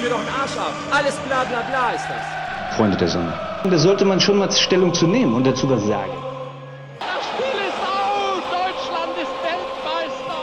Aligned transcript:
mir 0.00 0.08
doch 0.08 0.18
einen 0.18 0.28
Arsch 0.28 0.56
ab. 0.56 0.72
Alles 0.90 1.16
bla 1.16 1.44
bla 1.44 1.60
bla 1.62 1.92
ist 1.92 2.06
das. 2.08 2.76
Freunde 2.76 2.96
der 2.96 3.08
Sonne. 3.08 3.32
Da 3.64 3.78
sollte 3.78 4.04
man 4.04 4.20
schon 4.20 4.38
mal 4.38 4.50
Stellung 4.50 4.94
zu 4.94 5.06
nehmen 5.06 5.34
und 5.34 5.44
dazu 5.44 5.68
was 5.68 5.84
sagen. 5.84 6.12
Das 6.98 7.24
Spiel 7.28 7.60
ist 7.68 7.80
aus! 7.80 8.42
Deutschland 8.50 9.12
ist 9.18 9.34
Weltmeister! 9.44 10.40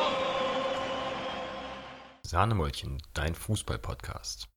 Sahnemäulchen, 2.23 3.01
dein 3.13 3.33
Fußball-Podcast. 3.33 4.47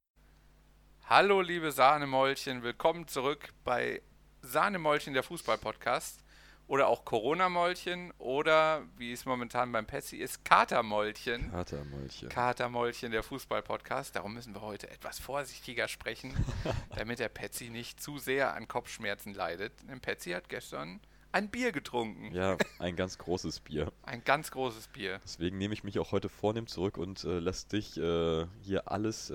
Hallo 1.08 1.40
liebe 1.40 1.72
Sahnemäulchen, 1.72 2.62
willkommen 2.62 3.08
zurück 3.08 3.48
bei 3.64 4.03
Sahnemäulchen, 4.42 5.14
der 5.14 5.22
Fußball-Podcast. 5.22 6.22
Oder 6.71 6.87
auch 6.87 7.05
Corona-Mäulchen 7.05 8.13
oder, 8.19 8.87
wie 8.97 9.11
es 9.11 9.25
momentan 9.25 9.73
beim 9.73 9.87
Petsy 9.87 10.19
ist, 10.19 10.45
Katermäulchen. 10.45 11.51
Katermäulchen. 11.51 12.29
Katermäulchen, 12.29 13.11
der 13.11 13.25
Fußball-Podcast. 13.25 14.15
Darum 14.15 14.35
müssen 14.35 14.55
wir 14.55 14.61
heute 14.61 14.88
etwas 14.88 15.19
vorsichtiger 15.19 15.88
sprechen, 15.88 16.33
damit 16.95 17.19
der 17.19 17.28
Petsy 17.28 17.70
nicht 17.70 18.01
zu 18.01 18.19
sehr 18.19 18.55
an 18.55 18.69
Kopfschmerzen 18.69 19.34
leidet. 19.34 19.73
Denn 19.88 19.98
Petsy 19.98 20.30
hat 20.30 20.48
gestern 20.48 21.01
ein 21.33 21.48
Bier 21.48 21.73
getrunken. 21.73 22.34
Ja, 22.34 22.57
ein 22.79 22.97
ganz 22.97 23.19
großes 23.19 23.61
Bier. 23.61 23.93
Ein 24.02 24.25
ganz 24.25 24.51
großes 24.51 24.89
Bier. 24.89 25.20
Deswegen 25.25 25.59
nehme 25.59 25.73
ich 25.75 25.84
mich 25.84 25.98
auch 26.01 26.11
heute 26.12 26.29
vornehm 26.29 26.66
zurück 26.66 26.97
und 26.98 27.23
äh, 27.25 27.39
lass 27.39 27.69
dich 27.69 27.97
äh, 27.97 28.47
hier 28.62 28.91
alles 28.91 29.30
äh, 29.30 29.34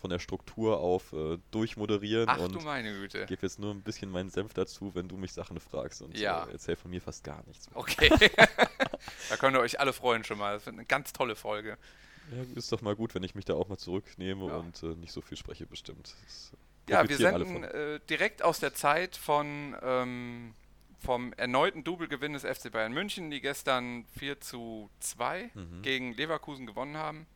von 0.00 0.10
der 0.10 0.18
Struktur 0.20 0.78
auf 0.78 1.12
äh, 1.12 1.38
durchmoderieren. 1.50 2.28
Ach 2.28 2.38
und 2.38 2.54
du 2.54 2.60
meine 2.60 2.92
Güte. 2.92 3.26
gebe 3.26 3.42
jetzt 3.42 3.58
nur 3.58 3.72
ein 3.72 3.82
bisschen 3.82 4.10
meinen 4.10 4.30
Senf 4.30 4.54
dazu, 4.54 4.94
wenn 4.94 5.08
du 5.08 5.16
mich 5.16 5.32
Sachen 5.32 5.58
fragst. 5.58 6.02
Und 6.02 6.16
Ja. 6.16 6.44
äh, 6.44 6.52
erzähl 6.52 6.76
von 6.76 6.90
mir 6.90 7.00
fast 7.00 7.24
gar 7.24 7.42
nichts. 7.46 7.68
Mehr. 7.70 7.78
Okay. 7.78 8.08
da 9.28 9.36
könnt 9.36 9.56
ihr 9.56 9.60
euch 9.60 9.80
alle 9.80 9.92
freuen 9.92 10.22
schon 10.24 10.38
mal. 10.38 10.54
Das 10.54 10.66
wird 10.66 10.76
eine 10.76 10.84
ganz 10.86 11.12
tolle 11.12 11.34
Folge. 11.34 11.76
Ja, 12.30 12.44
ist 12.54 12.70
doch 12.70 12.82
mal 12.82 12.94
gut, 12.94 13.14
wenn 13.16 13.24
ich 13.24 13.34
mich 13.34 13.44
da 13.44 13.54
auch 13.54 13.68
mal 13.68 13.78
zurücknehme 13.78 14.46
Ja. 14.46 14.56
und 14.58 14.82
äh, 14.84 14.94
nicht 14.94 15.12
so 15.12 15.20
viel 15.20 15.36
spreche, 15.36 15.66
bestimmt. 15.66 16.14
Das, 16.24 16.52
Ja, 16.88 17.08
wir 17.08 17.16
senden 17.16 17.66
direkt 18.08 18.42
aus 18.42 18.60
der 18.60 18.74
Zeit 18.74 19.16
von 19.16 19.74
ähm, 19.82 20.54
vom 21.02 21.32
erneuten 21.34 21.84
Double-Gewinn 21.84 22.32
des 22.34 22.44
FC 22.44 22.70
Bayern 22.70 22.92
München, 22.92 23.30
die 23.30 23.40
gestern 23.40 24.04
4 24.18 24.40
zu 24.40 24.90
2 25.00 25.50
Mhm. 25.54 25.82
gegen 25.82 26.12
Leverkusen 26.14 26.66
gewonnen 26.66 26.96
haben. 26.96 27.26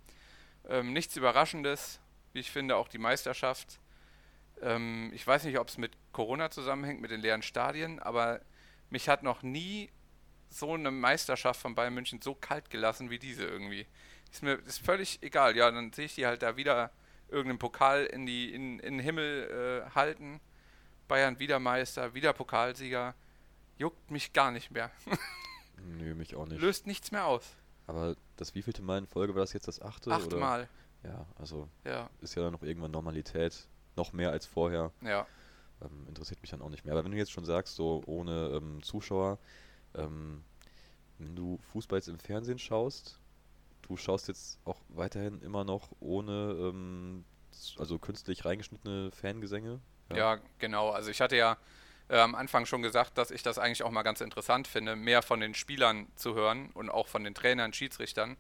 Ähm, 0.69 0.93
nichts 0.93 1.17
Überraschendes, 1.17 2.01
wie 2.33 2.41
ich 2.41 2.51
finde, 2.51 2.77
auch 2.77 2.89
die 2.89 2.99
Meisterschaft. 2.99 3.79
Ähm, 4.63 5.11
ich 5.15 5.27
weiß 5.27 5.45
nicht, 5.45 5.59
ob 5.59 5.69
es 5.69 5.79
mit 5.79 5.93
Corona 6.13 6.51
zusammenhängt, 6.51 7.01
mit 7.01 7.11
den 7.11 7.21
leeren 7.21 7.43
Stadien, 7.43 7.99
aber 7.99 8.41
mich 8.91 9.09
hat 9.09 9.23
noch 9.23 9.43
nie 9.43 9.91
so 10.49 10.75
eine 10.75 10.91
Meisterschaft 10.91 11.61
von 11.61 11.75
Bayern 11.75 11.95
München 11.95 12.23
so 12.23 12.35
kalt 12.35 12.71
gelassen 12.71 13.11
wie 13.11 13.19
diese 13.19 13.45
irgendwie. 13.45 13.87
Ist 14.33 14.43
mir 14.43 14.55
ist 14.67 14.79
völlig 14.85 15.23
egal. 15.23 15.57
Ja, 15.57 15.71
dann 15.71 15.93
sehe 15.93 16.07
ich 16.07 16.15
die 16.15 16.27
halt 16.27 16.43
da 16.43 16.57
wieder 16.57 16.91
irgendeinen 17.29 17.59
Pokal 17.59 18.05
in, 18.07 18.27
die, 18.27 18.55
in, 18.55 18.79
in 18.79 18.95
den 18.99 19.01
Himmel 19.01 19.85
äh, 19.89 19.95
halten. 19.95 20.41
Bayern 21.09 21.39
wieder 21.39 21.59
Meister, 21.59 22.15
wieder 22.15 22.33
Pokalsieger. 22.33 23.15
Juckt 23.79 24.11
mich 24.11 24.33
gar 24.33 24.51
nicht 24.51 24.71
mehr. 24.71 24.91
Nö, 25.99 26.15
mich 26.15 26.35
auch 26.35 26.47
nicht. 26.47 26.61
Löst 26.61 26.87
nichts 26.87 27.13
mehr 27.13 27.27
aus. 27.27 27.45
Aber 27.87 28.17
das 28.37 28.55
wievielte 28.55 28.83
Mal 28.83 28.99
in 28.99 29.07
Folge 29.07 29.35
war 29.35 29.41
das 29.41 29.53
jetzt 29.53 29.69
das 29.69 29.81
achte? 29.81 30.09
oder? 30.11 30.17
Achtmal. 30.19 30.69
Ja, 31.05 31.27
also 31.39 31.69
Ja, 31.85 32.11
ist 32.21 32.35
ja 32.35 32.43
dann 32.43 32.53
noch 32.53 32.63
irgendwann 32.63 32.91
Normalität. 32.91 33.69
Noch 33.97 34.13
mehr 34.13 34.31
als 34.31 34.47
vorher. 34.47 34.93
ja. 35.03 35.27
Ähm, 35.83 36.07
interessiert 36.09 36.41
mich 36.41 36.51
dann 36.51 36.63
auch 36.63 36.71
nicht 36.71 36.87
mehr. 36.87 36.95
Aber 36.95 37.05
wenn 37.05 37.13
du 37.13 37.19
jetzt 37.19 37.31
schon 37.33 37.45
sagst, 37.45 37.75
so 37.77 38.03
ohne 38.07 38.49
ähm, 38.55 38.83
Zuschauer, 38.83 39.39
ähm, 39.95 40.43
wenn 41.19 41.37
du 41.37 41.59
Fußball 41.71 41.99
jetzt 41.99 42.09
im 42.09 42.19
Fernsehen 42.19 42.59
schaust, 42.59 43.21
du 43.83 43.99
schaust 43.99 44.27
jetzt 44.29 44.59
auch 44.65 44.81
weiterhin 44.89 45.43
immer 45.43 45.65
noch 45.65 45.91
ohne, 46.01 46.57
ähm, 46.59 47.27
also 47.79 47.99
künstlich 47.99 48.47
reingeschnittene 48.47 49.11
Fangesänge. 49.13 49.81
Ja, 50.15 50.39
genau. 50.59 50.91
Also 50.91 51.11
ich 51.11 51.21
hatte 51.21 51.37
ja 51.37 51.59
äh, 52.09 52.19
am 52.19 52.35
Anfang 52.35 52.67
schon 52.67 52.83
gesagt, 52.83 53.19
dass 53.19 53.31
ich 53.31 53.43
das 53.43 53.59
eigentlich 53.59 53.83
auch 53.83 53.91
mal 53.91 54.03
ganz 54.03 54.21
interessant 54.21 54.69
finde, 54.69 54.97
mehr 54.97 55.23
von 55.23 55.41
den 55.41 55.55
Spielern 55.55 56.07
zu 56.17 56.35
hören 56.35 56.71
und 56.75 56.91
auch 56.91 57.09
von 57.09 57.25
den 57.25 57.35
Trainern, 57.35 57.73
Schiedsrichtern. 57.73 58.37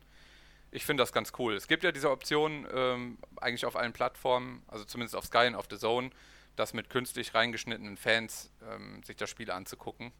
Ich 0.70 0.84
finde 0.84 1.02
das 1.02 1.12
ganz 1.12 1.32
cool. 1.38 1.54
Es 1.54 1.68
gibt 1.68 1.84
ja 1.84 1.92
diese 1.92 2.10
Option 2.10 2.66
ähm, 2.72 3.18
eigentlich 3.40 3.64
auf 3.66 3.76
allen 3.76 3.92
Plattformen, 3.92 4.62
also 4.68 4.84
zumindest 4.84 5.16
auf 5.16 5.24
Sky 5.24 5.46
und 5.46 5.54
auf 5.54 5.66
The 5.70 5.78
Zone, 5.78 6.10
das 6.56 6.74
mit 6.74 6.90
künstlich 6.90 7.34
reingeschnittenen 7.34 7.96
Fans 7.96 8.50
ähm, 8.70 9.02
sich 9.04 9.16
das 9.16 9.30
Spiel 9.30 9.50
anzugucken. 9.50 10.12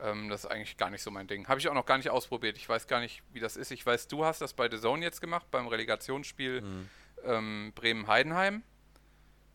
Ähm, 0.00 0.28
das 0.28 0.44
ist 0.44 0.50
eigentlich 0.50 0.76
gar 0.76 0.90
nicht 0.90 1.02
so 1.02 1.10
mein 1.10 1.26
Ding. 1.26 1.48
Habe 1.48 1.60
ich 1.60 1.68
auch 1.68 1.74
noch 1.74 1.86
gar 1.86 1.96
nicht 1.98 2.10
ausprobiert. 2.10 2.56
Ich 2.56 2.68
weiß 2.68 2.86
gar 2.86 3.00
nicht, 3.00 3.22
wie 3.32 3.40
das 3.40 3.56
ist. 3.56 3.70
Ich 3.70 3.84
weiß, 3.84 4.08
du 4.08 4.24
hast 4.24 4.40
das 4.40 4.52
bei 4.54 4.68
The 4.70 4.78
Zone 4.78 5.02
jetzt 5.02 5.20
gemacht, 5.20 5.46
beim 5.50 5.66
Relegationsspiel 5.68 6.60
Mhm. 6.62 6.88
ähm, 7.24 7.72
Bremen-Heidenheim. 7.74 8.62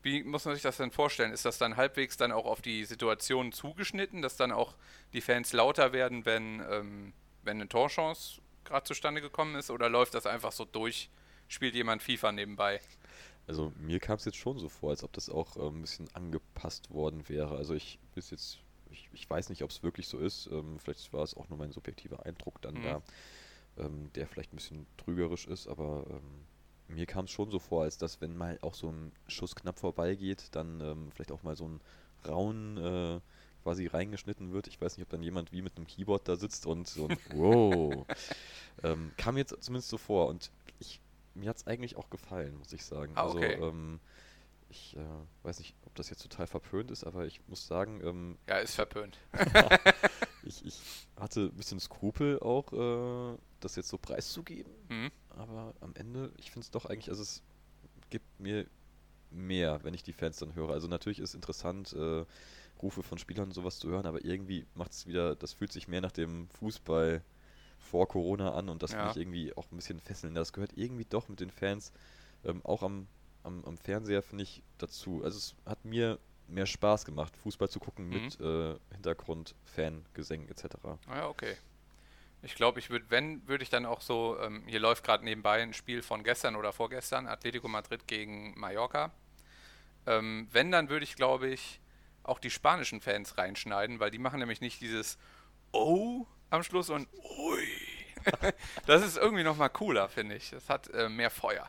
Wie 0.02 0.24
muss 0.24 0.44
man 0.44 0.54
sich 0.54 0.62
das 0.62 0.76
denn 0.78 0.90
vorstellen? 0.90 1.32
Ist 1.32 1.44
das 1.44 1.58
dann 1.58 1.76
halbwegs 1.76 2.16
dann 2.16 2.32
auch 2.32 2.44
auf 2.46 2.60
die 2.60 2.84
Situation 2.84 3.52
zugeschnitten, 3.52 4.20
dass 4.22 4.36
dann 4.36 4.50
auch 4.52 4.74
die 5.12 5.20
Fans 5.20 5.52
lauter 5.52 5.92
werden, 5.92 6.24
wenn, 6.24 6.60
ähm, 6.70 7.12
wenn 7.42 7.60
eine 7.60 7.68
Torchance 7.68 8.40
gerade 8.64 8.84
zustande 8.84 9.20
gekommen 9.20 9.54
ist? 9.54 9.70
Oder 9.70 9.88
läuft 9.88 10.14
das 10.14 10.26
einfach 10.26 10.52
so 10.52 10.64
durch? 10.64 11.08
Spielt 11.48 11.74
jemand 11.74 12.02
FIFA 12.02 12.32
nebenbei? 12.32 12.80
Also 13.46 13.72
mir 13.78 14.00
kam 14.00 14.16
es 14.16 14.24
jetzt 14.24 14.38
schon 14.38 14.58
so 14.58 14.68
vor, 14.68 14.90
als 14.90 15.02
ob 15.04 15.12
das 15.12 15.28
auch 15.28 15.56
ähm, 15.56 15.78
ein 15.78 15.80
bisschen 15.82 16.08
angepasst 16.14 16.90
worden 16.90 17.28
wäre. 17.28 17.56
Also 17.56 17.74
ich 17.74 17.98
bis 18.14 18.30
jetzt, 18.30 18.58
ich, 18.90 19.08
ich 19.12 19.28
weiß 19.28 19.48
nicht, 19.50 19.62
ob 19.62 19.70
es 19.70 19.82
wirklich 19.82 20.08
so 20.08 20.18
ist. 20.18 20.46
Ähm, 20.46 20.78
vielleicht 20.78 21.12
war 21.12 21.22
es 21.22 21.34
auch 21.36 21.48
nur 21.48 21.58
mein 21.58 21.72
subjektiver 21.72 22.24
Eindruck 22.24 22.60
dann 22.62 22.74
Mhm. 22.74 22.82
da, 22.82 23.02
ähm, 23.78 24.12
der 24.14 24.26
vielleicht 24.26 24.52
ein 24.52 24.56
bisschen 24.56 24.86
trügerisch 24.96 25.46
ist, 25.46 25.66
aber 25.66 26.04
ähm, 26.08 26.46
mir 26.92 27.06
kam 27.06 27.24
es 27.24 27.30
schon 27.30 27.50
so 27.50 27.58
vor, 27.58 27.82
als 27.84 27.98
dass 27.98 28.20
wenn 28.20 28.36
mal 28.36 28.58
auch 28.62 28.74
so 28.74 28.88
ein 28.90 29.12
Schuss 29.28 29.54
knapp 29.54 29.78
vorbeigeht, 29.78 30.48
dann 30.52 30.80
ähm, 30.80 31.10
vielleicht 31.12 31.32
auch 31.32 31.42
mal 31.42 31.56
so 31.56 31.68
ein 31.68 31.80
Raun 32.26 32.76
äh, 32.76 33.20
quasi 33.62 33.86
reingeschnitten 33.86 34.52
wird. 34.52 34.66
Ich 34.66 34.80
weiß 34.80 34.96
nicht, 34.96 35.04
ob 35.06 35.10
dann 35.10 35.22
jemand 35.22 35.52
wie 35.52 35.62
mit 35.62 35.76
einem 35.76 35.86
Keyboard 35.86 36.28
da 36.28 36.36
sitzt 36.36 36.66
und 36.66 36.88
so 36.88 37.08
ein 37.08 37.16
Wow. 37.34 38.06
ähm, 38.82 39.12
kam 39.16 39.36
jetzt 39.36 39.56
zumindest 39.62 39.88
so 39.90 39.98
vor 39.98 40.28
und 40.28 40.50
ich, 40.80 41.00
mir 41.34 41.48
hat 41.48 41.56
es 41.56 41.66
eigentlich 41.66 41.96
auch 41.96 42.10
gefallen, 42.10 42.56
muss 42.58 42.72
ich 42.72 42.84
sagen. 42.84 43.12
Ah, 43.14 43.26
okay. 43.26 43.54
Also 43.54 43.68
ähm, 43.68 44.00
ich 44.68 44.96
äh, 44.96 45.00
weiß 45.44 45.58
nicht, 45.58 45.74
ob 45.86 45.94
das 45.94 46.10
jetzt 46.10 46.22
total 46.22 46.46
verpönt 46.46 46.90
ist, 46.90 47.04
aber 47.04 47.26
ich 47.26 47.40
muss 47.46 47.66
sagen, 47.66 48.00
ähm, 48.04 48.38
Ja, 48.48 48.56
ist 48.56 48.74
verpönt. 48.74 49.18
ich, 50.52 50.64
ich 50.66 51.08
hatte 51.16 51.40
ein 51.46 51.56
bisschen 51.56 51.80
Skrupel 51.80 52.38
auch, 52.40 52.72
äh, 52.72 53.38
das 53.60 53.76
jetzt 53.76 53.88
so 53.88 53.98
preiszugeben. 53.98 54.72
Mhm. 54.88 55.10
Aber 55.30 55.74
am 55.80 55.94
Ende, 55.94 56.32
ich 56.36 56.50
finde 56.50 56.64
es 56.64 56.70
doch 56.70 56.86
eigentlich, 56.86 57.08
also 57.08 57.22
es 57.22 57.42
gibt 58.10 58.38
mir 58.38 58.66
mehr, 59.30 59.82
wenn 59.82 59.94
ich 59.94 60.02
die 60.02 60.12
Fans 60.12 60.38
dann 60.38 60.54
höre. 60.54 60.70
Also 60.70 60.88
natürlich 60.88 61.18
ist 61.20 61.34
interessant, 61.34 61.92
äh, 61.94 62.24
Rufe 62.82 63.02
von 63.02 63.18
Spielern 63.18 63.46
und 63.46 63.54
sowas 63.54 63.78
zu 63.78 63.88
hören, 63.88 64.06
aber 64.06 64.24
irgendwie 64.24 64.66
macht 64.74 64.92
es 64.92 65.06
wieder, 65.06 65.34
das 65.36 65.54
fühlt 65.54 65.72
sich 65.72 65.88
mehr 65.88 66.00
nach 66.00 66.12
dem 66.12 66.48
Fußball 66.48 67.22
vor 67.78 68.08
Corona 68.08 68.52
an 68.52 68.68
und 68.68 68.82
das 68.82 68.92
Ja. 68.92 68.98
finde 68.98 69.10
ich 69.12 69.16
irgendwie 69.16 69.56
auch 69.56 69.70
ein 69.70 69.76
bisschen 69.76 70.00
fesselnd. 70.00 70.36
Das 70.36 70.52
gehört 70.52 70.76
irgendwie 70.76 71.04
doch 71.04 71.28
mit 71.28 71.40
den 71.40 71.50
Fans, 71.50 71.92
ähm, 72.44 72.60
auch 72.64 72.82
am, 72.82 73.06
am, 73.42 73.64
am 73.64 73.78
Fernseher, 73.78 74.22
finde 74.22 74.44
ich, 74.44 74.62
dazu. 74.78 75.22
Also 75.24 75.38
es 75.38 75.54
hat 75.64 75.84
mir 75.84 76.18
mehr 76.48 76.66
Spaß 76.66 77.04
gemacht, 77.04 77.36
Fußball 77.42 77.68
zu 77.68 77.80
gucken 77.80 78.08
Mhm. 78.08 78.14
mit 78.24 78.40
äh, 78.40 78.74
Hintergrund, 78.92 79.54
Fan, 79.64 80.04
Gesängen 80.14 80.48
etc. 80.48 80.66
Ah 80.84 81.16
Ja, 81.16 81.28
okay. 81.28 81.56
Ich 82.42 82.56
glaube, 82.56 82.80
ich 82.80 82.90
würde, 82.90 83.04
wenn, 83.08 83.46
würde 83.46 83.62
ich 83.62 83.70
dann 83.70 83.86
auch 83.86 84.00
so, 84.00 84.36
ähm, 84.40 84.64
hier 84.66 84.80
läuft 84.80 85.04
gerade 85.04 85.24
nebenbei 85.24 85.62
ein 85.62 85.72
Spiel 85.74 86.02
von 86.02 86.24
gestern 86.24 86.56
oder 86.56 86.72
vorgestern, 86.72 87.28
Atletico 87.28 87.68
Madrid 87.68 88.08
gegen 88.08 88.58
Mallorca. 88.58 89.12
Ähm, 90.06 90.48
wenn, 90.50 90.72
dann 90.72 90.88
würde 90.88 91.04
ich, 91.04 91.14
glaube 91.14 91.48
ich, 91.48 91.80
auch 92.24 92.40
die 92.40 92.50
spanischen 92.50 93.00
Fans 93.00 93.38
reinschneiden, 93.38 94.00
weil 94.00 94.10
die 94.10 94.18
machen 94.18 94.40
nämlich 94.40 94.60
nicht 94.60 94.80
dieses 94.80 95.18
Oh 95.72 96.26
am 96.50 96.62
Schluss 96.64 96.90
und 96.90 97.08
Ui. 97.14 97.68
das 98.86 99.02
ist 99.04 99.16
irgendwie 99.16 99.44
nochmal 99.44 99.70
cooler, 99.70 100.08
finde 100.08 100.36
ich. 100.36 100.50
Das 100.50 100.68
hat 100.68 100.88
äh, 100.88 101.08
mehr 101.08 101.30
Feuer. 101.30 101.68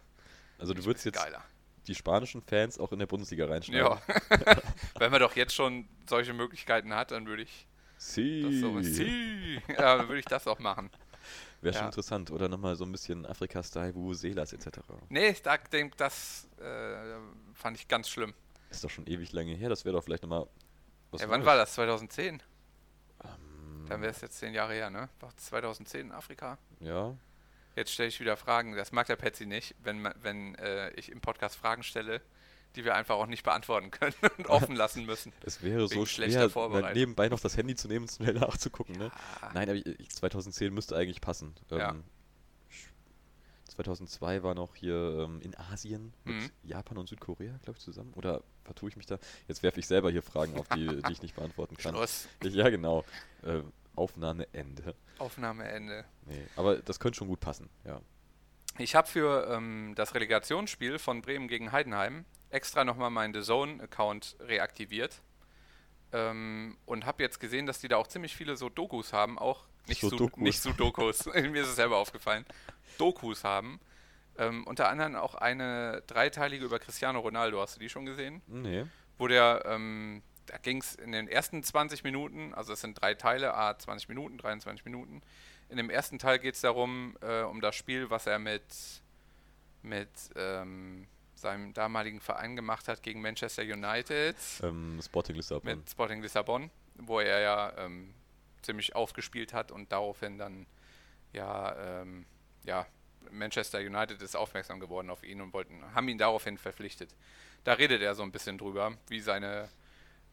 Also 0.58 0.74
du 0.74 0.84
würdest 0.86 1.06
jetzt 1.06 1.16
geiler. 1.16 1.44
Die 1.88 1.96
spanischen 1.96 2.42
Fans 2.42 2.80
auch 2.80 2.92
in 2.92 3.00
der 3.00 3.08
Bundesliga 3.08 3.46
reinschneiden. 3.46 3.86
Ja. 3.86 4.02
wenn 5.00 5.12
man 5.12 5.20
doch 5.20 5.36
jetzt 5.36 5.54
schon 5.54 5.88
solche 6.10 6.34
Möglichkeiten 6.34 6.94
hat, 6.94 7.12
dann 7.12 7.28
würde 7.28 7.44
ich 7.44 7.68
Sie. 7.98 8.42
das 8.44 8.56
so. 8.60 8.82
Sie. 8.82 9.62
Ja, 9.78 10.08
würde 10.08 10.20
ich 10.20 10.26
das 10.26 10.48
auch 10.48 10.60
machen. 10.60 10.90
Wäre 11.62 11.74
schon 11.74 11.84
Ja. 11.84 11.88
interessant. 11.88 12.32
Oder 12.32 12.50
nochmal 12.50 12.76
so 12.76 12.84
ein 12.84 12.92
bisschen 12.92 13.26
Afrika-Style, 13.26 13.96
Vuvuzelas 13.96 14.52
etc. 14.52 14.80
Nee, 15.10 15.36
da, 15.42 15.58
denk, 15.58 15.96
das 15.98 16.48
äh, 16.60 17.16
fand 17.54 17.78
ich 17.78 17.88
ganz 17.88 18.10
schlimm. 18.10 18.34
Ist 18.70 18.84
doch 18.84 18.90
schon 18.90 19.08
ewig 19.08 19.32
lange 19.32 19.54
her. 19.54 19.70
Das 19.70 19.86
wäre 19.86 19.96
doch 19.96 20.04
vielleicht 20.04 20.24
nochmal 20.24 20.48
Ja, 21.18 21.30
wann 21.30 21.46
war 21.46 21.56
das? 21.56 21.74
2010? 21.76 22.42
Ähm, 23.24 23.86
Dann 23.88 24.02
wäre 24.02 24.12
es 24.12 24.20
jetzt 24.22 24.38
zehn 24.40 24.54
Jahre 24.54 24.74
her, 24.74 24.90
ne? 24.90 25.10
War 25.20 25.36
2010 25.38 26.08
in 26.08 26.12
Afrika? 26.12 26.58
Ja. 26.80 27.16
Jetzt 27.76 27.92
stelle 27.92 28.10
ich 28.10 28.20
wieder 28.20 28.38
Fragen. 28.38 28.76
Das 28.76 28.92
mag 28.92 29.08
der 29.08 29.16
Patsy 29.16 29.46
nicht, 29.46 29.76
wenn, 29.84 30.08
wenn 30.22 30.56
äh, 30.56 30.92
ich 30.92 31.10
im 31.12 31.22
Podcast 31.22 31.56
Fragen 31.56 31.84
stelle, 31.84 32.22
die 32.76 32.86
wir 32.86 32.96
einfach 32.96 33.16
auch 33.16 33.26
nicht 33.28 33.44
beantworten 33.44 33.92
können 33.92 34.16
und 34.38 34.48
offen 34.48 34.76
lassen 34.76 35.06
müssen. 35.06 35.32
Es 35.46 35.62
wäre 35.64 35.88
so 35.88 36.06
schwer, 36.06 36.50
nebenbei 36.94 37.30
noch 37.30 37.40
das 37.40 37.58
Handy 37.58 37.76
zu 37.76 37.88
nehmen 37.88 38.06
und 38.06 38.12
schnell 38.12 38.34
nachzugucken. 38.34 38.96
Ne? 38.98 39.12
Ah, 39.42 39.52
Nein, 39.54 39.70
aber 39.70 39.78
ich, 39.78 39.86
ich- 40.00 40.10
2010 40.10 40.74
müsste 40.74 40.96
eigentlich 40.96 41.22
passen. 41.22 41.56
Ja. 41.70 41.92
Ähm, 41.92 42.04
ich- 42.70 42.88
2002 43.76 44.44
war 44.44 44.54
noch 44.54 44.76
hier 44.76 45.26
ähm, 45.26 45.42
in 45.42 45.56
Asien 45.58 46.14
mit 46.26 46.36
Mhm. 46.36 46.50
Japan 46.64 46.98
und 47.00 47.10
Südkorea, 47.10 47.58
glaube 47.64 47.78
ich, 47.80 47.84
zusammen. 47.84 48.14
Oder 48.16 48.44
vertue 48.66 48.90
ich 48.90 48.96
mich 48.98 49.06
da? 49.08 49.18
Jetzt 49.48 49.64
werfe 49.64 49.80
ich 49.80 49.88
selber 49.88 50.12
hier 50.12 50.22
Fragen 50.22 50.56
auf, 50.60 50.68
die, 50.70 50.86
die 51.08 51.12
ich 51.12 51.22
nicht 51.24 51.36
beantworten 51.36 51.76
kann. 51.78 51.96
Schluss. 51.96 52.28
Ich, 52.44 52.54
ja, 52.54 52.70
genau. 52.70 53.04
Äh, 53.44 53.62
Aufnahmeende. 53.96 54.96
Aufnahmeende. 55.20 56.06
Nee, 56.26 56.46
aber 56.56 56.78
das 56.78 57.00
könnte 57.00 57.18
schon 57.18 57.28
gut 57.28 57.40
passen, 57.40 57.70
ja. 57.86 58.02
Ich 58.80 58.96
habe 58.96 59.08
für 59.08 59.48
ähm, 59.52 59.94
das 59.96 60.16
Relegationsspiel 60.16 60.98
von 60.98 61.22
Bremen 61.22 61.48
gegen 61.48 61.72
Heidenheim 61.72 62.26
extra 62.50 62.84
nochmal 62.84 63.12
meinen 63.12 63.34
The 63.34 63.42
Zone-Account 63.42 64.38
reaktiviert. 64.40 65.22
Ähm, 66.12 66.78
und 66.86 67.06
habe 67.06 67.24
jetzt 67.24 67.40
gesehen, 67.40 67.66
dass 67.66 67.80
die 67.80 67.88
da 67.88 67.98
auch 67.98 68.08
ziemlich 68.08 68.36
viele 68.36 68.56
so 68.56 68.70
Dokus 68.70 69.14
haben, 69.14 69.40
auch 69.40 69.66
nicht, 69.88 70.02
Su 70.02 70.10
Sudokus. 70.10 70.42
nicht 70.42 70.62
Sudokus, 70.62 71.26
mir 71.34 71.62
ist 71.64 71.70
es 71.70 71.76
selber 71.76 71.98
aufgefallen, 71.98 72.46
Dokus 72.98 73.44
haben. 73.44 73.80
Ähm, 74.38 74.66
unter 74.66 74.90
anderem 74.90 75.16
auch 75.16 75.36
eine 75.36 76.04
dreiteilige 76.08 76.66
über 76.66 76.80
Cristiano 76.80 77.20
Ronaldo, 77.20 77.60
hast 77.62 77.76
du 77.76 77.80
die 77.80 77.90
schon 77.90 78.06
gesehen? 78.06 78.42
Nee. 78.48 78.86
wo 79.18 79.28
der, 79.28 79.64
ähm, 79.68 80.24
da 80.46 80.58
ging 80.58 80.78
es 80.82 80.96
in 80.96 81.12
den 81.12 81.28
ersten 81.28 81.64
20 81.64 82.04
Minuten, 82.04 82.54
also 82.54 82.74
es 82.74 82.82
sind 82.82 83.00
drei 83.02 83.14
Teile, 83.14 83.54
a 83.56 83.78
20 83.78 84.10
Minuten, 84.10 84.38
23 84.38 84.84
Minuten. 84.86 85.22
In 85.70 85.78
dem 85.78 85.90
ersten 85.90 86.20
Teil 86.20 86.40
geht 86.40 86.56
es 86.56 86.62
darum, 86.62 87.16
äh, 87.22 87.42
um 87.42 87.62
das 87.62 87.76
Spiel, 87.76 88.10
was 88.10 88.28
er 88.28 88.40
mit, 88.40 88.64
mit 89.82 90.10
ähm, 90.36 91.08
seinem 91.36 91.74
damaligen 91.74 92.20
Verein 92.22 92.56
gemacht 92.56 92.88
hat 92.88 93.02
gegen 93.04 93.22
Manchester 93.22 93.64
United, 93.64 94.36
Ähm, 94.62 95.00
Sporting 95.04 95.36
Lissabon. 95.36 95.78
mit 95.78 95.90
Sporting 95.90 96.22
Lissabon, 96.22 96.70
wo 96.96 97.20
er 97.20 97.40
ja 97.40 97.74
ähm, 97.78 98.14
ziemlich 98.62 98.96
aufgespielt 98.96 99.54
hat 99.54 99.72
und 99.72 99.92
daraufhin 99.92 100.38
dann 100.38 100.66
ja, 101.34 102.02
ähm, 102.02 102.26
ja, 102.64 102.86
Manchester 103.32 103.80
United 103.80 104.22
ist 104.22 104.36
aufmerksam 104.36 104.80
geworden 104.80 105.10
auf 105.10 105.24
ihn 105.24 105.42
und 105.42 105.54
wollten, 105.54 105.82
haben 105.96 106.08
ihn 106.08 106.18
daraufhin 106.18 106.58
verpflichtet. 106.58 107.16
Da 107.64 107.74
redet 107.74 108.02
er 108.02 108.14
so 108.16 108.24
ein 108.24 108.32
bisschen 108.32 108.58
drüber, 108.58 108.96
wie 109.08 109.20
seine 109.20 109.70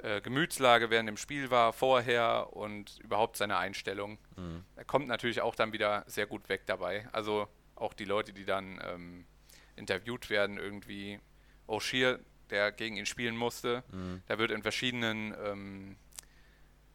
äh, 0.02 0.20
Gemütslage 0.20 0.90
während 0.90 1.08
dem 1.08 1.16
Spiel 1.16 1.50
war, 1.50 1.72
vorher 1.72 2.48
und 2.52 2.98
überhaupt 3.00 3.36
seine 3.36 3.56
Einstellung. 3.58 4.18
Mhm. 4.36 4.64
Er 4.76 4.84
kommt 4.84 5.06
natürlich 5.08 5.40
auch 5.40 5.54
dann 5.54 5.72
wieder 5.72 6.04
sehr 6.06 6.26
gut 6.26 6.48
weg 6.48 6.62
dabei. 6.66 7.08
Also 7.12 7.48
auch 7.76 7.92
die 7.94 8.04
Leute, 8.04 8.32
die 8.32 8.44
dann 8.44 8.80
ähm, 8.84 9.26
interviewt 9.76 10.30
werden, 10.30 10.58
irgendwie 10.58 11.18
O'Shea, 11.66 12.18
der 12.50 12.72
gegen 12.72 12.96
ihn 12.96 13.06
spielen 13.06 13.36
musste, 13.36 13.84
Mhm. 13.92 14.22
da 14.26 14.38
wird 14.38 14.50
in 14.50 14.62
verschiedenen 14.62 15.34
ähm, 15.44 15.96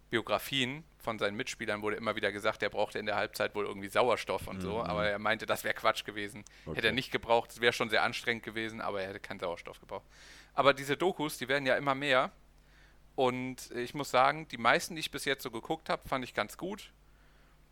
Biografien 0.09 0.83
von 0.99 1.19
seinen 1.19 1.35
Mitspielern 1.35 1.81
wurde 1.81 1.97
immer 1.97 2.15
wieder 2.15 2.31
gesagt, 2.31 2.63
er 2.63 2.69
brauchte 2.69 2.99
in 2.99 3.05
der 3.05 3.15
Halbzeit 3.15 3.53
wohl 3.55 3.65
irgendwie 3.65 3.89
Sauerstoff 3.89 4.47
und 4.47 4.61
so, 4.61 4.75
Mhm. 4.75 4.81
aber 4.89 5.07
er 5.09 5.19
meinte, 5.19 5.45
das 5.45 5.63
wäre 5.63 5.73
Quatsch 5.73 6.03
gewesen. 6.03 6.43
Hätte 6.65 6.71
Okay. 6.79 6.87
er 6.87 6.91
nicht 6.93 7.11
gebraucht, 7.11 7.51
es 7.51 7.59
wäre 7.61 7.73
schon 7.73 7.89
sehr 7.89 8.03
anstrengend 8.03 8.43
gewesen, 8.43 8.81
aber 8.81 9.01
er 9.01 9.09
hätte 9.09 9.19
keinen 9.19 9.39
Sauerstoff 9.39 9.79
gebraucht. 9.79 10.05
Aber 10.53 10.73
diese 10.73 10.95
Dokus, 10.97 11.37
die 11.37 11.47
werden 11.47 11.65
ja 11.65 11.75
immer 11.75 11.95
mehr 11.95 12.31
und 13.15 13.71
ich 13.71 13.93
muss 13.93 14.11
sagen, 14.11 14.47
die 14.49 14.57
meisten, 14.57 14.95
die 14.95 14.99
ich 14.99 15.11
bis 15.11 15.25
jetzt 15.25 15.43
so 15.43 15.51
geguckt 15.51 15.89
habe, 15.89 16.07
fand 16.07 16.23
ich 16.23 16.33
ganz 16.33 16.57
gut. 16.57 16.91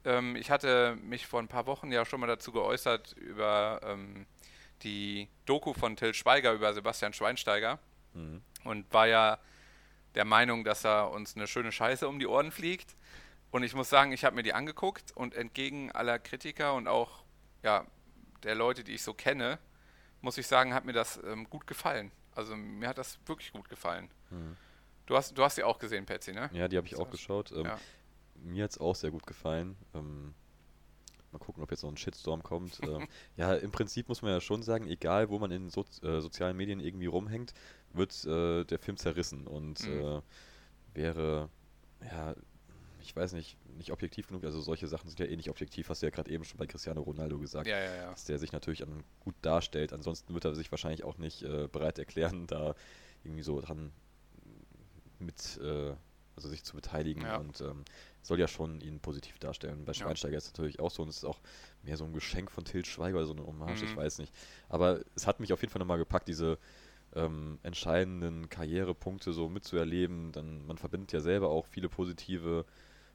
Ähm, 0.05 0.35
ich 0.35 0.51
hatte 0.51 0.95
mich 1.01 1.27
vor 1.27 1.39
ein 1.41 1.47
paar 1.47 1.65
Wochen 1.65 1.91
ja 1.91 2.05
schon 2.05 2.19
mal 2.19 2.27
dazu 2.27 2.51
geäußert 2.51 3.13
über 3.13 3.79
ähm, 3.83 4.25
die 4.83 5.29
Doku 5.45 5.73
von 5.73 5.95
Till 5.95 6.13
Schweiger 6.13 6.51
über 6.53 6.73
Sebastian 6.73 7.13
Schweinsteiger 7.13 7.79
Mhm. 8.15 8.43
und 8.63 8.93
war 8.93 9.07
ja 9.07 9.39
der 10.13 10.23
Meinung, 10.25 10.63
dass 10.63 10.85
er 10.85 11.09
uns 11.09 11.35
eine 11.35 11.47
schöne 11.47 11.71
Scheiße 11.71 12.07
um 12.07 12.19
die 12.19 12.27
Ohren 12.27 12.51
fliegt. 12.51 12.95
Und 13.49 13.63
ich 13.63 13.73
muss 13.73 13.89
sagen, 13.89 14.11
ich 14.11 14.23
habe 14.23 14.35
mir 14.35 14.43
die 14.43 14.53
angeguckt 14.53 15.11
und 15.15 15.33
entgegen 15.33 15.91
aller 15.91 16.19
Kritiker 16.19 16.75
und 16.75 16.87
auch 16.87 17.23
ja, 17.63 17.87
der 18.43 18.53
Leute, 18.53 18.83
die 18.83 18.93
ich 18.93 19.01
so 19.01 19.15
kenne, 19.15 19.57
muss 20.21 20.37
ich 20.37 20.45
sagen, 20.45 20.75
hat 20.75 20.85
mir 20.85 20.93
das 20.93 21.19
ähm, 21.23 21.49
gut 21.49 21.65
gefallen. 21.65 22.11
Also 22.35 22.55
mir 22.55 22.87
hat 22.89 22.99
das 22.99 23.17
wirklich 23.25 23.51
gut 23.51 23.67
gefallen. 23.67 24.11
Mhm. 24.29 24.57
Du 25.05 25.15
hast, 25.15 25.37
du 25.37 25.43
hast 25.43 25.55
sie 25.55 25.63
auch 25.63 25.79
gesehen, 25.79 26.05
Patsy, 26.05 26.31
ne? 26.33 26.49
Ja, 26.53 26.67
die 26.67 26.77
habe 26.77 26.87
ich 26.87 26.95
auch 26.95 27.09
geschaut. 27.09 27.51
Ähm, 27.51 27.65
Ja. 27.65 27.79
Mir 28.35 28.63
hat 28.65 28.71
es 28.71 28.77
auch 28.77 28.95
sehr 28.95 29.11
gut 29.11 29.25
gefallen. 29.25 29.75
Ähm, 29.93 30.33
mal 31.31 31.39
gucken, 31.39 31.63
ob 31.63 31.71
jetzt 31.71 31.83
noch 31.83 31.89
ein 31.91 31.97
Shitstorm 31.97 32.43
kommt. 32.43 32.79
ähm, 32.83 33.07
ja, 33.37 33.53
im 33.55 33.71
Prinzip 33.71 34.09
muss 34.09 34.21
man 34.21 34.31
ja 34.31 34.41
schon 34.41 34.63
sagen, 34.63 34.87
egal 34.87 35.29
wo 35.29 35.39
man 35.39 35.51
in 35.51 35.69
so, 35.69 35.85
äh, 36.03 36.19
sozialen 36.19 36.55
Medien 36.57 36.79
irgendwie 36.79 37.05
rumhängt, 37.05 37.53
wird 37.93 38.25
äh, 38.25 38.63
der 38.65 38.79
Film 38.79 38.97
zerrissen 38.97 39.47
und 39.47 39.85
Mhm. 39.87 39.99
äh, 40.01 40.21
wäre, 40.93 41.49
ja, 42.01 42.35
ich 43.01 43.15
weiß 43.15 43.33
nicht, 43.33 43.57
nicht 43.77 43.91
objektiv 43.91 44.27
genug. 44.27 44.43
Also 44.45 44.61
solche 44.61 44.87
Sachen 44.87 45.07
sind 45.09 45.19
ja 45.19 45.25
eh 45.25 45.35
nicht 45.35 45.49
objektiv, 45.49 45.89
hast 45.89 46.01
du 46.01 46.05
ja 46.05 46.09
gerade 46.11 46.31
eben 46.31 46.43
schon 46.45 46.57
bei 46.57 46.67
Cristiano 46.67 47.01
Ronaldo 47.01 47.37
gesagt. 47.39 47.67
Ja, 47.67 47.77
ja, 47.79 47.95
ja. 47.95 48.11
dass 48.11 48.25
der 48.25 48.39
sich 48.39 48.51
natürlich 48.51 48.83
an, 48.83 49.03
gut 49.19 49.35
darstellt. 49.41 49.91
Ansonsten 49.93 50.33
wird 50.33 50.45
er 50.45 50.55
sich 50.55 50.71
wahrscheinlich 50.71 51.03
auch 51.03 51.17
nicht 51.17 51.41
äh, 51.43 51.67
bereit 51.71 51.99
erklären, 51.99 52.47
da 52.47 52.75
irgendwie 53.23 53.43
so 53.43 53.59
dran 53.61 53.91
mit, 55.19 55.59
äh, 55.61 55.95
also 56.35 56.49
sich 56.49 56.63
zu 56.63 56.75
beteiligen 56.75 57.23
Ja. 57.23 57.37
und 57.37 57.61
ähm, 57.61 57.85
soll 58.21 58.39
ja 58.39 58.47
schon 58.47 58.81
ihn 58.81 58.99
positiv 58.99 59.37
darstellen. 59.39 59.85
Bei 59.85 59.93
Ja. 59.93 59.99
Schweinsteiger 59.99 60.37
ist 60.37 60.45
es 60.47 60.53
natürlich 60.53 60.79
auch 60.79 60.91
so 60.91 61.03
und 61.03 61.09
es 61.09 61.17
ist 61.17 61.25
auch 61.25 61.41
mehr 61.83 61.97
so 61.97 62.05
ein 62.05 62.13
Geschenk 62.13 62.51
von 62.51 62.65
Til 62.65 62.85
Schweiger 62.85 63.17
oder 63.17 63.27
so 63.27 63.33
eine 63.33 63.45
Hommage, 63.45 63.83
ich 63.83 63.91
Mhm. 63.91 63.97
weiß 63.97 64.19
nicht. 64.19 64.33
Aber 64.69 65.01
es 65.15 65.27
hat 65.27 65.39
mich 65.39 65.53
auf 65.53 65.61
jeden 65.61 65.71
Fall 65.71 65.79
nochmal 65.79 65.97
gepackt, 65.97 66.27
diese 66.27 66.57
ähm, 67.15 67.59
entscheidenden 67.63 68.49
Karrierepunkte 68.49 69.33
so 69.33 69.49
mitzuerleben. 69.49 70.31
Dann, 70.31 70.65
man 70.65 70.77
verbindet 70.77 71.11
ja 71.13 71.19
selber 71.21 71.49
auch 71.49 71.67
viele 71.67 71.89
positive 71.89 72.65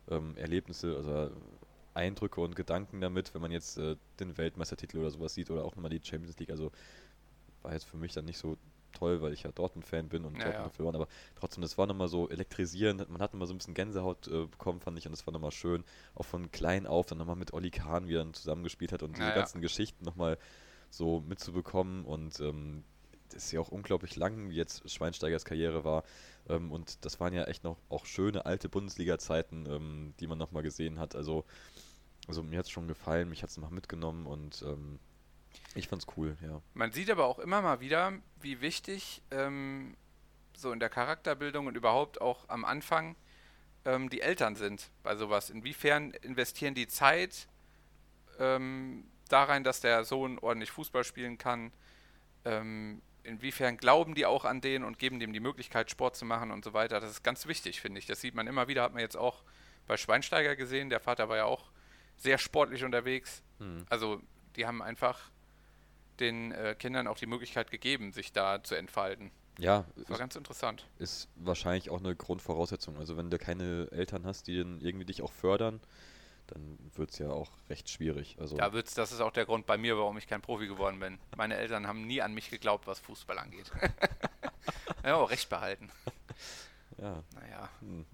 ähm, 0.08 0.36
Erlebnisse, 0.36 0.96
also 0.96 1.30
Eindrücke 1.94 2.40
und 2.40 2.54
Gedanken 2.56 3.00
damit, 3.00 3.34
wenn 3.34 3.42
man 3.42 3.50
jetzt 3.50 3.78
äh, 3.78 3.96
den 4.20 4.38
Weltmeistertitel 4.38 4.98
oder 4.98 5.10
sowas 5.10 5.34
sieht 5.34 5.50
oder 5.50 5.64
auch 5.64 5.74
nochmal 5.74 5.90
die 5.90 6.00
Champions 6.02 6.38
League. 6.38 6.50
Also 6.50 6.70
war 7.62 7.72
jetzt 7.72 7.86
für 7.86 7.96
mich 7.96 8.12
dann 8.12 8.24
nicht 8.24 8.38
so 8.38 8.56
toll, 8.92 9.20
weil 9.22 9.32
ich 9.32 9.42
ja 9.44 9.52
Dortmund-Fan 9.52 10.08
bin 10.08 10.24
und 10.24 10.44
Ja, 10.44 10.44
Dortmund 10.44 10.72
ja. 10.72 10.72
verloren, 10.72 10.96
aber 10.96 11.08
trotzdem, 11.36 11.62
das 11.62 11.78
war 11.78 11.86
nochmal 11.86 12.08
so 12.08 12.28
elektrisierend. 12.28 13.08
Man 13.08 13.20
hat 13.22 13.32
nochmal 13.32 13.46
so 13.48 13.54
ein 13.54 13.58
bisschen 13.58 13.74
Gänsehaut 13.74 14.28
äh, 14.28 14.46
bekommen, 14.46 14.80
fand 14.80 14.98
ich, 14.98 15.06
und 15.06 15.12
das 15.12 15.26
war 15.26 15.32
nochmal 15.32 15.52
schön. 15.52 15.84
Auch 16.14 16.24
von 16.24 16.50
klein 16.50 16.86
auf 16.86 17.06
dann 17.06 17.18
nochmal 17.18 17.36
mit 17.36 17.52
Olli 17.52 17.70
Kahn, 17.70 18.08
wie 18.08 18.14
er 18.14 18.18
dann 18.24 18.34
zusammengespielt 18.34 18.92
hat 18.92 19.02
und 19.02 19.18
diese 19.18 19.32
Ja, 19.32 19.36
ja. 19.36 19.48
ganzen 19.48 19.60
Geschichten 19.60 20.04
nochmal 20.04 20.38
so 20.90 21.20
mitzubekommen 21.20 22.04
und 22.04 22.40
ähm, 22.40 22.84
das 23.30 23.44
ist 23.46 23.52
ja 23.52 23.60
auch 23.60 23.68
unglaublich 23.68 24.16
lang, 24.16 24.48
wie 24.50 24.54
jetzt 24.56 24.88
Schweinsteigers 24.90 25.44
Karriere 25.44 25.84
war. 25.84 26.04
Ähm, 26.48 26.72
und 26.72 27.04
das 27.04 27.20
waren 27.20 27.34
ja 27.34 27.44
echt 27.44 27.62
noch 27.64 27.76
auch 27.90 28.06
schöne 28.06 28.46
alte 28.46 28.68
Bundesliga-Zeiten, 28.70 29.66
ähm, 29.66 30.14
die 30.18 30.26
man 30.26 30.38
nochmal 30.38 30.62
gesehen 30.62 30.98
hat. 30.98 31.14
Also, 31.14 31.44
also 32.26 32.42
mir 32.42 32.58
hat 32.58 32.66
es 32.66 32.70
schon 32.70 32.88
gefallen, 32.88 33.28
mich 33.28 33.42
hat 33.42 33.50
es 33.50 33.56
nochmal 33.56 33.72
mitgenommen 33.74 34.26
und 34.26 34.62
ähm, 34.66 34.98
ich 35.74 35.88
fand's 35.88 36.06
cool, 36.16 36.36
ja. 36.42 36.60
Man 36.74 36.92
sieht 36.92 37.10
aber 37.10 37.26
auch 37.26 37.38
immer 37.38 37.62
mal 37.62 37.80
wieder, 37.80 38.12
wie 38.40 38.60
wichtig 38.60 39.22
ähm, 39.30 39.96
so 40.56 40.72
in 40.72 40.80
der 40.80 40.88
Charakterbildung 40.88 41.66
und 41.66 41.76
überhaupt 41.76 42.20
auch 42.20 42.48
am 42.48 42.64
Anfang 42.64 43.16
ähm, 43.84 44.10
die 44.10 44.20
Eltern 44.20 44.56
sind 44.56 44.90
bei 45.02 45.16
sowas. 45.16 45.50
Inwiefern 45.50 46.12
investieren 46.22 46.74
die 46.74 46.88
Zeit 46.88 47.48
ähm, 48.38 49.04
da 49.28 49.44
rein, 49.44 49.64
dass 49.64 49.80
der 49.80 50.04
Sohn 50.04 50.38
ordentlich 50.38 50.70
Fußball 50.70 51.04
spielen 51.04 51.38
kann? 51.38 51.72
Ähm, 52.44 53.02
inwiefern 53.22 53.76
glauben 53.76 54.14
die 54.14 54.26
auch 54.26 54.44
an 54.44 54.60
den 54.60 54.84
und 54.84 54.98
geben 54.98 55.20
dem 55.20 55.32
die 55.32 55.40
Möglichkeit, 55.40 55.90
Sport 55.90 56.16
zu 56.16 56.24
machen 56.24 56.50
und 56.50 56.64
so 56.64 56.72
weiter? 56.72 57.00
Das 57.00 57.10
ist 57.10 57.22
ganz 57.22 57.46
wichtig, 57.46 57.80
finde 57.80 57.98
ich. 57.98 58.06
Das 58.06 58.20
sieht 58.20 58.34
man 58.34 58.46
immer 58.46 58.68
wieder, 58.68 58.82
hat 58.82 58.92
man 58.92 59.02
jetzt 59.02 59.16
auch 59.16 59.42
bei 59.86 59.96
Schweinsteiger 59.96 60.56
gesehen. 60.56 60.90
Der 60.90 61.00
Vater 61.00 61.28
war 61.28 61.36
ja 61.36 61.44
auch 61.44 61.70
sehr 62.16 62.38
sportlich 62.38 62.84
unterwegs. 62.84 63.42
Hm. 63.58 63.84
Also 63.88 64.20
die 64.56 64.66
haben 64.66 64.82
einfach 64.82 65.30
den 66.20 66.52
äh, 66.52 66.74
Kindern 66.78 67.06
auch 67.06 67.16
die 67.18 67.26
Möglichkeit 67.26 67.70
gegeben, 67.70 68.12
sich 68.12 68.32
da 68.32 68.62
zu 68.62 68.74
entfalten. 68.74 69.30
Ja, 69.58 69.84
Das 69.96 70.10
war 70.10 70.18
ganz 70.18 70.36
interessant. 70.36 70.86
ist 70.98 71.28
wahrscheinlich 71.34 71.90
auch 71.90 71.98
eine 71.98 72.14
Grundvoraussetzung. 72.14 72.96
Also 72.98 73.16
wenn 73.16 73.28
du 73.30 73.38
keine 73.38 73.88
Eltern 73.90 74.24
hast, 74.24 74.46
die 74.46 74.58
dann 74.58 74.80
irgendwie 74.80 75.04
dich 75.06 75.20
auch 75.22 75.32
fördern, 75.32 75.80
dann 76.46 76.78
wird 76.94 77.10
es 77.10 77.18
ja 77.18 77.28
auch 77.30 77.50
recht 77.68 77.90
schwierig. 77.90 78.36
Also 78.38 78.56
Da 78.56 78.72
wird's, 78.72 78.94
das 78.94 79.10
ist 79.12 79.20
auch 79.20 79.32
der 79.32 79.44
Grund 79.46 79.66
bei 79.66 79.76
mir, 79.76 79.98
warum 79.98 80.16
ich 80.16 80.28
kein 80.28 80.40
Profi 80.40 80.66
geworden 80.68 81.00
bin. 81.00 81.18
Meine 81.36 81.56
Eltern 81.56 81.86
haben 81.88 82.06
nie 82.06 82.22
an 82.22 82.32
mich 82.34 82.50
geglaubt, 82.50 82.86
was 82.86 83.00
Fußball 83.00 83.36
angeht. 83.38 83.70
ja, 85.04 85.16
auch 85.16 85.28
recht 85.30 85.48
behalten. 85.48 85.90
ja. 86.98 87.22
Naja, 87.34 87.68
Hm. 87.80 88.06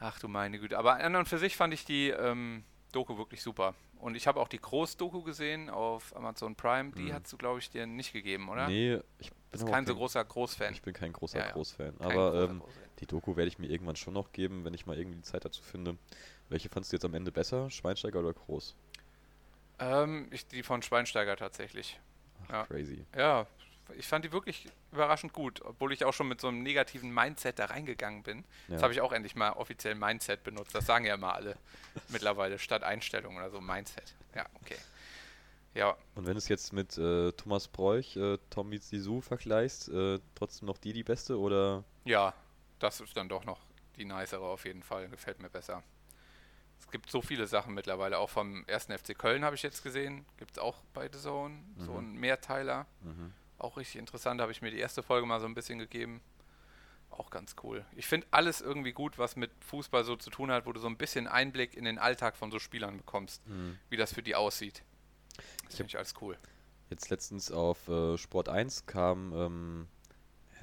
ach 0.00 0.18
du 0.18 0.28
meine 0.28 0.58
Güte. 0.58 0.78
Aber 0.78 0.96
an 0.96 1.16
und 1.16 1.26
für 1.28 1.38
sich 1.38 1.56
fand 1.56 1.72
ich 1.74 1.84
die 1.84 2.10
ähm, 2.10 2.64
Doku 2.94 3.16
wirklich 3.18 3.42
super. 3.42 3.74
Und 3.98 4.14
ich 4.16 4.26
habe 4.26 4.40
auch 4.40 4.48
die 4.48 4.60
Groß-Doku 4.60 5.22
gesehen 5.22 5.70
auf 5.70 6.14
Amazon 6.14 6.54
Prime. 6.54 6.92
Die 6.92 7.04
Mhm. 7.04 7.12
hast 7.14 7.32
du, 7.32 7.36
glaube 7.36 7.58
ich, 7.58 7.70
dir 7.70 7.86
nicht 7.86 8.12
gegeben, 8.12 8.48
oder? 8.48 8.68
Nee, 8.68 8.98
ich 9.18 9.30
bin 9.30 9.38
Bist 9.50 9.66
kein 9.66 9.86
so 9.86 9.94
großer 9.94 10.24
Großfan. 10.24 10.72
Ich 10.72 10.82
bin 10.82 10.92
kein 10.94 11.12
großer 11.12 11.38
Ja, 11.38 11.46
ja. 11.46 11.52
Großfan. 11.52 11.96
Kein 11.98 12.06
Aber 12.06 12.30
großer 12.32 12.50
ähm, 12.50 12.60
Großfan. 12.60 12.82
die 13.00 13.06
Doku 13.06 13.36
werde 13.36 13.48
ich 13.48 13.58
mir 13.58 13.68
irgendwann 13.68 13.96
schon 13.96 14.14
noch 14.14 14.32
geben, 14.32 14.64
wenn 14.64 14.74
ich 14.74 14.86
mal 14.86 14.98
irgendwie 14.98 15.16
die 15.16 15.22
Zeit 15.22 15.44
dazu 15.44 15.62
finde. 15.62 15.96
Welche 16.48 16.68
fandst 16.68 16.92
du 16.92 16.96
jetzt 16.96 17.04
am 17.04 17.14
Ende 17.14 17.32
besser? 17.32 17.70
Schweinsteiger 17.70 18.20
oder 18.20 18.32
Groß? 18.32 18.74
Ähm, 19.78 20.28
ich, 20.30 20.46
die 20.46 20.62
von 20.62 20.82
Schweinsteiger 20.82 21.36
tatsächlich. 21.36 21.98
Ach, 22.44 22.50
Ja. 22.50 22.66
crazy. 22.66 23.04
Ja, 23.16 23.46
ich 23.96 24.06
fand 24.06 24.24
die 24.24 24.32
wirklich 24.32 24.66
überraschend 24.92 25.32
gut, 25.32 25.60
obwohl 25.62 25.92
ich 25.92 26.04
auch 26.04 26.12
schon 26.14 26.28
mit 26.28 26.40
so 26.40 26.48
einem 26.48 26.62
negativen 26.62 27.12
Mindset 27.12 27.58
da 27.58 27.66
reingegangen 27.66 28.22
bin. 28.22 28.44
Ja. 28.68 28.74
Jetzt 28.74 28.82
habe 28.82 28.92
ich 28.92 29.00
auch 29.00 29.12
endlich 29.12 29.34
mal 29.36 29.50
offiziell 29.52 29.94
Mindset 29.94 30.42
benutzt. 30.42 30.74
Das 30.74 30.86
sagen 30.86 31.04
ja 31.04 31.14
immer 31.14 31.34
alle 31.34 31.56
mittlerweile, 32.08 32.58
statt 32.58 32.82
Einstellung 32.82 33.36
oder 33.36 33.50
so 33.50 33.60
Mindset. 33.60 34.14
Ja, 34.34 34.46
okay. 34.62 34.76
Ja, 35.74 35.96
Und 36.14 36.26
wenn 36.26 36.34
du 36.34 36.38
es 36.38 36.46
jetzt 36.48 36.72
mit 36.72 36.96
äh, 36.98 37.32
Thomas 37.32 37.66
Bräuch, 37.66 38.16
äh, 38.16 38.38
Tommy 38.50 38.78
Zizou 38.80 39.20
vergleichst, 39.20 39.88
äh, 39.88 40.20
trotzdem 40.36 40.66
noch 40.66 40.78
die 40.78 40.92
die 40.92 41.02
beste 41.02 41.38
oder? 41.38 41.82
ja, 42.04 42.32
das 42.78 43.00
ist 43.00 43.16
dann 43.16 43.28
doch 43.28 43.44
noch 43.44 43.60
die 43.96 44.04
nicere 44.04 44.42
auf 44.44 44.64
jeden 44.66 44.82
Fall. 44.84 45.08
Gefällt 45.08 45.40
mir 45.40 45.48
besser. 45.50 45.82
Es 46.80 46.90
gibt 46.90 47.10
so 47.10 47.22
viele 47.22 47.46
Sachen 47.46 47.74
mittlerweile. 47.74 48.18
Auch 48.18 48.30
vom 48.30 48.64
1. 48.68 48.86
FC 48.86 49.16
Köln 49.18 49.44
habe 49.44 49.56
ich 49.56 49.62
jetzt 49.62 49.82
gesehen. 49.82 50.24
Gibt 50.36 50.52
es 50.52 50.58
auch 50.58 50.76
bei 50.92 51.08
The 51.12 51.18
Zone. 51.18 51.60
So 51.78 51.92
Mhm. 51.92 51.98
einen 51.98 52.14
Mehrteiler. 52.20 52.86
Mhm. 53.02 53.32
Auch 53.64 53.76
richtig 53.78 53.96
interessant. 53.98 54.38
Da 54.38 54.42
habe 54.42 54.52
ich 54.52 54.60
mir 54.62 54.70
die 54.70 54.78
erste 54.78 55.02
Folge 55.02 55.26
mal 55.26 55.40
so 55.40 55.46
ein 55.46 55.54
bisschen 55.54 55.78
gegeben. 55.78 56.20
Auch 57.10 57.30
ganz 57.30 57.54
cool. 57.62 57.84
Ich 57.96 58.06
finde 58.06 58.26
alles 58.30 58.60
irgendwie 58.60 58.92
gut, 58.92 59.16
was 59.18 59.36
mit 59.36 59.50
Fußball 59.64 60.04
so 60.04 60.16
zu 60.16 60.30
tun 60.30 60.50
hat, 60.50 60.66
wo 60.66 60.72
du 60.72 60.80
so 60.80 60.86
ein 60.88 60.96
bisschen 60.98 61.26
Einblick 61.28 61.74
in 61.74 61.84
den 61.84 61.98
Alltag 61.98 62.36
von 62.36 62.50
so 62.50 62.58
Spielern 62.58 62.96
bekommst, 62.98 63.46
Mhm. 63.46 63.78
wie 63.88 63.96
das 63.96 64.12
für 64.12 64.22
die 64.22 64.34
aussieht. 64.34 64.82
Das 65.64 65.76
finde 65.76 65.88
ich 65.88 65.96
alles 65.96 66.14
cool. 66.20 66.36
Jetzt 66.90 67.08
letztens 67.10 67.50
auf 67.50 67.88
äh, 67.88 68.18
Sport 68.18 68.48
1 68.48 68.84
kam, 68.86 69.32
ähm, 69.34 69.88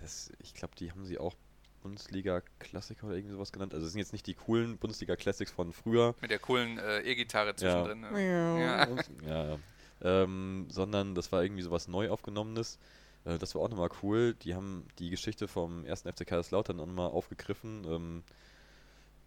das, 0.02 0.32
ich 0.40 0.54
glaube, 0.54 0.76
die 0.76 0.92
haben 0.92 1.06
sie 1.06 1.18
auch 1.18 1.34
Bundesliga-Klassiker 1.82 3.08
oder 3.08 3.16
irgendwie 3.16 3.34
sowas 3.34 3.52
genannt. 3.52 3.74
Also 3.74 3.86
es 3.88 3.94
sind 3.94 4.00
jetzt 4.00 4.12
nicht 4.14 4.28
die 4.28 4.36
coolen 4.36 4.78
Bundesliga-Classics 4.78 5.52
von 5.52 5.74
früher. 5.74 6.14
Mit 6.22 6.30
der 6.32 6.40
coolen 6.40 6.78
äh, 6.78 7.00
E-Gitarre 7.02 7.56
zwischendrin. 7.56 8.02
ne? 8.02 8.10
Ja. 8.14 8.60
Ja. 8.60 8.96
ja, 9.26 9.46
ja. 9.54 9.60
Ähm, 10.04 10.68
sondern 10.70 11.16
das 11.16 11.32
war 11.32 11.44
irgendwie 11.44 11.62
sowas 11.64 11.88
neu 11.88 12.10
aufgenommenes. 12.10 12.80
Äh, 13.26 13.38
das 13.38 13.56
war 13.56 13.62
auch 13.62 13.70
nochmal 13.70 13.90
cool. 14.04 14.36
Die 14.36 14.56
haben 14.56 14.86
die 15.00 15.10
Geschichte 15.10 15.48
vom 15.48 15.86
ersten 15.86 16.10
FC 16.10 16.26
Kaiserslautern 16.26 16.80
auch 16.80 16.88
nochmal 16.88 17.10
aufgegriffen. 17.12 17.86
Ähm, 17.88 18.24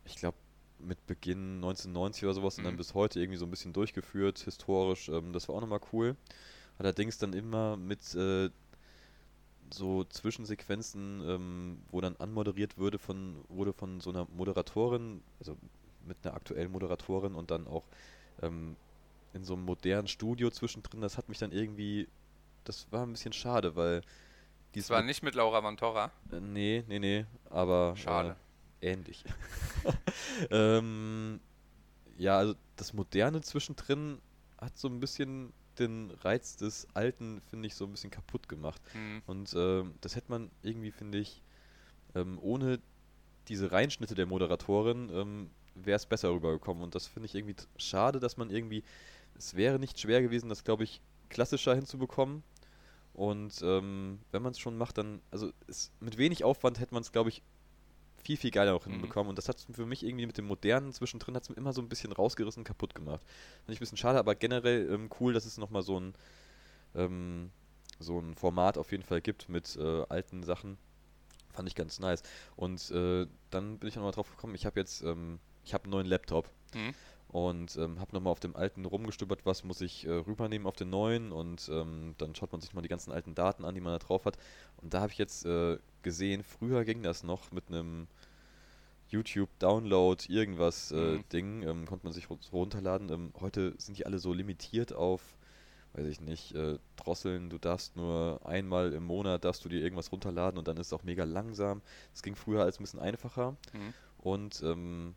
ich 0.05 0.17
glaube, 0.17 0.37
mit 0.79 1.07
Beginn 1.07 1.61
1990 1.61 2.25
oder 2.25 2.35
sowas 2.35 2.59
und 2.59 2.65
dann 2.65 2.75
Mhm. 2.75 2.79
bis 2.79 2.95
heute 2.95 3.21
irgendwie 3.21 3.39
so 3.39 3.47
ein 3.47 3.51
bisschen 3.51 3.73
durchgeführt, 3.73 4.39
historisch. 4.41 5.09
Ähm, 5.09 5.33
das 5.33 5.49
war 5.49 5.57
auch 5.57 5.61
nochmal 5.61 5.81
cool. 5.93 6.17
Allerdings 6.79 7.19
dann 7.19 7.33
immer 7.33 7.77
mit 7.77 8.15
äh, 8.15 8.51
so 9.73 10.05
Zwischensequenzen, 10.05 11.23
ähm, 11.27 11.79
wo 11.91 12.01
dann 12.01 12.17
anmoderiert 12.17 12.77
würde 12.79 12.99
von, 12.99 13.37
wurde 13.49 13.73
von 13.73 14.01
so 14.01 14.11
einer 14.11 14.27
Moderatorin, 14.37 15.23
also 15.39 15.57
mit 16.07 16.19
einer 16.23 16.35
aktuellen 16.35 16.71
Moderatorin 16.71 17.35
und 17.35 17.51
dann 17.51 17.67
auch 17.67 17.85
ähm, 18.43 18.77
in 19.35 19.45
so 19.45 19.55
einem 19.55 19.65
modernen 19.65 20.09
Studio 20.09 20.51
zwischendrin. 20.51 21.01
Das 21.01 21.19
hat 21.19 21.29
mich 21.29 21.39
dann 21.39 21.53
irgendwie, 21.53 22.09
das 22.65 22.91
war 22.91 23.05
ein 23.05 23.13
bisschen 23.13 23.33
schade, 23.33 23.77
weil 23.77 24.03
Das 24.73 24.91
war 24.91 25.03
nicht 25.03 25.23
mit 25.23 25.35
Laura 25.35 25.63
Vantora. 25.63 26.11
äh, 26.33 26.41
nee, 26.41 26.85
nee, 26.89 26.99
nee, 26.99 27.27
aber 27.51 27.95
Schade. 27.97 28.37
Äh, 28.81 28.93
ähnlich. 28.93 29.25
ähm, 30.51 31.41
ja, 32.17 32.39
also 32.39 32.55
das 32.77 32.93
Moderne 32.93 33.41
zwischendrin 33.43 34.19
hat 34.59 34.79
so 34.79 34.89
ein 34.89 35.01
bisschen 35.01 35.53
den 35.79 36.11
Reiz 36.23 36.57
des 36.57 36.87
Alten, 36.95 37.41
finde 37.41 37.67
ich, 37.67 37.75
so 37.75 37.85
ein 37.85 37.91
bisschen 37.91 38.11
kaputt 38.11 38.49
gemacht. 38.49 38.81
Hm. 38.93 39.23
Und 39.27 39.55
ähm, 39.57 39.95
das 40.01 40.17
hätte 40.17 40.31
man 40.31 40.51
irgendwie, 40.63 40.93
finde 40.93 41.19
ich, 41.19 41.43
ähm, 42.15 42.39
ohne 42.41 42.79
diese 43.49 43.73
Reinschnitte 43.73 44.15
der 44.15 44.27
Moderatorin 44.27 45.11
ähm, 45.13 45.51
wäre 45.75 45.97
es 45.97 46.07
besser 46.07 46.31
rübergekommen. 46.31 46.83
Und 46.83 46.95
das 46.95 47.07
finde 47.07 47.27
ich 47.27 47.35
irgendwie 47.35 47.57
schade, 47.77 48.21
dass 48.21 48.37
man 48.37 48.51
irgendwie, 48.51 48.85
es 49.37 49.55
wäre 49.55 49.79
nicht 49.79 49.99
schwer 49.99 50.23
gewesen, 50.23 50.49
das, 50.49 50.65
glaube 50.65 50.85
ich, 50.85 51.01
klassischer 51.29 51.75
hinzubekommen. 51.75 52.43
Und 53.13 53.63
ähm, 53.63 54.21
wenn 54.33 54.43
man 54.43 54.53
es 54.53 54.59
schon 54.59 54.77
macht, 54.77 54.99
dann, 54.99 55.21
also 55.31 55.53
es, 55.69 55.93
mit 56.01 56.19
wenig 56.19 56.43
Aufwand 56.45 56.81
hätte 56.81 56.95
man 56.95 57.03
es, 57.03 57.13
glaube 57.13 57.29
ich, 57.29 57.43
viel, 58.23 58.37
viel 58.37 58.51
geiler 58.51 58.75
auch 58.75 58.87
Mhm. 58.87 58.93
hinbekommen. 58.93 59.29
Und 59.31 59.37
das 59.39 59.49
hat 59.49 59.65
für 59.73 59.87
mich 59.87 60.05
irgendwie 60.05 60.27
mit 60.27 60.39
dem 60.39 60.47
Modernen 60.47 60.93
zwischendrin 60.93 61.37
hat's 61.37 61.49
mir 61.49 61.57
immer 61.57 61.73
so 61.73 61.83
ein 61.83 61.89
bisschen 61.89 62.13
rausgerissen, 62.13 62.65
kaputt 62.65 62.95
gemacht. 62.95 63.23
Finde 63.65 63.73
ich 63.75 63.79
ein 63.79 63.81
bisschen 63.81 63.99
schade, 63.99 64.19
aber 64.19 64.35
generell 64.35 64.91
ähm, 64.91 65.11
cool, 65.21 65.33
dass 65.33 65.45
es 65.45 65.59
nochmal 65.59 65.83
so 65.83 66.01
ein, 66.01 66.15
ähm, 66.95 67.51
so 68.01 68.19
ein 68.19 68.35
Format 68.35 68.79
auf 68.79 68.91
jeden 68.91 69.05
Fall 69.05 69.21
gibt 69.21 69.49
mit 69.49 69.77
äh, 69.77 70.05
alten 70.09 70.43
Sachen. 70.43 70.79
Fand 71.53 71.69
ich 71.69 71.75
ganz 71.77 72.01
nice. 72.01 72.23
Und 72.57 72.91
äh, 72.91 73.27
dann 73.51 73.79
bin 73.79 73.89
ich 73.89 73.95
nochmal 73.95 74.13
drauf 74.13 74.31
gekommen, 74.31 74.55
ich 74.57 74.67
habe 74.67 74.81
jetzt, 74.81 75.03
ähm, 75.03 75.39
ich 75.65 75.73
habe 75.75 75.85
einen 75.85 75.93
neuen 75.93 76.07
Laptop 76.07 76.51
Hm. 76.73 76.93
Und 77.35 77.77
ähm, 77.79 77.99
habe 77.99 78.15
nochmal 78.15 78.31
auf 78.31 78.39
dem 78.39 78.55
alten 78.55 78.85
rumgestöbert, 78.85 79.45
was 79.45 79.65
muss 79.65 79.81
ich 79.81 80.07
äh, 80.07 80.11
rübernehmen 80.13 80.69
auf 80.69 80.77
den 80.77 80.89
neuen 80.91 81.33
und 81.33 81.69
ähm, 81.69 82.15
dann 82.17 82.33
schaut 82.37 82.53
man 82.53 82.61
sich 82.61 82.75
mal 82.75 82.83
die 82.83 82.89
ganzen 82.89 83.11
alten 83.11 83.35
Daten 83.35 83.65
an, 83.65 83.75
die 83.75 83.81
man 83.81 83.93
da 83.93 83.99
drauf 83.99 84.25
hat. 84.25 84.37
Und 84.77 84.95
da 84.95 85.01
habe 85.01 85.11
ich 85.11 85.19
jetzt 85.19 85.45
äh, 85.45 85.79
gesehen, 86.03 86.45
früher 86.45 86.85
ging 86.85 87.03
das 87.03 87.25
noch 87.25 87.51
mit 87.51 87.65
einem 87.69 88.07
YouTube-Download, 89.09 90.25
irgendwas 90.29 90.93
äh, 90.93 91.19
Mhm. 91.19 91.25
Ding, 91.33 91.63
ähm, 91.63 91.87
konnte 91.87 92.07
man 92.07 92.13
sich 92.13 92.29
runterladen. 92.53 93.11
Ähm, 93.11 93.33
heute 93.41 93.75
sind 93.79 93.99
die 93.99 94.07
alle 94.07 94.21
so 94.21 94.33
limitiert 94.33 94.93
auf, 94.93 95.37
weiß 95.95 96.07
ich 96.07 96.21
nicht, 96.21 96.55
äh, 96.55 96.79
Drosseln, 96.95 97.51
du 97.51 97.59
darfst 97.59 97.97
nur 97.97 98.41
einmal 98.45 98.93
im 98.93 99.03
Monat, 99.07 99.45
darfst 99.45 99.65
du 99.65 99.69
dir 99.69 99.81
irgendwas 99.83 100.13
runterladen 100.13 100.57
und 100.57 100.69
dann 100.69 100.77
ist 100.77 100.87
es 100.89 100.93
auch 100.93 101.03
mega 101.03 101.25
langsam. 101.25 101.83
Das 102.13 102.23
ging 102.23 102.37
früher 102.37 102.63
als 102.63 102.79
ein 102.79 102.85
bisschen 102.85 103.01
einfacher. 103.01 103.57
Mhm. 103.73 103.93
Und 104.19 104.63
ähm, 104.63 105.17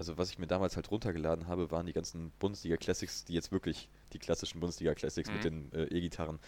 also 0.00 0.16
was 0.16 0.30
ich 0.30 0.38
mir 0.38 0.46
damals 0.46 0.76
halt 0.76 0.90
runtergeladen 0.90 1.46
habe, 1.46 1.70
waren 1.70 1.84
die 1.84 1.92
ganzen 1.92 2.32
Bundesliga 2.38 2.78
Classics, 2.78 3.26
die 3.26 3.34
jetzt 3.34 3.52
wirklich 3.52 3.90
die 4.14 4.18
klassischen 4.18 4.58
Bundesliga 4.58 4.94
Classics 4.94 5.28
Mhm. 5.28 5.34
mit 5.34 5.44
den 5.44 5.72
äh, 5.74 5.84
E-Gitarren. 5.94 6.38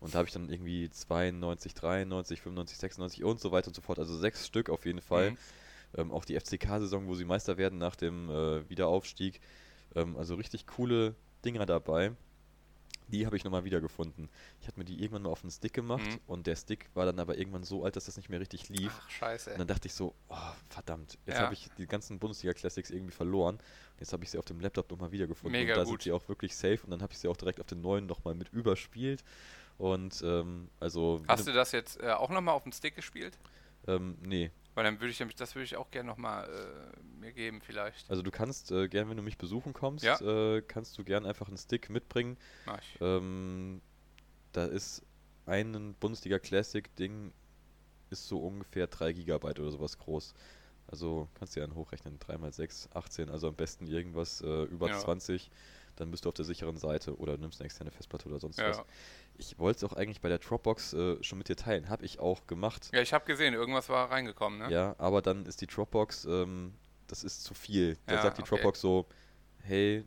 Und 0.00 0.14
da 0.14 0.18
habe 0.18 0.26
ich 0.26 0.34
dann 0.34 0.50
irgendwie 0.50 0.90
92, 0.90 1.74
93, 1.74 2.42
95, 2.42 2.76
96 2.76 3.22
und 3.22 3.38
so 3.40 3.52
weiter 3.52 3.68
und 3.68 3.74
so 3.74 3.82
fort. 3.82 4.00
Also 4.00 4.16
sechs 4.16 4.44
Stück 4.48 4.68
auf 4.68 4.84
jeden 4.84 5.00
Fall. 5.00 5.30
Mhm. 5.30 5.38
Ähm, 5.96 6.10
auch 6.12 6.24
die 6.24 6.34
FCK-Saison, 6.34 7.06
wo 7.06 7.14
sie 7.14 7.24
Meister 7.24 7.56
werden 7.56 7.78
nach 7.78 7.94
dem 7.94 8.28
äh, 8.30 8.68
Wiederaufstieg. 8.68 9.40
Ähm, 9.94 10.16
also 10.16 10.34
richtig 10.34 10.66
coole 10.66 11.14
Dinger 11.44 11.66
dabei. 11.66 12.12
Die 13.08 13.24
habe 13.26 13.36
ich 13.36 13.44
nochmal 13.44 13.64
wiedergefunden. 13.64 14.28
Ich 14.60 14.68
hatte 14.68 14.78
mir 14.78 14.84
die 14.84 15.00
irgendwann 15.02 15.22
mal 15.22 15.30
auf 15.30 15.42
einen 15.42 15.50
Stick 15.50 15.72
gemacht 15.72 16.06
Mhm. 16.06 16.20
und 16.26 16.46
der 16.46 16.56
Stick 16.56 16.88
war 16.94 17.06
dann 17.06 17.18
aber 17.18 17.38
irgendwann 17.38 17.64
so 17.64 17.84
alt, 17.84 17.96
dass 17.96 18.04
das 18.04 18.16
nicht 18.16 18.28
mehr 18.28 18.38
richtig 18.40 18.68
lief. 18.68 18.92
Ach, 18.94 19.10
scheiße. 19.10 19.52
Und 19.52 19.58
dann 19.58 19.66
dachte 19.68 19.88
ich 19.88 19.94
so, 19.94 20.14
oh, 20.28 20.36
verdammt, 20.68 21.18
jetzt 21.26 21.36
Ja. 21.38 21.44
habe 21.44 21.54
ich 21.54 21.68
die 21.78 21.86
ganzen 21.86 22.18
Bundesliga-Classics 22.18 22.90
irgendwie 22.90 23.12
verloren. 23.14 23.56
Und 23.56 24.00
jetzt 24.00 24.12
habe 24.12 24.24
ich 24.24 24.30
sie 24.30 24.38
auf 24.38 24.44
dem 24.44 24.60
Laptop 24.60 24.90
nochmal 24.90 25.10
wiedergefunden. 25.10 25.58
Mega 25.58 25.74
und 25.74 25.78
da 25.78 25.84
gut. 25.84 26.02
sind 26.02 26.02
sie 26.02 26.12
auch 26.12 26.28
wirklich 26.28 26.54
safe. 26.54 26.80
Und 26.84 26.90
dann 26.90 27.00
habe 27.02 27.12
ich 27.12 27.18
sie 27.18 27.28
auch 27.28 27.36
direkt 27.36 27.60
auf 27.60 27.66
den 27.66 27.80
neuen 27.80 28.06
nochmal 28.06 28.34
mit 28.34 28.50
überspielt. 28.52 29.24
Und 29.78 30.20
ähm, 30.24 30.68
also, 30.80 31.22
Hast 31.28 31.46
du 31.46 31.52
das 31.52 31.72
jetzt 31.72 32.00
äh, 32.02 32.10
auch 32.10 32.30
nochmal 32.30 32.54
auf 32.54 32.64
dem 32.64 32.72
Stick 32.72 32.94
gespielt? 32.96 33.38
ähm, 33.86 34.18
nee. 34.20 34.50
Weil 34.78 34.84
dann 34.84 35.00
würde 35.00 35.10
ich 35.10 35.18
nämlich, 35.18 35.34
das 35.34 35.56
würde 35.56 35.64
ich 35.64 35.74
auch 35.74 35.90
gerne 35.90 36.06
nochmal 36.08 36.48
äh, 36.48 37.00
mir 37.20 37.32
geben 37.32 37.60
vielleicht. 37.60 38.08
Also 38.08 38.22
du 38.22 38.30
kannst 38.30 38.70
äh, 38.70 38.86
gern, 38.88 39.10
wenn 39.10 39.16
du 39.16 39.24
mich 39.24 39.36
besuchen 39.36 39.72
kommst, 39.72 40.04
Ja. 40.04 40.20
äh, 40.20 40.62
kannst 40.62 40.96
du 40.96 41.02
gern 41.02 41.26
einfach 41.26 41.48
einen 41.48 41.56
Stick 41.56 41.90
mitbringen. 41.90 42.36
Mach 42.64 42.78
ich. 42.80 42.96
Ähm, 43.00 43.80
da 44.52 44.66
ist 44.66 45.02
ein 45.46 45.96
Bundesliga 45.98 46.38
Classic 46.38 46.94
Ding 46.94 47.32
ist 48.10 48.28
so 48.28 48.38
ungefähr 48.38 48.86
3 48.86 49.12
Gigabyte 49.14 49.58
oder 49.58 49.72
sowas 49.72 49.98
groß. 49.98 50.32
Also 50.86 51.26
kannst 51.34 51.56
du 51.56 51.60
ja 51.60 51.64
einen 51.64 51.74
hochrechnen, 51.74 52.20
3 52.20 52.38
mal 52.38 52.52
6, 52.52 52.88
18, 52.94 53.30
also 53.30 53.48
am 53.48 53.56
besten 53.56 53.84
irgendwas 53.88 54.42
äh, 54.42 54.62
über 54.62 54.90
Ja. 54.90 54.96
20, 54.96 55.50
dann 56.00 56.10
bist 56.10 56.24
du 56.24 56.28
auf 56.28 56.34
der 56.34 56.44
sicheren 56.44 56.76
Seite 56.76 57.16
oder 57.18 57.36
nimmst 57.36 57.60
eine 57.60 57.66
externe 57.66 57.90
Festplatte 57.90 58.28
oder 58.28 58.38
sonst 58.38 58.58
was. 58.58 58.78
Ja. 58.78 58.84
Ich 59.36 59.58
wollte 59.58 59.84
es 59.84 59.90
auch 59.90 59.96
eigentlich 59.96 60.20
bei 60.20 60.28
der 60.28 60.38
Dropbox 60.38 60.92
äh, 60.94 61.22
schon 61.22 61.38
mit 61.38 61.48
dir 61.48 61.56
teilen, 61.56 61.88
habe 61.88 62.04
ich 62.04 62.18
auch 62.18 62.46
gemacht. 62.46 62.90
ja, 62.92 63.00
ich 63.00 63.12
habe 63.12 63.24
gesehen, 63.24 63.54
irgendwas 63.54 63.88
war 63.88 64.10
reingekommen, 64.10 64.58
ne? 64.58 64.70
Ja, 64.70 64.94
aber 64.98 65.22
dann 65.22 65.46
ist 65.46 65.60
die 65.60 65.66
Dropbox, 65.66 66.24
ähm, 66.26 66.74
das 67.06 67.24
ist 67.24 67.42
zu 67.44 67.54
viel. 67.54 67.96
Da 68.06 68.16
Ja, 68.16 68.22
sagt 68.22 68.38
die 68.38 68.42
okay. 68.42 68.50
Dropbox 68.50 68.80
so, 68.80 69.06
hey, 69.62 70.04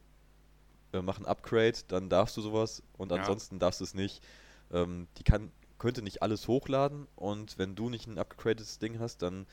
wir 0.91 1.01
machen 1.01 1.25
Upgrade, 1.25 1.77
dann 1.87 2.09
darfst 2.09 2.35
du 2.37 2.41
sowas 2.41 2.83
und 2.97 3.11
Ja. 3.11 3.17
ansonsten 3.17 3.59
darfst 3.59 3.79
du 3.79 3.85
es 3.85 3.93
nicht. 3.93 4.23
Ähm, 4.71 5.07
die 5.17 5.23
kann, 5.23 5.51
könnte 5.77 6.01
nicht 6.01 6.21
alles 6.21 6.47
hochladen 6.47 7.07
und 7.15 7.57
wenn 7.57 7.75
du 7.75 7.89
nicht 7.89 8.07
ein 8.07 8.17
upgradedes 8.17 8.79
Ding 8.79 8.99
hast, 8.99 9.21
dann 9.21 9.47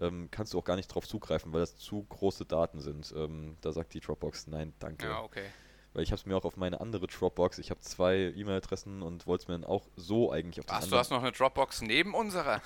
ähm, 0.00 0.28
kannst 0.30 0.52
du 0.54 0.58
auch 0.58 0.64
gar 0.64 0.76
nicht 0.76 0.88
drauf 0.88 1.06
zugreifen, 1.06 1.52
weil 1.52 1.60
das 1.60 1.76
zu 1.76 2.04
große 2.08 2.44
Daten 2.46 2.80
sind. 2.80 3.12
Ähm, 3.16 3.56
da 3.60 3.72
sagt 3.72 3.94
die 3.94 4.00
Dropbox, 4.00 4.48
nein, 4.48 4.72
danke. 4.80 5.06
Ja, 5.06 5.22
okay. 5.22 5.46
Weil 5.94 6.02
ich 6.02 6.10
habe 6.10 6.18
es 6.20 6.26
mir 6.26 6.36
auch 6.36 6.44
auf 6.44 6.56
meine 6.56 6.80
andere 6.80 7.06
Dropbox, 7.06 7.58
ich 7.58 7.70
habe 7.70 7.80
zwei 7.80 8.32
E-Mail-Adressen 8.36 9.00
und 9.00 9.26
wollte 9.26 9.42
es 9.44 9.48
mir 9.48 9.54
dann 9.54 9.64
auch 9.64 9.86
so 9.96 10.32
eigentlich 10.32 10.58
auf 10.60 10.66
den 10.66 10.74
Ach, 10.74 10.86
du 10.86 10.96
hast 10.96 11.10
noch 11.10 11.22
eine 11.22 11.32
Dropbox 11.32 11.82
neben 11.82 12.14
unserer? 12.14 12.60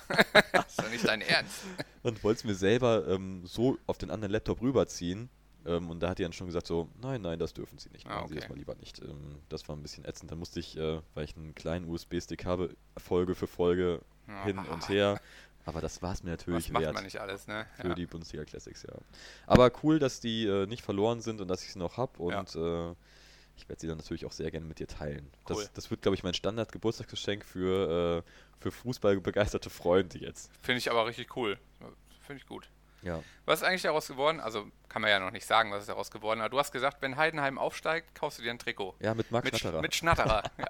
das 0.51 0.65
ist 0.69 0.81
doch 0.81 0.89
nicht 0.89 1.07
dein 1.07 1.21
Ernst. 1.21 1.61
und 2.03 2.23
wollte 2.23 2.39
es 2.39 2.43
mir 2.43 2.55
selber 2.55 3.07
ähm, 3.07 3.45
so 3.45 3.77
auf 3.87 3.97
den 3.99 4.09
anderen 4.11 4.31
Laptop 4.31 4.61
rüberziehen. 4.61 5.29
Ähm, 5.65 5.89
und 5.89 5.99
da 5.99 6.09
hat 6.09 6.17
die 6.19 6.23
dann 6.23 6.33
schon 6.33 6.47
gesagt 6.47 6.65
so, 6.67 6.89
nein, 7.01 7.21
nein, 7.21 7.37
das 7.37 7.53
dürfen 7.53 7.77
sie 7.77 7.89
nicht. 7.89 8.07
Ah, 8.07 8.15
Machen 8.15 8.29
sie 8.29 8.35
das 8.35 8.45
okay. 8.45 8.53
mal 8.53 8.57
lieber 8.59 8.75
nicht. 8.75 8.99
Ähm, 9.01 9.35
das 9.49 9.67
war 9.67 9.75
ein 9.75 9.81
bisschen 9.83 10.05
ätzend. 10.05 10.31
Dann 10.31 10.39
musste 10.39 10.59
ich, 10.59 10.75
äh, 10.77 11.01
weil 11.13 11.25
ich 11.25 11.35
einen 11.35 11.53
kleinen 11.53 11.87
USB-Stick 11.87 12.45
habe, 12.45 12.75
Folge 12.97 13.35
für 13.35 13.45
Folge 13.47 14.01
hin 14.45 14.57
und 14.57 14.87
her. 14.89 15.19
Aber 15.65 15.81
das 15.81 16.01
war 16.01 16.13
es 16.13 16.23
mir 16.23 16.31
Was 16.31 16.39
natürlich 16.39 16.71
macht 16.71 16.83
wert. 16.83 16.93
man 16.95 17.03
nicht 17.03 17.19
alles, 17.19 17.45
ne? 17.45 17.65
Für 17.75 17.89
Ja. 17.89 17.93
die 17.95 18.05
Bundesliga 18.07 18.45
Classics, 18.45 18.83
ja. 18.83 18.93
Aber 19.45 19.69
cool, 19.83 19.99
dass 19.99 20.19
die 20.19 20.45
äh, 20.45 20.65
nicht 20.65 20.81
verloren 20.81 21.19
sind 21.21 21.41
und 21.41 21.47
dass 21.47 21.63
ich 21.63 21.73
sie 21.73 21.79
noch 21.79 21.97
habe. 21.97 22.17
Und 22.23 22.55
äh, 22.55 22.95
ich 23.61 23.69
werde 23.69 23.79
sie 23.81 23.87
dann 23.87 23.97
natürlich 23.97 24.25
auch 24.25 24.31
sehr 24.31 24.49
gerne 24.51 24.65
mit 24.65 24.79
dir 24.79 24.87
teilen. 24.87 25.29
Cool. 25.49 25.55
Das, 25.63 25.73
das 25.73 25.91
wird, 25.91 26.01
glaube 26.01 26.15
ich, 26.15 26.23
mein 26.23 26.33
Standard-Geburtstagsgeschenk 26.33 27.43
für, 27.45 28.23
äh, 28.25 28.61
für 28.61 28.71
fußballbegeisterte 28.71 29.69
Freunde 29.69 30.19
jetzt. 30.19 30.49
Finde 30.61 30.79
ich 30.79 30.89
aber 30.89 31.05
richtig 31.05 31.35
cool. 31.35 31.57
Finde 32.25 32.41
ich 32.41 32.47
gut. 32.47 32.69
Ja. 33.01 33.23
Was 33.45 33.61
ist 33.61 33.67
eigentlich 33.67 33.81
daraus 33.83 34.07
geworden? 34.07 34.39
Also 34.39 34.67
kann 34.89 35.01
man 35.01 35.09
ja 35.09 35.19
noch 35.19 35.31
nicht 35.31 35.45
sagen, 35.45 35.71
was 35.71 35.81
ist 35.81 35.89
daraus 35.89 36.11
geworden. 36.11 36.41
Aber 36.41 36.49
du 36.49 36.59
hast 36.59 36.71
gesagt, 36.71 37.01
wenn 37.01 37.15
Heidenheim 37.15 37.57
aufsteigt, 37.57 38.13
kaufst 38.13 38.39
du 38.39 38.43
dir 38.43 38.51
ein 38.51 38.59
Trikot. 38.59 38.95
Ja, 38.99 39.13
mit 39.13 39.31
Marc 39.31 39.45
mit, 39.45 39.55
Sch- 39.55 39.59
Schnatterer. 39.59 39.81
Mit 39.81 39.95
Schnatterer. 39.95 40.43
ja. 40.57 40.67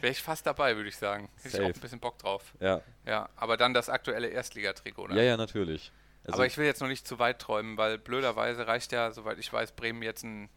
Wäre 0.00 0.12
ich 0.12 0.22
fast 0.22 0.46
dabei, 0.46 0.76
würde 0.76 0.88
ich 0.88 0.96
sagen. 0.96 1.28
Hätte 1.36 1.48
ich 1.48 1.52
Safe. 1.52 1.64
auch 1.64 1.74
ein 1.74 1.80
bisschen 1.80 2.00
Bock 2.00 2.18
drauf. 2.18 2.54
ja. 2.60 2.80
Ja, 3.04 3.28
aber 3.36 3.56
dann 3.56 3.72
das 3.74 3.88
aktuelle 3.88 4.28
Erstligatrikot. 4.28 5.08
Ne? 5.08 5.16
ja, 5.16 5.22
ja, 5.22 5.36
natürlich. 5.36 5.92
Also, 6.24 6.34
aber 6.38 6.46
ich 6.46 6.58
will 6.58 6.64
jetzt 6.66 6.80
noch 6.80 6.88
nicht 6.88 7.06
zu 7.06 7.18
weit 7.18 7.38
träumen, 7.40 7.76
weil 7.76 7.98
blöderweise 7.98 8.66
reicht 8.66 8.90
ja, 8.92 9.12
soweit 9.12 9.38
ich 9.38 9.52
weiß, 9.52 9.72
Bremen 9.72 10.02
jetzt 10.02 10.24
ein 10.24 10.48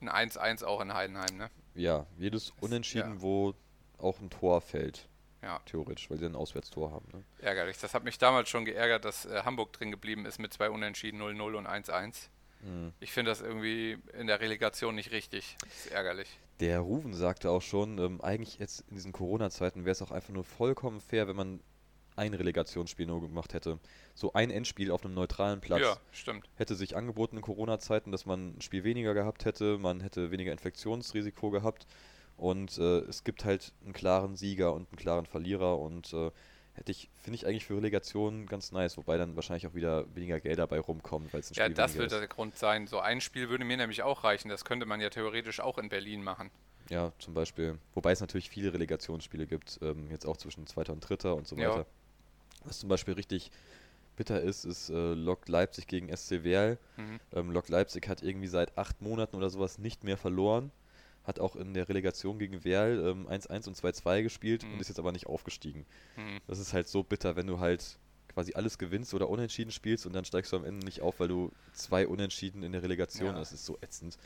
ein 0.00 0.08
1-1 0.08 0.64
auch 0.64 0.80
in 0.80 0.94
Heidenheim, 0.94 1.36
ne? 1.36 1.50
ja, 1.74 2.06
jedes 2.18 2.52
Unentschieden, 2.60 3.14
ja. 3.14 3.22
wo 3.22 3.54
auch 3.98 4.20
ein 4.20 4.30
Tor 4.30 4.60
fällt, 4.60 5.08
Ja, 5.42 5.60
theoretisch, 5.66 6.10
weil 6.10 6.18
sie 6.18 6.26
ein 6.26 6.36
Auswärtstor 6.36 6.90
haben. 6.90 7.06
Ne? 7.12 7.24
ärgerlich. 7.40 7.78
Das 7.78 7.94
hat 7.94 8.04
mich 8.04 8.18
damals 8.18 8.48
schon 8.48 8.64
geärgert, 8.64 9.04
dass 9.04 9.26
äh, 9.26 9.42
Hamburg 9.44 9.72
drin 9.72 9.90
geblieben 9.90 10.26
ist 10.26 10.38
mit 10.38 10.52
zwei 10.52 10.70
Unentschieden 10.70 11.20
0-0 11.20 11.56
und 11.56 11.66
1-1. 11.66 12.28
Mhm. 12.62 12.92
Ich 13.00 13.12
finde 13.12 13.30
das 13.30 13.40
irgendwie 13.40 13.98
in 14.18 14.26
der 14.26 14.40
Relegation 14.40 14.94
nicht 14.94 15.12
richtig. 15.12 15.56
Das 15.60 15.86
ist 15.86 15.92
ärgerlich. 15.92 16.38
Der 16.60 16.80
Ruven 16.80 17.14
sagte 17.14 17.50
auch 17.50 17.62
schon, 17.62 17.98
ähm, 17.98 18.20
eigentlich 18.20 18.58
jetzt 18.58 18.84
in 18.88 18.96
diesen 18.96 19.12
Corona-Zeiten 19.12 19.84
wäre 19.84 19.92
es 19.92 20.02
auch 20.02 20.10
einfach 20.10 20.32
nur 20.32 20.44
vollkommen 20.44 21.00
fair, 21.00 21.28
wenn 21.28 21.36
man 21.36 21.60
ein 22.16 22.34
Relegationsspiel 22.34 23.06
nur 23.06 23.20
gemacht 23.20 23.54
hätte. 23.54 23.78
So 24.18 24.32
ein 24.32 24.50
Endspiel 24.50 24.90
auf 24.90 25.04
einem 25.04 25.14
neutralen 25.14 25.60
Platz. 25.60 25.80
Ja, 25.80 25.96
stimmt. 26.10 26.48
Hätte 26.56 26.74
sich 26.74 26.96
angeboten 26.96 27.36
in 27.36 27.42
Corona-Zeiten, 27.42 28.10
dass 28.10 28.26
man 28.26 28.56
ein 28.56 28.60
Spiel 28.60 28.82
weniger 28.82 29.14
gehabt 29.14 29.44
hätte, 29.44 29.78
man 29.78 30.00
hätte 30.00 30.32
weniger 30.32 30.50
Infektionsrisiko 30.50 31.50
gehabt 31.50 31.86
und 32.36 32.78
äh, 32.78 32.98
es 33.02 33.22
gibt 33.22 33.44
halt 33.44 33.72
einen 33.84 33.92
klaren 33.92 34.34
Sieger 34.34 34.74
und 34.74 34.88
einen 34.90 34.96
klaren 34.96 35.24
Verlierer 35.24 35.78
und 35.78 36.12
äh, 36.14 36.32
hätte 36.72 36.90
ich, 36.90 37.08
finde 37.22 37.36
ich 37.36 37.46
eigentlich 37.46 37.64
für 37.64 37.76
Relegation 37.76 38.46
ganz 38.46 38.72
nice, 38.72 38.96
wobei 38.96 39.18
dann 39.18 39.36
wahrscheinlich 39.36 39.68
auch 39.68 39.74
wieder 39.74 40.12
weniger 40.16 40.40
Geld 40.40 40.58
dabei 40.58 40.80
rumkommt, 40.80 41.32
weil 41.32 41.38
es 41.38 41.52
ein 41.52 41.54
Ja, 41.54 41.66
Spiel 41.66 41.74
das 41.74 41.92
weniger 41.92 42.00
wird 42.00 42.12
ist. 42.12 42.18
der 42.18 42.26
Grund 42.26 42.56
sein. 42.56 42.88
So 42.88 42.98
ein 42.98 43.20
Spiel 43.20 43.48
würde 43.50 43.64
mir 43.64 43.76
nämlich 43.76 44.02
auch 44.02 44.24
reichen. 44.24 44.48
Das 44.48 44.64
könnte 44.64 44.84
man 44.84 45.00
ja 45.00 45.10
theoretisch 45.10 45.60
auch 45.60 45.78
in 45.78 45.90
Berlin 45.90 46.24
machen. 46.24 46.50
Ja, 46.90 47.12
zum 47.20 47.34
Beispiel. 47.34 47.78
Wobei 47.94 48.10
es 48.10 48.20
natürlich 48.20 48.50
viele 48.50 48.72
Relegationsspiele 48.72 49.46
gibt, 49.46 49.78
ähm, 49.80 50.10
jetzt 50.10 50.26
auch 50.26 50.36
zwischen 50.36 50.66
Zweiter 50.66 50.92
und 50.92 51.08
Dritter 51.08 51.36
und 51.36 51.46
so 51.46 51.54
Ja. 51.54 51.70
weiter. 51.70 51.86
Was 52.64 52.80
zum 52.80 52.88
Beispiel 52.88 53.14
richtig 53.14 53.52
bitter 54.18 54.42
ist, 54.42 54.64
ist 54.66 54.90
äh, 54.90 55.14
Lok 55.14 55.48
Leipzig 55.48 55.86
gegen 55.86 56.14
SC 56.14 56.44
Werl. 56.44 56.78
Mhm. 56.98 57.20
Ähm, 57.32 57.50
Lok 57.50 57.68
Leipzig 57.70 58.06
hat 58.08 58.22
irgendwie 58.22 58.48
seit 58.48 58.76
acht 58.76 59.00
Monaten 59.00 59.36
oder 59.36 59.48
sowas 59.48 59.78
nicht 59.78 60.04
mehr 60.04 60.18
verloren. 60.18 60.70
Hat 61.24 61.40
auch 61.40 61.56
in 61.56 61.72
der 61.74 61.88
Relegation 61.88 62.38
gegen 62.38 62.64
Werl 62.64 63.00
ähm, 63.06 63.26
1-1 63.28 63.68
und 63.68 63.76
2-2 63.76 64.22
gespielt 64.22 64.64
Mhm. 64.64 64.74
und 64.74 64.80
ist 64.80 64.88
jetzt 64.88 64.98
aber 64.98 65.12
nicht 65.12 65.26
aufgestiegen. 65.26 65.86
Mhm. 66.16 66.38
Das 66.46 66.58
ist 66.58 66.72
halt 66.74 66.88
so 66.88 67.02
bitter, 67.02 67.36
wenn 67.36 67.46
du 67.46 67.60
halt 67.60 67.98
quasi 68.34 68.52
alles 68.54 68.76
gewinnst 68.78 69.14
oder 69.14 69.28
unentschieden 69.30 69.70
spielst 69.70 70.04
und 70.06 70.12
dann 70.12 70.24
steigst 70.24 70.52
du 70.52 70.56
am 70.56 70.64
Ende 70.64 70.84
nicht 70.84 71.00
auf, 71.00 71.18
weil 71.20 71.28
du 71.28 71.50
zwei 71.72 72.06
Unentschieden 72.06 72.62
in 72.62 72.72
der 72.72 72.82
Relegation 72.82 73.28
Ja. 73.34 73.38
Das 73.38 73.52
ist 73.52 73.64
so 73.64 73.78
ätzend. 73.80 74.18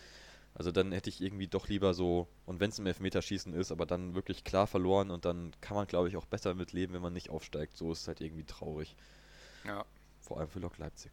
Also 0.55 0.71
dann 0.71 0.93
hätte 0.93 1.09
ich 1.09 1.23
irgendwie 1.23 1.47
doch 1.49 1.69
lieber 1.69 1.95
so, 1.95 2.29
und 2.45 2.61
wenn 2.61 2.69
es 2.69 2.79
im 2.79 2.87
Elfmeterschießen 2.87 3.55
ist, 3.55 3.73
aber 3.73 3.87
dann 3.87 4.15
wirklich 4.15 4.45
klar 4.45 4.67
verloren 4.67 5.11
und 5.11 5.25
dann 5.25 5.53
kann 5.63 5.77
man, 5.77 5.87
glaube 5.87 6.09
ich, 6.09 6.17
auch 6.17 6.27
besser 6.27 6.55
mit 6.55 6.73
leben, 6.75 6.93
wenn 6.93 7.01
man 7.01 7.15
nicht 7.15 7.31
aufsteigt. 7.31 7.75
So 7.77 7.91
ist 7.91 8.03
es 8.03 8.09
halt 8.09 8.21
irgendwie 8.21 8.45
traurig. 8.45 8.95
Ja. 9.65 9.85
Vor 10.21 10.39
allem 10.39 10.49
für 10.49 10.59
Lok 10.61 10.79
Leipzig. 10.79 11.13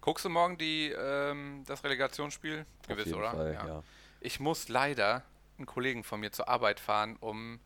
Guckst 0.00 0.24
du 0.24 0.28
morgen 0.28 0.56
die, 0.58 0.90
ähm, 0.96 1.64
das 1.66 1.82
Relegationsspiel? 1.84 2.64
Auf 2.82 2.86
Gewiss, 2.86 3.12
oder? 3.12 3.30
Fall, 3.32 3.52
ja. 3.54 3.82
Ich 4.20 4.40
muss 4.40 4.68
leider 4.68 5.24
einen 5.56 5.66
Kollegen 5.66 6.04
von 6.04 6.20
mir 6.20 6.30
zur 6.32 6.48
Arbeit 6.48 6.78
fahren 6.80 7.16
um 7.20 7.60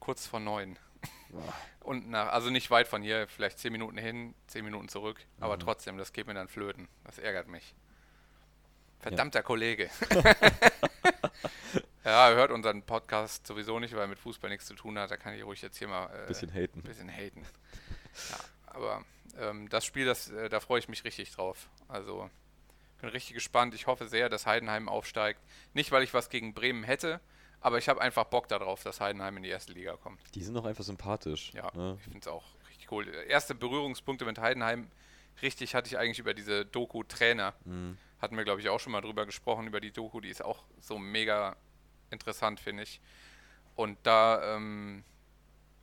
kurz 0.00 0.26
vor 0.26 0.40
neun. 0.40 0.78
Und 1.80 2.08
nach, 2.08 2.28
also 2.32 2.50
nicht 2.50 2.70
weit 2.70 2.88
von 2.88 3.02
hier, 3.02 3.26
vielleicht 3.28 3.58
zehn 3.58 3.72
Minuten 3.72 3.98
hin, 3.98 4.34
zehn 4.46 4.64
Minuten 4.64 4.88
zurück. 4.88 5.20
Aber 5.40 5.56
Mhm. 5.56 5.60
trotzdem, 5.60 5.98
das 5.98 6.12
geht 6.12 6.26
mir 6.26 6.34
dann 6.34 6.48
flöten. 6.48 6.88
Das 7.04 7.18
ärgert 7.18 7.48
mich. 7.48 7.74
Verdammter 9.00 9.42
Kollege. 9.42 9.90
ja, 12.04 12.28
er 12.30 12.34
hört 12.36 12.50
unseren 12.50 12.82
Podcast 12.82 13.46
sowieso 13.46 13.78
nicht, 13.80 13.92
weil 13.94 14.02
er 14.02 14.06
mit 14.06 14.18
Fußball 14.18 14.50
nichts 14.50 14.66
zu 14.66 14.74
tun 14.74 14.98
hat. 14.98 15.10
Da 15.10 15.16
kann 15.16 15.34
ich 15.34 15.44
ruhig 15.44 15.60
jetzt 15.62 15.76
hier 15.76 15.88
mal 15.88 16.06
äh, 16.14 16.26
Bisschen 16.26 16.52
haten. 16.52 16.82
bisschen 16.82 17.10
haten. 17.10 17.42
Ja, 18.30 18.36
aber 18.76 19.04
ähm, 19.38 19.68
das 19.70 19.84
Spiel, 19.84 20.04
das, 20.04 20.28
äh, 20.30 20.48
da 20.48 20.60
freue 20.60 20.78
ich 20.78 20.88
mich 20.88 21.02
richtig 21.04 21.30
drauf. 21.32 21.68
Also 21.88 22.30
bin 23.00 23.10
richtig 23.10 23.34
gespannt. 23.34 23.74
Ich 23.74 23.86
hoffe 23.86 24.06
sehr, 24.08 24.28
dass 24.28 24.46
Heidenheim 24.46 24.88
aufsteigt. 24.88 25.40
Nicht, 25.74 25.92
weil 25.92 26.02
ich 26.02 26.14
was 26.14 26.28
gegen 26.30 26.54
Bremen 26.54 26.84
hätte, 26.84 27.20
aber 27.60 27.78
ich 27.78 27.88
habe 27.88 28.00
einfach 28.00 28.24
Bock 28.24 28.48
darauf, 28.48 28.82
dass 28.82 29.00
Heidenheim 29.00 29.36
in 29.38 29.42
die 29.42 29.48
erste 29.48 29.72
Liga 29.72 29.96
kommt. 29.96 30.20
Die 30.34 30.42
sind 30.42 30.56
auch 30.56 30.64
einfach 30.64 30.84
sympathisch. 30.84 31.52
Ja, 31.54 31.70
Ne? 31.74 31.96
ich 31.98 32.02
finde 32.04 32.18
es 32.20 32.28
auch 32.28 32.44
richtig 32.68 32.90
cool. 32.92 33.06
Erste 33.28 33.54
Berührungspunkte 33.54 34.24
mit 34.24 34.38
Heidenheim, 34.38 34.90
richtig 35.42 35.74
hatte 35.74 35.88
ich 35.88 35.98
eigentlich 35.98 36.18
über 36.18 36.32
diese 36.34 36.64
Doku 36.64 37.02
Trainer. 37.02 37.54
Mhm. 37.64 37.98
Hatten 38.20 38.36
wir, 38.36 38.44
glaube 38.44 38.60
ich, 38.62 38.68
auch 38.70 38.80
schon 38.80 38.92
mal 38.92 39.02
drüber 39.02 39.26
gesprochen, 39.26 39.66
über 39.66 39.80
die 39.80 39.90
Doku. 39.92 40.20
Die 40.20 40.30
ist 40.30 40.42
auch 40.42 40.64
so 40.80 40.98
mega 40.98 41.56
interessant, 42.10 42.60
finde 42.60 42.84
ich. 42.84 43.00
Und 43.74 43.98
da 44.04 44.56
ähm, 44.56 45.04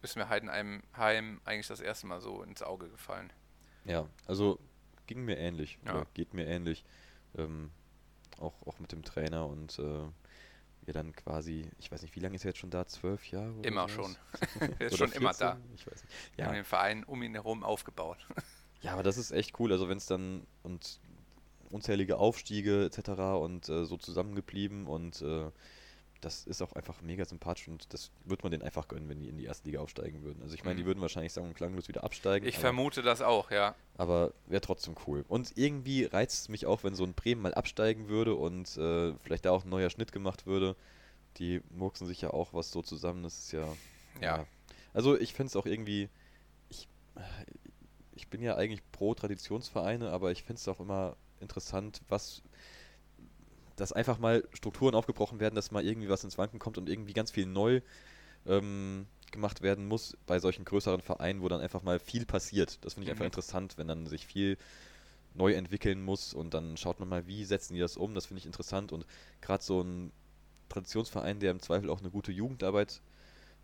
ist 0.03 0.15
mir 0.15 0.29
Heidenheim 0.29 0.83
Heim 0.95 1.41
eigentlich 1.45 1.67
das 1.67 1.79
erste 1.79 2.07
Mal 2.07 2.21
so 2.21 2.43
ins 2.43 2.61
Auge 2.61 2.89
gefallen. 2.89 3.31
Ja, 3.85 4.07
also 4.27 4.59
ging 5.07 5.25
mir 5.25 5.37
ähnlich. 5.37 5.79
Ja. 5.85 6.05
Geht 6.13 6.33
mir 6.33 6.45
ähnlich. 6.45 6.83
Ähm, 7.35 7.71
auch, 8.39 8.53
auch 8.67 8.79
mit 8.79 8.91
dem 8.91 9.03
Trainer 9.03 9.47
und 9.47 9.79
äh, 9.79 10.03
wir 10.85 10.93
dann 10.93 11.15
quasi, 11.15 11.69
ich 11.79 11.91
weiß 11.91 12.01
nicht, 12.01 12.15
wie 12.15 12.19
lange 12.19 12.35
ist 12.35 12.43
er 12.43 12.49
jetzt 12.49 12.59
schon 12.59 12.69
da? 12.69 12.85
Zwölf 12.87 13.25
Jahre? 13.27 13.53
Immer 13.61 13.87
schon. 13.89 14.15
Er 14.79 14.87
ist 14.87 14.97
schon 14.97 15.11
immer 15.13 15.33
da. 15.33 15.53
14? 15.55 15.73
Ich 15.75 15.87
weiß 15.87 16.03
nicht. 16.03 16.15
Wir 16.35 16.45
haben 16.45 16.53
den 16.53 16.65
Verein 16.65 17.03
um 17.03 17.21
ihn 17.23 17.33
herum 17.33 17.63
aufgebaut. 17.63 18.27
ja, 18.81 18.93
aber 18.93 19.03
das 19.03 19.17
ist 19.17 19.31
echt 19.31 19.59
cool. 19.59 19.71
Also 19.71 19.89
wenn 19.89 19.97
es 19.97 20.05
dann 20.05 20.45
und 20.63 20.99
unzählige 21.69 22.17
Aufstiege 22.17 22.85
etc. 22.85 23.09
und 23.41 23.69
äh, 23.69 23.85
so 23.85 23.97
zusammengeblieben 23.97 24.85
und 24.85 25.21
äh, 25.21 25.49
das 26.23 26.45
ist 26.45 26.61
auch 26.61 26.73
einfach 26.73 27.01
mega 27.01 27.25
sympathisch 27.25 27.67
und 27.67 27.93
das 27.93 28.11
wird 28.25 28.43
man 28.43 28.51
denen 28.51 28.63
einfach 28.63 28.87
gönnen, 28.87 29.09
wenn 29.09 29.19
die 29.19 29.29
in 29.29 29.37
die 29.37 29.45
erste 29.45 29.67
Liga 29.67 29.79
aufsteigen 29.81 30.23
würden. 30.23 30.41
Also 30.41 30.55
ich 30.55 30.63
meine, 30.63 30.77
die 30.77 30.83
Mhm. 30.83 30.87
würden 30.87 31.01
wahrscheinlich 31.01 31.33
sagen 31.33 31.53
klanglos 31.53 31.87
wieder 31.87 32.03
absteigen. 32.03 32.47
Ich 32.47 32.55
aber- 32.55 32.61
vermute 32.61 33.01
das 33.01 33.21
auch, 33.21 33.51
ja. 33.51 33.75
aber 33.97 34.33
wäre 34.47 34.61
trotzdem 34.61 34.95
cool. 35.07 35.25
Und 35.27 35.53
irgendwie 35.57 36.05
reizt 36.05 36.41
es 36.43 36.49
mich 36.49 36.65
auch, 36.65 36.83
wenn 36.83 36.95
so 36.95 37.03
ein 37.03 37.13
Bremen 37.13 37.41
mal 37.41 37.53
absteigen 37.53 38.07
würde 38.09 38.35
und 38.35 38.77
äh, 38.77 39.13
vielleicht 39.23 39.45
da 39.45 39.51
auch 39.51 39.63
ein 39.65 39.69
neuer 39.69 39.89
Schnitt 39.89 40.11
gemacht 40.11 40.45
würde. 40.45 40.75
Die 41.37 41.61
murksen 41.71 42.05
sich 42.07 42.21
ja 42.21 42.29
auch 42.31 42.53
was 42.53 42.71
so 42.71 42.81
zusammen. 42.81 43.23
Das 43.23 43.37
ist 43.39 43.51
ja. 43.51 43.67
Ja. 44.21 44.45
Also 44.93 45.17
ich 45.19 45.33
finde 45.33 45.47
es 45.49 45.55
auch 45.55 45.65
irgendwie. 45.65 46.09
Ich, 46.69 46.87
ich 48.15 48.27
bin 48.27 48.41
ja 48.41 48.55
eigentlich 48.55 48.81
pro 48.91 49.13
Traditionsvereine, 49.15 50.11
aber 50.11 50.31
ich 50.31 50.43
finde 50.43 50.59
es 50.59 50.67
auch 50.67 50.79
immer 50.79 51.15
interessant, 51.39 52.01
was. 52.09 52.43
Dass 53.75 53.91
einfach 53.93 54.19
mal 54.19 54.47
Strukturen 54.53 54.95
aufgebrochen 54.95 55.39
werden, 55.39 55.55
dass 55.55 55.71
mal 55.71 55.85
irgendwie 55.85 56.09
was 56.09 56.23
ins 56.23 56.37
Wanken 56.37 56.59
kommt 56.59 56.77
und 56.77 56.89
irgendwie 56.89 57.13
ganz 57.13 57.31
viel 57.31 57.45
neu 57.45 57.81
ähm, 58.47 59.07
gemacht 59.31 59.61
werden 59.61 59.87
muss 59.87 60.17
bei 60.27 60.39
solchen 60.39 60.65
größeren 60.65 61.01
Vereinen, 61.01 61.41
wo 61.41 61.49
dann 61.49 61.61
einfach 61.61 61.83
mal 61.83 61.99
viel 61.99 62.25
passiert. 62.25 62.83
Das 62.85 62.93
finde 62.95 63.05
ich 63.05 63.11
einfach 63.11 63.25
Mhm. 63.25 63.27
interessant, 63.27 63.77
wenn 63.77 63.87
dann 63.87 64.07
sich 64.07 64.27
viel 64.27 64.57
neu 65.33 65.53
entwickeln 65.53 66.03
muss 66.03 66.33
und 66.33 66.53
dann 66.53 66.77
schaut 66.77 66.99
man 66.99 67.09
mal, 67.09 67.27
wie 67.27 67.43
setzen 67.45 67.73
die 67.73 67.79
das 67.79 67.97
um. 67.97 68.13
Das 68.13 68.27
finde 68.27 68.39
ich 68.39 68.45
interessant 68.45 68.91
und 68.91 69.05
gerade 69.41 69.63
so 69.63 69.81
ein 69.81 70.11
Traditionsverein, 70.69 71.39
der 71.39 71.51
im 71.51 71.59
Zweifel 71.61 71.89
auch 71.89 71.99
eine 72.01 72.11
gute 72.11 72.31
Jugendarbeit 72.31 73.01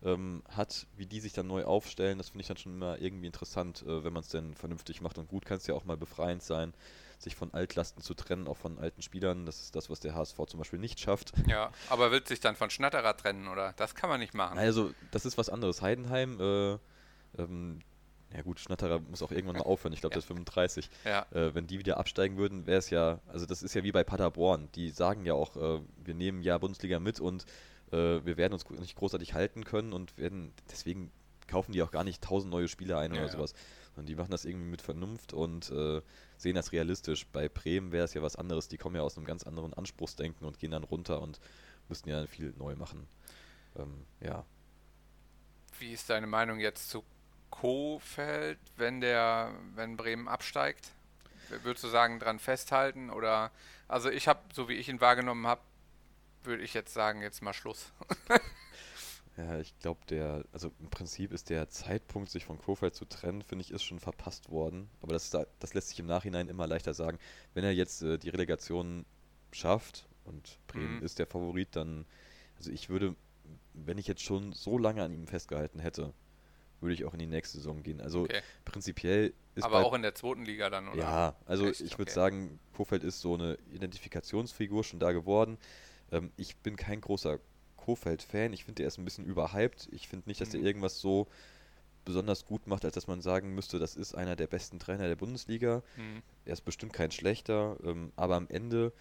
ähm, 0.04 0.42
hat, 0.48 0.86
wie 0.96 1.06
die 1.06 1.20
sich 1.20 1.32
dann 1.32 1.46
neu 1.46 1.64
aufstellen, 1.64 2.18
das 2.18 2.30
finde 2.30 2.42
ich 2.42 2.48
dann 2.48 2.56
schon 2.56 2.74
immer 2.74 3.00
irgendwie 3.00 3.26
interessant, 3.26 3.82
äh, 3.86 4.04
wenn 4.04 4.12
man 4.12 4.22
es 4.22 4.28
denn 4.30 4.54
vernünftig 4.54 5.00
macht. 5.00 5.18
Und 5.18 5.28
gut 5.28 5.44
kann 5.44 5.58
es 5.58 5.66
ja 5.66 5.74
auch 5.74 5.84
mal 5.84 5.96
befreiend 5.96 6.42
sein, 6.42 6.74
sich 7.22 7.36
von 7.36 7.52
Altlasten 7.52 8.02
zu 8.02 8.14
trennen, 8.14 8.48
auch 8.48 8.56
von 8.56 8.78
alten 8.78 9.02
Spielern. 9.02 9.46
Das 9.46 9.60
ist 9.60 9.76
das, 9.76 9.90
was 9.90 10.00
der 10.00 10.14
HSV 10.14 10.36
zum 10.46 10.58
Beispiel 10.58 10.78
nicht 10.78 10.98
schafft. 11.00 11.32
Ja, 11.46 11.70
aber 11.88 12.10
wird 12.10 12.26
sich 12.28 12.40
dann 12.40 12.56
von 12.56 12.70
Schnatterer 12.70 13.16
trennen, 13.16 13.48
oder? 13.48 13.74
Das 13.76 13.94
kann 13.94 14.08
man 14.08 14.20
nicht 14.20 14.34
machen. 14.34 14.58
Also, 14.58 14.92
das 15.10 15.26
ist 15.26 15.36
was 15.36 15.48
anderes. 15.48 15.82
Heidenheim, 15.82 16.40
äh, 16.40 16.78
ähm, 17.40 17.80
ja 18.34 18.42
gut, 18.42 18.60
Schnatterer 18.60 19.00
muss 19.00 19.22
auch 19.22 19.32
irgendwann 19.32 19.56
mal 19.56 19.64
aufhören. 19.64 19.92
Ich 19.92 20.00
glaube, 20.00 20.12
der 20.14 20.20
ist 20.20 20.26
35. 20.26 20.88
Ja, 21.04 21.26
Äh, 21.32 21.54
wenn 21.54 21.66
die 21.66 21.78
wieder 21.78 21.98
absteigen 21.98 22.36
würden, 22.36 22.66
wäre 22.66 22.78
es 22.78 22.88
ja, 22.90 23.18
also 23.26 23.44
das 23.44 23.62
ist 23.62 23.74
ja 23.74 23.82
wie 23.82 23.92
bei 23.92 24.04
Paderborn. 24.04 24.68
Die 24.74 24.90
sagen 24.90 25.26
ja 25.26 25.34
auch, 25.34 25.56
äh, 25.56 25.80
wir 26.04 26.14
nehmen 26.14 26.42
ja 26.42 26.56
Bundesliga 26.58 27.00
mit 27.00 27.20
und 27.20 27.44
äh, 27.92 27.96
wir 28.24 28.36
werden 28.36 28.52
uns 28.52 28.68
nicht 28.70 28.96
großartig 28.96 29.34
halten 29.34 29.64
können 29.64 29.92
und 29.92 30.16
werden, 30.16 30.52
deswegen 30.70 31.10
kaufen 31.48 31.72
die 31.72 31.82
auch 31.82 31.90
gar 31.90 32.04
nicht 32.04 32.22
tausend 32.22 32.52
neue 32.52 32.68
Spieler 32.68 32.98
ein 32.98 33.12
Ja, 33.12 33.18
oder 33.22 33.26
ja. 33.26 33.32
sowas. 33.36 33.52
Und 34.00 34.06
die 34.06 34.16
machen 34.16 34.30
das 34.30 34.46
irgendwie 34.46 34.66
mit 34.66 34.80
Vernunft 34.80 35.34
und 35.34 35.70
äh, 35.70 36.00
sehen 36.38 36.54
das 36.54 36.72
realistisch. 36.72 37.26
Bei 37.26 37.48
Bremen 37.48 37.92
wäre 37.92 38.04
es 38.04 38.14
ja 38.14 38.22
was 38.22 38.34
anderes. 38.34 38.66
Die 38.66 38.78
kommen 38.78 38.96
ja 38.96 39.02
aus 39.02 39.16
einem 39.16 39.26
ganz 39.26 39.44
anderen 39.44 39.74
Anspruchsdenken 39.74 40.46
und 40.46 40.58
gehen 40.58 40.70
dann 40.70 40.84
runter 40.84 41.20
und 41.20 41.38
müssten 41.88 42.08
ja 42.08 42.16
dann 42.16 42.26
viel 42.26 42.54
neu 42.56 42.76
machen. 42.76 43.06
Ähm, 43.76 44.06
ja. 44.20 44.44
wie 45.78 45.92
ist 45.92 46.10
deine 46.10 46.26
Meinung 46.26 46.58
jetzt 46.58 46.90
zu 46.90 47.04
Kofeld, 47.50 48.58
wenn 48.76 49.00
der, 49.00 49.52
wenn 49.74 49.96
Bremen 49.96 50.28
absteigt? 50.28 50.92
Würdest 51.62 51.84
du 51.84 51.88
sagen, 51.88 52.18
dran 52.18 52.38
festhalten? 52.38 53.10
Oder 53.10 53.50
also 53.86 54.08
ich 54.08 54.28
habe, 54.28 54.40
so 54.52 54.68
wie 54.68 54.74
ich 54.74 54.88
ihn 54.88 55.00
wahrgenommen 55.00 55.46
habe, 55.46 55.60
würde 56.42 56.62
ich 56.62 56.72
jetzt 56.72 56.94
sagen, 56.94 57.22
jetzt 57.22 57.42
mal 57.42 57.52
Schluss. 57.52 57.92
Ja, 59.46 59.58
ich 59.58 59.78
glaube, 59.78 60.00
der, 60.08 60.44
also 60.52 60.70
im 60.80 60.90
Prinzip 60.90 61.32
ist 61.32 61.50
der 61.50 61.68
Zeitpunkt, 61.68 62.30
sich 62.30 62.44
von 62.44 62.58
Kofeld 62.58 62.94
zu 62.94 63.04
trennen, 63.04 63.42
finde 63.42 63.62
ich, 63.64 63.70
ist 63.70 63.82
schon 63.84 64.00
verpasst 64.00 64.50
worden. 64.50 64.90
Aber 65.00 65.12
das, 65.12 65.30
das 65.30 65.74
lässt 65.74 65.88
sich 65.88 65.98
im 66.00 66.06
Nachhinein 66.06 66.48
immer 66.48 66.66
leichter 66.66 66.94
sagen. 66.94 67.18
Wenn 67.54 67.64
er 67.64 67.72
jetzt 67.72 68.02
äh, 68.02 68.18
die 68.18 68.28
Relegation 68.28 69.06
schafft 69.52 70.08
und 70.24 70.58
Bremen 70.66 70.98
Mhm. 70.98 71.04
ist 71.04 71.18
der 71.18 71.26
Favorit, 71.26 71.68
dann, 71.76 72.06
also 72.58 72.70
ich 72.70 72.88
würde, 72.90 73.14
wenn 73.72 73.98
ich 73.98 74.06
jetzt 74.08 74.22
schon 74.22 74.52
so 74.52 74.76
lange 74.78 75.02
an 75.02 75.12
ihm 75.12 75.26
festgehalten 75.26 75.78
hätte, 75.78 76.12
würde 76.80 76.94
ich 76.94 77.04
auch 77.04 77.12
in 77.14 77.20
die 77.20 77.26
nächste 77.26 77.58
Saison 77.58 77.82
gehen. 77.82 78.00
Also 78.00 78.24
Okay. 78.24 78.40
prinzipiell 78.64 79.32
ist 79.54 79.64
Aber 79.64 79.84
auch 79.84 79.94
in 79.94 80.02
der 80.02 80.14
zweiten 80.14 80.44
Liga 80.44 80.70
dann, 80.70 80.88
oder? 80.88 80.98
ja, 81.02 81.36
also 81.46 81.70
Echt? 81.70 81.80
ich 81.82 81.98
würde 81.98 82.10
Okay. 82.10 82.14
sagen, 82.14 82.60
Kofeld 82.74 83.04
ist 83.04 83.20
so 83.20 83.34
eine 83.34 83.58
Identifikationsfigur 83.72 84.84
schon 84.84 84.98
da 85.00 85.12
geworden. 85.12 85.58
Ähm, 86.12 86.32
ich 86.36 86.56
bin 86.58 86.76
kein 86.76 87.00
großer 87.00 87.38
Kofeld-Fan. 87.84 88.52
Ich 88.52 88.64
finde, 88.64 88.82
er 88.82 88.88
ist 88.88 88.98
ein 88.98 89.04
bisschen 89.04 89.24
überhyped. 89.24 89.88
Ich 89.92 90.08
finde 90.08 90.28
nicht, 90.28 90.40
dass 90.40 90.54
er 90.54 90.60
Mhm. 90.60 90.66
irgendwas 90.66 91.00
so 91.00 91.28
besonders 92.04 92.46
gut 92.46 92.66
macht, 92.66 92.84
als 92.84 92.94
dass 92.94 93.06
man 93.06 93.20
sagen 93.20 93.54
müsste, 93.54 93.78
das 93.78 93.94
ist 93.96 94.14
einer 94.14 94.36
der 94.36 94.46
besten 94.46 94.78
Trainer 94.78 95.06
der 95.06 95.16
Bundesliga. 95.16 95.82
Hm. 95.96 96.22
Er 96.46 96.52
ist 96.54 96.62
bestimmt 96.62 96.92
kein 96.92 97.10
schlechter, 97.10 97.76
ähm, 97.84 98.12
aber 98.16 98.36
am 98.36 98.48
Ende 98.48 98.92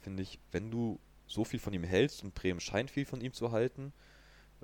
finde 0.00 0.22
ich, 0.22 0.38
wenn 0.50 0.70
du 0.70 0.98
so 1.26 1.44
viel 1.44 1.60
von 1.60 1.72
ihm 1.72 1.84
hältst 1.84 2.24
und 2.24 2.34
Bremen 2.34 2.58
scheint 2.60 2.90
viel 2.90 3.04
von 3.04 3.20
ihm 3.20 3.32
zu 3.32 3.52
halten, 3.52 3.92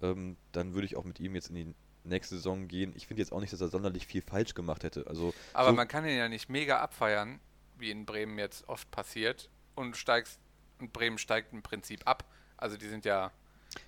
ähm, 0.02 0.36
dann 0.52 0.74
würde 0.74 0.86
ich 0.86 0.96
auch 0.96 1.04
mit 1.04 1.20
ihm 1.20 1.34
jetzt 1.36 1.48
in 1.50 1.54
die 1.54 1.74
nächste 2.02 2.36
Saison 2.36 2.66
gehen. 2.66 2.92
Ich 2.96 3.06
finde 3.06 3.22
jetzt 3.22 3.32
auch 3.32 3.40
nicht, 3.40 3.52
dass 3.52 3.60
er 3.60 3.68
sonderlich 3.68 4.06
viel 4.06 4.22
falsch 4.22 4.54
gemacht 4.54 4.82
hätte. 4.82 5.06
Also 5.06 5.32
Aber 5.52 5.70
so, 5.70 5.74
man 5.76 5.86
kann 5.88 6.04
ihn 6.04 6.16
ja 6.16 6.28
nicht 6.28 6.48
mega 6.48 6.80
abfeiern, 6.80 7.38
wie 7.78 7.90
in 7.90 8.04
Bremen 8.04 8.38
jetzt 8.38 8.68
oft 8.68 8.90
passiert, 8.90 9.48
und 9.76 9.96
steigst 9.96 10.40
und 10.80 10.92
Bremen 10.92 11.18
steigt 11.18 11.52
im 11.52 11.62
Prinzip 11.62 12.06
ab. 12.06 12.24
Also 12.56 12.76
die 12.76 12.88
sind 12.88 13.04
ja. 13.04 13.30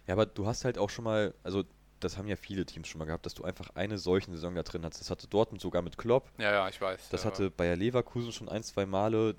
Ja, 0.07 0.15
aber 0.15 0.27
du 0.27 0.47
hast 0.47 0.65
halt 0.65 0.79
auch 0.79 0.91
schon 0.91 1.05
mal, 1.05 1.35
also 1.43 1.65
das 2.01 2.17
haben 2.17 2.29
ja 2.29 2.37
viele 2.37 2.65
Teams 2.65 2.89
schon 2.89 2.99
mal 2.99 3.07
gehabt, 3.07 3.27
dass 3.27 3.35
du 3.35 3.45
einfach 3.45 3.71
eine 3.75 3.99
solche 3.99 4.31
Saison 4.31 4.55
da 4.55 4.63
drin 4.63 4.85
hast. 4.85 5.01
Das 5.01 5.11
hatte 5.11 5.27
Dortmund 5.27 5.61
sogar 5.61 5.83
mit 5.83 5.99
Klopp. 5.99 6.31
Ja, 6.39 6.53
ja, 6.53 6.69
ich 6.69 6.81
weiß. 6.81 7.09
Das 7.11 7.25
ja. 7.25 7.31
hatte 7.31 7.51
Bayer 7.51 7.77
Leverkusen 7.77 8.33
schon 8.33 8.49
ein, 8.49 8.63
zwei 8.63 8.87
Male. 8.87 9.35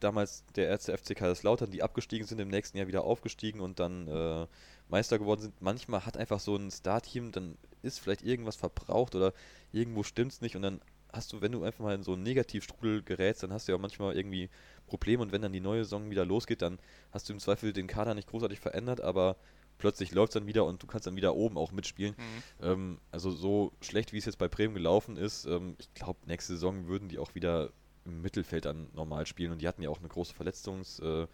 Damals 0.00 0.44
der 0.56 0.68
erste 0.68 0.96
FC 0.96 1.16
Kaiserslautern, 1.16 1.70
die 1.70 1.82
abgestiegen 1.82 2.26
sind, 2.26 2.40
im 2.40 2.48
nächsten 2.48 2.76
Jahr 2.76 2.88
wieder 2.88 3.04
aufgestiegen 3.04 3.60
und 3.60 3.78
dann 3.78 4.08
äh, 4.08 4.46
Meister 4.88 5.18
geworden 5.18 5.40
sind. 5.40 5.62
Manchmal 5.62 6.04
hat 6.04 6.16
einfach 6.16 6.40
so 6.40 6.56
ein 6.56 6.70
Star-Team, 6.70 7.32
dann 7.32 7.56
ist 7.82 8.00
vielleicht 8.00 8.22
irgendwas 8.22 8.56
verbraucht 8.56 9.14
oder 9.14 9.32
irgendwo 9.72 10.02
stimmt's 10.02 10.40
nicht 10.40 10.56
und 10.56 10.62
dann 10.62 10.80
hast 11.12 11.32
du, 11.32 11.40
wenn 11.40 11.52
du 11.52 11.62
einfach 11.62 11.84
mal 11.84 11.94
in 11.94 12.02
so 12.02 12.14
einen 12.14 12.22
Negativstrudel 12.22 13.02
gerätst, 13.02 13.42
dann 13.42 13.52
hast 13.52 13.68
du 13.68 13.72
ja 13.72 13.78
manchmal 13.78 14.16
irgendwie 14.16 14.50
Probleme 14.86 15.22
und 15.22 15.32
wenn 15.32 15.42
dann 15.42 15.52
die 15.52 15.60
neue 15.60 15.84
Saison 15.84 16.10
wieder 16.10 16.24
losgeht, 16.24 16.60
dann 16.60 16.78
hast 17.12 17.28
du 17.28 17.32
im 17.32 17.38
Zweifel 17.38 17.72
den 17.72 17.86
Kader 17.86 18.14
nicht 18.14 18.28
großartig 18.28 18.58
verändert, 18.58 19.00
aber 19.00 19.36
plötzlich 19.78 20.12
läuft's 20.12 20.34
dann 20.34 20.46
wieder 20.46 20.64
und 20.64 20.82
du 20.82 20.86
kannst 20.86 21.06
dann 21.06 21.16
wieder 21.16 21.34
oben 21.34 21.56
auch 21.56 21.72
mitspielen. 21.72 22.14
Mhm. 22.16 22.66
Ähm, 22.66 22.98
also 23.10 23.30
so 23.30 23.72
schlecht, 23.80 24.12
wie 24.12 24.18
es 24.18 24.24
jetzt 24.24 24.38
bei 24.38 24.48
Bremen 24.48 24.74
gelaufen 24.74 25.16
ist, 25.16 25.44
ähm, 25.46 25.76
ich 25.78 25.92
glaube, 25.94 26.18
nächste 26.26 26.54
Saison 26.54 26.86
würden 26.86 27.08
die 27.08 27.18
auch 27.18 27.34
wieder 27.34 27.70
im 28.04 28.20
Mittelfeld 28.20 28.64
dann 28.66 28.88
normal 28.94 29.26
spielen 29.26 29.52
und 29.52 29.62
die 29.62 29.68
hatten 29.68 29.82
ja 29.82 29.90
auch 29.90 29.98
eine 29.98 30.08
große 30.08 30.34
Verletzungs... 30.34 30.98
Äh, 31.00 31.26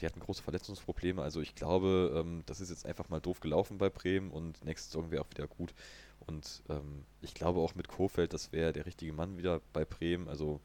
die 0.00 0.06
hatten 0.06 0.20
große 0.20 0.42
Verletzungsprobleme, 0.42 1.22
also 1.22 1.40
ich 1.40 1.56
glaube, 1.56 2.12
ähm, 2.14 2.42
das 2.46 2.60
ist 2.60 2.70
jetzt 2.70 2.86
einfach 2.86 3.08
mal 3.08 3.20
doof 3.20 3.40
gelaufen 3.40 3.78
bei 3.78 3.90
Bremen 3.90 4.30
und 4.30 4.64
nächste 4.64 4.90
Saison 4.90 5.10
wäre 5.10 5.22
auch 5.22 5.30
wieder 5.30 5.48
gut. 5.48 5.74
Und 6.20 6.62
ähm, 6.68 7.04
ich 7.20 7.34
glaube 7.34 7.60
auch 7.60 7.74
mit 7.74 7.88
Kofeld, 7.88 8.32
das 8.32 8.52
wäre 8.52 8.72
der 8.72 8.86
richtige 8.86 9.12
Mann 9.12 9.38
wieder 9.38 9.60
bei 9.72 9.84
Bremen. 9.84 10.28
Also 10.28 10.60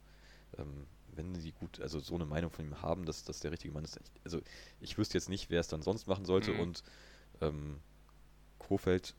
ähm, 0.58 0.86
wenn 1.16 1.36
sie 1.36 1.52
gut, 1.52 1.80
also 1.82 2.00
so 2.00 2.16
eine 2.16 2.26
Meinung 2.26 2.52
von 2.52 2.66
ihm 2.66 2.82
haben, 2.82 3.06
dass 3.06 3.24
das 3.24 3.40
der 3.40 3.52
richtige 3.52 3.74
Mann 3.74 3.84
ist. 3.84 3.98
Ich, 3.98 4.22
also 4.26 4.42
ich 4.80 4.98
wüsste 4.98 5.18
jetzt 5.18 5.30
nicht, 5.30 5.50
wer 5.50 5.60
es 5.60 5.68
dann 5.68 5.82
sonst 5.82 6.08
machen 6.08 6.26
sollte 6.26 6.54
Mhm. 6.54 6.60
und 6.60 6.84
ähm, 7.42 7.80
Kofeld 8.60 9.16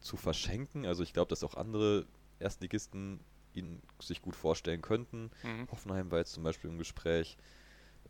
zu 0.00 0.16
verschenken. 0.16 0.86
Also 0.86 1.02
ich 1.02 1.12
glaube, 1.12 1.28
dass 1.30 1.44
auch 1.44 1.54
andere 1.54 2.06
Erstligisten 2.38 3.20
ihn 3.54 3.82
sich 4.00 4.22
gut 4.22 4.36
vorstellen 4.36 4.82
könnten. 4.82 5.30
Mhm. 5.42 5.68
Hoffenheim 5.70 6.10
war 6.10 6.18
jetzt 6.18 6.32
zum 6.32 6.42
Beispiel 6.44 6.70
im 6.70 6.78
Gespräch. 6.78 7.36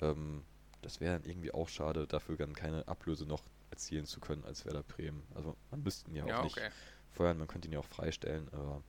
Ähm, 0.01 0.45
das 0.83 1.01
wäre 1.01 1.19
dann 1.19 1.29
irgendwie 1.29 1.53
auch 1.53 1.69
schade, 1.69 2.07
dafür 2.07 2.37
dann 2.37 2.55
keine 2.55 2.87
Ablöse 2.89 3.27
noch 3.27 3.45
erzielen 3.71 4.07
zu 4.07 4.21
können 4.21 4.45
als 4.45 4.65
Werder 4.65 4.83
Bremen. 4.83 5.23
Also 5.35 5.57
man 5.71 5.83
müsste 5.83 6.11
ihn 6.11 6.17
ja 6.17 6.25
auch 6.25 6.29
Ja, 6.31 6.43
nicht 6.43 6.57
okay. 6.57 6.71
feuern, 7.13 7.39
man 7.39 7.49
könnte 7.49 7.69
ihn 7.69 7.73
ja 7.73 7.79
auch 7.81 7.85
freistellen. 7.87 8.49
Aber 8.53 8.83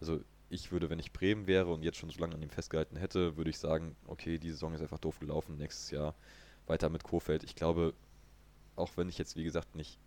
also 0.00 0.20
ich 0.54 0.72
würde, 0.72 0.88
wenn 0.88 0.98
ich 0.98 1.12
Bremen 1.12 1.46
wäre 1.46 1.72
und 1.72 1.82
jetzt 1.82 1.98
schon 1.98 2.10
so 2.10 2.20
lange 2.20 2.34
an 2.34 2.42
ihm 2.42 2.50
festgehalten 2.50 2.96
hätte, 2.96 3.36
würde 3.36 3.50
ich 3.50 3.58
sagen, 3.58 3.96
okay, 4.06 4.38
die 4.38 4.50
Saison 4.50 4.72
ist 4.74 4.80
einfach 4.80 4.98
doof 4.98 5.18
gelaufen, 5.18 5.56
nächstes 5.56 5.90
Jahr 5.90 6.14
weiter 6.66 6.88
mit 6.88 7.02
Kofeld. 7.02 7.42
Ich 7.42 7.56
glaube, 7.56 7.92
auch 8.76 8.96
wenn 8.96 9.08
ich 9.08 9.18
jetzt, 9.18 9.36
wie 9.36 9.44
gesagt, 9.44 9.74
nicht, 9.74 9.98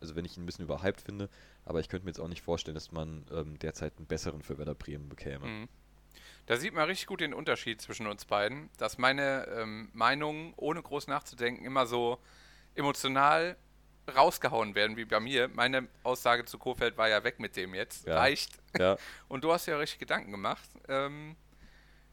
also 0.00 0.16
wenn 0.16 0.24
ich 0.24 0.36
ihn 0.36 0.42
ein 0.42 0.46
bisschen 0.46 0.64
überhyped 0.64 1.00
finde, 1.00 1.28
aber 1.64 1.80
ich 1.80 1.88
könnte 1.88 2.06
mir 2.06 2.10
jetzt 2.10 2.20
auch 2.20 2.28
nicht 2.28 2.42
vorstellen, 2.42 2.74
dass 2.74 2.90
man 2.90 3.26
ähm, 3.30 3.58
derzeit 3.58 3.96
einen 3.98 4.06
besseren 4.06 4.42
für 4.42 4.58
Werder 4.58 4.74
Bremen 4.74 5.08
bekäme. 5.08 5.46
Mhm. 5.46 5.68
Da 6.46 6.56
sieht 6.56 6.74
man 6.74 6.86
richtig 6.86 7.06
gut 7.06 7.20
den 7.20 7.34
Unterschied 7.34 7.80
zwischen 7.80 8.06
uns 8.06 8.24
beiden, 8.24 8.70
dass 8.78 8.98
meine 8.98 9.46
ähm, 9.48 9.90
Meinungen, 9.92 10.54
ohne 10.56 10.82
groß 10.82 11.08
nachzudenken, 11.08 11.64
immer 11.64 11.86
so 11.86 12.18
emotional 12.74 13.56
rausgehauen 14.14 14.74
werden 14.74 14.96
wie 14.96 15.04
bei 15.04 15.20
mir. 15.20 15.48
Meine 15.48 15.88
Aussage 16.02 16.44
zu 16.44 16.58
Kofeld 16.58 16.96
war 16.96 17.08
ja 17.08 17.24
weg 17.24 17.40
mit 17.40 17.56
dem 17.56 17.74
jetzt. 17.74 18.06
Ja. 18.06 18.16
Reicht. 18.16 18.58
Ja, 18.78 18.96
Und 19.28 19.44
du 19.44 19.52
hast 19.52 19.66
ja 19.66 19.76
richtig 19.78 19.98
Gedanken 19.98 20.30
gemacht. 20.30 20.68
Ähm, 20.88 21.36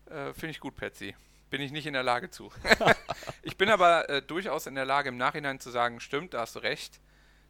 äh, 0.06 0.34
Finde 0.34 0.52
ich 0.52 0.60
gut, 0.60 0.76
Patsy. 0.76 1.16
Bin 1.50 1.62
ich 1.62 1.72
nicht 1.72 1.86
in 1.86 1.94
der 1.94 2.04
Lage 2.04 2.30
zu. 2.32 2.52
ich 3.44 3.58
bin 3.58 3.70
aber 3.70 4.10
äh, 4.10 4.22
durchaus 4.22 4.66
in 4.66 4.76
der 4.76 4.86
Lage, 4.86 5.10
im 5.10 5.18
Nachhinein 5.18 5.60
zu 5.60 5.70
sagen, 5.70 6.00
stimmt, 6.00 6.34
da 6.34 6.42
hast 6.42 6.56
du 6.56 6.60
recht. 6.60 7.00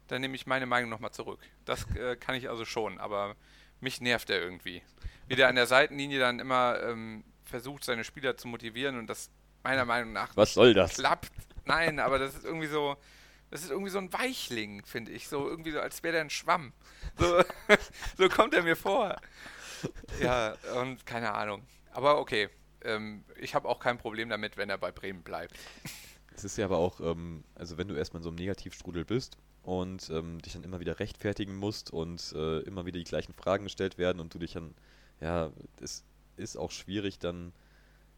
Dann 0.08 0.20
nehme 0.20 0.34
ich 0.34 0.46
meine 0.46 0.66
Meinung 0.66 0.90
nochmal 0.90 1.12
zurück. 1.12 1.40
Das 1.64 1.86
äh, 1.96 2.16
kann 2.16 2.34
ich 2.34 2.50
also 2.50 2.66
schon, 2.66 2.98
aber 2.98 3.36
mich 3.80 4.00
nervt 4.02 4.28
er 4.28 4.40
irgendwie. 4.40 4.82
Wie 5.26 5.36
der 5.36 5.48
an 5.48 5.54
der 5.54 5.66
Seitenlinie 5.66 6.18
dann 6.18 6.38
immer 6.38 6.78
ähm, 6.82 7.24
versucht, 7.44 7.84
seine 7.84 8.04
Spieler 8.04 8.36
zu 8.36 8.48
motivieren 8.48 8.98
und 8.98 9.06
das 9.06 9.30
meiner 9.62 9.86
Meinung 9.86 10.12
nach 10.12 10.36
was 10.36 10.54
soll 10.54 10.74
das? 10.74 10.94
klappt. 10.94 11.32
Nein, 11.64 11.98
aber 11.98 12.18
das 12.18 12.34
ist 12.34 12.44
irgendwie 12.44 12.66
so, 12.66 12.96
das 13.54 13.62
ist 13.62 13.70
irgendwie 13.70 13.92
so 13.92 13.98
ein 13.98 14.12
Weichling, 14.12 14.84
finde 14.84 15.12
ich. 15.12 15.28
So 15.28 15.48
irgendwie 15.48 15.70
so, 15.70 15.78
als 15.78 16.02
wäre 16.02 16.14
der 16.14 16.22
ein 16.22 16.30
Schwamm. 16.30 16.72
So, 17.16 17.40
so 18.18 18.28
kommt 18.28 18.52
er 18.52 18.64
mir 18.64 18.74
vor. 18.74 19.14
Ja, 20.20 20.56
und 20.80 21.06
keine 21.06 21.32
Ahnung. 21.32 21.62
Aber 21.92 22.18
okay, 22.18 22.48
ähm, 22.82 23.22
ich 23.38 23.54
habe 23.54 23.68
auch 23.68 23.78
kein 23.78 23.96
Problem 23.96 24.28
damit, 24.28 24.56
wenn 24.56 24.70
er 24.70 24.78
bei 24.78 24.90
Bremen 24.90 25.22
bleibt. 25.22 25.54
Es 26.34 26.42
ist 26.42 26.58
ja 26.58 26.64
aber 26.64 26.78
auch, 26.78 26.98
ähm, 26.98 27.44
also 27.54 27.78
wenn 27.78 27.86
du 27.86 27.94
erstmal 27.94 28.18
in 28.18 28.24
so 28.24 28.30
einem 28.30 28.38
Negativstrudel 28.38 29.04
bist 29.04 29.36
und 29.62 30.10
ähm, 30.10 30.42
dich 30.42 30.54
dann 30.54 30.64
immer 30.64 30.80
wieder 30.80 30.98
rechtfertigen 30.98 31.54
musst 31.54 31.92
und 31.92 32.32
äh, 32.34 32.58
immer 32.62 32.86
wieder 32.86 32.98
die 32.98 33.04
gleichen 33.04 33.34
Fragen 33.34 33.62
gestellt 33.62 33.98
werden 33.98 34.18
und 34.18 34.34
du 34.34 34.40
dich 34.40 34.54
dann, 34.54 34.74
ja, 35.20 35.52
es 35.80 36.02
ist 36.36 36.56
auch 36.56 36.72
schwierig 36.72 37.20
dann 37.20 37.52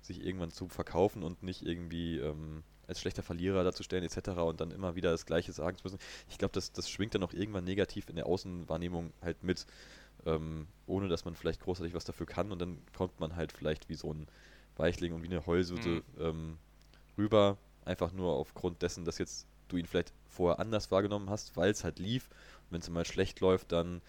sich 0.01 0.25
irgendwann 0.25 0.51
zu 0.51 0.69
verkaufen 0.69 1.23
und 1.23 1.43
nicht 1.43 1.61
irgendwie 1.61 2.21
ähm, 2.21 2.63
als 2.89 3.01
schlechter 3.01 3.23
Verlierer 3.23 3.65
darzustellen 3.65 4.05
etc. 4.05 4.29
und 4.41 4.61
dann 4.61 4.71
immer 4.71 4.95
wieder 4.95 5.11
das 5.11 5.27
Gleiche 5.27 5.53
sagen 5.53 5.77
zu 5.77 5.85
müssen. 5.85 5.99
Ich 6.29 6.39
glaube, 6.39 6.53
das, 6.53 6.73
das 6.73 6.89
schwingt 6.91 7.15
dann 7.15 7.23
auch 7.23 7.33
irgendwann 7.33 7.65
negativ 7.65 8.09
in 8.09 8.17
der 8.17 8.27
Außenwahrnehmung 8.27 9.13
halt 9.23 9.43
mit, 9.43 9.67
ähm, 10.25 10.67
ohne 10.87 11.09
dass 11.09 11.25
man 11.25 11.35
vielleicht 11.35 11.61
großartig 11.61 11.95
was 11.95 12.05
dafür 12.05 12.27
kann 12.27 12.53
und 12.53 12.61
dann 12.61 12.79
kommt 12.97 13.19
man 13.21 13.37
halt 13.37 13.53
vielleicht 13.53 13.89
wie 13.89 13.95
so 13.95 14.13
ein 14.13 14.27
Weichling 14.77 15.13
und 15.13 15.23
wie 15.23 15.29
eine 15.29 15.47
Heulsüte 15.47 16.03
ähm, 16.19 16.59
rüber, 17.17 17.57
einfach 17.85 18.13
nur 18.13 18.35
aufgrund 18.35 18.83
dessen, 18.83 19.05
dass 19.05 19.19
jetzt 19.19 19.47
du 19.69 19.77
ihn 19.77 19.87
vielleicht 19.87 20.13
vorher 20.29 20.61
anders 20.61 20.91
wahrgenommen 20.91 21.31
hast, 21.31 21.57
weil 21.57 21.71
es 21.71 21.83
halt 21.83 21.99
lief. 21.99 22.29
Und 22.29 22.73
wenn 22.73 22.81
es 22.81 22.91
mal 22.91 23.05
schlecht 23.05 23.41
läuft, 23.41 23.73
dann 23.73 24.03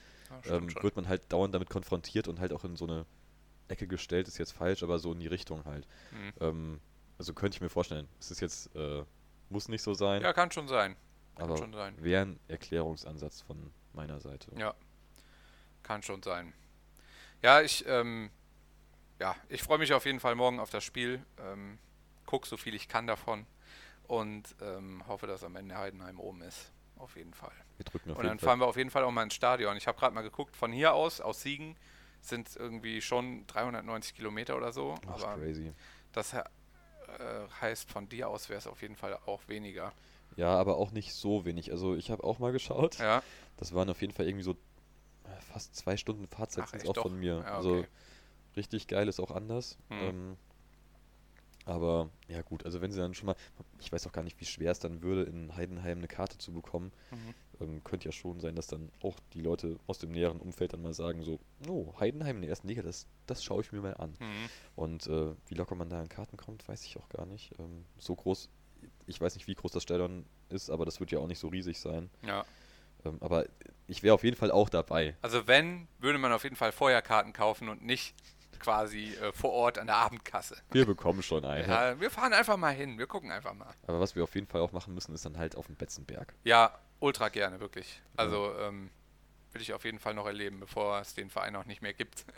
ähm, 0.46 0.68
wird 0.82 0.96
man 0.96 1.08
halt 1.08 1.32
dauernd 1.32 1.56
damit 1.56 1.70
konfrontiert 1.70 2.28
und 2.28 2.40
halt 2.40 2.52
auch 2.54 2.64
in 2.64 2.76
so 2.76 2.86
eine 2.86 3.06
Ecke 3.70 3.88
gestellt, 3.88 4.28
ist 4.28 4.38
jetzt 4.38 4.52
falsch, 4.52 4.84
aber 4.84 5.00
so 5.00 5.14
in 5.14 5.20
die 5.20 5.28
Richtung 5.28 5.66
halt. 5.66 5.88
Mhm. 6.40 6.82
Also 7.18 7.34
könnte 7.34 7.56
ich 7.56 7.62
mir 7.62 7.70
vorstellen, 7.70 8.08
es 8.20 8.32
ist 8.32 8.42
jetzt, 8.42 8.76
äh, 8.76 9.04
muss 9.50 9.68
nicht 9.70 9.82
so 9.82 9.94
sein, 9.94 10.22
Ja, 10.22 10.34
kann 10.34 10.52
schon 10.52 10.68
sein. 10.68 10.96
Kann 11.36 11.46
aber 11.46 11.58
schon 11.58 11.74
sein. 11.74 11.96
wäre 12.04 12.24
ein 12.26 12.40
Erklärungsansatz 12.48 13.42
von 13.42 13.72
meiner 13.94 14.20
Seite. 14.20 14.52
Ja, 14.58 14.76
kann 15.84 16.04
schon 16.04 16.22
sein. 16.24 16.54
Ja, 17.42 17.62
ich, 17.62 17.86
ähm, 17.88 18.30
ja, 19.20 19.36
ich 19.50 19.64
freue 19.64 19.78
mich 19.78 19.94
auf 19.94 20.06
jeden 20.06 20.20
Fall 20.20 20.36
morgen 20.36 20.60
auf 20.60 20.70
das 20.70 20.84
Spiel. 20.84 21.24
Ähm, 21.40 21.78
guck 22.26 22.46
so 22.46 22.58
viel 22.58 22.74
ich 22.76 22.88
kann 22.88 23.08
davon 23.08 23.46
und 24.08 24.56
ähm, 24.62 25.04
hoffe, 25.08 25.28
dass 25.28 25.44
am 25.44 25.56
Ende 25.56 25.78
Heidenheim 25.78 26.20
oben 26.20 26.42
ist. 26.42 26.72
Auf 26.98 27.16
jeden 27.16 27.34
Fall. 27.34 27.52
Wir 27.78 27.86
drücken 27.86 28.12
auf 28.12 28.18
Und 28.18 28.26
dann 28.26 28.40
Fall. 28.40 28.48
fahren 28.50 28.60
wir 28.60 28.66
auf 28.68 28.78
jeden 28.78 28.90
Fall 28.90 29.04
auch 29.04 29.12
mal 29.12 29.24
ins 29.24 29.36
Stadion. 29.36 29.78
Ich 29.78 29.88
habe 29.88 29.98
gerade 30.00 30.16
mal 30.16 30.24
geguckt, 30.24 30.56
von 30.56 30.72
hier 30.72 30.94
aus, 30.94 31.22
aus 31.22 31.42
Siegen, 31.44 31.76
sind 32.22 32.48
es 32.50 32.56
irgendwie 32.56 33.02
schon 33.02 33.46
390 33.48 34.16
Kilometer 34.16 34.58
oder 34.58 34.72
so. 34.72 34.96
Ach, 35.08 35.24
aber 35.24 35.36
crazy. 35.40 35.74
das 36.12 36.34
äh, 37.20 37.48
heißt, 37.62 37.92
von 37.92 38.08
dir 38.10 38.30
aus 38.30 38.50
wäre 38.50 38.58
es 38.60 38.68
auf 38.68 38.82
jeden 38.82 38.96
Fall 38.96 39.18
auch 39.26 39.48
weniger. 39.48 39.94
Ja, 40.36 40.56
aber 40.56 40.78
auch 40.78 40.92
nicht 40.92 41.14
so 41.14 41.46
wenig. 41.46 41.72
Also 41.72 41.96
ich 41.96 42.12
habe 42.12 42.24
auch 42.24 42.40
mal 42.40 42.52
geschaut. 42.52 43.00
Ja, 43.00 43.24
Das 43.58 43.74
waren 43.74 43.90
auf 43.90 44.02
jeden 44.02 44.14
Fall 44.14 44.28
irgendwie 44.28 44.44
so 44.44 44.52
äh, 45.26 45.42
fast 45.42 45.76
zwei 45.76 45.98
Stunden 45.98 46.28
Fahrzeit 46.28 46.66
Ach, 46.66 46.86
auch 46.86 46.94
doch? 46.94 47.04
von 47.04 47.20
mir. 47.20 47.44
Ja, 47.46 47.58
Also 47.58 47.80
okay. 47.80 47.88
richtig 48.58 48.88
geil 48.88 49.08
ist 49.08 49.20
auch 49.20 49.32
anders. 49.32 49.78
Mhm. 49.90 50.02
Ähm, 50.02 50.38
Aber 51.66 52.10
ja 52.30 52.42
gut, 52.42 52.66
also 52.66 52.82
wenn 52.82 52.92
sie 52.92 53.00
dann 53.00 53.14
schon 53.14 53.26
mal, 53.28 53.36
ich 53.80 53.92
weiß 53.92 54.08
auch 54.08 54.12
gar 54.14 54.24
nicht, 54.24 54.40
wie 54.40 54.46
schwer 54.46 54.72
es 54.72 54.80
dann 54.80 55.02
würde, 55.02 55.24
in 55.24 55.56
Heidenheim 55.56 55.98
eine 55.98 56.08
Karte 56.08 56.38
zu 56.38 56.54
bekommen. 56.54 56.92
Mhm. 57.12 57.34
Ähm, 57.60 57.84
könnte 57.84 58.06
ja 58.06 58.12
schon 58.12 58.40
sein, 58.40 58.56
dass 58.56 58.68
dann 58.68 58.92
auch 59.02 59.18
die 59.34 59.42
Leute 59.42 59.78
aus 59.88 59.98
dem 59.98 60.12
näheren 60.12 60.40
Umfeld 60.40 60.74
dann 60.74 60.82
mal 60.82 60.94
sagen 60.94 61.24
so, 61.24 61.40
oh, 61.68 61.94
Heidenheim 62.00 62.38
in 62.38 62.42
der 62.44 62.50
ersten 62.50 62.68
Liga, 62.68 62.82
das, 62.82 63.08
das 63.26 63.44
schaue 63.44 63.62
ich 63.62 63.72
mir 63.72 63.82
mal 63.82 63.96
an. 63.96 64.12
Mhm. 64.20 64.50
Und 64.76 65.08
äh, 65.08 65.34
wie 65.48 65.56
locker 65.56 65.76
man 65.76 65.90
da 65.90 66.00
an 66.00 66.10
Karten 66.10 66.38
kommt, 66.38 66.68
weiß 66.68 66.86
ich 66.86 66.98
auch 66.98 67.10
gar 67.10 67.26
nicht. 67.26 67.52
Ähm, 67.60 67.86
so 67.98 68.16
groß, 68.16 68.50
ich 69.08 69.20
weiß 69.20 69.36
nicht, 69.36 69.48
wie 69.48 69.56
groß 69.56 69.72
das 69.72 69.84
Stadion 69.84 70.26
ist, 70.50 70.70
aber 70.70 70.86
das 70.86 71.00
wird 71.00 71.12
ja 71.12 71.20
auch 71.20 71.28
nicht 71.28 71.40
so 71.40 71.48
riesig 71.48 71.80
sein. 71.80 72.10
Ja. 72.22 72.46
Ähm, 73.06 73.18
aber 73.22 73.46
ich 73.88 74.04
wäre 74.04 74.14
auf 74.14 74.24
jeden 74.24 74.38
Fall 74.38 74.52
auch 74.52 74.70
dabei. 74.70 75.16
Also 75.22 75.48
wenn, 75.48 75.88
würde 76.00 76.20
man 76.20 76.32
auf 76.32 76.44
jeden 76.44 76.56
Fall 76.56 76.72
vorher 76.72 77.02
Karten 77.02 77.34
kaufen 77.34 77.70
und 77.70 77.84
nicht 77.84 78.14
quasi 78.60 79.14
äh, 79.16 79.32
vor 79.32 79.52
Ort 79.52 79.78
an 79.78 79.88
der 79.88 79.98
Abendkasse. 79.98 80.58
Wir 80.72 80.86
bekommen 80.86 81.22
schon 81.22 81.46
eine. 81.46 81.68
Ja, 81.68 82.00
wir 82.00 82.10
fahren 82.10 82.34
einfach 82.34 82.58
mal 82.58 82.74
hin, 82.74 82.98
wir 82.98 83.08
gucken 83.08 83.32
einfach 83.32 83.54
mal. 83.54 83.74
Aber 83.86 84.00
was 84.00 84.16
wir 84.16 84.24
auf 84.24 84.34
jeden 84.36 84.48
Fall 84.48 84.62
auch 84.62 84.72
machen 84.72 84.94
müssen, 84.94 85.14
ist 85.14 85.26
dann 85.26 85.38
halt 85.38 85.56
auf 85.56 85.68
dem 85.68 85.76
Betzenberg. 85.76 86.34
Ja, 86.44 86.78
ultra 87.00 87.30
gerne, 87.30 87.60
wirklich. 87.60 88.02
Also 88.16 88.54
ähm, 88.60 88.90
will 89.54 89.62
ich 89.62 89.74
auf 89.74 89.86
jeden 89.86 90.00
Fall 90.00 90.14
noch 90.14 90.26
erleben, 90.26 90.60
bevor 90.60 91.00
es 91.00 91.14
den 91.14 91.30
Verein 91.30 91.56
auch 91.56 91.66
nicht 91.66 91.82
mehr 91.82 91.94
gibt. 91.94 92.26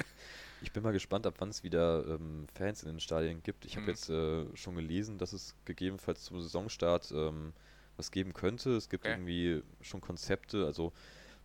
Ich 0.62 0.74
bin 0.74 0.84
mal 0.84 0.92
gespannt, 0.92 1.26
ab 1.26 1.36
wann 1.38 1.50
es 1.50 1.64
wieder 1.64 2.06
ähm, 2.06 2.46
Fans 2.54 2.84
in 2.84 2.90
den 2.90 3.00
Stadien 3.00 3.42
gibt. 3.44 3.66
Ich 3.66 3.78
habe 3.78 3.86
Mhm. 3.86 3.90
jetzt 3.90 4.10
äh, 4.10 4.46
schon 4.58 4.76
gelesen, 4.76 5.18
dass 5.18 5.32
es 5.34 5.56
gegebenenfalls 5.66 6.24
zum 6.24 6.42
Saisonstart 6.42 7.12
ähm, 7.12 7.54
was 7.96 8.12
geben 8.12 8.34
könnte. 8.34 8.76
Es 8.76 8.90
gibt 8.90 9.06
Okay. 9.06 9.14
irgendwie 9.14 9.64
schon 9.82 10.02
Konzepte. 10.02 10.66
Also 10.66 10.92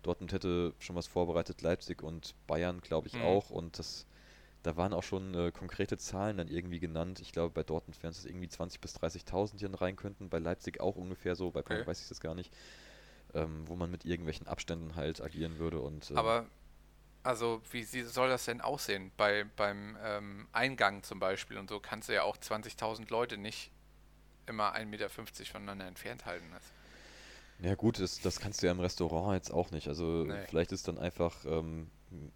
Dortmund 0.02 0.32
hätte 0.32 0.74
schon 0.80 0.96
was 0.96 1.06
vorbereitet, 1.08 1.62
Leipzig 1.62 2.02
und 2.02 2.34
Bayern, 2.46 2.80
glaube 2.80 3.08
ich, 3.08 3.14
Mhm. 3.14 3.20
auch. 3.20 3.50
Und 3.50 3.78
das, 3.78 4.06
da 4.64 4.76
waren 4.76 4.92
auch 4.94 5.02
schon 5.04 5.34
äh, 5.34 5.52
konkrete 5.52 5.98
Zahlen 5.98 6.38
dann 6.38 6.48
irgendwie 6.48 6.80
genannt. 6.80 7.20
Ich 7.20 7.32
glaube, 7.32 7.50
bei 7.54 7.62
Dortmund 7.64 8.02
wären 8.02 8.12
es 8.12 8.24
irgendwie 8.24 8.48
20.000 8.48 8.80
bis 8.80 8.94
30.000, 8.94 9.60
die 9.60 9.64
dann 9.66 9.74
rein 9.74 9.96
könnten. 9.96 10.28
Bei 10.30 10.38
Leipzig 10.38 10.80
auch 10.80 10.96
ungefähr 10.96 11.36
so. 11.36 11.50
Bei 11.52 11.62
Bayern 11.62 11.82
Okay. 11.82 11.86
weiß 11.86 12.02
ich 12.02 12.08
das 12.08 12.20
gar 12.20 12.34
nicht. 12.34 12.52
Ähm, 13.34 13.68
wo 13.68 13.76
man 13.76 13.90
mit 13.90 14.04
irgendwelchen 14.04 14.46
Abständen 14.46 14.96
halt 14.96 15.20
agieren 15.20 15.58
würde. 15.58 15.80
Und, 15.80 16.10
ähm, 16.10 16.18
Aber, 16.18 16.46
also, 17.24 17.62
wie 17.72 17.84
soll 17.84 18.28
das 18.30 18.46
denn 18.46 18.60
aussehen? 18.60 19.12
Bei, 19.16 19.44
beim 19.56 19.96
ähm, 20.02 20.48
Eingang 20.52 21.02
zum 21.04 21.20
Beispiel 21.20 21.58
und 21.58 21.68
so 21.70 21.80
kannst 21.80 22.08
du 22.08 22.14
ja 22.14 22.22
auch 22.24 22.38
20.000 22.38 23.10
Leute 23.10 23.38
nicht 23.38 23.72
immer 24.46 24.74
1,50 24.74 24.86
Meter 24.86 25.52
voneinander 25.52 25.86
entfernt 25.86 26.26
halten. 26.26 26.50
Das, 26.52 26.72
Ja 27.58 27.74
gut, 27.74 28.00
das, 28.00 28.20
das 28.20 28.40
kannst 28.40 28.62
du 28.62 28.66
ja 28.66 28.72
im 28.72 28.80
Restaurant 28.80 29.34
jetzt 29.34 29.52
auch 29.52 29.70
nicht. 29.70 29.88
Also 29.88 30.26
Nee. 30.26 30.46
vielleicht 30.46 30.72
ist 30.72 30.88
dann 30.88 30.98
einfach 30.98 31.44
ähm, 31.44 31.88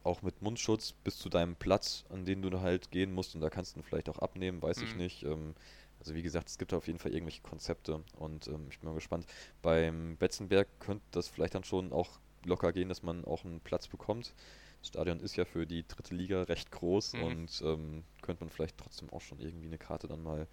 auch 0.04 0.22
mit 0.22 0.42
Mundschutz 0.42 0.92
bis 0.92 1.18
zu 1.18 1.28
deinem 1.28 1.56
Platz, 1.56 2.04
an 2.08 2.24
den 2.24 2.42
du 2.42 2.60
halt 2.60 2.90
gehen 2.90 3.12
musst 3.12 3.34
und 3.34 3.40
da 3.40 3.50
kannst 3.50 3.74
du 3.74 3.80
ihn 3.80 3.82
vielleicht 3.82 4.08
auch 4.08 4.18
abnehmen, 4.18 4.62
weiß 4.62 4.82
ich 4.82 4.94
Mhm. 4.94 4.96
nicht. 4.96 5.24
Ähm, 5.24 5.54
also 6.00 6.14
wie 6.14 6.22
gesagt, 6.22 6.48
es 6.48 6.58
gibt 6.58 6.72
auf 6.72 6.86
jeden 6.86 6.98
Fall 6.98 7.12
irgendwelche 7.12 7.42
Konzepte 7.42 8.02
und 8.16 8.46
ähm, 8.48 8.66
ich 8.70 8.78
bin 8.78 8.88
mal 8.88 8.94
gespannt. 8.94 9.26
Beim 9.62 10.16
Betzenberg 10.16 10.68
könnte 10.80 11.04
das 11.10 11.28
vielleicht 11.28 11.54
dann 11.54 11.64
schon 11.64 11.92
auch 11.92 12.20
locker 12.44 12.72
gehen, 12.72 12.88
dass 12.88 13.02
man 13.02 13.24
auch 13.24 13.44
einen 13.44 13.60
Platz 13.60 13.88
bekommt. 13.88 14.32
Das 14.80 14.88
Stadion 14.88 15.18
ist 15.20 15.34
ja 15.36 15.44
für 15.44 15.66
die 15.66 15.86
dritte 15.86 16.14
Liga 16.14 16.42
recht 16.44 16.70
groß 16.70 17.14
Mhm. 17.14 17.22
und 17.24 17.62
ähm, 17.64 18.04
könnte 18.22 18.44
man 18.44 18.50
vielleicht 18.50 18.78
trotzdem 18.78 19.10
auch 19.12 19.20
schon 19.20 19.40
irgendwie 19.40 19.66
eine 19.66 19.78
Karte 19.78 20.06
dann 20.06 20.22
mal 20.22 20.46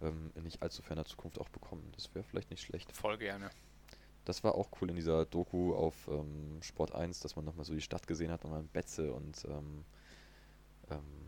ähm, 0.00 0.30
in 0.36 0.44
nicht 0.44 0.62
allzu 0.62 0.80
ferner 0.82 1.04
Zukunft 1.04 1.40
auch 1.40 1.48
bekommen. 1.48 1.90
Das 1.96 2.14
wäre 2.14 2.24
vielleicht 2.24 2.50
nicht 2.50 2.62
schlecht. 2.62 2.92
voll 2.96 3.18
gerne. 3.18 3.50
Das 4.24 4.44
war 4.44 4.54
auch 4.54 4.68
cool 4.80 4.90
in 4.90 4.96
dieser 4.96 5.24
Doku 5.24 5.74
auf 5.74 6.06
ähm, 6.06 6.60
Sport 6.62 6.94
1, 6.94 7.20
dass 7.20 7.34
man 7.34 7.44
nochmal 7.46 7.64
so 7.64 7.74
die 7.74 7.80
Stadt 7.80 8.06
gesehen 8.06 8.30
hat, 8.30 8.44
nochmal 8.44 8.60
in 8.60 8.68
Betze 8.68 9.12
und 9.12 9.44
ähm, 9.46 9.84
ähm, 10.90 11.27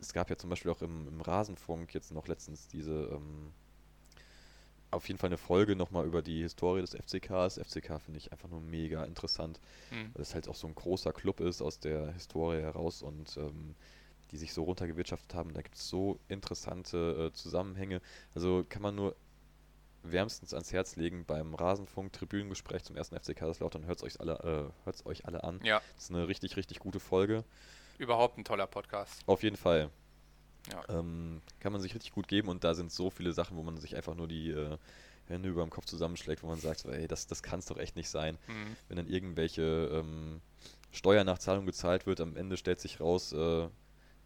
es 0.00 0.12
gab 0.12 0.30
ja 0.30 0.36
zum 0.36 0.50
Beispiel 0.50 0.70
auch 0.70 0.82
im, 0.82 1.08
im 1.08 1.20
Rasenfunk 1.20 1.94
jetzt 1.94 2.12
noch 2.12 2.26
letztens 2.28 2.68
diese 2.68 2.92
ähm, 3.12 3.52
auf 4.90 5.08
jeden 5.08 5.18
Fall 5.18 5.28
eine 5.28 5.38
Folge 5.38 5.74
nochmal 5.74 6.06
über 6.06 6.22
die 6.22 6.42
Historie 6.42 6.80
des 6.80 6.94
FCKs. 6.94 7.58
FCK 7.58 8.00
finde 8.00 8.18
ich 8.18 8.30
einfach 8.32 8.48
nur 8.48 8.60
mega 8.60 9.04
interessant, 9.04 9.60
Hm. 9.90 10.10
weil 10.14 10.22
es 10.22 10.34
halt 10.34 10.48
auch 10.48 10.54
so 10.54 10.68
ein 10.68 10.74
großer 10.74 11.12
Club 11.12 11.40
ist 11.40 11.62
aus 11.62 11.80
der 11.80 12.12
Historie 12.12 12.60
heraus 12.60 13.02
und 13.02 13.36
ähm, 13.36 13.74
die 14.30 14.36
sich 14.36 14.52
so 14.52 14.62
runtergewirtschaftet 14.62 15.34
haben. 15.34 15.52
Da 15.52 15.62
gibt 15.62 15.76
es 15.76 15.88
so 15.88 16.20
interessante 16.28 17.30
äh, 17.30 17.32
Zusammenhänge. 17.34 18.00
Also 18.34 18.64
kann 18.68 18.82
man 18.82 18.94
nur 18.94 19.16
wärmstens 20.04 20.52
ans 20.54 20.72
Herz 20.72 20.96
legen 20.96 21.24
beim 21.24 21.54
Rasenfunk 21.54 22.12
Tribünengespräch 22.12 22.84
zum 22.84 22.94
ersten 22.96 23.18
FC 23.18 23.34
Kaiserslautern. 23.34 23.86
Hört 23.86 23.98
es 23.98 24.04
euch 24.04 24.20
alle, 24.20 24.34
äh, 24.74 24.84
hört's 24.84 25.04
euch 25.06 25.26
alle 25.26 25.42
an. 25.44 25.60
Ja, 25.64 25.80
Das 25.96 26.04
ist 26.04 26.10
eine 26.10 26.28
richtig, 26.28 26.56
richtig 26.56 26.78
gute 26.78 27.00
Folge. 27.00 27.44
Überhaupt 27.98 28.38
ein 28.38 28.44
toller 28.44 28.66
Podcast. 28.66 29.22
Auf 29.26 29.42
jeden 29.42 29.56
Fall. 29.56 29.90
Ja. 30.70 30.98
Ähm, 30.98 31.42
kann 31.60 31.72
man 31.72 31.80
sich 31.80 31.94
richtig 31.94 32.12
gut 32.12 32.28
geben 32.28 32.48
und 32.48 32.64
da 32.64 32.74
sind 32.74 32.90
so 32.90 33.10
viele 33.10 33.32
Sachen, 33.32 33.56
wo 33.56 33.62
man 33.62 33.76
sich 33.76 33.96
einfach 33.96 34.14
nur 34.14 34.28
die 34.28 34.50
äh, 34.50 34.78
Hände 35.26 35.48
über 35.48 35.62
dem 35.62 35.70
Kopf 35.70 35.86
zusammenschlägt, 35.86 36.42
wo 36.42 36.48
man 36.48 36.58
sagt, 36.58 36.80
so, 36.80 36.90
ey, 36.90 37.06
das, 37.06 37.26
das 37.26 37.42
kann 37.42 37.58
es 37.58 37.66
doch 37.66 37.78
echt 37.78 37.96
nicht 37.96 38.08
sein. 38.08 38.38
Mhm. 38.46 38.76
Wenn 38.88 38.96
dann 38.96 39.06
irgendwelche 39.06 39.90
ähm, 39.92 40.40
Steuernachzahlung 40.90 41.66
gezahlt 41.66 42.06
wird, 42.06 42.20
am 42.20 42.36
Ende 42.36 42.56
stellt 42.56 42.80
sich 42.80 43.00
raus, 43.00 43.32
äh, 43.32 43.68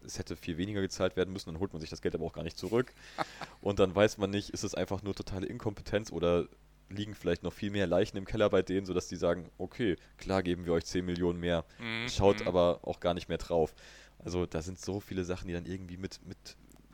es 0.01 0.17
hätte 0.17 0.37
viel 0.37 0.57
weniger 0.57 0.81
gezahlt 0.81 1.17
werden 1.17 1.33
müssen, 1.33 1.51
dann 1.51 1.59
holt 1.59 1.73
man 1.73 1.81
sich 1.81 1.89
das 1.89 2.01
Geld 2.01 2.15
aber 2.15 2.25
auch 2.25 2.33
gar 2.33 2.43
nicht 2.43 2.57
zurück. 2.57 2.93
und 3.61 3.79
dann 3.79 3.93
weiß 3.93 4.17
man 4.17 4.29
nicht, 4.29 4.49
ist 4.51 4.63
es 4.63 4.75
einfach 4.75 5.03
nur 5.03 5.15
totale 5.15 5.45
Inkompetenz 5.45 6.11
oder 6.11 6.47
liegen 6.89 7.13
vielleicht 7.15 7.43
noch 7.43 7.53
viel 7.53 7.71
mehr 7.71 7.87
Leichen 7.87 8.17
im 8.17 8.25
Keller 8.25 8.49
bei 8.49 8.61
denen, 8.61 8.85
sodass 8.85 9.07
die 9.07 9.15
sagen, 9.15 9.49
okay, 9.57 9.95
klar 10.17 10.41
geben 10.43 10.65
wir 10.65 10.73
euch 10.73 10.85
10 10.85 11.05
Millionen 11.05 11.39
mehr, 11.39 11.65
Mhm. 11.79 12.09
schaut 12.09 12.41
Mhm. 12.41 12.47
aber 12.47 12.79
auch 12.83 12.99
gar 12.99 13.13
nicht 13.13 13.29
mehr 13.29 13.37
drauf. 13.37 13.73
Also 14.19 14.45
da 14.45 14.61
sind 14.61 14.79
so 14.79 14.99
viele 14.99 15.23
Sachen, 15.23 15.47
die 15.47 15.53
dann 15.53 15.65
irgendwie 15.65 15.97
mit, 15.97 16.19
mit 16.25 16.37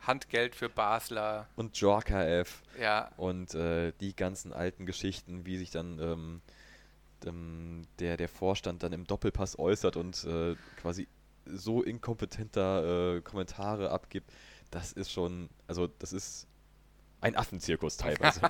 Handgeld 0.00 0.54
für 0.54 0.68
Basler. 0.68 1.48
und 1.56 1.76
Jorka 1.78 2.22
F 2.24 2.62
Ja, 2.80 3.10
und 3.16 3.54
äh, 3.54 3.92
die 4.00 4.14
ganzen 4.14 4.52
alten 4.52 4.86
Geschichten, 4.86 5.44
wie 5.46 5.56
sich 5.56 5.70
dann 5.70 5.98
ähm, 5.98 6.40
ähm, 7.24 7.82
der, 7.98 8.16
der 8.16 8.28
Vorstand 8.28 8.82
dann 8.82 8.92
im 8.92 9.04
Doppelpass 9.06 9.58
äußert 9.58 9.96
und 9.96 10.22
äh, 10.24 10.54
quasi 10.80 11.08
so 11.46 11.82
inkompetenter 11.82 13.16
äh, 13.16 13.20
Kommentare 13.22 13.90
abgibt, 13.90 14.30
das 14.70 14.92
ist 14.92 15.10
schon, 15.10 15.48
also 15.66 15.86
das 15.86 16.12
ist 16.12 16.46
ein 17.20 17.36
Affenzirkus 17.36 17.96
teilweise. 17.96 18.40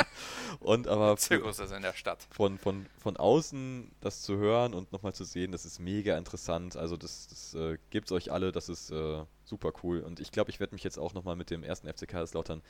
und 0.60 0.88
aber 0.88 1.16
Zirkus 1.16 1.58
ist 1.58 1.72
in 1.72 1.82
der 1.82 1.92
Stadt. 1.92 2.26
von, 2.30 2.58
von, 2.58 2.86
von 2.98 3.16
außen 3.16 3.90
das 4.00 4.22
zu 4.22 4.36
hören 4.36 4.74
und 4.74 4.92
nochmal 4.92 5.14
zu 5.14 5.24
sehen, 5.24 5.52
das 5.52 5.64
ist 5.64 5.78
mega 5.78 6.16
interessant. 6.16 6.76
Also 6.76 6.96
das, 6.96 7.28
das 7.28 7.54
äh, 7.54 7.78
gebt's 7.90 8.12
euch 8.12 8.32
alle, 8.32 8.52
das 8.52 8.68
ist 8.68 8.90
äh, 8.90 9.24
super 9.44 9.72
cool. 9.82 10.00
Und 10.00 10.20
ich 10.20 10.32
glaube, 10.32 10.50
ich 10.50 10.60
werde 10.60 10.74
mich 10.74 10.84
jetzt 10.84 10.98
auch 10.98 11.14
nochmal 11.14 11.36
mit 11.36 11.50
dem 11.50 11.62
ersten 11.62 11.88
FC 11.92 12.08
Kaiserslautern, 12.08 12.62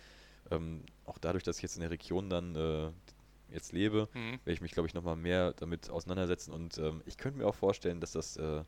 ähm, 0.50 0.82
auch 1.04 1.18
dadurch, 1.18 1.44
dass 1.44 1.56
ich 1.56 1.62
jetzt 1.62 1.76
in 1.76 1.80
der 1.82 1.90
Region 1.90 2.28
dann 2.30 2.54
äh, 2.56 2.90
jetzt 3.52 3.72
lebe, 3.72 4.08
Mhm. 4.14 4.32
werde 4.32 4.52
ich 4.52 4.60
mich, 4.60 4.72
glaube 4.72 4.88
ich, 4.88 4.94
nochmal 4.94 5.16
mehr 5.16 5.52
damit 5.54 5.88
auseinandersetzen. 5.90 6.52
Und 6.52 6.78
ähm, 6.78 7.02
ich 7.06 7.16
könnte 7.16 7.38
mir 7.38 7.46
auch 7.46 7.54
vorstellen, 7.54 8.00
dass 8.00 8.12
das, 8.12 8.36
äh, 8.36 8.64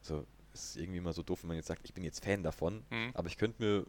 so, 0.00 0.24
es 0.52 0.66
ist 0.70 0.76
irgendwie 0.76 0.98
immer 0.98 1.12
so 1.12 1.22
doof, 1.22 1.42
wenn 1.42 1.48
man 1.48 1.56
jetzt 1.56 1.66
sagt, 1.66 1.82
ich 1.84 1.94
bin 1.94 2.04
jetzt 2.04 2.24
Fan 2.24 2.42
davon, 2.44 2.84
Mhm. 2.90 3.10
aber 3.14 3.26
ich 3.26 3.36
könnte 3.36 3.60
mir 3.62 3.86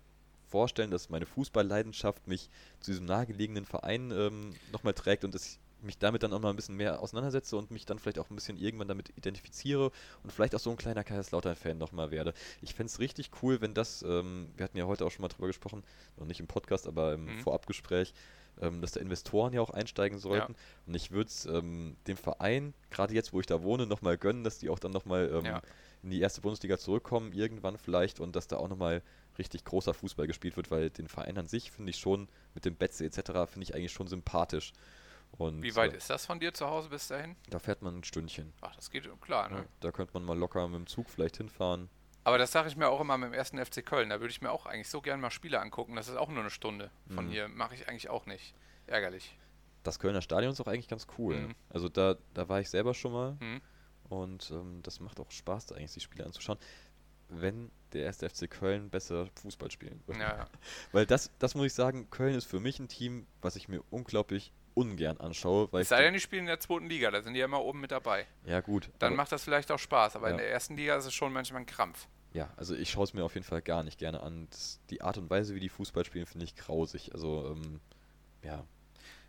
vorstellen, 0.48 0.92
dass 0.92 1.10
meine 1.10 1.26
Fußballleidenschaft 1.26 2.28
mich 2.28 2.50
zu 2.80 2.92
diesem 2.92 3.06
nahegelegenen 3.06 3.66
Verein 3.66 4.12
ähm, 4.12 4.54
nochmal 4.72 4.94
trägt 4.94 5.24
und 5.26 5.34
dass 5.36 5.46
ich 5.46 5.60
mich 5.82 5.98
damit 6.00 6.24
dann 6.24 6.34
auch 6.34 6.40
mal 6.40 6.50
ein 6.50 6.56
bisschen 6.56 6.78
mehr 6.78 7.00
auseinandersetze 7.00 7.56
und 7.58 7.70
mich 7.70 7.86
dann 7.86 8.00
vielleicht 8.00 8.18
auch 8.18 8.30
ein 8.32 8.36
bisschen 8.36 8.58
irgendwann 8.58 8.88
damit 8.88 9.12
identifiziere 9.18 9.92
und 10.24 10.32
vielleicht 10.32 10.56
auch 10.56 10.60
so 10.60 10.72
ein 10.72 10.78
kleiner 10.78 11.04
Kaiserslautern-Fan 11.04 11.78
nochmal 11.78 12.10
werde. 12.10 12.34
Ich 12.62 12.74
fände 12.74 12.90
es 12.90 13.00
richtig 13.00 13.30
cool, 13.44 13.62
wenn 13.62 13.74
das, 13.76 14.02
ähm, 14.02 14.48
wir 14.56 14.64
hatten 14.64 14.78
ja 14.78 14.86
heute 14.86 15.06
auch 15.06 15.12
schon 15.12 15.22
mal 15.22 15.28
drüber 15.28 15.48
gesprochen, 15.48 15.84
noch 16.18 16.26
nicht 16.26 16.40
im 16.40 16.48
Podcast, 16.48 16.88
aber 16.88 17.14
im 17.14 17.26
Mhm. 17.26 17.40
Vorabgespräch, 17.40 18.14
ähm, 18.62 18.82
dass 18.82 18.94
da 18.94 19.00
Investoren 19.00 19.54
ja 19.54 19.62
auch 19.62 19.70
einsteigen 19.70 20.18
sollten. 20.18 20.56
Und 20.88 20.96
ich 20.96 21.12
würde 21.12 21.28
es 21.30 21.46
ähm, 21.46 21.98
dem 22.08 22.18
Verein, 22.18 22.74
gerade 22.90 23.14
jetzt, 23.14 23.34
wo 23.34 23.40
ich 23.40 23.46
da 23.46 23.62
wohne, 23.62 23.86
nochmal 23.86 24.18
gönnen, 24.18 24.44
dass 24.44 24.58
die 24.58 24.70
auch 24.70 24.80
dann 24.80 24.92
nochmal 24.92 25.30
ähm, 25.32 25.46
Ja. 25.46 25.62
in 26.02 26.10
die 26.10 26.22
erste 26.22 26.42
Bundesliga 26.42 26.80
zurückkommen, 26.80 27.32
irgendwann 27.34 27.78
vielleicht, 27.78 28.20
und 28.20 28.36
dass 28.36 28.48
da 28.48 28.58
auch 28.58 28.70
nochmal 28.70 29.04
richtig 29.38 29.64
großer 29.66 29.94
Fußball 29.94 30.28
gespielt 30.28 30.56
wird, 30.58 30.72
weil 30.72 30.90
den 30.90 31.08
Verein 31.08 31.38
an 31.38 31.48
sich 31.48 31.72
finde 31.72 31.90
ich 31.92 31.98
schon, 31.98 32.28
mit 32.54 32.66
dem 32.66 32.76
Betze 32.76 33.06
etc., 33.06 33.22
finde 33.52 33.64
ich 33.64 33.76
eigentlich 33.76 33.92
schon 33.94 34.08
sympathisch. 34.08 34.74
Und 35.38 35.64
Wie 35.64 35.76
weit 35.76 35.94
äh, 35.94 35.98
ist 35.98 36.10
das 36.10 36.26
von 36.26 36.40
dir 36.40 36.54
zu 36.54 36.66
Hause 36.68 36.90
bis 36.90 37.08
dahin? 37.10 37.36
da 37.50 37.60
fährt 37.60 37.82
man 37.82 37.98
ein 37.98 38.04
Stündchen. 38.04 38.54
Ach, 38.62 38.76
das 38.76 38.90
geht 38.90 39.10
klar, 39.22 39.50
ne? 39.50 39.58
Ja, 39.58 39.66
da 39.82 39.92
könnte 39.92 40.14
man 40.14 40.24
mal 40.24 40.38
locker 40.38 40.68
mit 40.68 40.78
dem 40.80 40.88
Zug 40.88 41.10
vielleicht 41.10 41.38
hinfahren. 41.38 41.90
Aber 42.24 42.38
das 42.38 42.52
sage 42.52 42.70
ich 42.70 42.76
mir 42.78 42.88
auch 42.90 43.02
immer 43.02 43.18
mit 43.18 43.28
dem 43.28 43.34
ersten 43.34 43.64
FC 43.64 43.86
Köln. 43.86 44.10
Da 44.10 44.20
würde 44.20 44.32
ich 44.32 44.42
mir 44.42 44.52
auch 44.52 44.66
eigentlich 44.66 44.90
so 44.90 45.02
gerne 45.02 45.22
mal 45.22 45.30
Spiele 45.30 45.60
angucken. 45.60 45.96
Das 45.96 46.08
ist 46.08 46.16
auch 46.16 46.30
nur 46.30 46.40
eine 46.40 46.50
Stunde. 46.50 46.90
Von 47.14 47.26
Mhm. 47.28 47.32
hier 47.32 47.48
mache 47.50 47.76
ich 47.76 47.88
eigentlich 47.88 48.10
auch 48.10 48.26
nicht. 48.26 48.56
Ärgerlich. 48.88 49.38
Das 49.84 50.00
Kölner 50.00 50.22
Stadion 50.24 50.52
ist 50.54 50.62
auch 50.62 50.68
eigentlich 50.68 50.88
ganz 50.88 51.06
cool. 51.20 51.36
Mhm. 51.36 51.56
Also 51.70 51.90
da, 51.90 52.16
da 52.34 52.48
war 52.50 52.60
ich 52.62 52.70
selber 52.70 52.94
schon 52.96 53.12
mal 53.12 53.38
Mhm. 53.40 53.62
und 54.10 54.50
ähm, 54.52 54.80
das 54.82 55.00
macht 55.00 55.20
auch 55.20 55.30
Spaß, 55.30 55.68
da 55.68 55.76
eigentlich 55.76 55.94
die 55.94 56.00
Spiele 56.00 56.26
anzuschauen, 56.26 56.58
wenn 57.30 57.72
der 57.94 58.04
erste 58.04 58.30
FC 58.30 58.50
Köln 58.50 58.90
besser 58.90 59.28
Fußball 59.42 59.72
spielen 59.72 60.02
würde. 60.06 60.20
Ja. 60.22 60.46
Weil 60.92 61.06
das, 61.06 61.32
das 61.40 61.56
muss 61.56 61.68
ich 61.68 61.74
sagen, 61.74 62.10
Köln 62.10 62.36
ist 62.36 62.46
für 62.46 62.60
mich 62.60 62.80
ein 62.80 62.88
Team, 62.88 63.26
was 63.42 63.56
ich 63.56 63.68
mir 63.68 63.82
unglaublich 63.90 64.52
ungern 64.74 65.18
anschaue, 65.22 65.72
weil 65.72 65.84
Es 65.84 65.88
sei 65.90 65.98
den- 66.00 66.06
denn, 66.08 66.14
die 66.16 66.20
spielen 66.20 66.42
in 66.42 66.48
der 66.48 66.60
zweiten 66.60 66.88
Liga. 66.90 67.10
Da 67.10 67.22
sind 67.22 67.34
die 67.34 67.40
ja 67.40 67.46
immer 67.46 67.62
oben 67.62 67.80
mit 67.80 67.92
dabei. 67.92 68.28
ja 68.46 68.60
gut, 68.60 68.90
Dann 69.00 69.16
macht 69.16 69.32
das 69.32 69.44
vielleicht 69.44 69.72
auch 69.72 69.80
Spaß. 69.80 70.18
Aber 70.18 70.28
in 70.30 70.36
Ja. 70.36 70.42
der 70.42 70.52
ersten 70.52 70.76
Liga 70.76 70.98
ist 70.98 71.06
es 71.06 71.14
schon 71.14 71.32
manchmal 71.32 71.62
ein 71.62 71.66
Krampf. 71.66 72.08
Ja, 72.34 72.50
also 72.58 72.76
ich 72.76 72.90
schaue 72.90 73.06
es 73.06 73.14
mir 73.14 73.24
auf 73.24 73.36
jeden 73.36 73.46
Fall 73.46 73.62
gar 73.62 73.84
nicht 73.84 73.98
gerne 73.98 74.20
an. 74.22 74.48
Das, 74.50 74.82
die 74.90 75.02
Art 75.02 75.18
und 75.18 75.30
Weise, 75.30 75.56
wie 75.56 75.62
die 75.62 75.70
Fußball 75.70 76.04
spielen, 76.04 76.26
finde 76.26 76.44
ich 76.44 76.56
grausig. 76.58 77.14
Also, 77.14 77.56
ähm, 77.56 77.80
ja. 78.44 78.66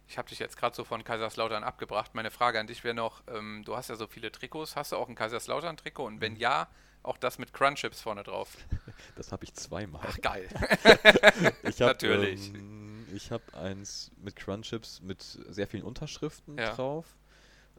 Ich 0.09 0.19
habe 0.19 0.29
dich 0.29 0.41
jetzt 0.41 0.57
gerade 0.57 0.75
so 0.75 0.83
von 0.83 1.05
Kaiserslautern 1.05 1.63
abgebracht. 1.63 2.17
Meine 2.17 2.33
Frage 2.33 2.59
an 2.59 2.67
dich 2.67 2.83
wäre 2.83 2.95
noch, 2.97 3.23
ähm, 3.29 3.63
du 3.65 3.77
hast 3.77 3.89
ja 3.89 3.95
so 3.95 4.09
viele 4.09 4.33
Trikots. 4.33 4.75
Hast 4.75 4.91
du 4.91 4.97
auch 4.97 5.09
ein 5.09 5.15
Kaiserslautern-Trikot? 5.15 6.05
Und 6.05 6.21
wenn 6.21 6.35
ja, 6.35 6.67
auch 7.07 7.17
das 7.19 7.39
mit 7.39 7.53
Crunchips 7.53 8.01
vorne 8.01 8.23
drauf. 8.23 8.57
Das 9.17 9.33
habe 9.33 9.45
ich 9.45 9.55
zweimal. 9.55 10.03
Ach, 10.07 10.21
geil. 10.21 10.47
Ich 11.63 11.81
hab, 11.81 11.89
Natürlich. 11.89 12.53
Ähm, 12.55 13.07
ich 13.15 13.31
habe 13.31 13.43
eins 13.55 14.11
mit 14.23 14.37
Crunchips 14.37 15.01
mit 15.01 15.23
sehr 15.23 15.67
vielen 15.67 15.85
Unterschriften 15.85 16.59
Ja. 16.59 16.75
drauf. 16.75 17.17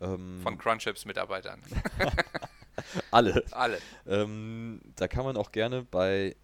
Ähm, 0.02 0.40
Von 0.42 0.58
Crunchips-Mitarbeitern. 0.58 1.62
alle. 3.12 3.44
Alle. 3.52 3.80
Ähm, 4.08 4.82
da 4.96 5.08
kann 5.08 5.26
man 5.26 5.38
auch 5.38 5.52
gerne 5.52 5.84
bei 5.84 6.36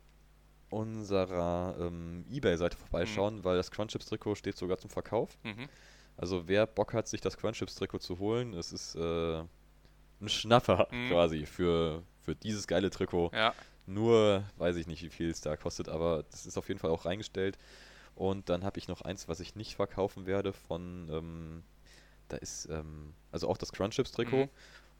unserer 0.69 1.75
ähm, 1.79 2.25
Ebay-Seite 2.31 2.77
vorbeischauen, 2.77 3.43
weil 3.43 3.57
das 3.57 3.71
Crunchips-Trikot 3.71 4.35
steht 4.35 4.57
sogar 4.57 4.77
zum 4.77 4.89
Verkauf. 4.89 5.37
Mhm. 5.43 5.69
Also 6.17 6.47
wer 6.47 6.65
Bock 6.67 6.93
hat, 6.93 7.07
sich 7.07 7.21
das 7.21 7.37
Crunchips-Trikot 7.37 7.99
zu 7.99 8.19
holen, 8.19 8.53
es 8.53 8.71
ist 8.71 8.95
äh, 8.95 9.39
ein 9.39 10.29
Schnapper 10.29 10.87
Mhm. 10.91 11.09
quasi 11.09 11.45
für, 11.45 12.03
für 12.23 12.35
dieses 12.35 12.67
geile 12.67 12.89
Trikot. 12.89 13.31
Ja. 13.33 13.53
Nur 13.85 14.43
weiß 14.57 14.77
ich 14.77 14.87
nicht, 14.87 15.03
wie 15.03 15.09
viel 15.09 15.29
es 15.29 15.41
da 15.41 15.57
kostet, 15.57 15.89
aber 15.89 16.23
das 16.31 16.45
ist 16.45 16.57
auf 16.57 16.67
jeden 16.69 16.79
Fall 16.79 16.91
auch 16.91 17.05
reingestellt. 17.05 17.57
Und 18.15 18.49
dann 18.49 18.63
habe 18.63 18.77
ich 18.79 18.87
noch 18.87 19.01
eins, 19.01 19.27
was 19.27 19.39
ich 19.39 19.55
nicht 19.55 19.75
verkaufen 19.75 20.25
werde 20.25 20.53
von, 20.53 21.09
ähm, 21.11 21.63
da 22.29 22.37
ist, 22.37 22.67
ähm, 22.69 23.13
also 23.31 23.49
auch 23.49 23.57
das 23.57 23.71
Crunchips-Trikot 23.73 24.45
Mhm. 24.45 24.49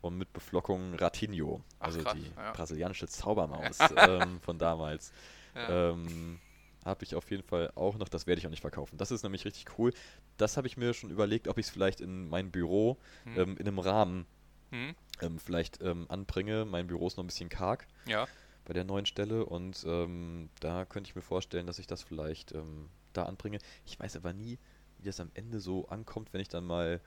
und 0.01 0.17
mit 0.17 0.33
Beflockung 0.33 0.95
Ratinho, 0.95 1.61
Ach, 1.79 1.85
also 1.87 2.01
krass, 2.01 2.13
die 2.15 2.25
ja. 2.35 2.51
brasilianische 2.51 3.07
Zaubermaus 3.07 3.77
ähm, 3.97 4.41
von 4.41 4.57
damals. 4.57 5.13
Ja. 5.55 5.91
Ähm, 5.91 6.39
habe 6.83 7.05
ich 7.05 7.15
auf 7.15 7.31
jeden 7.31 7.43
Fall 7.43 7.71
auch 7.75 7.97
noch, 7.97 8.09
das 8.09 8.27
werde 8.27 8.39
ich 8.39 8.45
auch 8.47 8.51
nicht 8.51 8.59
verkaufen. 8.61 8.97
Das 8.97 9.09
ist 9.11 9.23
nämlich 9.23 9.45
richtig 9.45 9.77
cool. 9.77 9.93
Das 10.35 10.57
habe 10.57 10.67
ich 10.67 10.75
mir 10.75 10.93
schon 10.93 11.11
überlegt, 11.11 11.47
ob 11.47 11.57
ich 11.57 11.67
es 11.67 11.71
vielleicht 11.71 12.01
in 12.01 12.27
mein 12.27 12.51
Büro 12.51 12.97
Hm. 13.23 13.39
ähm, 13.39 13.57
in 13.57 13.67
einem 13.67 13.79
Rahmen 13.79 14.25
Hm. 14.73 14.95
ähm, 15.21 15.39
vielleicht 15.39 15.81
ähm, 15.81 16.05
anbringe. 16.09 16.65
Mein 16.65 16.87
Büro 16.87 17.05
ist 17.07 17.17
noch 17.17 17.23
ein 17.23 17.27
bisschen 17.27 17.49
karg 17.49 17.87
Ja. 18.07 18.27
bei 18.65 18.73
der 18.73 18.83
neuen 18.83 19.05
Stelle 19.05 19.45
und 19.45 19.83
ähm, 19.87 20.49
da 20.59 20.85
könnte 20.85 21.09
ich 21.09 21.15
mir 21.15 21.21
vorstellen, 21.21 21.67
dass 21.67 21.77
ich 21.79 21.85
das 21.87 22.01
vielleicht 22.01 22.53
ähm, 22.53 22.89
da 23.13 23.23
anbringe. 23.23 23.59
Ich 23.85 23.99
weiß 23.99 24.15
aber 24.15 24.33
nie, 24.33 24.57
wie 24.97 25.03
das 25.05 25.19
am 25.19 25.29
Ende 25.35 25.59
so 25.59 25.87
ankommt, 25.89 26.33
wenn 26.33 26.41
ich 26.41 26.47
dann 26.49 26.65
mal 26.65 27.01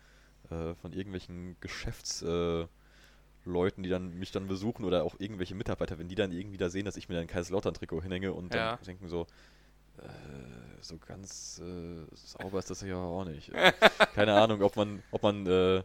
äh, 0.51 0.75
von 0.75 0.93
irgendwelchen 0.93 1.57
Geschäftsleuten, 1.61 2.67
äh, 2.67 2.69
Leuten, 3.49 3.85
die 3.85 3.89
dann 3.89 4.13
mich 4.19 4.33
dann 4.33 4.49
besuchen 4.49 4.85
oder 4.85 5.05
auch 5.05 5.15
irgendwelche 5.21 5.55
Mitarbeiter, 5.55 5.99
wenn 5.99 6.09
die 6.09 6.17
dann 6.17 6.33
irgendwie 6.33 6.57
da 6.57 6.69
sehen, 6.69 6.85
dass 6.85 6.97
ich 6.97 7.09
mir 7.09 7.15
dann 7.15 7.23
ein 7.23 7.29
Kaiserslautern-Trikot 7.29 8.03
hinhänge 8.03 8.33
und 8.33 8.53
dann 8.55 8.59
Ja. 8.61 8.77
denken 8.85 9.09
so, 9.09 9.23
äh, 9.99 10.83
so 10.83 10.99
ganz 10.99 11.61
äh, 11.65 12.05
sauber 12.15 12.59
ist 12.59 12.71
das 12.71 12.81
ja 12.83 12.97
auch 12.97 13.25
nicht. 13.25 13.53
Keine 14.15 14.35
Ahnung, 14.35 14.63
ob 14.63 14.75
man, 14.77 15.01
ob 15.13 15.23
man 15.23 15.47
äh, 15.47 15.85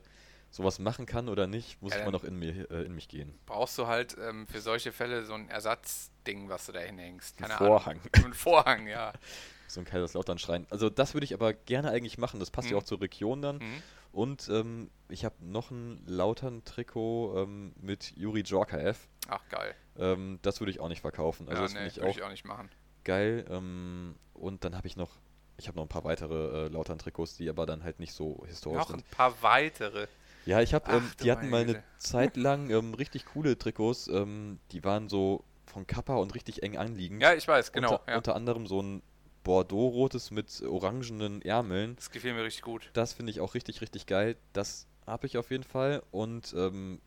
sowas 0.52 0.78
machen 0.80 1.06
kann 1.08 1.30
oder 1.30 1.48
nicht, 1.48 1.82
muss 1.82 1.94
Ja, 1.94 2.04
dann- 2.04 2.12
noch 2.12 2.24
in, 2.24 2.36
mir, 2.38 2.70
äh, 2.70 2.84
in 2.84 2.94
mich 2.94 3.08
gehen. 3.08 3.34
Brauchst 3.48 3.78
du 3.78 3.88
halt 3.88 4.16
ähm, 4.22 4.46
für 4.48 4.62
solche 4.62 4.92
Fälle 4.92 5.24
so 5.26 5.34
ein 5.34 5.50
Ersatzding, 5.50 6.50
was 6.50 6.68
du 6.68 6.74
da 6.74 6.80
hinhängst. 6.82 7.38
Ein 7.42 7.48
Keine 7.48 7.58
Vorhang. 7.58 8.00
Ahnung. 8.00 8.10
Ein 8.26 8.34
Vorhang, 8.34 8.88
ja. 8.88 9.14
So 9.68 9.80
ein 9.80 9.86
Kaiserslautern-Schrein. 9.86 10.68
Also 10.70 10.90
das 10.90 11.14
würde 11.14 11.24
ich 11.24 11.34
aber 11.34 11.54
gerne 11.54 11.92
eigentlich 11.92 12.18
machen. 12.18 12.42
Das 12.42 12.52
passt 12.52 12.70
ja 12.70 12.76
Mhm. 12.76 12.82
auch 12.82 12.84
zur 12.86 13.00
Region 13.00 13.42
dann. 13.42 13.56
Mhm. 13.60 13.84
Und 14.12 14.50
ähm, 14.50 14.92
ich 15.08 15.24
habe 15.24 15.36
noch 15.40 15.72
ein 15.72 16.04
Lautern-Trikot 16.06 17.42
ähm, 17.44 17.74
mit 17.80 18.12
Juri 18.18 18.44
Djorkaev. 18.44 19.00
Ach, 19.30 19.42
geil. 19.50 19.74
Ähm, 19.98 20.40
das 20.42 20.60
würde 20.60 20.72
ich 20.72 20.82
auch 20.82 20.90
nicht 20.90 21.00
verkaufen. 21.00 21.48
Also 21.48 21.62
ja, 21.62 21.68
das 21.68 21.74
nee, 21.74 21.88
ich 21.88 21.96
würde 21.98 22.10
auch 22.10 22.16
ich 22.18 22.24
auch 22.24 22.30
nicht 22.30 22.44
machen. 22.46 22.70
geil. 23.06 23.46
Ähm, 23.50 24.16
und 24.34 24.66
dann 24.66 24.76
habe 24.76 24.88
ich 24.88 24.98
noch, 24.98 25.12
ich 25.56 25.68
habe 25.70 25.78
noch 25.78 25.86
ein 25.86 25.90
paar 25.90 26.04
weitere 26.04 26.66
äh, 26.66 26.68
Lautern-Trikots, 26.68 27.38
die 27.38 27.50
aber 27.50 27.66
dann 27.66 27.84
halt 27.84 28.00
nicht 28.00 28.14
so 28.14 28.44
historisch 28.48 28.80
Noch 28.82 28.90
sind. 28.90 29.00
ein 29.06 29.16
paar 29.16 29.42
weitere. 29.42 30.08
Ja, 30.45 30.62
ich 30.62 30.73
habe, 30.73 30.91
ähm, 30.91 31.12
die 31.21 31.32
hatten 31.32 31.49
mal 31.49 31.62
meine 31.62 31.77
eine. 31.77 31.84
Zeit 31.97 32.38
lang 32.38 32.69
ähm, 32.69 32.93
richtig 32.93 33.25
coole 33.25 33.58
Trikots. 33.58 34.08
Ähm, 34.08 34.60
die 34.71 34.84
waren 34.84 35.10
so 35.10 35.43
von 35.65 35.88
Kappa 35.88 36.15
und 36.15 36.34
richtig 36.36 36.63
eng 36.63 36.77
anliegend. 36.77 37.21
Ja, 37.21 37.34
ich 37.34 37.47
weiß, 37.47 37.71
genau. 37.71 37.91
unter, 37.93 38.12
ja. 38.12 38.17
unter 38.17 38.36
anderem 38.36 38.67
so 38.67 38.82
ein 38.82 39.01
Bordeaux-rotes 39.43 40.32
mit 40.32 40.62
orangenen 40.63 41.41
Ärmeln. 41.41 41.95
Das 41.95 42.12
gefiel 42.12 42.34
mir 42.34 42.43
richtig 42.43 42.63
gut. 42.63 42.89
Das 42.93 43.13
finde 43.13 43.32
ich 43.32 43.39
auch 43.39 43.54
richtig, 43.54 43.82
richtig 43.82 44.06
geil. 44.06 44.38
Das 44.54 44.88
habe 45.08 45.27
ich 45.27 45.38
auf 45.38 45.51
jeden 45.51 45.63
Fall. 45.63 46.04
Und 46.12 46.54
ähm, 46.58 46.99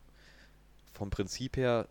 vom 0.93 1.09
Prinzip 1.09 1.57
her 1.57 1.87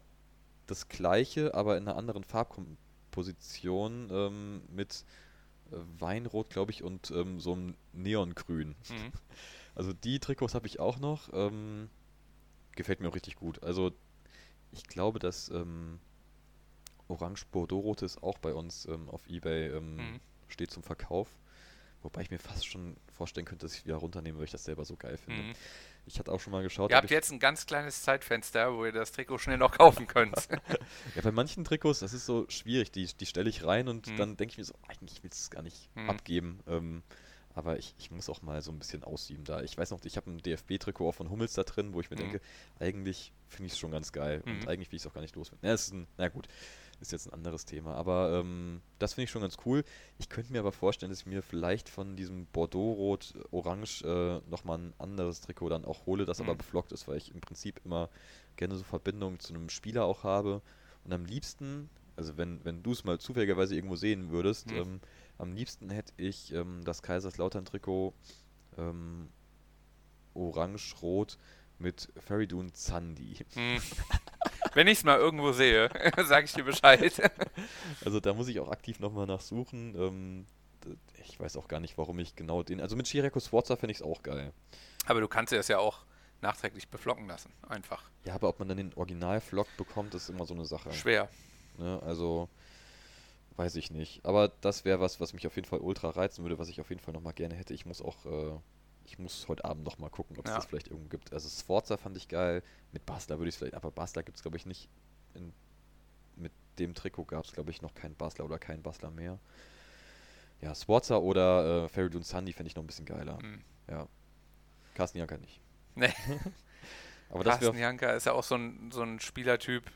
das 0.67 0.89
gleiche, 0.89 1.55
aber 1.55 1.77
in 1.77 1.89
einer 1.89 1.97
anderen 1.97 2.25
Farbkomposition 2.25 4.09
ähm, 4.11 4.63
mit 4.69 5.05
äh, 5.71 5.77
Weinrot, 5.99 6.51
glaube 6.51 6.73
ich, 6.73 6.83
und 6.83 7.11
ähm, 7.11 7.41
so 7.41 7.53
einem 7.53 7.77
Neongrün. 7.93 8.69
Mhm. 8.89 9.13
Also 9.75 9.93
die 9.93 10.19
Trikots 10.21 10.55
habe 10.55 10.67
ich 10.67 10.81
auch 10.81 10.99
noch. 10.99 11.31
Ähm, 11.33 11.89
gefällt 12.77 13.01
mir 13.01 13.09
auch 13.09 13.15
richtig 13.15 13.37
gut. 13.37 13.63
Also 13.63 13.93
ich 14.73 14.85
glaube, 14.85 15.19
dass 15.19 15.49
ähm, 15.51 16.01
Orange 17.09 17.45
Bordeaux 17.51 17.95
ist 18.03 18.23
auch 18.23 18.39
bei 18.39 18.53
uns 18.55 18.87
ähm, 18.87 19.09
auf 19.09 19.27
Ebay 19.29 19.69
ähm, 19.69 19.97
Mhm. 19.97 20.21
steht 20.49 20.71
zum 20.71 20.83
Verkauf. 20.83 21.29
Wobei 22.03 22.21
ich 22.21 22.31
mir 22.31 22.39
fast 22.39 22.67
schon 22.67 22.97
vorstellen 23.15 23.47
könnte, 23.47 23.65
dass 23.65 23.75
ich 23.75 23.87
wieder 23.87 23.97
runternehme, 23.97 24.37
weil 24.39 24.45
ich 24.45 24.51
das 24.51 24.65
selber 24.65 24.85
so 24.85 24.95
geil 24.95 25.17
finde. 25.17 25.43
Mhm. 25.43 25.53
Ich 26.07 26.19
hatte 26.19 26.31
auch 26.33 26.41
schon 26.41 26.53
mal 26.53 26.63
geschaut. 26.63 26.91
Ihr 26.91 26.99
habt 26.99 27.11
jetzt 27.11 27.33
ein 27.33 27.39
ganz 27.39 27.65
kleines 27.65 28.03
Zeitfenster, 28.03 28.75
wo 28.75 28.85
ihr 28.85 28.93
das 28.93 29.11
Trikot 29.13 29.39
schnell 29.39 29.57
noch 29.57 29.73
kaufen 29.79 30.07
könnt. 30.07 30.37
ja, 31.15 31.23
bei 31.23 31.33
manchen 31.33 31.65
Trikots, 31.65 32.01
das 32.01 32.13
ist 32.13 32.27
so 32.27 32.45
schwierig. 32.51 32.93
Die, 32.93 33.07
die 33.07 33.25
stelle 33.25 33.49
ich 33.49 33.65
rein 33.65 33.89
und 33.89 34.09
Mhm. 34.09 34.17
dann 34.19 34.37
denke 34.37 34.53
ich 34.53 34.59
mir 34.59 34.65
so, 34.65 34.75
eigentlich 34.87 35.23
will 35.23 35.31
ich 35.33 35.39
es 35.39 35.51
gar 35.51 35.63
nicht 35.63 35.89
Mhm. 35.97 36.11
abgeben. 36.11 36.61
Ähm, 36.67 37.03
aber 37.55 37.79
ich, 37.79 37.95
ich 37.99 38.11
muss 38.11 38.29
auch 38.29 38.43
mal 38.43 38.61
so 38.63 38.73
ein 38.73 38.79
bisschen 38.79 39.05
aussieben 39.05 39.45
da. 39.45 39.63
Ich 39.63 39.79
weiß 39.79 39.91
noch, 39.93 40.05
ich 40.05 40.17
habe 40.17 40.31
ein 40.31 40.39
DFB-Trikot 40.39 41.09
auch 41.09 41.15
von 41.15 41.31
Hummels 41.31 41.55
da 41.55 41.63
drin, 41.63 41.93
wo 41.95 42.01
ich 42.01 42.11
mir 42.11 42.17
Mhm. 42.17 42.21
denke, 42.21 42.41
eigentlich 42.81 43.33
finde 43.49 43.67
ich 43.69 43.73
es 43.75 43.79
schon 43.79 43.93
ganz 43.93 44.11
geil. 44.13 44.43
Und 44.49 44.63
Mhm. 44.63 44.69
eigentlich 44.69 44.91
will 44.91 44.97
ich 44.97 45.03
es 45.03 45.07
auch 45.07 45.15
gar 45.15 45.21
nicht 45.21 45.37
loswerden. 45.37 45.67
Ja, 45.69 45.75
ein, 45.93 46.09
na 46.19 46.29
gut, 46.29 46.49
ist 47.01 47.13
jetzt 47.13 47.27
ein 47.27 47.33
anderes 47.33 47.65
Thema. 47.65 47.95
Aber 47.95 48.33
ähm, 48.41 48.83
das 48.99 49.15
finde 49.15 49.25
ich 49.25 49.31
schon 49.31 49.43
ganz 49.43 49.57
cool. 49.65 49.85
Ich 50.19 50.29
könnte 50.29 50.53
mir 50.53 50.59
aber 50.59 50.73
vorstellen, 50.73 51.11
dass 51.11 51.21
ich 51.21 51.27
mir 51.27 51.43
vielleicht 51.43 51.89
von 51.89 52.17
diesem 52.17 52.47
Bordeaux-Rot-Orange 52.47 54.03
äh, 54.05 54.41
nochmal 54.51 54.79
ein 54.79 54.95
anderes 54.99 55.41
Trikot 55.41 55.69
dann 55.69 55.85
auch 55.85 56.07
hole, 56.07 56.25
das 56.25 56.41
aber 56.41 56.55
Mhm. 56.55 56.59
beflockt 56.59 56.93
ist, 56.93 57.07
weil 57.09 57.19
ich 57.19 57.33
im 57.33 57.41
Prinzip 57.41 57.81
immer 57.85 58.11
gerne 58.57 58.75
so 58.77 58.83
Verbindungen 58.85 59.39
zu 59.39 59.55
einem 59.55 59.69
Spieler 59.69 60.05
auch 60.05 60.25
habe. 60.25 60.63
Und 61.05 61.13
am 61.13 61.25
liebsten, 61.25 61.91
also 62.17 62.37
wenn, 62.37 62.65
wenn 62.65 62.83
du 62.83 62.93
es 62.93 63.05
mal 63.05 63.19
zufälligerweise 63.19 63.75
irgendwo 63.77 63.97
sehen 63.97 64.31
würdest, 64.31 64.73
Mhm. 64.73 64.77
ähm, 64.79 65.01
am 65.39 65.53
liebsten 65.53 65.91
hätte 65.91 66.13
ich 66.17 66.53
ähm, 66.53 66.83
das 66.85 67.03
Kaiserslautern-Trikot 67.03 68.15
ähm, 68.79 69.29
orange-rot 70.35 71.39
mit 71.79 72.13
Feridun 72.17 72.73
Zandi. 72.73 73.45
Hm. 73.55 73.81
Wenn 74.75 74.87
ich 74.89 74.99
es 74.99 75.05
mal 75.05 75.19
irgendwo 75.19 75.53
sehe, 75.53 75.91
sage 76.25 76.47
ich 76.47 76.53
dir 76.53 76.65
Bescheid. 76.65 77.13
Also 78.05 78.21
da 78.21 78.35
muss 78.35 78.49
ich 78.49 78.61
auch 78.61 78.71
aktiv 78.71 79.01
nochmal 79.01 79.27
nachsuchen. 79.27 79.95
Ähm, 79.97 80.47
ich 81.25 81.39
weiß 81.41 81.57
auch 81.57 81.69
gar 81.69 81.81
nicht, 81.81 81.97
warum 81.97 82.19
ich 82.19 82.37
genau 82.37 82.63
den. 82.63 82.81
Also 82.81 82.97
mit 82.97 83.07
Chiriaco 83.07 83.41
Sforza 83.41 83.77
fände 83.77 83.93
ich 83.93 83.99
es 83.99 84.03
auch 84.03 84.23
geil. 84.23 84.53
Aber 85.07 85.21
du 85.21 85.29
kannst 85.29 85.53
dir 85.53 85.57
das 85.57 85.69
ja 85.69 85.79
auch 85.79 86.05
nachträglich 86.43 86.89
beflocken 86.89 87.27
lassen. 87.27 87.53
Einfach. 87.69 88.11
Ja, 88.25 88.35
aber 88.35 88.49
ob 88.49 88.59
man 88.59 88.69
dann 88.69 88.77
den 88.77 88.95
Original-Vlog 88.95 89.67
bekommt, 89.77 90.15
ist 90.15 90.29
immer 90.29 90.45
so 90.45 90.55
eine 90.55 90.65
Sache. 90.65 90.93
Schwer. 90.93 91.29
Ne? 91.79 92.01
Also 92.05 92.49
weiß 93.57 93.77
ich 93.77 93.91
nicht. 93.91 94.25
Aber 94.25 94.49
das 94.61 94.85
wäre 94.85 95.01
was, 95.01 95.21
was 95.21 95.33
mich 95.33 95.47
auf 95.47 95.57
jeden 95.57 95.69
Fall 95.69 95.81
ultra 95.81 96.11
reizen 96.11 96.43
würde, 96.45 96.59
was 96.59 96.69
ich 96.69 96.81
auf 96.81 96.89
jeden 96.89 97.01
Fall 97.01 97.15
nochmal 97.15 97.33
gerne 97.35 97.55
hätte. 97.55 97.75
Ich 97.75 97.87
muss 97.87 98.03
auch, 98.03 98.25
äh, 98.27 98.59
ich 99.05 99.19
muss 99.19 99.47
heute 99.49 99.65
Abend 99.65 99.85
nochmal 99.85 100.11
gucken, 100.11 100.37
ob 100.39 100.47
es 100.47 100.51
Ja. 100.51 100.57
das 100.57 100.67
vielleicht 100.67 100.89
irgendwo 100.89 101.09
gibt. 101.09 101.33
Also 101.33 101.49
Sforza 101.49 101.97
fand 101.97 102.17
ich 102.17 102.29
geil. 102.29 102.63
Mit 102.93 103.07
Basler 103.07 103.39
würde 103.39 103.49
ich 103.49 103.55
es 103.55 103.59
vielleicht, 103.59 103.75
aber 103.75 103.91
Basler 103.91 104.23
gibt 104.23 104.37
es 104.37 104.43
glaube 104.43 104.57
ich 104.57 104.67
nicht. 104.67 104.89
In, 105.35 105.53
mit 106.37 106.53
dem 106.79 106.95
Trikot 106.95 107.25
gab 107.25 107.45
es 107.45 107.53
glaube 107.53 107.71
ich 107.71 107.83
noch 107.83 107.95
keinen 107.95 108.15
Basler 108.17 108.45
oder 108.45 108.59
keinen 108.59 108.83
Basler 108.83 109.11
mehr. 109.11 109.39
Ja, 110.61 110.75
Sforza 110.75 111.17
oder 111.19 111.85
äh, 111.85 111.89
Feridun 111.89 112.23
Sandy 112.23 112.53
fände 112.53 112.69
ich 112.69 112.77
noch 112.77 112.83
ein 112.83 112.87
bisschen 112.87 113.05
geiler. 113.07 113.39
Hm. 113.39 113.63
Ja. 113.89 114.09
Carsten 114.95 115.19
Janka 115.19 115.37
nicht. 115.37 115.61
Nee. 115.95 116.13
Aber 117.29 117.45
Carsten 117.45 117.77
Janka 117.79 118.11
ist 118.13 118.27
ja 118.27 118.33
auch 118.33 118.45
so 118.45 118.55
ein, 118.55 118.91
so 118.93 119.03
ein 119.03 119.19
Spielertyp, 119.21 119.91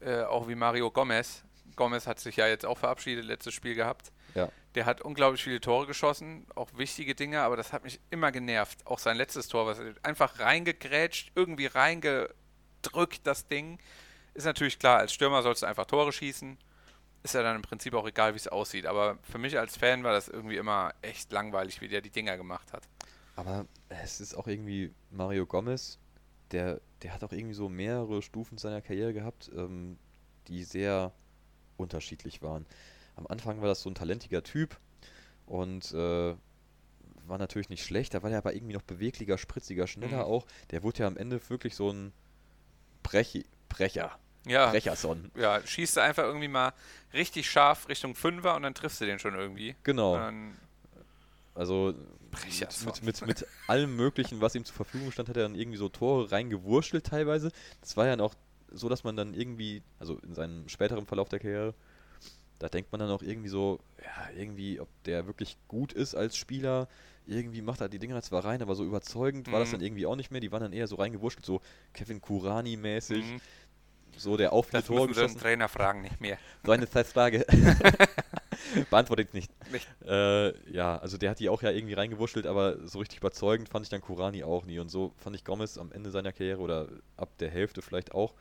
äh, 0.00 0.22
auch 0.22 0.48
wie 0.48 0.54
Mario 0.54 0.90
Gomez. 0.90 1.42
Gomez 1.74 2.06
hat 2.06 2.20
sich 2.20 2.36
ja 2.36 2.46
jetzt 2.46 2.64
auch 2.64 2.78
verabschiedet, 2.78 3.24
letztes 3.24 3.54
Spiel 3.54 3.74
gehabt. 3.74 4.12
Ja. 4.34 4.50
Der 4.74 4.86
hat 4.86 5.00
unglaublich 5.02 5.42
viele 5.42 5.60
Tore 5.60 5.86
geschossen, 5.86 6.46
auch 6.54 6.68
wichtige 6.76 7.14
Dinge, 7.14 7.40
aber 7.40 7.56
das 7.56 7.72
hat 7.72 7.84
mich 7.84 8.00
immer 8.10 8.30
genervt. 8.30 8.86
Auch 8.86 8.98
sein 8.98 9.16
letztes 9.16 9.48
Tor, 9.48 9.66
was 9.66 9.78
er 9.78 9.94
einfach 10.02 10.38
reingegrätscht, 10.38 11.32
irgendwie 11.34 11.66
reingedrückt, 11.66 13.26
das 13.26 13.48
Ding. 13.48 13.78
Ist 14.34 14.44
natürlich 14.44 14.78
klar, 14.78 14.98
als 14.98 15.12
Stürmer 15.12 15.42
sollst 15.42 15.62
du 15.62 15.66
einfach 15.66 15.86
Tore 15.86 16.12
schießen. 16.12 16.58
Ist 17.22 17.34
ja 17.34 17.42
dann 17.42 17.56
im 17.56 17.62
Prinzip 17.62 17.94
auch 17.94 18.06
egal, 18.06 18.34
wie 18.34 18.38
es 18.38 18.48
aussieht. 18.48 18.86
Aber 18.86 19.18
für 19.22 19.38
mich 19.38 19.58
als 19.58 19.76
Fan 19.76 20.04
war 20.04 20.12
das 20.12 20.28
irgendwie 20.28 20.56
immer 20.56 20.94
echt 21.00 21.32
langweilig, 21.32 21.80
wie 21.80 21.88
der 21.88 22.02
die 22.02 22.10
Dinger 22.10 22.36
gemacht 22.36 22.72
hat. 22.72 22.86
Aber 23.34 23.66
es 23.88 24.20
ist 24.20 24.34
auch 24.34 24.46
irgendwie 24.46 24.92
Mario 25.10 25.46
Gomez, 25.46 25.98
der, 26.50 26.80
der 27.02 27.12
hat 27.12 27.24
auch 27.24 27.32
irgendwie 27.32 27.54
so 27.54 27.68
mehrere 27.68 28.22
Stufen 28.22 28.58
seiner 28.58 28.80
Karriere 28.80 29.12
gehabt, 29.12 29.50
ähm, 29.54 29.98
die 30.48 30.64
sehr 30.64 31.12
unterschiedlich 31.76 32.42
waren. 32.42 32.66
Am 33.16 33.26
Anfang 33.26 33.60
war 33.60 33.68
das 33.68 33.82
so 33.82 33.90
ein 33.90 33.94
talentiger 33.94 34.42
Typ 34.42 34.76
und 35.46 35.92
äh, 35.92 36.34
war 37.26 37.38
natürlich 37.38 37.68
nicht 37.70 37.84
schlecht, 37.84 38.14
da 38.14 38.22
war 38.22 38.30
der 38.30 38.38
aber 38.38 38.54
irgendwie 38.54 38.74
noch 38.74 38.82
beweglicher, 38.82 39.38
spritziger, 39.38 39.86
schneller 39.86 40.18
Mhm. 40.26 40.30
auch. 40.32 40.46
Der 40.70 40.82
wurde 40.82 41.00
ja 41.00 41.06
am 41.06 41.16
Ende 41.16 41.40
wirklich 41.48 41.74
so 41.74 41.90
ein 41.90 42.12
Brechi 43.02 43.44
Brecher. 43.68 44.18
Ja, 44.46 44.70
Brecherson. 44.70 45.30
ja, 45.34 45.60
schießt 45.66 45.96
du 45.96 46.02
einfach 46.02 46.22
irgendwie 46.22 46.46
mal 46.46 46.72
richtig 47.12 47.50
scharf 47.50 47.88
Richtung 47.88 48.14
Fünfer 48.14 48.54
und 48.54 48.62
dann 48.62 48.74
triffst 48.74 49.00
du 49.00 49.04
den 49.06 49.18
schon 49.18 49.34
irgendwie. 49.34 49.74
Genau. 49.82 50.30
Also 51.54 51.94
mit, 52.92 53.02
mit, 53.02 53.26
mit 53.26 53.46
allem 53.66 53.96
Möglichen, 53.96 54.40
was 54.40 54.54
ihm 54.54 54.64
zur 54.64 54.76
Verfügung 54.76 55.10
stand, 55.10 55.28
hat 55.28 55.36
er 55.36 55.44
dann 55.44 55.54
irgendwie 55.54 55.78
so 55.78 55.88
Tore 55.88 56.30
reingewurschtelt 56.30 57.06
teilweise. 57.06 57.50
Das 57.80 57.96
war 57.96 58.06
ja 58.06 58.18
auch 58.20 58.34
so, 58.70 58.88
dass 58.88 59.04
man 59.04 59.16
dann 59.16 59.34
irgendwie, 59.34 59.82
also 59.98 60.18
in 60.18 60.34
seinem 60.34 60.68
späteren 60.68 61.06
Verlauf 61.06 61.28
der 61.28 61.38
Karriere, 61.38 61.74
da 62.58 62.68
denkt 62.68 62.90
man 62.90 63.00
dann 63.00 63.10
auch 63.10 63.22
irgendwie 63.22 63.48
so, 63.50 63.80
ja, 64.02 64.30
irgendwie, 64.40 64.80
ob 64.80 64.88
der 65.04 65.26
wirklich 65.26 65.56
gut 65.68 65.92
ist 65.92 66.14
als 66.14 66.36
Spieler. 66.36 66.88
Irgendwie 67.26 67.60
macht 67.60 67.80
er 67.80 67.88
die 67.88 67.98
Dinger 67.98 68.22
zwar 68.22 68.44
rein, 68.44 68.62
aber 68.62 68.74
so 68.74 68.84
überzeugend 68.84 69.50
war 69.52 69.60
das 69.60 69.68
Mhm. 69.68 69.72
dann 69.72 69.80
irgendwie 69.82 70.06
auch 70.06 70.16
nicht 70.16 70.30
mehr. 70.30 70.40
Die 70.40 70.52
waren 70.52 70.62
dann 70.62 70.72
eher 70.72 70.86
so 70.86 70.96
reingewurschtelt, 70.96 71.44
so 71.44 71.60
Kevin 71.92 72.20
Kurani-mäßig. 72.20 73.24
Mhm. 73.24 73.40
So, 74.16 74.36
der 74.38 74.52
viele 74.62 74.80
das 74.80 74.88
müssen 74.88 75.08
wir 75.20 75.28
den 75.28 75.38
Trainer 75.38 75.68
fragen, 75.68 76.00
nicht 76.00 76.20
mehr. 76.20 76.38
so 76.64 76.72
eine 76.72 76.86
Frage. 76.86 77.44
Beantworte 78.90 79.22
ich 79.22 79.32
nicht. 79.32 79.50
Nicht. 79.70 79.88
Äh, 80.04 80.72
ja, 80.72 80.98
also 80.98 81.18
der 81.18 81.30
hat 81.30 81.38
die 81.40 81.48
auch 81.48 81.62
ja 81.62 81.70
irgendwie 81.70 81.94
reingewurschtelt, 81.94 82.46
aber 82.46 82.86
so 82.86 82.98
richtig 82.98 83.18
überzeugend 83.18 83.68
fand 83.68 83.84
ich 83.86 83.90
dann 83.90 84.00
Kurani 84.00 84.44
auch 84.44 84.64
nie. 84.64 84.78
Und 84.78 84.88
so 84.90 85.12
fand 85.16 85.36
ich 85.36 85.44
Gomez 85.44 85.78
am 85.78 85.92
Ende 85.92 86.10
seiner 86.10 86.32
Karriere 86.32 86.60
oder 86.60 86.88
ab 87.16 87.30
der 87.38 87.50
Hälfte 87.50 87.82
vielleicht 87.82 88.14
auch. 88.14 88.34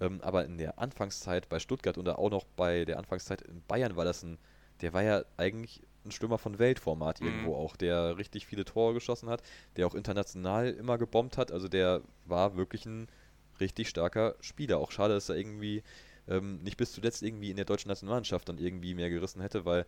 Ähm, 0.00 0.20
aber 0.22 0.44
in 0.44 0.58
der 0.58 0.78
Anfangszeit 0.78 1.48
bei 1.48 1.58
Stuttgart 1.58 1.98
und 1.98 2.08
auch 2.08 2.30
noch 2.30 2.44
bei 2.56 2.84
der 2.84 2.98
Anfangszeit 2.98 3.42
in 3.42 3.62
Bayern 3.66 3.96
war 3.96 4.04
das 4.04 4.22
ein, 4.22 4.38
der 4.82 4.92
war 4.92 5.02
ja 5.02 5.24
eigentlich 5.36 5.82
ein 6.04 6.12
Stürmer 6.12 6.38
von 6.38 6.58
Weltformat 6.58 7.20
Mhm. 7.20 7.26
irgendwo 7.28 7.56
auch, 7.56 7.76
der 7.76 8.16
richtig 8.18 8.46
viele 8.46 8.64
Tore 8.64 8.94
geschossen 8.94 9.28
hat, 9.28 9.42
der 9.76 9.86
auch 9.86 9.94
international 9.94 10.68
immer 10.70 10.98
gebombt 10.98 11.38
hat. 11.38 11.50
Also 11.50 11.68
der 11.68 12.02
war 12.26 12.56
wirklich 12.56 12.86
ein 12.86 13.08
richtig 13.60 13.88
starker 13.88 14.34
Spieler. 14.40 14.78
Auch 14.78 14.92
schade, 14.92 15.14
dass 15.14 15.28
er 15.28 15.36
irgendwie 15.36 15.82
ähm, 16.28 16.58
nicht 16.62 16.76
bis 16.76 16.92
zuletzt 16.92 17.22
irgendwie 17.22 17.50
in 17.50 17.56
der 17.56 17.64
deutschen 17.64 17.88
Nationalmannschaft 17.88 18.48
dann 18.48 18.58
irgendwie 18.58 18.94
mehr 18.94 19.10
gerissen 19.10 19.40
hätte, 19.40 19.64
weil 19.64 19.86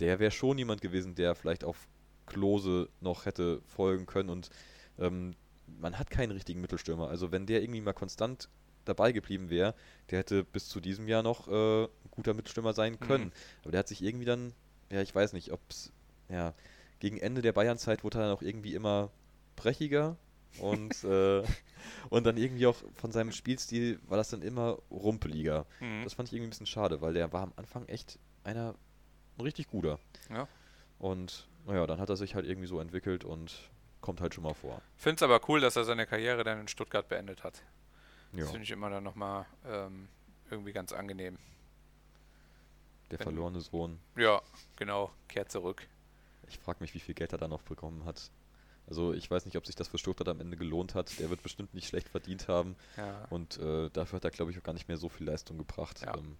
der 0.00 0.18
wäre 0.18 0.30
schon 0.30 0.58
jemand 0.58 0.80
gewesen, 0.80 1.14
der 1.14 1.34
vielleicht 1.34 1.64
auf 1.64 1.88
Klose 2.26 2.88
noch 3.00 3.26
hätte 3.26 3.62
folgen 3.66 4.06
können 4.06 4.30
und 4.30 4.50
ähm, 4.98 5.34
man 5.80 5.98
hat 5.98 6.10
keinen 6.10 6.32
richtigen 6.32 6.60
Mittelstürmer. 6.60 7.08
Also 7.08 7.32
wenn 7.32 7.46
der 7.46 7.62
irgendwie 7.62 7.80
mal 7.80 7.92
konstant 7.92 8.48
dabei 8.84 9.12
geblieben 9.12 9.50
wäre, 9.50 9.74
der 10.10 10.20
hätte 10.20 10.44
bis 10.44 10.68
zu 10.68 10.80
diesem 10.80 11.08
Jahr 11.08 11.22
noch 11.22 11.48
äh, 11.48 11.84
ein 11.84 11.88
guter 12.10 12.34
Mittelstürmer 12.34 12.72
sein 12.72 12.98
können. 12.98 13.26
Mhm. 13.26 13.32
Aber 13.62 13.70
der 13.72 13.80
hat 13.80 13.88
sich 13.88 14.02
irgendwie 14.02 14.24
dann, 14.24 14.52
ja, 14.90 15.02
ich 15.02 15.14
weiß 15.14 15.34
nicht, 15.34 15.52
ob 15.52 15.60
es, 15.68 15.92
ja, 16.28 16.54
gegen 17.00 17.18
Ende 17.18 17.42
der 17.42 17.52
Bayernzeit 17.52 18.02
wurde 18.02 18.18
er 18.18 18.22
dann 18.22 18.36
auch 18.36 18.42
irgendwie 18.42 18.74
immer 18.74 19.10
brechiger 19.56 20.16
und, 20.60 21.04
äh, 21.04 21.42
und 22.10 22.24
dann 22.24 22.36
irgendwie 22.36 22.66
auch 22.66 22.76
von 22.94 23.12
seinem 23.12 23.32
Spielstil 23.32 24.00
war 24.08 24.16
das 24.16 24.30
dann 24.30 24.42
immer 24.42 24.78
rumpeliger. 24.90 25.66
Mhm. 25.80 26.04
Das 26.04 26.14
fand 26.14 26.28
ich 26.28 26.32
irgendwie 26.34 26.48
ein 26.48 26.50
bisschen 26.50 26.66
schade, 26.66 27.00
weil 27.00 27.14
der 27.14 27.32
war 27.32 27.42
am 27.42 27.52
Anfang 27.56 27.86
echt 27.86 28.18
einer 28.44 28.74
ein 29.36 29.42
richtig 29.42 29.68
guter. 29.68 29.98
Ja. 30.30 30.48
Und 30.98 31.46
naja, 31.66 31.86
dann 31.86 32.00
hat 32.00 32.08
er 32.08 32.16
sich 32.16 32.34
halt 32.34 32.46
irgendwie 32.46 32.66
so 32.66 32.80
entwickelt 32.80 33.24
und 33.24 33.70
kommt 34.00 34.20
halt 34.20 34.34
schon 34.34 34.44
mal 34.44 34.54
vor. 34.54 34.80
Finde 34.96 35.16
es 35.16 35.22
aber 35.22 35.40
cool, 35.48 35.60
dass 35.60 35.76
er 35.76 35.84
seine 35.84 36.06
Karriere 36.06 36.42
dann 36.44 36.60
in 36.60 36.68
Stuttgart 36.68 37.08
beendet 37.08 37.44
hat. 37.44 37.62
Ja, 38.32 38.40
Das 38.40 38.50
finde 38.50 38.64
ich 38.64 38.70
immer 38.70 38.90
dann 38.90 39.04
nochmal 39.04 39.46
ähm, 39.66 40.08
irgendwie 40.50 40.72
ganz 40.72 40.92
angenehm. 40.92 41.38
der 43.10 43.18
wenn- 43.18 43.24
verlorene 43.24 43.60
Sohn. 43.60 43.98
Ja, 44.16 44.42
genau, 44.76 45.10
kehrt 45.28 45.50
zurück. 45.52 45.86
Ich 46.48 46.58
frage 46.58 46.78
mich, 46.80 46.94
wie 46.94 47.00
viel 47.00 47.14
Geld 47.14 47.32
er 47.32 47.38
da 47.38 47.48
noch 47.48 47.62
bekommen 47.62 48.04
hat. 48.04 48.30
Also 48.88 49.12
ich 49.12 49.30
weiß 49.30 49.44
nicht, 49.44 49.56
ob 49.56 49.66
sich 49.66 49.74
das 49.76 49.88
für 49.88 49.98
Stuttgart 49.98 50.28
am 50.28 50.40
Ende 50.40 50.56
gelohnt 50.56 50.94
hat. 50.94 51.18
Der 51.18 51.28
wird 51.30 51.42
bestimmt 51.42 51.74
nicht 51.74 51.88
schlecht 51.88 52.08
verdient 52.08 52.48
haben. 52.48 52.74
Ja. 52.96 53.26
Und 53.30 53.58
äh, 53.58 53.90
dafür 53.90 54.16
hat 54.16 54.24
er, 54.24 54.30
glaube 54.30 54.50
ich, 54.50 54.58
auch 54.58 54.62
gar 54.62 54.72
nicht 54.72 54.88
mehr 54.88 54.96
so 54.96 55.08
viel 55.08 55.26
Leistung 55.26 55.58
gebracht. 55.58 56.00
Ja. 56.02 56.16
Ähm, 56.16 56.36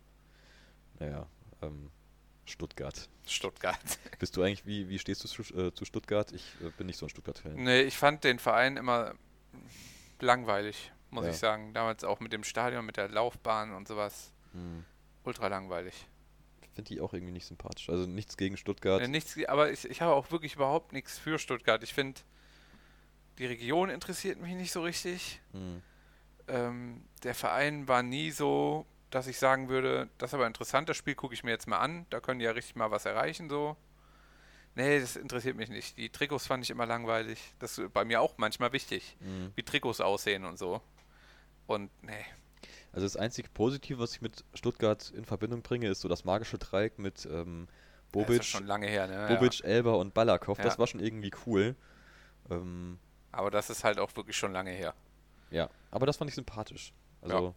naja, 0.99 1.27
ähm, 1.63 1.91
Stuttgart. 2.47 3.09
Stuttgart. 3.27 3.79
Bist 4.19 4.37
du 4.37 4.43
eigentlich, 4.43 4.65
wie, 4.67 4.89
wie 4.89 4.99
stehst 4.99 5.23
du 5.25 5.29
zu, 5.29 5.43
äh, 5.55 5.75
zu 5.75 5.85
Stuttgart? 5.85 6.33
Ich 6.33 6.43
äh, 6.63 6.71
bin 6.77 6.87
nicht 6.87 6.97
so 6.97 7.05
ein 7.07 7.11
Stuttgart-Fan. 7.11 7.55
Nee, 7.55 7.83
ich 7.83 7.97
fand 7.99 8.25
den 8.25 8.39
Verein 8.39 8.79
immer 8.79 9.15
langweilig, 10.21 10.91
muss 11.11 11.25
Ja. 11.27 11.31
ich 11.31 11.37
sagen. 11.37 11.75
Damals 11.75 12.05
auch 12.05 12.21
mit 12.21 12.33
dem 12.33 12.45
Stadion, 12.45 12.87
mit 12.87 12.97
der 12.97 13.09
Laufbahn 13.09 13.75
und 13.75 13.87
sowas. 13.89 14.33
Hm. 14.53 14.85
Ultra 15.25 15.49
langweilig. 15.49 16.07
Ich 16.63 16.69
finde 16.71 16.89
die 16.95 17.01
auch 17.03 17.13
irgendwie 17.13 17.33
nicht 17.33 17.47
sympathisch. 17.47 17.91
Also 17.91 18.07
nichts 18.07 18.37
gegen 18.37 18.57
Stuttgart. 18.57 19.03
Äh, 19.03 19.09
nichts, 19.09 19.37
aber 19.47 19.71
ich, 19.71 19.85
ich 19.85 20.01
habe 20.01 20.15
auch 20.15 20.31
wirklich 20.31 20.55
überhaupt 20.55 20.93
nichts 20.93 21.19
für 21.19 21.39
Stuttgart. 21.39 21.83
Ich 21.83 21.93
finde, 21.93 22.21
die 23.39 23.47
Region 23.47 23.91
interessiert 23.91 24.41
mich 24.41 24.55
nicht 24.55 24.73
so 24.73 24.83
richtig. 24.83 25.41
Hm. 25.53 25.83
Ähm, 26.49 27.05
der 27.23 27.35
Verein 27.35 27.89
war 27.89 28.03
nie 28.03 28.31
so, 28.31 28.87
dass 29.11 29.27
ich 29.27 29.39
sagen 29.39 29.69
würde, 29.69 30.09
das 30.19 30.31
ist 30.31 30.35
aber 30.35 30.47
interessant, 30.47 30.89
das 30.89 30.97
Spiel 30.97 31.15
gucke 31.15 31.35
ich 31.35 31.45
mir 31.45 31.51
jetzt 31.51 31.67
mal 31.67 31.79
an. 31.79 32.07
Da 32.11 32.21
können 32.21 32.39
die 32.41 32.45
ja 32.47 32.53
richtig 32.53 32.77
mal 32.77 32.91
was 32.91 33.05
erreichen, 33.05 33.49
so. 33.49 33.77
Nee, 34.75 35.01
das 35.01 35.17
interessiert 35.17 35.57
mich 35.57 35.69
nicht. 35.71 35.97
Die 35.97 36.09
Trikots 36.09 36.47
fand 36.47 36.63
ich 36.65 36.71
immer 36.71 36.87
langweilig. 36.87 37.55
Das 37.59 37.79
ist 37.79 37.93
bei 37.93 38.05
mir 38.05 38.21
auch 38.21 38.35
manchmal 38.39 38.73
wichtig, 38.73 39.17
Hm. 39.21 39.53
wie 39.57 39.63
Trikots 39.63 40.01
aussehen 40.01 40.45
und 40.45 40.59
so. 40.59 40.81
Und 41.67 41.91
nee, 42.03 42.25
Also 42.93 43.05
das 43.07 43.17
einzige 43.17 43.49
Positive, 43.51 43.99
was 43.99 44.15
ich 44.15 44.21
mit 44.23 44.45
Stuttgart 44.55 45.11
in 45.15 45.25
Verbindung 45.25 45.63
bringe, 45.63 45.89
ist 45.89 46.01
so 46.01 46.09
das 46.09 46.25
magische 46.25 46.59
Dreieck 46.59 46.99
mit 46.99 47.27
ähm, 47.27 47.69
das 47.69 48.13
Bobic, 48.13 48.45
schon 48.45 48.67
lange 48.67 48.87
her, 48.87 49.07
ne? 49.07 49.27
Bobic, 49.29 49.63
Elber 49.65 49.99
und 49.99 50.15
Balakow. 50.15 50.57
Das 50.57 50.75
Ja. 50.75 50.79
war 50.79 50.87
schon 50.87 51.01
irgendwie 51.01 51.31
cool. 51.47 51.77
Ähm, 52.51 52.99
Ja. 53.01 53.08
Aber 53.39 53.53
das 53.53 53.71
ist 53.71 53.85
halt 53.85 54.01
auch 54.01 54.15
wirklich 54.17 54.37
schon 54.37 54.53
lange 54.53 54.73
her. 54.73 54.95
ja, 55.53 55.71
aber 55.93 56.07
das 56.07 56.17
fand 56.17 56.29
ich 56.29 56.35
sympathisch. 56.35 56.93
Also 57.23 57.37
Ja. 57.37 57.55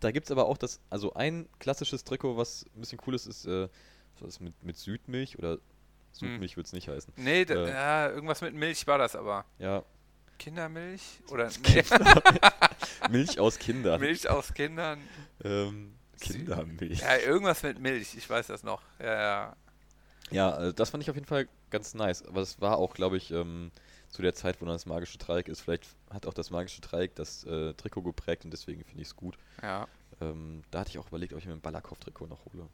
da 0.00 0.10
gibt 0.10 0.26
es 0.26 0.30
aber 0.30 0.46
auch 0.46 0.56
das, 0.56 0.80
also 0.88 1.12
ein 1.14 1.46
klassisches 1.58 2.02
Trikot, 2.02 2.36
was 2.38 2.64
ein 2.74 2.80
bisschen 2.80 2.98
cool 3.06 3.14
ist, 3.14 3.26
ist 3.26 3.44
äh, 3.44 3.68
was 4.20 4.40
mit, 4.40 4.54
mit 4.64 4.76
Südmilch 4.78 5.38
oder 5.38 5.58
Südmilch 6.12 6.56
wird 6.56 6.66
es 6.66 6.72
nicht 6.72 6.88
heißen. 6.88 7.12
Nee, 7.16 7.42
Äh. 7.42 7.68
ja, 7.70 8.08
irgendwas 8.08 8.40
mit 8.40 8.54
Milch 8.54 8.86
war 8.86 8.96
das 8.96 9.14
aber. 9.14 9.44
Ja, 9.58 9.82
Kindermilch? 10.38 11.02
Oder 11.30 11.50
nee, 11.62 11.84
Milch 13.10 13.38
aus 13.38 13.58
Kindern. 13.58 14.00
Milch 14.00 14.28
aus 14.30 14.54
Kindern? 14.54 15.00
Ähm, 15.44 15.94
Kindermilch. 16.20 17.00
Ja, 17.00 17.16
irgendwas 17.18 17.62
mit 17.62 17.78
Milch, 17.80 18.14
ich 18.16 18.28
weiß 18.28 18.46
das 18.46 18.62
noch. 18.62 18.80
Ja, 18.98 19.06
ja. 19.20 19.56
Ja, 20.30 20.58
äh, 20.68 20.74
das 20.74 20.90
fand 20.90 21.02
ich 21.02 21.10
auf 21.10 21.16
jeden 21.16 21.26
Fall 21.28 21.48
ganz 21.70 21.94
nice. 21.94 22.22
Aber 22.26 22.40
es 22.40 22.60
war 22.60 22.78
auch, 22.78 22.94
glaube 22.94 23.16
ich, 23.16 23.30
ähm, 23.30 23.70
zu 24.08 24.22
der 24.22 24.34
Zeit, 24.34 24.60
wo 24.60 24.64
dann 24.64 24.74
das 24.74 24.86
magische 24.86 25.18
Dreieck 25.18 25.48
ist. 25.48 25.60
Vielleicht 25.60 25.86
hat 26.10 26.26
auch 26.26 26.34
das 26.34 26.50
magische 26.50 26.80
Dreieck 26.80 27.14
das 27.14 27.44
äh, 27.44 27.74
Trikot 27.74 28.02
geprägt 28.02 28.44
und 28.44 28.50
deswegen 28.50 28.84
finde 28.84 29.02
ich 29.02 29.08
es 29.08 29.16
gut. 29.16 29.36
ja. 29.62 29.86
Ähm, 30.20 30.64
da 30.72 30.80
hatte 30.80 30.90
ich 30.90 30.98
auch 30.98 31.06
überlegt, 31.06 31.32
ob 31.32 31.38
ich 31.38 31.46
mir 31.46 31.52
ein 31.52 31.60
Balakow-Trikot 31.60 32.26
noch 32.26 32.44
hole. 32.46 32.66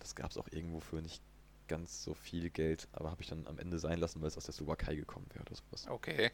Das 0.00 0.14
gab 0.14 0.30
es 0.30 0.36
auch 0.36 0.48
irgendwo 0.50 0.80
für 0.80 0.96
nicht 1.00 1.22
ganz 1.66 2.02
so 2.04 2.12
viel 2.12 2.50
Geld, 2.50 2.88
aber 2.92 3.10
habe 3.10 3.22
ich 3.22 3.28
dann 3.28 3.46
am 3.46 3.58
Ende 3.58 3.78
sein 3.78 3.98
lassen, 3.98 4.20
weil 4.20 4.28
es 4.28 4.36
aus 4.36 4.44
der 4.44 4.52
Slowakei 4.52 4.94
gekommen 4.94 5.26
wäre 5.32 5.44
oder 5.46 5.54
sowas. 5.54 5.86
Okay. 5.88 6.30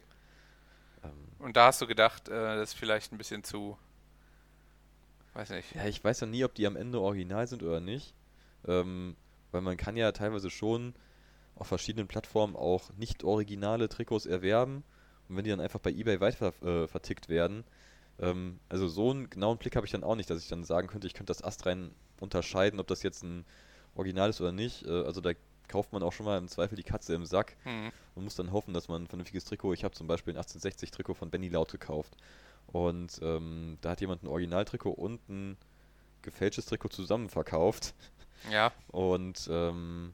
Ähm, 1.03 1.11
Und 1.39 1.55
da 1.55 1.67
hast 1.67 1.81
du 1.81 1.87
gedacht, 1.87 2.27
äh, 2.27 2.31
das 2.31 2.71
ist 2.71 2.73
vielleicht 2.77 3.13
ein 3.13 3.17
bisschen 3.17 3.45
zu. 3.45 3.77
Weiß 5.33 5.49
nicht. 5.51 5.73
ja, 5.75 5.85
ich 5.85 6.03
weiß 6.03 6.21
ja 6.21 6.27
nie, 6.27 6.43
ob 6.43 6.53
die 6.55 6.67
am 6.67 6.75
Ende 6.75 6.99
original 6.99 7.47
sind 7.47 7.63
oder 7.63 7.79
nicht. 7.79 8.13
Ähm, 8.67 9.15
weil 9.51 9.61
man 9.61 9.77
kann 9.77 9.95
ja 9.95 10.11
teilweise 10.11 10.49
schon 10.49 10.95
auf 11.55 11.67
verschiedenen 11.67 12.07
Plattformen 12.07 12.55
auch 12.55 12.91
nicht 12.97 13.23
originale 13.23 13.89
Trikots 13.89 14.25
erwerben. 14.25 14.83
Und 15.27 15.37
wenn 15.37 15.43
die 15.43 15.49
dann 15.49 15.61
einfach 15.61 15.79
bei 15.79 15.91
eBay 15.91 16.19
weiter 16.19 16.53
äh, 16.61 16.87
vertickt 16.87 17.29
werden, 17.29 17.63
ähm, 18.19 18.59
also 18.69 18.87
so 18.87 19.11
einen 19.11 19.29
genauen 19.29 19.57
Blick 19.57 19.75
habe 19.75 19.85
ich 19.85 19.91
dann 19.91 20.03
auch 20.03 20.15
nicht, 20.15 20.29
dass 20.29 20.41
ich 20.41 20.49
dann 20.49 20.63
sagen 20.63 20.87
könnte, 20.87 21.07
ich 21.07 21.13
könnte 21.13 21.31
das 21.31 21.43
astrein 21.43 21.91
unterscheiden, 22.19 22.79
ob 22.79 22.87
das 22.87 23.03
jetzt 23.03 23.23
ein 23.23 23.45
Original 23.95 24.29
ist 24.29 24.41
oder 24.41 24.51
nicht. 24.51 24.85
Äh, 24.85 25.03
also 25.03 25.21
da 25.21 25.31
kauft 25.67 25.93
man 25.93 26.03
auch 26.03 26.13
schon 26.13 26.25
mal 26.25 26.37
im 26.37 26.47
Zweifel 26.47 26.75
die 26.75 26.83
Katze 26.83 27.15
im 27.15 27.25
Sack 27.25 27.55
Hm. 27.63 27.91
und 28.13 28.23
muss 28.23 28.35
dann 28.35 28.51
hoffen, 28.51 28.73
dass 28.73 28.87
man 28.87 29.03
ein 29.03 29.07
vernünftiges 29.07 29.45
Trikot. 29.45 29.73
Ich 29.73 29.83
habe 29.83 29.95
zum 29.95 30.07
Beispiel 30.07 30.33
ein 30.33 30.37
1860 30.37 30.91
Trikot 30.91 31.15
von 31.15 31.29
Benny 31.29 31.47
Laut 31.49 31.71
gekauft. 31.71 32.15
Und 32.67 33.19
ähm, 33.21 33.77
da 33.81 33.91
hat 33.91 34.01
jemand 34.01 34.23
ein 34.23 34.27
Originaltrikot 34.27 34.91
und 34.91 35.27
ein 35.29 35.57
gefälschtes 36.21 36.65
Trikot 36.65 36.89
zusammen 36.89 37.29
verkauft. 37.29 37.93
Ja. 38.51 38.71
Und 38.89 39.47
ähm, 39.49 40.13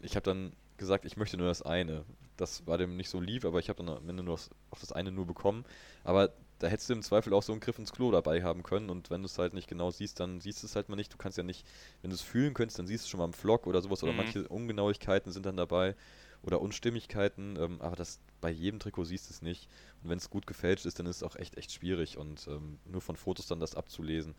ich 0.00 0.16
habe 0.16 0.24
dann 0.24 0.52
gesagt, 0.76 1.04
ich 1.04 1.16
möchte 1.16 1.36
nur 1.36 1.46
das 1.46 1.62
eine. 1.62 2.04
Das 2.36 2.66
war 2.66 2.78
dem 2.78 2.96
nicht 2.96 3.08
so 3.08 3.20
lieb, 3.20 3.44
aber 3.44 3.58
ich 3.60 3.68
habe 3.68 3.84
dann 3.84 3.96
am 3.96 4.08
Ende 4.08 4.22
nur 4.22 4.34
das, 4.34 4.50
auch 4.70 4.78
das 4.80 4.92
eine 4.92 5.12
nur 5.12 5.26
bekommen. 5.26 5.64
Aber 6.02 6.32
da 6.58 6.68
hättest 6.68 6.88
du 6.88 6.94
im 6.94 7.02
Zweifel 7.02 7.32
auch 7.34 7.42
so 7.42 7.52
einen 7.52 7.60
Griff 7.60 7.78
ins 7.78 7.92
Klo 7.92 8.10
dabei 8.10 8.42
haben 8.42 8.62
können. 8.62 8.90
Und 8.90 9.10
wenn 9.10 9.22
du 9.22 9.26
es 9.26 9.38
halt 9.38 9.54
nicht 9.54 9.68
genau 9.68 9.90
siehst, 9.90 10.18
dann 10.20 10.40
siehst 10.40 10.62
du 10.62 10.66
es 10.66 10.76
halt 10.76 10.88
mal 10.88 10.96
nicht. 10.96 11.12
Du 11.12 11.16
kannst 11.16 11.38
ja 11.38 11.44
nicht, 11.44 11.66
wenn 12.02 12.10
du 12.10 12.14
es 12.14 12.22
fühlen 12.22 12.54
könntest, 12.54 12.78
dann 12.78 12.86
siehst 12.86 13.04
du 13.04 13.08
schon 13.10 13.18
mal 13.18 13.26
im 13.26 13.32
Vlog 13.32 13.66
oder 13.66 13.82
sowas. 13.82 14.02
Oder 14.02 14.12
Mhm. 14.12 14.18
manche 14.18 14.48
Ungenauigkeiten 14.48 15.32
sind 15.32 15.46
dann 15.46 15.56
dabei. 15.56 15.94
Oder 16.42 16.60
Unstimmigkeiten. 16.60 17.56
Ähm, 17.56 17.80
aber 17.80 17.96
das 17.96 18.20
bei 18.40 18.50
jedem 18.50 18.80
Trikot 18.80 19.04
siehst 19.04 19.28
du 19.30 19.34
es 19.34 19.42
nicht. 19.42 19.68
Und 20.02 20.10
wenn 20.10 20.18
es 20.18 20.30
gut 20.30 20.46
gefälscht 20.46 20.86
ist, 20.86 20.98
dann 20.98 21.06
ist 21.06 21.16
es 21.16 21.22
auch 21.22 21.36
echt, 21.36 21.56
echt 21.56 21.72
schwierig. 21.72 22.18
Und 22.18 22.46
ähm, 22.48 22.78
nur 22.84 23.00
von 23.00 23.16
Fotos 23.16 23.46
dann 23.46 23.60
das 23.60 23.74
abzulesen. 23.74 24.34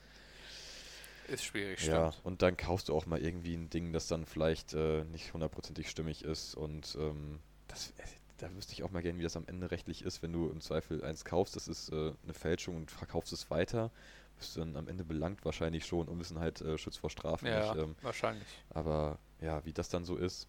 Ist 1.28 1.44
schwierig, 1.44 1.86
Ja, 1.86 2.12
stimmt. 2.12 2.26
und 2.26 2.42
dann 2.42 2.58
kaufst 2.58 2.90
du 2.90 2.96
auch 2.96 3.06
mal 3.06 3.20
irgendwie 3.22 3.54
ein 3.56 3.70
Ding, 3.70 3.94
das 3.94 4.08
dann 4.08 4.26
vielleicht 4.26 4.74
äh, 4.74 5.04
nicht 5.06 5.34
hundertprozentig 5.34 5.90
stimmig 5.90 6.24
ist. 6.24 6.56
Und 6.56 6.96
ähm, 7.00 7.40
das, 7.68 7.92
äh, 7.98 8.04
da 8.38 8.54
wüsste 8.56 8.74
ich 8.74 8.84
auch 8.84 8.92
mal 8.92 9.02
gerne, 9.02 9.18
wie 9.20 9.24
das 9.24 9.36
am 9.38 9.46
Ende 9.48 9.72
rechtlich 9.72 10.02
ist, 10.04 10.22
wenn 10.22 10.32
du 10.34 10.50
im 10.50 10.62
Zweifel 10.62 11.04
eins 11.04 11.26
kaufst, 11.26 11.56
das 11.56 11.68
ist 11.68 11.90
äh, 11.92 12.14
eine 12.24 12.34
Fälschung 12.34 12.76
und 12.78 12.92
verkaufst 12.92 13.32
es 13.34 13.50
weiter. 13.50 13.92
Bist 14.38 14.56
du 14.56 14.60
dann 14.60 14.76
am 14.76 14.88
Ende 14.90 15.04
belangt 15.06 15.46
wahrscheinlich 15.46 15.86
schon 15.86 16.08
und 16.10 16.18
müssen 16.18 16.40
halt 16.40 16.60
äh, 16.62 16.78
Schutz 16.78 16.98
vor 16.98 17.10
Strafe 17.10 17.48
Ja, 17.48 17.74
nicht. 17.74 17.84
Ähm, 17.84 17.96
wahrscheinlich. 18.02 18.48
aber 18.72 19.18
ja, 19.40 19.64
wie 19.66 19.72
das 19.74 19.88
dann 19.90 20.04
so 20.04 20.18
ist. 20.18 20.48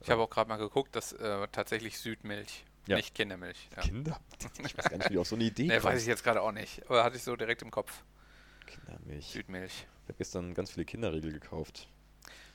Ich 0.00 0.10
habe 0.10 0.20
auch 0.22 0.30
gerade 0.30 0.48
mal 0.48 0.56
geguckt, 0.56 0.94
dass 0.96 1.12
äh, 1.12 1.46
tatsächlich 1.52 1.98
Südmilch, 1.98 2.64
Ja. 2.86 2.96
nicht 2.96 3.14
Kindermilch. 3.14 3.68
Ja. 3.76 3.82
Kinder? 3.82 4.20
Ich 4.64 4.76
weiß 4.76 4.90
gar 4.90 4.98
nicht, 4.98 5.10
wie 5.10 5.18
auf 5.18 5.28
so 5.28 5.36
eine 5.36 5.44
Idee 5.44 5.62
Nee, 5.68 5.74
weiß 5.76 5.82
kommst. 5.82 6.00
ich 6.02 6.06
jetzt 6.08 6.22
gerade 6.24 6.42
auch 6.42 6.52
nicht, 6.52 6.82
aber 6.90 7.02
hatte 7.04 7.16
ich 7.16 7.22
so 7.22 7.34
direkt 7.36 7.62
im 7.62 7.70
Kopf. 7.70 8.02
Kindermilch. 8.66 9.26
Südmilch. 9.26 9.86
Ich 10.02 10.08
habe 10.08 10.18
gestern 10.18 10.54
ganz 10.54 10.70
viele 10.72 10.84
Kinderriegel 10.84 11.32
gekauft. 11.32 11.88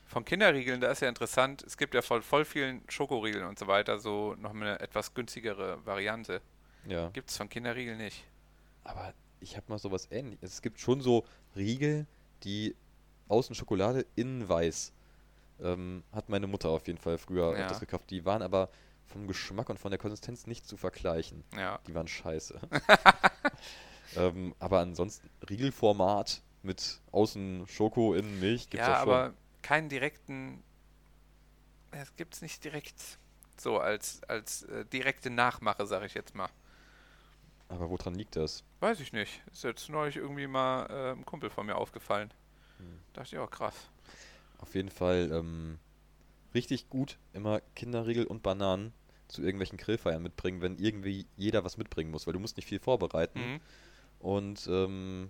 Von 0.07 0.25
Kinderriegeln, 0.25 0.81
da 0.81 0.91
ist 0.91 1.01
ja 1.01 1.07
interessant, 1.09 1.63
es 1.63 1.77
gibt 1.77 1.93
ja 1.93 2.01
voll, 2.01 2.21
voll 2.21 2.43
vielen 2.43 2.83
Schokoriegeln 2.89 3.45
und 3.45 3.57
so 3.57 3.67
weiter, 3.67 3.97
so 3.99 4.35
noch 4.35 4.51
eine 4.51 4.79
etwas 4.81 5.13
günstigere 5.13 5.85
Variante. 5.85 6.41
Ja. 6.85 7.09
Gibt 7.09 7.29
es 7.29 7.37
von 7.37 7.47
Kinderriegeln 7.47 7.97
nicht. 7.97 8.25
Aber 8.83 9.13
ich 9.39 9.55
habe 9.55 9.65
mal 9.69 9.77
sowas 9.79 10.07
ähnliches. 10.11 10.53
Es 10.53 10.61
gibt 10.61 10.79
schon 10.79 10.99
so 11.01 11.25
Riegel, 11.55 12.05
die 12.43 12.75
außen 13.29 13.55
Schokolade, 13.55 14.05
innen 14.15 14.47
weiß. 14.49 14.91
Ähm, 15.61 16.03
hat 16.11 16.27
meine 16.27 16.47
Mutter 16.47 16.69
auf 16.69 16.87
jeden 16.87 16.99
Fall 16.99 17.17
früher 17.17 17.53
Ja. 17.53 17.63
öfters 17.63 17.79
gekauft. 17.79 18.09
Die 18.09 18.25
waren 18.25 18.41
aber 18.41 18.69
vom 19.05 19.27
Geschmack 19.27 19.69
und 19.69 19.77
von 19.79 19.91
der 19.91 19.99
Konsistenz 19.99 20.47
nicht 20.47 20.65
zu 20.67 20.75
vergleichen. 20.75 21.43
Ja. 21.55 21.79
Die 21.87 21.93
waren 21.93 22.07
scheiße. 22.07 22.59
ähm, 24.15 24.55
aber 24.59 24.79
ansonsten 24.79 25.29
Riegelformat 25.49 26.41
mit 26.63 26.99
außen 27.11 27.67
Schoko, 27.67 28.13
innen 28.13 28.39
Milch 28.39 28.69
gibt's 28.69 28.87
ja, 28.87 28.95
auch 28.95 29.03
schon. 29.03 29.13
aber 29.13 29.33
keinen 29.61 29.89
direkten. 29.89 30.63
Es 31.91 32.15
gibt 32.15 32.35
es 32.35 32.41
nicht 32.41 32.63
direkt 32.63 33.19
so 33.57 33.79
als, 33.79 34.23
als 34.23 34.63
äh, 34.63 34.85
direkte 34.85 35.29
Nachmache, 35.29 35.85
sag 35.85 36.03
ich 36.03 36.13
jetzt 36.13 36.35
mal. 36.35 36.49
aber 37.69 37.89
woran 37.89 38.15
liegt 38.15 38.35
das? 38.35 38.63
Weiß 38.79 38.99
ich 38.99 39.13
nicht. 39.13 39.41
Ist 39.51 39.63
jetzt 39.63 39.89
neulich 39.89 40.15
irgendwie 40.15 40.47
mal 40.47 40.85
äh, 40.89 41.11
ein 41.11 41.25
Kumpel 41.25 41.49
von 41.49 41.65
mir 41.65 41.75
aufgefallen. 41.75 42.33
Hm. 42.77 42.99
Dachte 43.13 43.35
ich, 43.35 43.39
auch 43.39 43.51
krass. 43.51 43.89
Auf 44.59 44.73
jeden 44.75 44.89
Fall 44.89 45.31
ähm, 45.31 45.79
richtig 46.53 46.89
gut 46.89 47.17
immer 47.33 47.61
Kinderriegel 47.75 48.25
und 48.25 48.43
Bananen 48.43 48.93
zu 49.27 49.41
irgendwelchen 49.41 49.77
Grillfeiern 49.77 50.21
mitbringen, 50.21 50.61
wenn 50.61 50.77
irgendwie 50.77 51.25
jeder 51.37 51.63
was 51.63 51.77
mitbringen 51.77 52.11
muss, 52.11 52.27
weil 52.27 52.33
du 52.33 52.39
musst 52.39 52.57
nicht 52.57 52.67
viel 52.67 52.79
vorbereiten. 52.79 53.39
Mhm. 53.39 53.59
Und 54.21 54.67
ähm, 54.67 55.29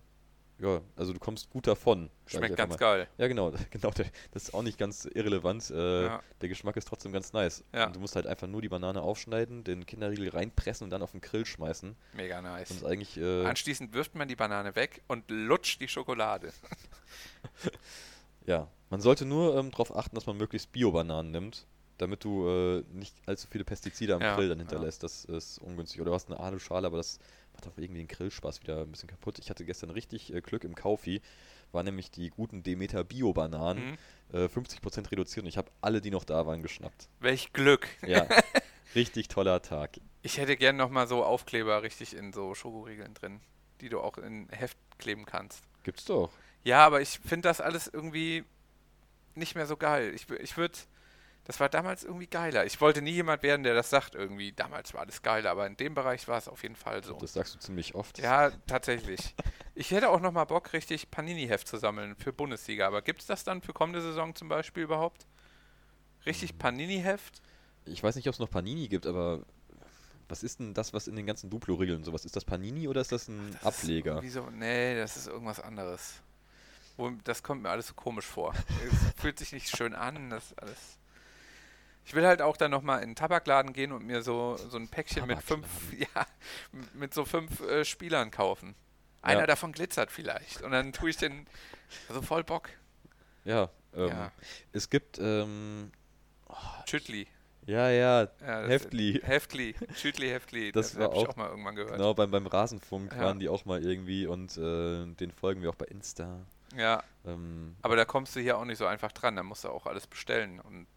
ja, 0.60 0.80
also 0.96 1.12
du 1.12 1.20
kommst 1.20 1.50
gut 1.50 1.66
davon. 1.66 2.12
Schmeckt 2.28 2.56
ganz 2.56 2.72
mal. 2.74 2.78
geil. 2.78 3.08
Ja, 3.18 3.28
genau, 3.28 3.52
genau. 3.72 3.92
Das 4.32 4.44
ist 4.44 4.54
auch 4.54 4.62
nicht 4.62 4.78
ganz 4.78 5.06
irrelevant. 5.06 5.72
Äh, 5.72 6.04
Ja. 6.06 6.24
Der 6.42 6.50
Geschmack 6.50 6.78
ist 6.78 6.88
trotzdem 6.88 7.12
ganz 7.12 7.34
nice. 7.34 7.64
Ja. 7.74 7.88
Und 7.88 7.96
du 7.96 8.00
musst 8.00 8.16
halt 8.16 8.28
einfach 8.28 8.48
nur 8.48 8.62
die 8.62 8.70
Banane 8.70 9.02
aufschneiden, 9.02 9.64
den 9.64 9.86
Kinderriegel 9.88 10.30
reinpressen 10.30 10.86
und 10.86 10.92
dann 10.92 11.02
auf 11.02 11.12
den 11.12 11.22
Grill 11.22 11.46
schmeißen. 11.46 11.96
Mega 12.14 12.42
nice. 12.42 12.72
Und 12.72 12.86
eigentlich, 12.86 13.18
äh, 13.18 13.46
Anschließend 13.46 13.94
wirft 13.94 14.14
man 14.14 14.28
die 14.28 14.36
Banane 14.36 14.76
weg 14.76 15.02
und 15.08 15.30
lutscht 15.32 15.82
die 15.82 15.88
Schokolade. 15.88 16.54
ja. 18.46 18.68
Man 18.90 19.02
sollte 19.02 19.26
nur 19.26 19.56
ähm, 19.58 19.72
darauf 19.72 19.96
achten, 19.96 20.16
dass 20.16 20.26
man 20.26 20.38
möglichst 20.38 20.72
Bio-Bananen 20.74 21.32
nimmt, 21.32 21.66
damit 21.98 22.24
du 22.24 22.48
äh, 22.48 22.84
nicht 22.92 23.16
allzu 23.26 23.48
viele 23.50 23.64
Pestizide 23.64 24.16
am 24.16 24.22
Ja, 24.22 24.36
Grill 24.36 24.50
dann 24.50 24.60
hinterlässt. 24.60 25.02
Das 25.02 25.24
ist 25.26 25.60
ungünstig. 25.60 26.02
Oder 26.02 26.10
du 26.10 26.16
hast 26.16 26.30
eine 26.30 26.40
Aluschale, 26.40 26.86
aber 26.88 26.98
das 26.98 27.18
macht 27.62 27.74
auch 27.74 27.78
irgendwie 27.78 28.02
den 28.02 28.08
Grillspaß 28.08 28.62
wieder 28.62 28.82
ein 28.82 28.92
bisschen 28.92 29.10
kaputt. 29.10 29.40
Ich 29.40 29.50
hatte 29.50 29.66
gestern 29.66 29.90
richtig 29.90 30.34
äh, 30.34 30.42
Glück 30.42 30.64
im 30.64 30.76
Kaufi. 30.76 31.22
War 31.72 31.84
nämlich 31.84 32.12
die 32.12 32.30
guten 32.30 32.64
Demeter 32.64 33.04
Bio-Bananen. 33.04 33.92
Mhm. 34.32 34.38
äh, 34.38 34.46
50% 34.46 35.12
reduziert 35.12 35.44
und 35.44 35.50
ich 35.50 35.58
habe 35.58 35.72
alle, 35.82 36.02
die 36.02 36.12
noch 36.12 36.24
da 36.24 36.46
waren, 36.46 36.62
geschnappt. 36.62 37.08
Welch 37.20 37.54
Glück. 37.54 37.88
Ja, 38.06 38.28
richtig 38.96 39.28
toller 39.28 39.62
Tag. 39.62 40.00
Ich 40.22 40.38
hätte 40.38 40.58
gern 40.58 40.76
nochmal 40.76 41.08
so 41.08 41.24
Aufkleber 41.24 41.84
richtig 41.84 42.16
in 42.16 42.34
so 42.34 42.56
Schokoriegeln 42.56 43.14
drin, 43.14 43.42
die 43.80 43.90
du 43.90 44.00
auch 44.00 44.18
in 44.18 44.50
Heft 44.50 44.78
kleben 44.98 45.26
kannst. 45.26 45.64
Gibt's 45.84 46.06
doch. 46.06 46.32
Ja, 46.64 46.86
aber 46.86 47.02
ich 47.02 47.20
finde 47.20 47.48
das 47.48 47.62
alles 47.62 47.88
irgendwie 47.88 48.44
nicht 49.36 49.56
mehr 49.56 49.66
so 49.66 49.78
geil. 49.78 50.14
Ich, 50.14 50.30
ich 50.30 50.58
würde, 50.58 50.78
das 51.46 51.60
war 51.60 51.70
damals 51.70 52.04
irgendwie 52.04 52.28
geiler. 52.28 52.66
Ich 52.66 52.80
wollte 52.82 53.02
nie 53.02 53.12
jemand 53.12 53.42
werden, 53.44 53.64
der 53.64 53.74
das 53.74 53.90
sagt 53.90 54.14
irgendwie. 54.16 54.52
Damals 54.52 54.94
war 54.94 55.02
alles 55.02 55.22
geiler, 55.22 55.50
aber 55.50 55.66
in 55.66 55.76
dem 55.76 55.96
Bereich 55.96 56.28
war 56.28 56.38
es 56.38 56.48
auf 56.48 56.62
jeden 56.64 56.76
Fall 56.76 57.04
so. 57.04 57.16
Das 57.16 57.34
sagst 57.34 57.56
du 57.56 57.60
ziemlich 57.60 57.96
oft. 57.96 58.20
Ja, 58.20 58.52
tatsächlich. 58.68 59.36
Ich 59.74 59.92
hätte 59.92 60.10
auch 60.10 60.20
nochmal 60.20 60.46
Bock, 60.46 60.74
richtig 60.74 61.10
Panini-Heft 61.10 61.68
zu 61.68 61.78
sammeln 61.78 62.16
für 62.16 62.32
Bundesliga. 62.32 62.86
Aber 62.88 63.02
gibt 63.02 63.22
es 63.22 63.28
das 63.28 63.44
dann 63.44 63.62
für 63.62 63.74
kommende 63.74 64.02
Saison 64.02 64.36
zum 64.36 64.50
Beispiel 64.50 64.84
überhaupt? 64.84 65.24
Hm. 65.24 66.24
Richtig 66.26 66.58
Panini-Heft? 66.60 67.42
Ich 67.86 68.04
weiß 68.04 68.16
nicht, 68.16 68.28
ob 68.28 68.34
es 68.34 68.40
noch 68.40 68.50
Panini 68.50 68.88
gibt, 68.88 69.08
aber 69.08 69.44
was 70.30 70.44
ist 70.44 70.60
denn 70.60 70.74
das, 70.74 70.94
was 70.94 71.08
in 71.08 71.16
den 71.16 71.26
ganzen 71.26 71.50
Duplo-Regeln 71.50 72.04
sowas? 72.04 72.24
Ist 72.24 72.36
das 72.36 72.46
Panini 72.46 72.88
oder 72.88 73.02
ist 73.02 73.12
das 73.12 73.28
ein 73.28 73.52
Das 73.62 73.62
ist 73.62 73.84
Ableger? 73.84 74.12
irgendwie 74.12 74.30
So, 74.30 74.50
nee, 74.52 74.96
das 74.96 75.18
ist 75.18 75.28
irgendwas 75.28 75.60
anderes. 75.60 76.22
Das 77.24 77.42
kommt 77.42 77.64
mir 77.64 77.70
alles 77.70 77.88
so 77.88 77.96
komisch 77.96 78.26
vor. 78.28 78.54
es 79.16 79.22
fühlt 79.22 79.40
sich 79.40 79.52
nicht 79.52 79.76
schön 79.76 79.96
an, 79.96 80.30
das 80.30 80.54
alles. 80.58 81.00
Ich 82.12 82.16
will 82.16 82.28
halt 82.28 82.42
auch 82.42 82.58
dann 82.58 82.72
nochmal 82.72 83.04
in 83.04 83.12
den 83.12 83.16
Tabakladen 83.16 83.72
gehen 83.72 83.94
und 83.94 84.06
mir 84.06 84.22
so, 84.22 84.58
so 84.58 84.76
ein 84.76 84.90
Päckchen 84.90 85.26
mit 85.28 85.42
fünf, 85.42 85.66
ja, 85.98 86.26
mit 86.94 87.14
so 87.14 87.24
fünf 87.24 87.62
äh, 87.62 87.86
Spielern 87.86 88.32
kaufen. 88.32 88.76
Einer 89.22 89.40
Ja. 89.42 89.48
davon 89.48 89.72
glitzert 89.72 90.12
vielleicht. 90.12 90.62
Und 90.62 90.72
dann 90.72 90.92
tue 90.92 91.12
ich 91.12 91.16
den 91.16 91.48
also 92.10 92.22
voll 92.22 92.44
Bock. 92.44 92.68
Ja, 93.46 93.70
ähm, 93.96 94.10
Ja. 94.10 94.32
es 94.74 94.90
gibt, 94.90 95.20
ähm, 95.20 95.94
Schüttli. 96.86 97.28
ja, 97.66 97.90
ja, 97.90 98.24
Ja, 98.24 98.28
das- 98.64 98.70
Heftli. 98.70 99.22
Heftli. 99.24 99.76
Schüttli, 99.96 100.28
Heftli. 100.28 100.74
Das 100.74 100.98
war 100.98 101.06
hab 101.06 101.14
ich 101.14 101.20
auch- 101.20 101.30
auch 101.30 101.36
mal 101.38 101.48
irgendwann 101.50 101.76
gehört. 101.78 101.94
Genau, 101.96 102.14
beim, 102.14 102.30
beim 102.30 102.46
Rasenfunk 102.46 103.14
Ja. 103.14 103.22
waren 103.22 103.40
die 103.40 103.48
auch 103.48 103.64
mal 103.64 103.82
irgendwie 103.82 104.26
und 104.28 104.58
äh, 104.58 105.06
den 105.16 105.32
folgen 105.32 105.62
wir 105.62 105.70
auch 105.70 105.76
bei 105.76 105.86
Insta. 105.86 106.46
Ja, 106.76 107.04
Ähm, 107.26 107.78
aber 107.84 107.96
da 107.96 108.04
kommst 108.04 108.36
du 108.36 108.42
hier 108.42 108.58
auch 108.58 108.66
nicht 108.66 108.80
so 108.80 108.86
einfach 108.86 109.14
dran. 109.14 109.38
Da 109.38 109.44
musst 109.44 109.64
du 109.64 109.70
auch 109.70 109.86
alles 109.86 110.08
bestellen. 110.08 110.60
Und 110.60 110.88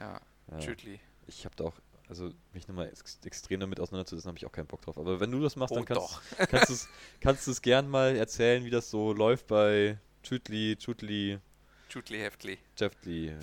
ja, 0.00 0.20
ja. 0.50 0.60
Schüttli. 0.60 1.00
Ich 1.26 1.44
habe 1.44 1.54
da 1.56 1.64
auch, 1.64 1.74
also 2.08 2.32
mich 2.52 2.66
nochmal 2.68 2.88
ex 2.88 3.18
extrem 3.24 3.60
damit 3.60 3.80
auseinanderzusetzen, 3.80 4.28
habe 4.28 4.38
ich 4.38 4.46
auch 4.46 4.52
keinen 4.52 4.66
Bock 4.66 4.82
drauf. 4.82 4.96
Aber 4.98 5.20
wenn 5.20 5.30
du 5.30 5.40
das 5.40 5.56
machst, 5.56 5.72
Oh, 5.72 5.76
dann 5.76 5.84
kannst 5.84 6.68
du 6.68 6.72
es 6.72 6.88
kannst 7.20 7.62
gern 7.62 7.88
mal 7.88 8.16
erzählen, 8.16 8.64
wie 8.64 8.70
das 8.70 8.90
so 8.90 9.12
läuft 9.12 9.46
bei 9.46 9.98
Tütli, 10.22 10.76
Tütli, 10.76 11.38
Schüttli, 11.88 12.18
Heftli. 12.18 12.58
Jeffli, 12.76 13.34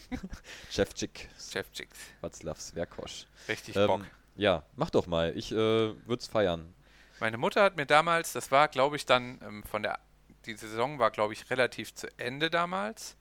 Chefchik, 0.70 1.28
Chefchicks. 1.38 1.98
Václav 2.20 2.58
Sverkosch. 2.60 3.26
Richtig 3.48 3.76
Ähm, 3.76 3.86
Bock. 3.86 4.00
ja, 4.34 4.64
mach 4.74 4.90
doch 4.90 5.06
mal. 5.06 5.36
Ich 5.36 5.52
äh, 5.52 5.54
würde 5.54 6.20
es 6.20 6.26
feiern. 6.26 6.74
Meine 7.20 7.38
Mutter 7.38 7.62
hat 7.62 7.76
mir 7.76 7.86
damals, 7.86 8.32
das 8.32 8.50
war 8.50 8.68
glaube 8.68 8.96
ich 8.96 9.06
dann 9.06 9.40
ähm, 9.42 9.62
von 9.64 9.82
der, 9.82 10.00
die 10.46 10.54
Saison 10.56 10.98
war 10.98 11.10
glaube 11.10 11.32
ich 11.32 11.48
relativ 11.50 11.94
zu 11.94 12.08
Ende 12.18 12.50
damals. 12.50 13.16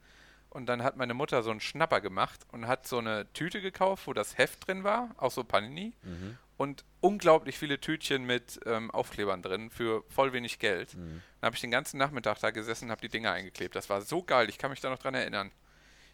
Und 0.55 0.67
dann 0.67 0.83
hat 0.83 0.95
meine 0.95 1.13
Mutter 1.13 1.43
so 1.43 1.51
einen 1.51 1.59
Schnapper 1.59 1.99
gemacht 1.99 2.45
und 2.53 2.65
hat 2.65 2.87
so 2.87 2.99
eine 2.99 3.31
Tüte 3.33 3.59
gekauft, 3.59 4.07
wo 4.07 4.13
das 4.13 4.37
Heft 4.37 4.65
drin 4.65 4.85
war, 4.85 5.13
auch 5.17 5.31
so 5.31 5.43
Panini. 5.43 5.91
Mhm. 6.01 6.37
Und 6.55 6.85
unglaublich 7.01 7.57
viele 7.57 7.81
Tütchen 7.81 8.23
mit 8.23 8.61
ähm, 8.65 8.89
Aufklebern 8.89 9.41
drin 9.41 9.69
für 9.69 10.05
voll 10.07 10.31
wenig 10.31 10.57
Geld. 10.59 10.93
Mhm. 10.93 11.21
Dann 11.41 11.47
habe 11.47 11.55
ich 11.55 11.61
den 11.61 11.71
ganzen 11.71 11.97
Nachmittag 11.97 12.39
da 12.39 12.51
gesessen 12.51 12.85
und 12.85 12.91
habe 12.91 13.01
die 13.01 13.09
Dinger 13.09 13.33
eingeklebt. 13.33 13.75
Das 13.75 13.89
war 13.89 13.99
so 13.99 14.23
geil, 14.23 14.47
ich 14.47 14.57
kann 14.57 14.71
mich 14.71 14.79
da 14.79 14.89
noch 14.89 14.97
dran 14.97 15.13
erinnern. 15.13 15.51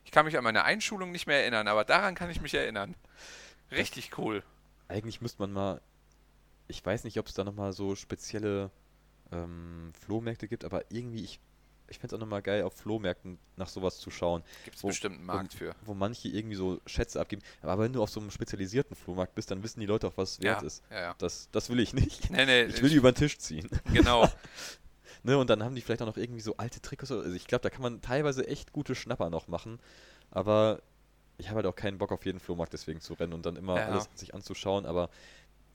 Ich 0.06 0.10
kann 0.10 0.26
mich 0.26 0.36
an 0.36 0.44
meine 0.44 0.64
Einschulung 0.64 1.12
nicht 1.12 1.28
mehr 1.28 1.42
erinnern, 1.42 1.68
aber 1.68 1.86
daran 1.86 2.16
kann 2.16 2.32
ich 2.32 2.42
mich 2.42 2.56
erinnern. 2.56 2.96
Richtig 3.70 4.18
cool. 4.18 4.42
Eigentlich 4.88 5.22
müsste 5.22 5.44
man 5.44 5.54
mal, 5.54 5.82
ich 6.68 6.84
weiß 6.84 7.04
nicht, 7.04 7.20
ob 7.20 7.28
es 7.28 7.36
da 7.36 7.44
nochmal 7.44 7.74
so 7.74 7.96
spezielle 7.96 8.72
ähm, 9.32 9.94
Flohmärkte 10.04 10.48
gibt, 10.48 10.66
aber 10.66 10.84
irgendwie, 10.90 11.24
ich, 11.24 11.40
ich 11.92 12.00
fände 12.00 12.16
es 12.16 12.18
auch 12.18 12.20
nochmal 12.26 12.42
geil, 12.42 12.64
auf 12.64 12.74
Flohmärkten 12.74 13.38
nach 13.58 13.68
sowas 13.68 14.00
zu 14.00 14.10
schauen. 14.10 14.42
Gibt 14.66 14.78
es 14.78 14.84
Wo- 14.84 14.88
bestimmt 14.88 15.18
einen 15.18 15.26
Markt 15.26 15.54
für. 15.54 15.76
Wo 15.86 15.94
manche 15.94 16.28
irgendwie 16.30 16.56
so 16.56 16.80
Schätze 16.88 17.20
abgeben. 17.20 17.42
Aber 17.62 17.84
wenn 17.84 17.94
du 17.94 18.02
auf 18.02 18.10
so 18.10 18.20
einem 18.20 18.32
spezialisierten 18.32 18.96
Flohmarkt 18.96 19.36
bist, 19.36 19.52
dann 19.52 19.62
wissen 19.64 19.80
die 19.80 19.86
Leute 19.86 20.08
auch, 20.08 20.18
was 20.18 20.32
es 20.32 20.42
wert 20.42 20.62
Ja, 20.62 20.68
ist. 20.68 20.84
ja, 20.90 21.00
ja. 21.02 21.16
Das, 21.20 21.50
das 21.52 21.70
will 21.70 21.80
ich 21.80 21.94
nicht. 21.94 22.32
Nee, 22.32 22.46
nee, 22.46 22.64
Ich 22.64 22.82
will 22.82 22.90
die 22.90 22.96
über 22.96 23.12
den 23.12 23.16
Tisch 23.18 23.38
ziehen. 23.38 23.70
genau. 23.94 24.28
ne, 25.24 25.38
und 25.38 25.50
dann 25.50 25.64
haben 25.64 25.76
die 25.76 25.82
vielleicht 25.82 26.02
auch 26.02 26.08
noch 26.08 26.18
irgendwie 26.18 26.42
so 26.42 26.58
alte 26.58 26.82
Trikots. 26.82 27.12
Also 27.12 27.34
ich 27.34 27.46
glaube, 27.48 27.62
da 27.64 27.70
kann 27.70 27.82
man 27.82 28.02
teilweise 28.02 28.48
echt 28.48 28.72
gute 28.74 28.96
Schnapper 28.96 29.30
noch 29.30 29.48
machen. 29.48 29.80
Aber 30.32 30.82
ich 31.38 31.48
habe 31.50 31.58
halt 31.58 31.66
auch 31.66 31.76
keinen 31.76 31.98
Bock 31.98 32.12
auf 32.12 32.26
jeden 32.26 32.40
Flohmarkt 32.40 32.74
deswegen 32.74 33.02
zu 33.02 33.14
rennen 33.14 33.34
und 33.34 33.46
dann 33.46 33.56
immer 33.56 33.78
Ja. 33.78 33.88
alles 33.88 34.08
sich 34.16 34.34
anzuschauen. 34.34 34.86
Aber 34.86 35.10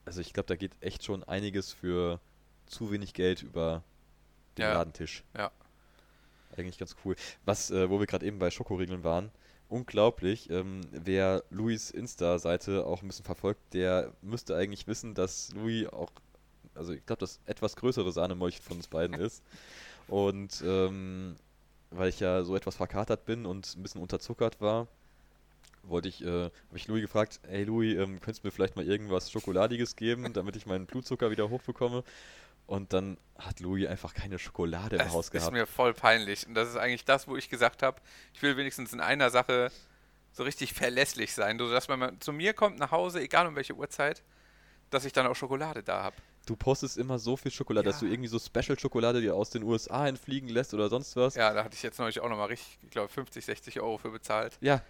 also 0.05 0.21
ich 0.21 0.33
glaube, 0.33 0.47
da 0.47 0.57
geht 0.57 0.73
echt 0.81 1.05
schon 1.05 1.25
einiges 1.25 1.73
für 1.73 2.21
zu 2.67 2.91
wenig 2.91 3.13
Geld 3.15 3.43
über 3.43 3.83
den 4.57 4.63
Ja. 4.63 4.75
Ladentisch. 4.75 5.23
Ja. 5.37 5.51
Eigentlich 6.57 6.79
ganz 6.79 6.97
cool. 7.05 7.17
Was, 7.45 7.71
äh, 7.71 7.91
wo 7.91 7.99
wir 7.99 8.07
gerade 8.07 8.27
eben 8.27 8.39
bei 8.39 8.51
Schokoriegeln 8.51 9.05
waren, 9.05 9.31
unglaublich. 9.69 10.51
Ähm, 10.51 10.81
wer 10.91 11.43
Louis 11.51 11.91
Insta-Seite 11.91 12.87
auch 12.87 13.03
ein 13.03 13.09
bisschen 13.09 13.25
verfolgt, 13.25 13.61
der 13.75 14.13
müsste 14.23 14.57
eigentlich 14.57 14.87
wissen, 14.87 15.15
dass 15.15 15.53
Louis 15.55 15.89
auch, 15.89 16.11
also 16.75 16.93
ich 16.93 17.05
glaube, 17.07 17.21
das 17.21 17.41
etwas 17.47 17.77
größere 17.77 18.13
Sahnemäulchen 18.13 18.63
von 18.63 18.77
uns 18.77 18.89
beiden 18.89 19.19
ist. 19.19 19.43
Und 20.09 20.63
ähm, 20.65 21.37
weil 21.91 22.09
ich 22.09 22.21
ja 22.21 22.43
so 22.43 22.57
etwas 22.57 22.77
verkatert 22.77 23.25
bin 23.25 23.47
und 23.47 23.77
ein 23.77 23.83
bisschen 23.83 24.01
unterzuckert 24.03 24.61
war, 24.61 24.87
wollte 25.83 26.09
ich, 26.09 26.23
äh, 26.23 26.45
habe 26.45 26.77
ich 26.77 26.89
Louis 26.89 27.03
gefragt, 27.03 27.41
hey 27.47 27.65
Louis, 27.65 27.97
ähm, 27.97 28.21
könntest 28.21 28.43
du 28.43 28.49
mir 28.49 28.53
vielleicht 28.53 28.77
mal 28.77 28.87
irgendwas 28.87 29.31
Schokoladiges 29.31 29.97
geben, 29.97 30.33
damit 30.33 30.57
ich 30.57 30.67
meinen 30.67 30.87
Blutzucker 30.87 31.31
wieder 31.31 31.49
hochbekomme? 31.49 32.03
Und 32.67 32.93
dann 32.93 33.17
hat 33.39 33.61
Louis 33.61 33.87
einfach 33.87 34.13
keine 34.15 34.39
Schokolade 34.39 34.97
im 34.97 35.03
Das 35.03 35.13
Haus 35.13 35.27
ist 35.27 35.31
gehabt. 35.31 35.53
mir 35.53 35.67
voll 35.67 35.95
peinlich. 35.95 36.47
Und 36.47 36.55
das 36.55 36.69
ist 36.69 36.77
eigentlich 36.77 37.05
das, 37.05 37.29
wo 37.29 37.37
ich 37.37 37.49
gesagt 37.49 37.83
habe, 37.83 38.01
ich 38.35 38.43
will 38.43 38.57
wenigstens 38.57 38.93
in 38.93 39.01
einer 39.01 39.31
Sache 39.31 39.71
so 40.33 40.43
richtig 40.43 40.73
verlässlich 40.75 41.33
sein. 41.33 41.59
So, 41.59 41.71
dass 41.71 41.89
wenn 41.89 41.99
man 41.99 42.21
zu 42.21 42.33
mir 42.33 42.55
kommt 42.55 42.79
nach 42.79 42.91
Hause, 42.91 43.21
egal 43.21 43.47
um 43.47 43.55
welche 43.57 43.75
Uhrzeit, 43.75 44.23
dass 44.91 45.05
ich 45.05 45.13
dann 45.13 45.27
auch 45.27 45.35
Schokolade 45.37 45.83
da 45.83 46.03
habe. 46.03 46.17
Du 46.47 46.55
postest 46.57 46.97
immer 46.97 47.19
so 47.19 47.37
viel 47.37 47.51
Schokolade, 47.51 47.89
dass 47.89 48.01
Ja. 48.01 48.07
du 48.07 48.13
irgendwie 48.13 48.29
so 48.29 48.39
Special-Schokolade 48.39 49.21
dir 49.21 49.35
aus 49.35 49.51
den 49.51 49.63
USA 49.65 50.07
entfliegen 50.07 50.49
lässt 50.49 50.75
oder 50.75 50.89
sonst 50.89 51.17
was. 51.17 51.35
Ja, 51.35 51.53
da 51.53 51.65
hatte 51.65 51.75
ich 51.75 51.83
jetzt 51.83 51.99
neulich 51.99 52.21
auch 52.21 52.29
nochmal 52.29 52.47
richtig, 52.49 52.79
ich 52.83 52.91
glaube, 52.91 53.09
50, 53.09 53.45
60 53.45 53.81
Euro 53.81 53.99
für 53.99 54.11
bezahlt. 54.11 54.57
Ja, 54.61 54.81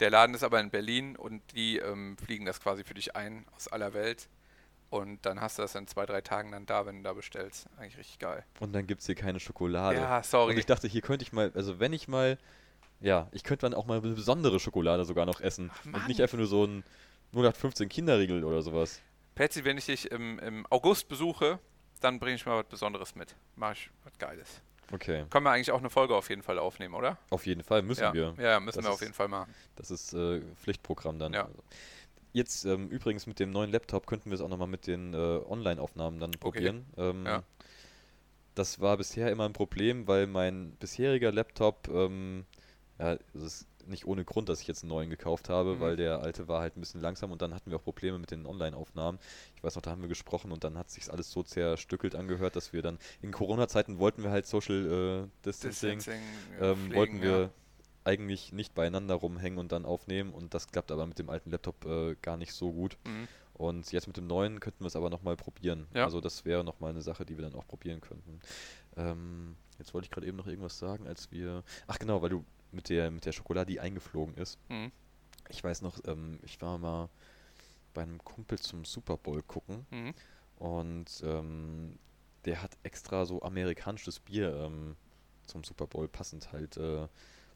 Der 0.00 0.10
Laden 0.10 0.34
ist 0.34 0.42
aber 0.42 0.60
in 0.60 0.68
Berlin 0.70 1.16
und 1.16 1.42
die 1.54 1.78
ähm, 1.78 2.18
fliegen 2.18 2.44
das 2.44 2.60
quasi 2.60 2.84
für 2.84 2.92
dich 2.92 3.16
ein 3.16 3.46
aus 3.56 3.66
aller 3.68 3.94
Welt. 3.94 4.28
Und 4.88 5.26
dann 5.26 5.40
hast 5.40 5.58
du 5.58 5.62
das 5.62 5.74
in 5.74 5.86
zwei, 5.88 6.06
drei 6.06 6.20
Tagen 6.20 6.52
dann 6.52 6.64
da, 6.66 6.86
wenn 6.86 6.98
du 6.98 7.02
da 7.02 7.12
bestellst. 7.12 7.66
Eigentlich 7.76 7.98
richtig 7.98 8.18
geil. 8.20 8.44
und 8.60 8.72
dann 8.72 8.86
gibt 8.86 9.00
es 9.00 9.06
hier 9.06 9.16
keine 9.16 9.40
Schokolade. 9.40 9.98
Ja, 9.98 10.22
sorry. 10.22 10.52
Und 10.52 10.58
ich 10.58 10.66
dachte, 10.66 10.86
hier 10.88 11.00
könnte 11.02 11.24
ich 11.24 11.32
mal, 11.32 11.50
also 11.54 11.80
wenn 11.80 11.92
ich 11.92 12.06
mal, 12.08 12.38
ja, 13.00 13.28
ich 13.32 13.42
könnte 13.42 13.62
dann 13.68 13.74
auch 13.74 13.86
mal 13.86 13.98
eine 13.98 14.14
besondere 14.14 14.60
Schokolade 14.60 15.04
sogar 15.04 15.26
noch 15.26 15.40
essen. 15.40 15.70
und 15.84 15.90
Mann. 15.92 16.06
nicht 16.06 16.22
einfach 16.22 16.38
nur 16.38 16.46
so 16.46 16.64
ein 16.64 16.84
0815 17.32 17.88
Kinderriegel 17.88 18.44
oder 18.44 18.62
sowas. 18.62 19.00
Patsy, 19.34 19.64
wenn 19.64 19.76
ich 19.76 19.86
dich 19.86 20.10
im, 20.10 20.38
im 20.38 20.66
August 20.70 21.08
besuche, 21.08 21.58
dann 22.00 22.18
bringe 22.20 22.36
ich 22.36 22.46
mal 22.46 22.58
was 22.58 22.66
Besonderes 22.68 23.14
mit. 23.16 23.34
Mach 23.56 23.72
ich 23.72 23.90
was 24.04 24.16
Geiles. 24.18 24.62
Okay, 24.92 25.24
Können 25.30 25.44
wir 25.44 25.50
eigentlich 25.50 25.72
auch 25.72 25.80
eine 25.80 25.90
Folge 25.90 26.14
auf 26.14 26.30
jeden 26.30 26.42
Fall 26.44 26.60
aufnehmen, 26.60 26.94
oder? 26.94 27.18
auf 27.30 27.44
jeden 27.44 27.64
Fall 27.64 27.82
müssen 27.82 28.02
ja. 28.02 28.14
wir. 28.14 28.34
Ja, 28.38 28.60
müssen 28.60 28.78
Das 28.78 28.84
wir 28.86 28.90
auf 28.90 28.94
ist- 28.96 29.00
jeden 29.00 29.14
Fall 29.14 29.26
machen. 29.26 29.52
Das 29.74 29.90
ist 29.90 30.12
äh, 30.14 30.40
Pflichtprogramm 30.62 31.18
dann. 31.18 31.32
Ja. 31.32 31.48
Jetzt 32.36 32.66
ähm, 32.66 32.88
übrigens 32.90 33.26
mit 33.26 33.40
dem 33.40 33.50
neuen 33.50 33.70
Laptop 33.70 34.06
könnten 34.06 34.28
wir 34.28 34.34
es 34.34 34.42
auch 34.42 34.50
nochmal 34.50 34.68
mit 34.68 34.86
den 34.86 35.14
äh, 35.14 35.16
Online-Aufnahmen 35.16 36.20
dann 36.20 36.32
probieren. 36.32 36.84
Ähm, 36.98 37.24
Ja. 37.24 37.42
Das 38.54 38.78
war 38.78 38.98
bisher 38.98 39.30
immer 39.30 39.46
ein 39.46 39.54
Problem, 39.54 40.06
weil 40.06 40.26
mein 40.26 40.72
bisheriger 40.72 41.32
Laptop, 41.32 41.88
ähm, 41.88 42.44
ja, 42.98 43.14
es 43.32 43.42
ist 43.42 43.68
nicht 43.86 44.06
ohne 44.06 44.24
Grund, 44.26 44.50
dass 44.50 44.60
ich 44.60 44.66
jetzt 44.66 44.82
einen 44.82 44.90
neuen 44.90 45.08
gekauft 45.08 45.48
habe, 45.48 45.76
Mhm. 45.76 45.80
weil 45.80 45.96
der 45.96 46.20
alte 46.20 46.46
war 46.46 46.60
halt 46.60 46.76
ein 46.76 46.80
bisschen 46.80 47.00
langsam 47.00 47.32
und 47.32 47.40
dann 47.40 47.54
hatten 47.54 47.70
wir 47.70 47.78
auch 47.78 47.84
Probleme 47.84 48.18
mit 48.18 48.30
den 48.30 48.44
Online-Aufnahmen. 48.44 49.18
Ich 49.54 49.62
weiß 49.64 49.74
noch, 49.76 49.82
da 49.82 49.92
haben 49.92 50.02
wir 50.02 50.08
gesprochen 50.08 50.52
und 50.52 50.62
dann 50.62 50.76
hat 50.76 50.90
sich 50.90 51.10
alles 51.10 51.30
so 51.30 51.42
zerstückelt 51.42 52.14
angehört, 52.14 52.54
dass 52.54 52.74
wir 52.74 52.82
dann 52.82 52.98
in 53.22 53.32
Corona-Zeiten 53.32 53.98
wollten 53.98 54.22
wir 54.22 54.30
halt 54.30 54.46
Social 54.46 55.24
äh, 55.24 55.44
Distancing 55.46 56.00
Distancing, 56.00 56.20
äh, 56.60 56.70
ähm, 56.70 56.76
pflegen, 56.76 56.94
wollten 56.94 57.22
wir 57.22 57.40
ja. 57.40 57.50
Eigentlich 58.06 58.52
nicht 58.52 58.74
beieinander 58.74 59.14
rumhängen 59.16 59.58
und 59.58 59.72
dann 59.72 59.84
aufnehmen 59.84 60.32
und 60.32 60.54
das 60.54 60.68
klappt 60.68 60.90
aber 60.92 61.06
mit 61.06 61.18
dem 61.18 61.28
alten 61.28 61.50
Laptop 61.50 61.84
äh, 61.84 62.14
gar 62.22 62.36
nicht 62.36 62.52
so 62.52 62.72
gut. 62.72 62.96
Mhm. 63.06 63.28
Und 63.54 63.90
jetzt 63.92 64.06
mit 64.06 64.16
dem 64.16 64.26
neuen 64.26 64.60
könnten 64.60 64.80
wir 64.84 64.88
es 64.88 64.96
aber 64.96 65.10
nochmal 65.10 65.34
probieren. 65.36 65.86
Ja. 65.94 66.04
Also 66.04 66.20
das 66.20 66.44
wäre 66.44 66.62
nochmal 66.62 66.90
eine 66.90 67.02
Sache, 67.02 67.24
die 67.24 67.36
wir 67.36 67.42
dann 67.42 67.54
auch 67.54 67.66
probieren 67.66 68.00
könnten. 68.00 68.40
Ähm, 68.96 69.56
jetzt 69.78 69.94
wollte 69.94 70.06
ich 70.06 70.10
gerade 70.10 70.26
eben 70.26 70.36
noch 70.36 70.46
irgendwas 70.46 70.78
sagen, 70.78 71.06
als 71.06 71.30
wir... 71.32 71.64
Ach 71.86 71.98
genau, 71.98 72.20
weil 72.20 72.28
du 72.28 72.44
mit 72.70 72.90
der, 72.90 73.10
mit 73.10 73.24
der 73.24 73.32
Schokolade, 73.32 73.72
die 73.72 73.80
eingeflogen 73.80 74.36
ist. 74.36 74.58
Mhm. 74.68 74.92
Ich 75.48 75.64
weiß 75.64 75.80
noch, 75.82 75.98
ähm, 76.06 76.38
ich 76.42 76.60
war 76.60 76.76
mal 76.78 77.08
bei 77.94 78.02
einem 78.02 78.22
Kumpel 78.22 78.58
zum 78.58 78.84
Super 78.84 79.16
Bowl 79.16 79.42
gucken 79.42 79.86
Mhm. 79.90 80.14
und 80.58 81.22
ähm, 81.24 81.98
der 82.44 82.62
hat 82.62 82.76
extra 82.82 83.24
so 83.24 83.40
amerikanisches 83.42 84.20
Bier 84.20 84.54
ähm, 84.54 84.96
zum 85.46 85.64
Super 85.64 85.86
Bowl 85.86 86.08
passend 86.08 86.52
halt 86.52 86.76
äh, 86.76 87.08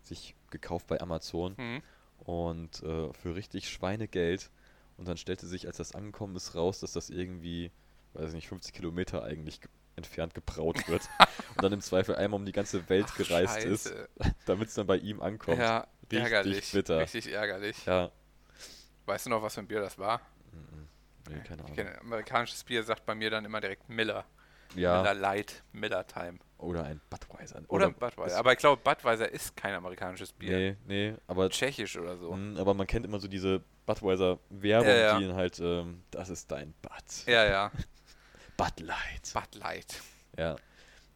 sich 0.02 0.34
gekauft 0.50 0.86
bei 0.86 1.00
Amazon 1.00 1.54
Mhm. 1.56 1.82
und 2.18 2.82
äh, 2.82 3.12
für 3.12 3.34
richtig 3.34 3.68
Schweinegeld. 3.70 4.50
Und 4.96 5.08
dann 5.08 5.16
stellte 5.16 5.46
sich, 5.46 5.66
als 5.66 5.78
das 5.78 5.94
angekommen 5.94 6.36
ist, 6.36 6.54
raus, 6.54 6.80
dass 6.80 6.92
das 6.92 7.08
irgendwie, 7.10 7.70
weiß 8.14 8.28
ich 8.30 8.34
nicht, 8.34 8.48
50 8.48 8.74
Kilometer 8.74 9.22
eigentlich 9.22 9.60
ge- 9.62 9.70
entfernt 9.96 10.34
gebraut 10.34 10.86
wird. 10.88 11.02
und 11.56 11.62
dann 11.64 11.72
im 11.72 11.80
Zweifel 11.80 12.16
einmal 12.16 12.38
um 12.40 12.44
die 12.46 12.52
ganze 12.52 12.88
Welt 12.90 13.06
Ach, 13.10 13.16
gereist 13.16 13.64
ist, 13.64 13.84
Scheiße. 13.88 14.08
damit 14.46 14.68
es 14.68 14.74
dann 14.74 14.86
bei 14.86 14.98
ihm 14.98 15.20
ankommt. 15.22 15.58
Ja, 15.58 15.86
Richtig 16.02 16.20
ärgerlich. 16.20 16.72
bitter. 16.72 16.98
Richtig 17.00 17.32
ärgerlich. 17.32 17.86
Ja. 17.86 18.10
Weißt 19.06 19.26
du 19.26 19.30
noch, 19.30 19.42
was 19.42 19.54
für 19.54 19.60
ein 19.60 19.66
Bier 19.68 19.80
das 19.80 19.98
war? 19.98 20.20
Nee, 21.28 21.40
keine 21.46 21.64
Ahnung. 21.64 21.78
amerikanisches 22.00 22.64
Bier, 22.64 22.82
sagt 22.82 23.06
bei 23.06 23.14
mir 23.14 23.30
dann 23.30 23.44
immer 23.44 23.60
direkt 23.60 23.88
Miller. 23.88 24.24
Ja, 24.74 25.02
Miller 25.02 25.14
Light, 25.14 25.62
Miller 25.72 26.06
Time. 26.06 26.38
oder 26.58 26.84
ein 26.84 27.00
Budweiser. 27.10 27.62
Oder, 27.68 27.90
Budweiser. 27.90 28.38
Aber 28.38 28.52
ich 28.52 28.58
glaube, 28.58 28.80
Budweiser 28.82 29.28
ist 29.30 29.56
kein 29.56 29.74
amerikanisches 29.74 30.32
Bier. 30.32 30.56
Nee, 30.56 30.76
nee, 30.86 31.14
aber, 31.26 31.48
Tschechisch 31.50 31.96
oder 31.96 32.16
so. 32.16 32.32
mh, 32.32 32.60
aber 32.60 32.74
man 32.74 32.86
kennt 32.86 33.04
immer 33.06 33.18
so 33.18 33.26
diese 33.28 33.62
Budweiser-Werbung, 33.86 34.88
Ja, 34.88 34.96
ja. 34.96 35.18
die 35.18 35.24
ihn 35.24 35.34
halt, 35.34 35.58
ähm, 35.60 36.02
das 36.10 36.28
ist 36.28 36.50
dein 36.52 36.72
Bud. 36.82 37.26
Ja, 37.26 37.44
ja. 37.46 37.72
Bud 38.56 38.80
Light. 38.80 39.32
Bud 39.32 39.54
Light. 39.60 40.00
Ja, 40.38 40.56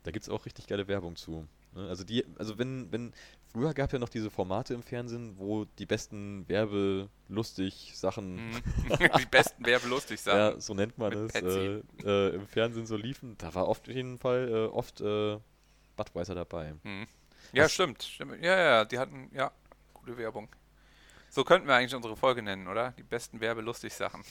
da 0.03 0.11
gibt 0.11 0.25
es 0.25 0.29
auch 0.29 0.47
richtig 0.47 0.67
geile 0.67 0.89
Werbung 0.89 1.15
zu. 1.17 1.47
Ne? 1.73 1.89
Also 1.89 2.05
die, 2.05 2.25
also 2.39 2.59
wenn, 2.59 2.91
wenn, 2.91 3.13
früher 3.55 3.73
gab 3.73 3.93
ja 3.93 3.99
noch 4.01 4.09
diese 4.09 4.31
Formate 4.31 4.75
im 4.75 4.83
Fernsehen, 4.83 5.39
wo 5.39 5.65
die 5.65 5.87
besten 5.87 6.47
werbelustig 6.49 7.93
Sachen, 7.95 8.35
Mhm. 8.51 8.63
Die 9.19 9.27
besten 9.27 9.65
werbelustig 9.65 10.25
ja, 10.27 10.51
Sachen. 10.51 10.61
so 10.61 10.75
nennt 10.75 10.99
man 10.99 11.13
es, 11.13 11.35
äh, 11.37 11.81
äh, 12.05 12.35
im 12.35 12.47
Fernsehen 12.49 12.87
so 12.87 12.97
liefen, 12.97 13.39
da 13.39 13.55
war 13.55 13.69
oft 13.69 13.89
auf 13.89 13.95
jeden 13.95 14.19
Fall 14.19 14.49
äh, 14.49 14.67
oft 14.67 15.01
äh, 15.01 15.39
Budweiser 15.97 16.35
dabei. 16.35 16.75
Mhm. 16.83 17.07
Ja, 17.53 17.69
stimmt, 17.69 18.03
stimmt. 18.03 18.43
Ja, 18.43 18.59
ja, 18.59 18.85
die 18.85 18.99
hatten, 18.99 19.31
ja, 19.33 19.53
gute 19.93 20.17
Werbung. 20.19 20.49
So 21.31 21.45
könnten 21.45 21.69
wir 21.69 21.75
eigentlich 21.77 21.95
unsere 21.95 22.17
Folge 22.17 22.43
nennen, 22.43 22.67
oder? 22.69 22.93
Die 22.93 23.03
besten 23.05 23.41
werbelustig 23.41 23.93
Sachen. 23.95 24.23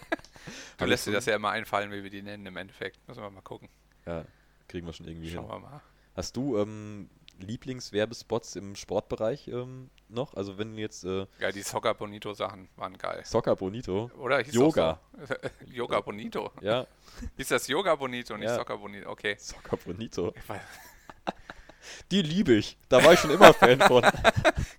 du 0.78 0.84
lässt 0.86 1.06
dir 1.06 1.12
das 1.12 1.26
ja 1.26 1.36
immer 1.36 1.50
einfallen, 1.50 1.90
wie 1.90 2.02
wir 2.02 2.10
die 2.10 2.22
nennen 2.22 2.46
im 2.46 2.56
Endeffekt. 2.56 3.06
Müssen 3.08 3.22
wir 3.22 3.30
mal 3.30 3.40
gucken. 3.42 3.68
Ja, 4.06 4.24
kriegen 4.68 4.86
wir 4.86 4.92
schon 4.92 5.06
irgendwie 5.06 5.30
Schauen 5.30 5.50
hin. 5.50 5.62
wir 5.62 5.68
mal. 5.70 5.80
Hast 6.14 6.36
du 6.36 6.58
ähm, 6.58 7.08
Lieblingswerbespots 7.38 8.56
im 8.56 8.76
Sportbereich 8.76 9.48
ähm, 9.48 9.90
noch? 10.08 10.34
Also 10.34 10.58
wenn 10.58 10.76
jetzt 10.78 11.04
äh, 11.04 11.26
Ja, 11.38 11.50
die 11.52 11.62
Soccer 11.62 11.94
Bonito 11.94 12.34
Sachen 12.34 12.68
waren 12.76 12.96
geil. 12.98 13.22
Soccer 13.24 13.56
Bonito, 13.56 14.10
Oder? 14.18 14.38
Hieß 14.40 14.54
Yoga. 14.54 15.00
So? 15.26 15.34
Yoga 15.72 16.00
Bonito. 16.00 16.50
ja, 16.60 16.86
Hieß 17.36 17.48
das 17.48 17.66
Yoga 17.68 17.94
Bonito, 17.94 18.36
nicht 18.36 18.48
Ja. 18.48 18.56
Soccer 18.56 18.78
Bonito? 18.78 19.10
Okay. 19.10 19.36
Soccer 19.38 19.76
Bonito, 19.78 20.32
die 22.10 22.22
liebe 22.22 22.54
ich. 22.54 22.76
Da 22.88 23.02
war 23.04 23.12
ich 23.14 23.20
schon 23.20 23.30
immer 23.30 23.52
Fan 23.52 23.80
von. 23.80 24.04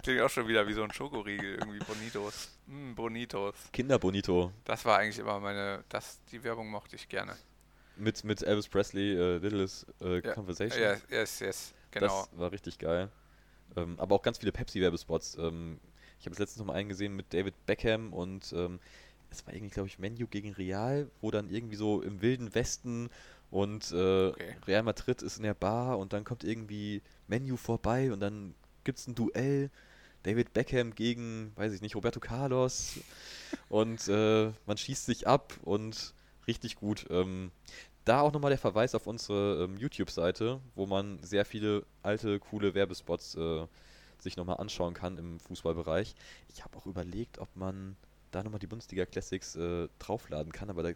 klingt 0.01 0.21
auch 0.21 0.29
schon 0.29 0.47
wieder 0.47 0.65
wie 0.67 0.73
so 0.73 0.83
ein 0.83 0.91
Schokoriegel, 0.93 1.55
irgendwie 1.55 1.79
Bonitos. 1.79 2.49
Mm, 2.67 2.93
Bonitos. 2.93 3.55
Kinder 3.73 3.99
Bonito. 3.99 4.51
Das 4.63 4.85
war 4.85 4.99
eigentlich 4.99 5.19
immer 5.19 5.39
meine, 5.39 5.83
das, 5.89 6.19
die 6.31 6.43
Werbung 6.43 6.69
mochte 6.69 6.95
ich 6.95 7.09
gerne. 7.09 7.35
Mit, 7.95 8.23
mit 8.23 8.41
Elvis 8.41 8.67
Presley, 8.69 9.13
äh, 9.15 9.37
Littlest 9.37 9.85
äh, 10.01 10.19
Ja. 10.25 10.33
Conversation. 10.33 10.81
Ja, 10.81 10.95
yes, 11.09 11.39
yes, 11.41 11.73
genau. 11.93 12.27
Das 12.27 12.29
war 12.33 12.51
richtig 12.51 12.79
geil. 12.79 13.09
Ähm, 13.75 13.99
aber 13.99 14.15
auch 14.15 14.21
ganz 14.21 14.39
viele 14.39 14.51
Pepsi-Werbespots. 14.51 15.37
Ähm, 15.39 15.79
ich 16.19 16.25
habe 16.25 16.33
es 16.33 16.39
letztens 16.39 16.59
noch 16.59 16.67
mal 16.67 16.73
einen 16.75 16.89
gesehen 16.89 17.15
mit 17.15 17.33
David 17.33 17.55
Beckham 17.65 18.13
und 18.13 18.53
ähm, 18.53 18.79
es 19.29 19.45
war 19.47 19.53
irgendwie, 19.53 19.73
glaube 19.73 19.87
ich, 19.87 19.99
Menu 19.99 20.27
gegen 20.27 20.53
Real, 20.53 21.09
wo 21.21 21.31
dann 21.31 21.49
irgendwie 21.49 21.75
so 21.75 22.01
im 22.01 22.21
wilden 22.21 22.53
Westen 22.55 23.09
und 23.51 23.91
äh, 23.91 24.33
Okay. 24.33 24.55
Real 24.67 24.83
Madrid 24.83 25.21
ist 25.21 25.37
in 25.37 25.43
der 25.43 25.53
Bar 25.55 25.97
und 25.99 26.13
dann 26.13 26.23
kommt 26.23 26.43
irgendwie 26.43 27.01
Menu 27.27 27.57
vorbei 27.57 28.11
und 28.11 28.19
dann 28.19 28.55
gibt 28.83 28.99
es 28.99 29.07
ein 29.07 29.15
Duell. 29.15 29.71
David 30.23 30.53
Beckham 30.53 30.95
gegen, 30.95 31.51
weiß 31.55 31.73
ich 31.73 31.81
nicht, 31.81 31.95
Roberto 31.95 32.19
Carlos 32.19 32.99
und 33.69 34.07
äh, 34.07 34.51
man 34.65 34.77
schießt 34.77 35.05
sich 35.05 35.27
ab 35.27 35.53
und 35.63 36.13
richtig 36.47 36.75
gut. 36.75 37.05
Ähm, 37.09 37.51
da 38.05 38.21
auch 38.21 38.31
nochmal 38.31 38.51
der 38.51 38.57
Verweis 38.57 38.95
auf 38.95 39.07
unsere 39.07 39.63
ähm, 39.63 39.77
YouTube-Seite, 39.77 40.59
wo 40.75 40.85
man 40.85 41.21
sehr 41.23 41.45
viele 41.45 41.85
alte, 42.01 42.39
coole 42.39 42.73
Werbespots 42.73 43.35
äh, 43.35 43.67
sich 44.19 44.37
nochmal 44.37 44.57
anschauen 44.57 44.93
kann 44.93 45.17
im 45.17 45.39
Fußballbereich. 45.39 46.15
Ich 46.49 46.63
habe 46.63 46.77
auch 46.77 46.85
überlegt, 46.85 47.39
ob 47.39 47.55
man 47.55 47.95
da 48.31 48.43
nochmal 48.43 48.59
die 48.59 48.67
Bundesliga 48.67 49.05
Classics 49.05 49.55
äh, 49.55 49.87
draufladen 49.99 50.51
kann, 50.51 50.69
aber 50.69 50.83
da, 50.83 50.89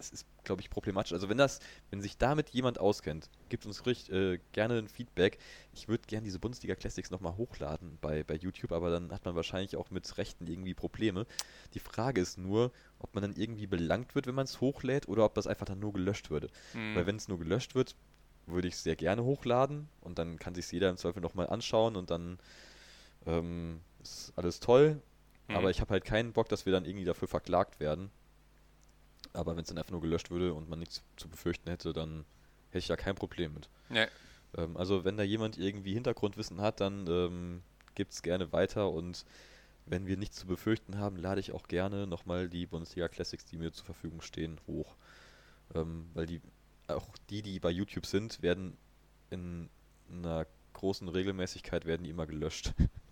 das 0.00 0.10
ist, 0.10 0.26
glaube 0.44 0.62
ich, 0.62 0.70
problematisch. 0.70 1.12
Also 1.12 1.28
wenn 1.28 1.38
das, 1.38 1.60
wenn 1.90 2.00
sich 2.00 2.16
damit 2.16 2.50
jemand 2.50 2.80
auskennt, 2.80 3.28
gibt 3.48 3.66
uns 3.66 3.86
richtig, 3.86 4.12
äh, 4.14 4.38
gerne 4.52 4.78
ein 4.78 4.88
Feedback. 4.88 5.38
Ich 5.72 5.88
würde 5.88 6.04
gerne 6.06 6.24
diese 6.24 6.38
Bundesliga 6.38 6.74
Classics 6.74 7.10
nochmal 7.10 7.36
hochladen 7.36 7.98
bei, 8.00 8.24
bei 8.24 8.34
YouTube, 8.34 8.72
aber 8.72 8.90
dann 8.90 9.12
hat 9.12 9.24
man 9.24 9.34
wahrscheinlich 9.34 9.76
auch 9.76 9.90
mit 9.90 10.18
Rechten 10.18 10.46
irgendwie 10.46 10.74
Probleme. 10.74 11.26
Die 11.74 11.80
Frage 11.80 12.20
ist 12.20 12.38
nur, 12.38 12.72
ob 12.98 13.14
man 13.14 13.22
dann 13.22 13.36
irgendwie 13.36 13.66
belangt 13.66 14.14
wird, 14.14 14.26
wenn 14.26 14.34
man 14.34 14.46
es 14.46 14.60
hochlädt, 14.60 15.08
oder 15.08 15.24
ob 15.24 15.34
das 15.34 15.46
einfach 15.46 15.66
dann 15.66 15.80
nur 15.80 15.92
gelöscht 15.92 16.30
würde. 16.30 16.48
Mhm. 16.74 16.94
Weil 16.94 17.06
wenn 17.06 17.16
es 17.16 17.28
nur 17.28 17.38
gelöscht 17.38 17.74
wird, 17.74 17.94
würde 18.46 18.68
ich 18.68 18.74
es 18.74 18.82
sehr 18.82 18.96
gerne 18.96 19.22
hochladen 19.22 19.88
und 20.00 20.18
dann 20.18 20.38
kann 20.38 20.54
sich 20.54 20.70
jeder 20.72 20.88
im 20.88 20.96
Zweifel 20.96 21.20
nochmal 21.20 21.48
anschauen 21.48 21.96
und 21.96 22.10
dann 22.10 22.38
ähm, 23.26 23.80
ist 24.02 24.32
alles 24.36 24.60
toll. 24.60 25.00
Mhm. 25.48 25.56
Aber 25.56 25.70
ich 25.70 25.80
habe 25.80 25.90
halt 25.90 26.04
keinen 26.04 26.32
Bock, 26.32 26.48
dass 26.48 26.66
wir 26.66 26.72
dann 26.72 26.84
irgendwie 26.84 27.04
dafür 27.04 27.28
verklagt 27.28 27.80
werden. 27.80 28.10
Aber 29.32 29.56
wenn 29.56 29.62
es 29.62 29.68
dann 29.68 29.78
einfach 29.78 29.92
nur 29.92 30.00
gelöscht 30.00 30.30
würde 30.30 30.54
und 30.54 30.68
man 30.68 30.78
nichts 30.78 31.02
zu 31.16 31.28
befürchten 31.28 31.70
hätte, 31.70 31.92
dann 31.92 32.24
hätte 32.70 32.78
ich 32.78 32.86
da 32.86 32.96
kein 32.96 33.14
Problem 33.14 33.54
mit. 33.54 33.68
Nee. 33.88 34.06
Ähm, 34.56 34.76
also 34.76 35.04
wenn 35.04 35.16
da 35.16 35.22
jemand 35.22 35.58
irgendwie 35.58 35.94
Hintergrundwissen 35.94 36.60
hat, 36.60 36.80
dann 36.80 37.06
ähm, 37.06 37.62
gibt 37.94 38.12
es 38.12 38.22
gerne 38.22 38.52
weiter 38.52 38.90
und 38.90 39.24
wenn 39.86 40.06
wir 40.06 40.16
nichts 40.16 40.36
zu 40.36 40.46
befürchten 40.46 40.98
haben, 40.98 41.16
lade 41.16 41.40
ich 41.40 41.52
auch 41.52 41.66
gerne 41.66 42.06
nochmal 42.06 42.48
die 42.48 42.66
Bundesliga 42.66 43.08
Classics, 43.08 43.44
die 43.44 43.56
mir 43.56 43.72
zur 43.72 43.86
Verfügung 43.86 44.20
stehen, 44.20 44.60
hoch. 44.66 44.94
Ähm, 45.74 46.10
weil 46.14 46.26
die, 46.26 46.40
auch 46.86 47.08
die, 47.28 47.42
die 47.42 47.58
bei 47.58 47.70
YouTube 47.70 48.06
sind, 48.06 48.42
werden 48.42 48.76
in 49.30 49.68
einer 50.10 50.46
großen 50.74 51.08
Regelmäßigkeit 51.08 51.86
werden 51.86 52.04
die 52.04 52.10
immer 52.10 52.26
gelöscht. 52.26 52.72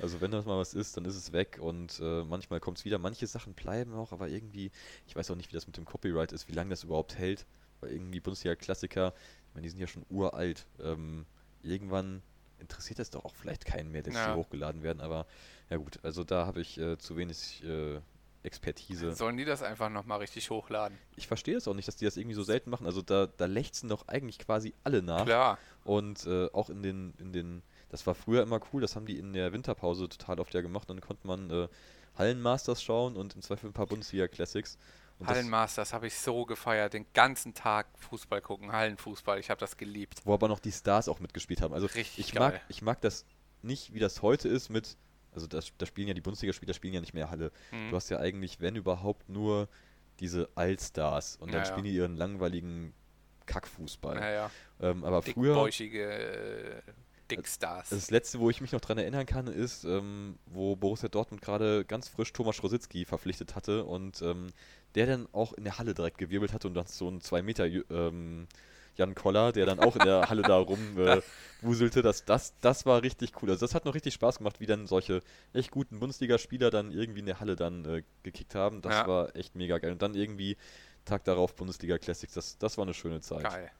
Also 0.00 0.20
wenn 0.20 0.30
das 0.30 0.44
mal 0.44 0.58
was 0.58 0.74
ist, 0.74 0.96
dann 0.96 1.04
ist 1.04 1.16
es 1.16 1.32
weg 1.32 1.58
und 1.60 2.00
äh, 2.00 2.22
manchmal 2.24 2.60
kommt 2.60 2.78
es 2.78 2.84
wieder. 2.84 2.98
Manche 2.98 3.26
Sachen 3.26 3.54
bleiben 3.54 3.94
auch, 3.94 4.12
aber 4.12 4.28
irgendwie, 4.28 4.70
ich 5.06 5.16
weiß 5.16 5.30
auch 5.30 5.36
nicht, 5.36 5.50
wie 5.50 5.54
das 5.54 5.66
mit 5.66 5.76
dem 5.76 5.84
Copyright 5.84 6.32
ist, 6.32 6.48
wie 6.48 6.52
lange 6.52 6.70
das 6.70 6.84
überhaupt 6.84 7.16
hält. 7.16 7.46
Weil 7.80 7.92
irgendwie 7.92 8.20
Bundesliga-Klassiker, 8.20 9.12
ich 9.48 9.54
meine, 9.54 9.62
die 9.64 9.70
sind 9.70 9.80
ja 9.80 9.86
schon 9.86 10.06
uralt. 10.08 10.66
Ähm, 10.80 11.26
irgendwann 11.62 12.22
interessiert 12.58 12.98
das 12.98 13.10
doch 13.10 13.24
auch 13.24 13.34
vielleicht 13.34 13.66
keinen 13.66 13.92
mehr, 13.92 14.02
dass 14.02 14.14
Ja. 14.14 14.32
die 14.32 14.38
hochgeladen 14.38 14.82
werden, 14.82 15.00
aber 15.00 15.26
ja 15.68 15.76
gut, 15.76 15.98
also 16.02 16.24
da 16.24 16.46
habe 16.46 16.60
ich 16.62 16.78
äh, 16.78 16.96
zu 16.96 17.16
wenig 17.16 17.62
äh, 17.64 18.00
Expertise. 18.42 19.12
Sollen 19.12 19.36
die 19.36 19.44
das 19.44 19.62
einfach 19.62 19.90
nochmal 19.90 20.20
richtig 20.20 20.48
hochladen? 20.50 20.96
Ich 21.16 21.26
verstehe 21.26 21.54
das 21.54 21.66
auch 21.68 21.74
nicht, 21.74 21.88
dass 21.88 21.96
die 21.96 22.04
das 22.04 22.16
irgendwie 22.16 22.34
so 22.36 22.44
selten 22.44 22.70
machen. 22.70 22.86
Also 22.86 23.02
da, 23.02 23.26
da 23.26 23.46
lechzen 23.46 23.88
doch 23.88 24.06
eigentlich 24.08 24.38
quasi 24.38 24.72
alle 24.84 25.02
nach. 25.02 25.24
Klar. 25.24 25.58
Und 25.84 26.24
äh, 26.26 26.48
auch 26.52 26.70
in 26.70 26.82
den, 26.82 27.12
in 27.18 27.32
den, 27.32 27.62
das 27.88 28.06
war 28.06 28.14
früher 28.14 28.42
immer 28.42 28.60
cool, 28.72 28.80
das 28.82 28.96
haben 28.96 29.06
die 29.06 29.18
in 29.18 29.32
der 29.32 29.52
Winterpause 29.52 30.08
total 30.08 30.40
oft 30.40 30.52
ja 30.54 30.60
gemacht. 30.60 30.88
Dann 30.90 31.00
konnte 31.00 31.26
man 31.26 31.50
äh, 31.50 31.68
Hallenmasters 32.16 32.82
schauen 32.82 33.16
und 33.16 33.34
im 33.34 33.42
Zweifel 33.42 33.68
ein 33.70 33.72
paar 33.72 33.86
Bundesliga-Classics. 33.86 34.78
Hallenmasters 35.24 35.94
habe 35.94 36.08
ich 36.08 36.14
so 36.18 36.44
gefeiert, 36.44 36.92
den 36.92 37.06
ganzen 37.14 37.54
Tag 37.54 37.86
Fußball 37.98 38.42
gucken, 38.42 38.72
Hallenfußball, 38.72 39.38
ich 39.38 39.48
habe 39.48 39.58
das 39.58 39.76
geliebt. 39.78 40.20
wo 40.24 40.34
aber 40.34 40.46
noch 40.48 40.58
die 40.58 40.72
Stars 40.72 41.08
auch 41.08 41.20
mitgespielt 41.20 41.62
haben. 41.62 41.72
Also 41.72 41.86
Richtig 41.86 42.18
ich 42.18 42.32
geil. 42.32 42.50
mag, 42.52 42.60
ich 42.68 42.82
mag 42.82 43.00
das 43.00 43.24
nicht, 43.62 43.94
wie 43.94 43.98
das 43.98 44.20
heute 44.20 44.48
ist 44.48 44.68
mit, 44.68 44.98
also 45.32 45.46
das, 45.46 45.72
da 45.78 45.86
spielen 45.86 46.08
ja 46.08 46.14
die 46.14 46.20
Bundesligaspieler 46.20 46.74
spielen 46.74 46.92
ja 46.92 47.00
nicht 47.00 47.14
mehr 47.14 47.30
Halle. 47.30 47.50
Mhm. 47.72 47.90
Du 47.90 47.96
hast 47.96 48.10
ja 48.10 48.18
eigentlich, 48.18 48.60
wenn 48.60 48.76
überhaupt, 48.76 49.28
nur 49.30 49.68
diese 50.20 50.50
Allstars 50.54 51.36
und 51.36 51.48
dann 51.52 51.62
Ja, 51.62 51.66
ja. 51.66 51.70
spielen 51.70 51.84
die 51.84 51.94
ihren 51.94 52.16
langweiligen 52.16 52.92
Kackfußball. 53.46 54.16
Naja, 54.16 54.50
Ähm, 54.80 55.04
aber 55.04 55.22
früher. 55.22 55.66
äh, 55.66 56.82
Dickstars. 57.30 57.90
Das 57.90 58.10
letzte, 58.10 58.40
wo 58.40 58.50
ich 58.50 58.60
mich 58.60 58.72
noch 58.72 58.80
dran 58.80 58.98
erinnern 58.98 59.26
kann, 59.26 59.46
ist, 59.46 59.84
ähm, 59.84 60.38
wo 60.46 60.76
Borussia 60.76 61.08
Dortmund 61.08 61.42
gerade 61.42 61.84
ganz 61.84 62.08
frisch 62.08 62.32
Thomas 62.32 62.62
Rositzky 62.62 63.04
verpflichtet 63.04 63.54
hatte 63.54 63.84
und 63.84 64.22
ähm, 64.22 64.48
der 64.94 65.06
dann 65.06 65.28
auch 65.32 65.52
in 65.52 65.64
der 65.64 65.78
Halle 65.78 65.94
direkt 65.94 66.18
gewirbelt 66.18 66.52
hatte 66.52 66.68
und 66.68 66.74
dann 66.74 66.86
so 66.86 67.08
ein 67.08 67.20
2 67.20 67.42
Meter 67.42 67.66
ähm, 67.66 68.46
Jan 68.96 69.14
Koller, 69.14 69.52
der 69.52 69.66
dann 69.66 69.78
auch 69.78 69.94
in 69.96 70.04
der 70.04 70.28
Halle 70.28 70.42
da 70.42 70.56
rumwuselte. 70.56 72.00
Äh, 72.00 72.02
das, 72.02 72.24
das, 72.24 72.54
das 72.60 72.86
war 72.86 73.02
richtig 73.02 73.32
cool. 73.42 73.50
Also 73.50 73.66
das 73.66 73.74
hat 73.74 73.84
noch 73.84 73.94
richtig 73.94 74.14
Spaß 74.14 74.38
gemacht, 74.38 74.58
wie 74.60 74.66
dann 74.66 74.86
solche 74.86 75.22
echt 75.52 75.70
guten 75.70 76.00
Bundesligaspieler 76.00 76.70
dann 76.70 76.92
irgendwie 76.92 77.20
in 77.20 77.26
der 77.26 77.40
Halle 77.40 77.56
dann 77.56 77.84
äh, 77.84 78.02
gekickt 78.22 78.54
haben. 78.54 78.80
Das 78.80 78.94
Ja. 78.94 79.06
war 79.06 79.36
echt 79.36 79.54
mega 79.54 79.78
geil. 79.78 79.92
Und 79.92 80.00
dann 80.02 80.14
irgendwie 80.14 80.56
Tag 81.04 81.24
darauf 81.24 81.54
Bundesliga 81.54 81.98
Classics. 81.98 82.34
Das, 82.34 82.58
das 82.58 82.78
war 82.78 82.84
eine 82.84 82.94
schöne 82.94 83.20
Zeit. 83.20 83.44
Geil. 83.44 83.70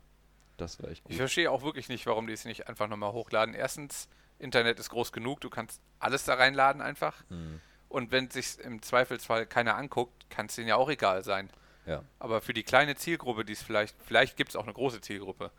Das 0.57 0.83
war 0.83 0.91
echt 0.91 1.05
gut. 1.05 1.13
Ich 1.13 1.19
verstehe 1.19 1.51
auch 1.51 1.63
wirklich 1.63 1.89
nicht, 1.89 2.07
warum 2.07 2.27
die 2.27 2.33
es 2.33 2.45
nicht 2.45 2.69
einfach 2.69 2.89
nochmal 2.89 3.13
hochladen. 3.13 3.55
Erstens, 3.55 4.09
Internet 4.39 4.79
ist 4.79 4.91
groß 4.91 5.13
genug, 5.13 5.41
du 5.41 5.51
kannst 5.51 5.81
alles 5.99 6.25
da 6.25 6.35
reinladen 6.35 6.83
einfach. 6.83 7.25
Mhm. 7.29 7.61
Und 7.89 8.11
wenn 8.11 8.31
sich 8.31 8.59
im 8.61 8.83
Zweifelsfall 8.83 9.47
keiner 9.47 9.77
anguckt, 9.77 10.29
kann 10.29 10.47
es 10.47 10.57
denen 10.57 10.69
ja 10.69 10.77
auch 10.77 10.89
egal 10.89 11.23
sein. 11.25 11.51
Ja. 11.87 12.03
Aber 12.19 12.41
für 12.41 12.53
die 12.53 12.65
kleine 12.65 12.97
Zielgruppe, 12.97 13.45
die 13.45 13.53
es 13.53 13.63
vielleicht, 13.63 13.97
vielleicht 14.05 14.37
gibt 14.37 14.51
es 14.51 14.57
auch 14.57 14.65
eine 14.65 14.73
große 14.73 15.01
Zielgruppe. 15.01 15.51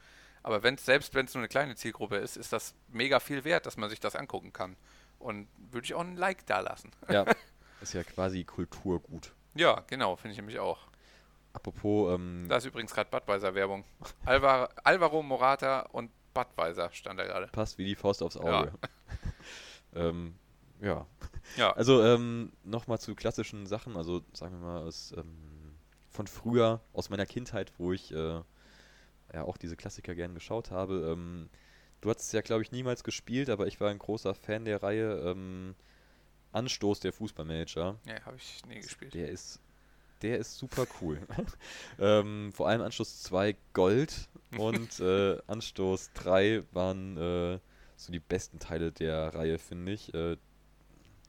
Aber 0.44 0.64
wenn's, 0.64 0.86
selbst 0.86 1.16
wenn 1.16 1.26
es 1.26 1.34
nur 1.34 1.42
eine 1.42 1.48
kleine 1.48 1.76
Zielgruppe 1.76 2.18
ist, 2.18 2.38
ist 2.38 2.54
das 2.54 2.76
mega 2.90 3.20
viel 3.20 3.44
wert, 3.44 3.66
dass 3.66 3.78
man 3.78 3.90
sich 3.90 4.00
das 4.00 4.16
angucken 4.16 4.54
kann. 4.54 4.76
Und 5.20 5.48
würde 5.58 5.86
ich 5.86 5.94
auch 5.94 6.02
ein 6.02 6.16
Like 6.16 6.46
da 6.46 6.60
lassen. 6.60 6.92
ja, 7.10 7.26
ist 7.82 7.94
ja 7.94 8.04
quasi 8.04 8.44
Kulturgut. 8.44 9.34
Ja, 9.56 9.84
genau, 9.88 10.16
finde 10.16 10.34
ich 10.34 10.38
nämlich 10.38 10.60
auch. 10.60 10.87
Apropos, 11.58 12.14
ähm, 12.14 12.46
Da 12.48 12.58
ist 12.58 12.66
übrigens 12.66 12.94
gerade 12.94 13.10
Budweiser-Werbung. 13.10 13.84
Alvar 14.26 14.70
Alvaro 14.84 15.24
Morata 15.24 15.82
und 15.92 16.12
Budweiser 16.36 16.92
stand 16.92 17.20
da 17.20 17.26
gerade. 17.26 17.48
passt 17.48 17.80
wie 17.80 17.86
die 17.86 17.96
Faust 17.96 18.22
aufs 18.22 18.38
Auge. 18.38 18.72
ähm, 19.96 20.36
ja. 20.82 21.08
Ja, 21.58 21.72
Also 21.72 22.04
ähm, 22.04 22.52
nochmal 22.64 23.00
zu 23.00 23.16
klassischen 23.16 23.66
Sachen, 23.66 23.98
also 23.98 24.22
sagen 24.34 24.60
wir 24.60 24.68
mal 24.68 24.84
aus 24.84 25.14
ähm, 25.18 25.74
von 26.12 26.28
früher, 26.28 26.80
aus 26.94 27.10
meiner 27.10 27.26
Kindheit, 27.26 27.72
wo 27.80 27.92
ich 27.92 28.12
äh, 28.14 28.42
ja 29.34 29.42
auch 29.44 29.58
diese 29.58 29.76
Klassiker 29.76 30.14
gern 30.14 30.36
geschaut 30.36 30.70
habe. 30.70 31.12
Ähm, 31.12 31.50
du 32.02 32.10
hast 32.12 32.20
es 32.20 32.32
ja, 32.34 32.42
glaube 32.42 32.62
ich, 32.62 32.72
niemals 32.72 33.04
gespielt, 33.04 33.50
aber 33.50 33.66
ich 33.66 33.82
war 33.82 33.90
ein 33.90 33.98
großer 33.98 34.36
Fan 34.36 34.66
der 34.66 34.84
Reihe 34.84 35.14
ähm, 35.32 35.74
Anstoß 36.52 37.00
der 37.00 37.14
Fußballmanager. 37.14 37.98
nee, 38.06 38.20
habe 38.26 38.38
ich 38.38 38.64
nie 38.68 38.80
gespielt. 38.82 39.16
Der 39.16 39.30
ist, 39.30 39.60
der 40.22 40.38
ist 40.38 40.58
super 40.58 40.86
cool. 41.02 41.20
ähm, 42.00 42.52
vor 42.54 42.68
allem 42.68 42.82
Anstoß 42.82 43.24
2 43.24 43.56
Gold 43.74 44.30
und 44.58 45.00
äh, 45.00 45.38
Anstoß 45.48 46.12
3 46.14 46.64
waren 46.72 47.18
äh, 47.18 47.60
so 47.96 48.12
die 48.12 48.20
besten 48.20 48.60
Teile 48.60 48.92
der 48.92 49.34
Reihe, 49.34 49.58
finde 49.58 49.92
ich. 49.92 50.14
Äh, 50.14 50.38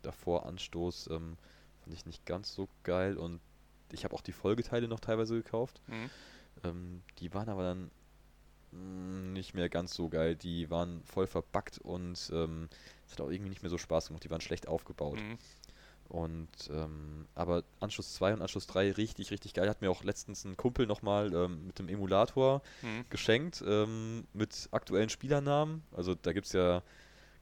davor 0.02 0.46
Anstoß 0.46 1.08
ähm, 1.10 1.36
fand 1.80 1.94
ich 1.94 2.06
nicht 2.06 2.26
ganz 2.26 2.54
so 2.54 2.68
geil 2.82 3.16
und 3.16 3.40
ich 3.92 4.04
habe 4.04 4.14
auch 4.14 4.20
die 4.20 4.32
Folgeteile 4.32 4.88
noch 4.88 5.00
teilweise 5.00 5.34
gekauft. 5.34 5.80
Mhm. 5.86 6.10
Ähm, 6.64 7.02
die 7.18 7.32
waren 7.34 7.48
aber 7.48 7.62
dann 7.62 7.90
mh, 8.72 9.32
nicht 9.32 9.54
mehr 9.54 9.68
ganz 9.68 9.94
so 9.94 10.08
geil. 10.08 10.36
Die 10.36 10.70
waren 10.70 11.02
voll 11.04 11.26
verbuggt 11.26 11.78
und 11.78 12.30
ähm, 12.32 12.68
es 13.06 13.12
hat 13.12 13.20
auch 13.20 13.30
irgendwie 13.30 13.50
nicht 13.50 13.62
mehr 13.62 13.70
so 13.70 13.78
Spaß 13.78 14.08
gemacht. 14.08 14.24
Die 14.24 14.30
waren 14.30 14.40
schlecht 14.40 14.68
aufgebaut. 14.68 15.18
Mhm. 15.18 15.38
Und 16.08 16.48
ähm, 16.70 17.26
aber 17.34 17.64
Anschluss 17.80 18.14
2 18.14 18.32
und 18.32 18.40
Anschluss 18.42 18.66
3 18.66 18.92
richtig, 18.92 19.30
richtig 19.30 19.52
geil. 19.52 19.68
Hat 19.68 19.82
mir 19.82 19.90
auch 19.90 20.04
letztens 20.04 20.44
ein 20.44 20.56
Kumpel 20.56 20.86
nochmal 20.86 21.32
ähm, 21.34 21.66
mit 21.66 21.78
dem 21.78 21.88
Emulator 21.88 22.62
Mhm. 22.82 23.04
geschenkt, 23.10 23.62
ähm, 23.66 24.26
mit 24.32 24.68
aktuellen 24.70 25.10
Spielernamen. 25.10 25.82
Also 25.92 26.14
da 26.14 26.32
gibt 26.32 26.46
es 26.46 26.52
ja 26.54 26.82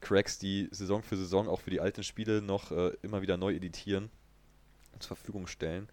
Cracks, 0.01 0.39
die 0.39 0.69
Saison 0.73 1.03
für 1.03 1.17
Saison 1.17 1.49
auch 1.49 1.61
für 1.61 1.71
die 1.71 1.81
alten 1.81 2.03
Spiele 2.03 2.43
noch 2.43 2.73
äh, 2.73 2.93
immer 3.03 3.23
wieder 3.23 3.37
neu 3.37 3.55
editieren 3.55 4.11
und 4.93 5.03
zur 5.03 5.17
Verfügung 5.17 5.47
stellen. 5.47 5.89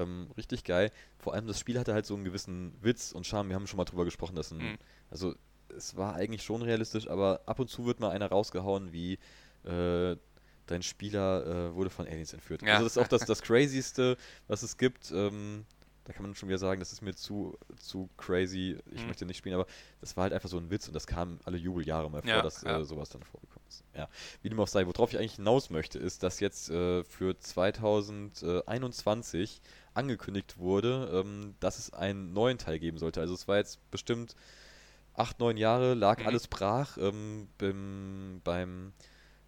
Ähm, 0.00 0.28
richtig 0.36 0.64
geil. 0.64 0.90
Vor 1.18 1.34
allem 1.34 1.46
das 1.46 1.58
Spiel 1.60 1.78
hatte 1.78 1.94
halt 1.94 2.04
so 2.06 2.14
einen 2.14 2.24
gewissen 2.24 2.74
Witz 2.82 3.12
und 3.12 3.26
Charme. 3.26 3.48
Wir 3.50 3.54
haben 3.56 3.66
schon 3.68 3.78
mal 3.78 3.84
drüber 3.84 4.04
gesprochen, 4.04 4.34
dass 4.36 4.50
ein, 4.50 4.58
Mhm. 4.72 4.78
also 5.10 5.34
es 5.76 5.96
war 5.96 6.14
eigentlich 6.14 6.42
schon 6.42 6.62
realistisch, 6.62 7.08
aber 7.08 7.42
ab 7.46 7.58
und 7.60 7.68
zu 7.70 7.86
wird 7.86 8.00
mal 8.00 8.10
einer 8.10 8.26
rausgehauen, 8.28 8.92
wie 8.92 9.18
äh, 9.64 10.16
dein 10.68 10.82
Spieler 10.82 11.70
äh, 11.70 11.74
wurde 11.74 11.90
von 11.90 12.06
Aliens 12.06 12.32
entführt. 12.32 12.62
Ja. 12.62 12.74
Also 12.74 12.84
das 12.84 12.96
ist 12.96 13.02
auch 13.02 13.08
das, 13.08 13.24
das 13.26 13.42
Crazyste, 13.42 14.16
was 14.46 14.62
es 14.62 14.76
gibt. 14.76 15.10
Ähm, 15.10 15.66
da 16.04 16.12
kann 16.14 16.22
man 16.22 16.34
schon 16.34 16.48
wieder 16.48 16.56
sagen, 16.58 16.80
das 16.80 16.90
ist 16.92 17.02
mir 17.02 17.14
zu, 17.14 17.58
zu 17.76 18.08
crazy, 18.16 18.78
ich 18.92 19.02
Mhm. 19.02 19.08
möchte 19.08 19.26
nicht 19.26 19.36
spielen, 19.36 19.54
aber 19.56 19.66
das 20.00 20.16
war 20.16 20.22
halt 20.22 20.32
einfach 20.32 20.48
so 20.48 20.56
ein 20.56 20.70
Witz 20.70 20.88
und 20.88 20.94
das 20.94 21.06
kam 21.06 21.38
alle 21.44 21.58
Jubeljahre 21.58 22.10
mal 22.10 22.22
vor, 22.22 22.30
Ja, 22.30 22.40
dass 22.40 22.62
ja. 22.62 22.80
Äh, 22.80 22.84
sowas 22.86 23.10
dann 23.10 23.22
vorgekommen 23.24 23.66
ist. 23.68 23.84
Ja. 23.94 24.08
Wie 24.40 24.48
dem 24.48 24.58
auch 24.58 24.68
sei, 24.68 24.86
worauf 24.86 25.12
ich 25.12 25.18
eigentlich 25.18 25.34
hinaus 25.34 25.68
möchte, 25.68 25.98
ist, 25.98 26.22
dass 26.22 26.40
jetzt 26.40 26.70
äh, 26.70 27.04
für 27.04 27.38
2021 27.38 29.60
angekündigt 29.94 30.58
wurde, 30.58 31.22
ähm, 31.24 31.54
dass 31.60 31.78
es 31.78 31.92
einen 31.92 32.32
neuen 32.32 32.58
Teil 32.58 32.78
geben 32.78 32.98
sollte. 32.98 33.20
Also 33.20 33.34
es 33.34 33.48
war 33.48 33.56
jetzt 33.58 33.78
bestimmt 33.90 34.34
acht, 35.14 35.40
neun 35.40 35.56
Jahre, 35.56 35.94
lag 35.94 36.20
Mhm. 36.20 36.26
alles 36.26 36.46
brach. 36.48 36.96
Ähm, 36.98 37.48
beim, 37.58 38.40
beim, 38.44 38.92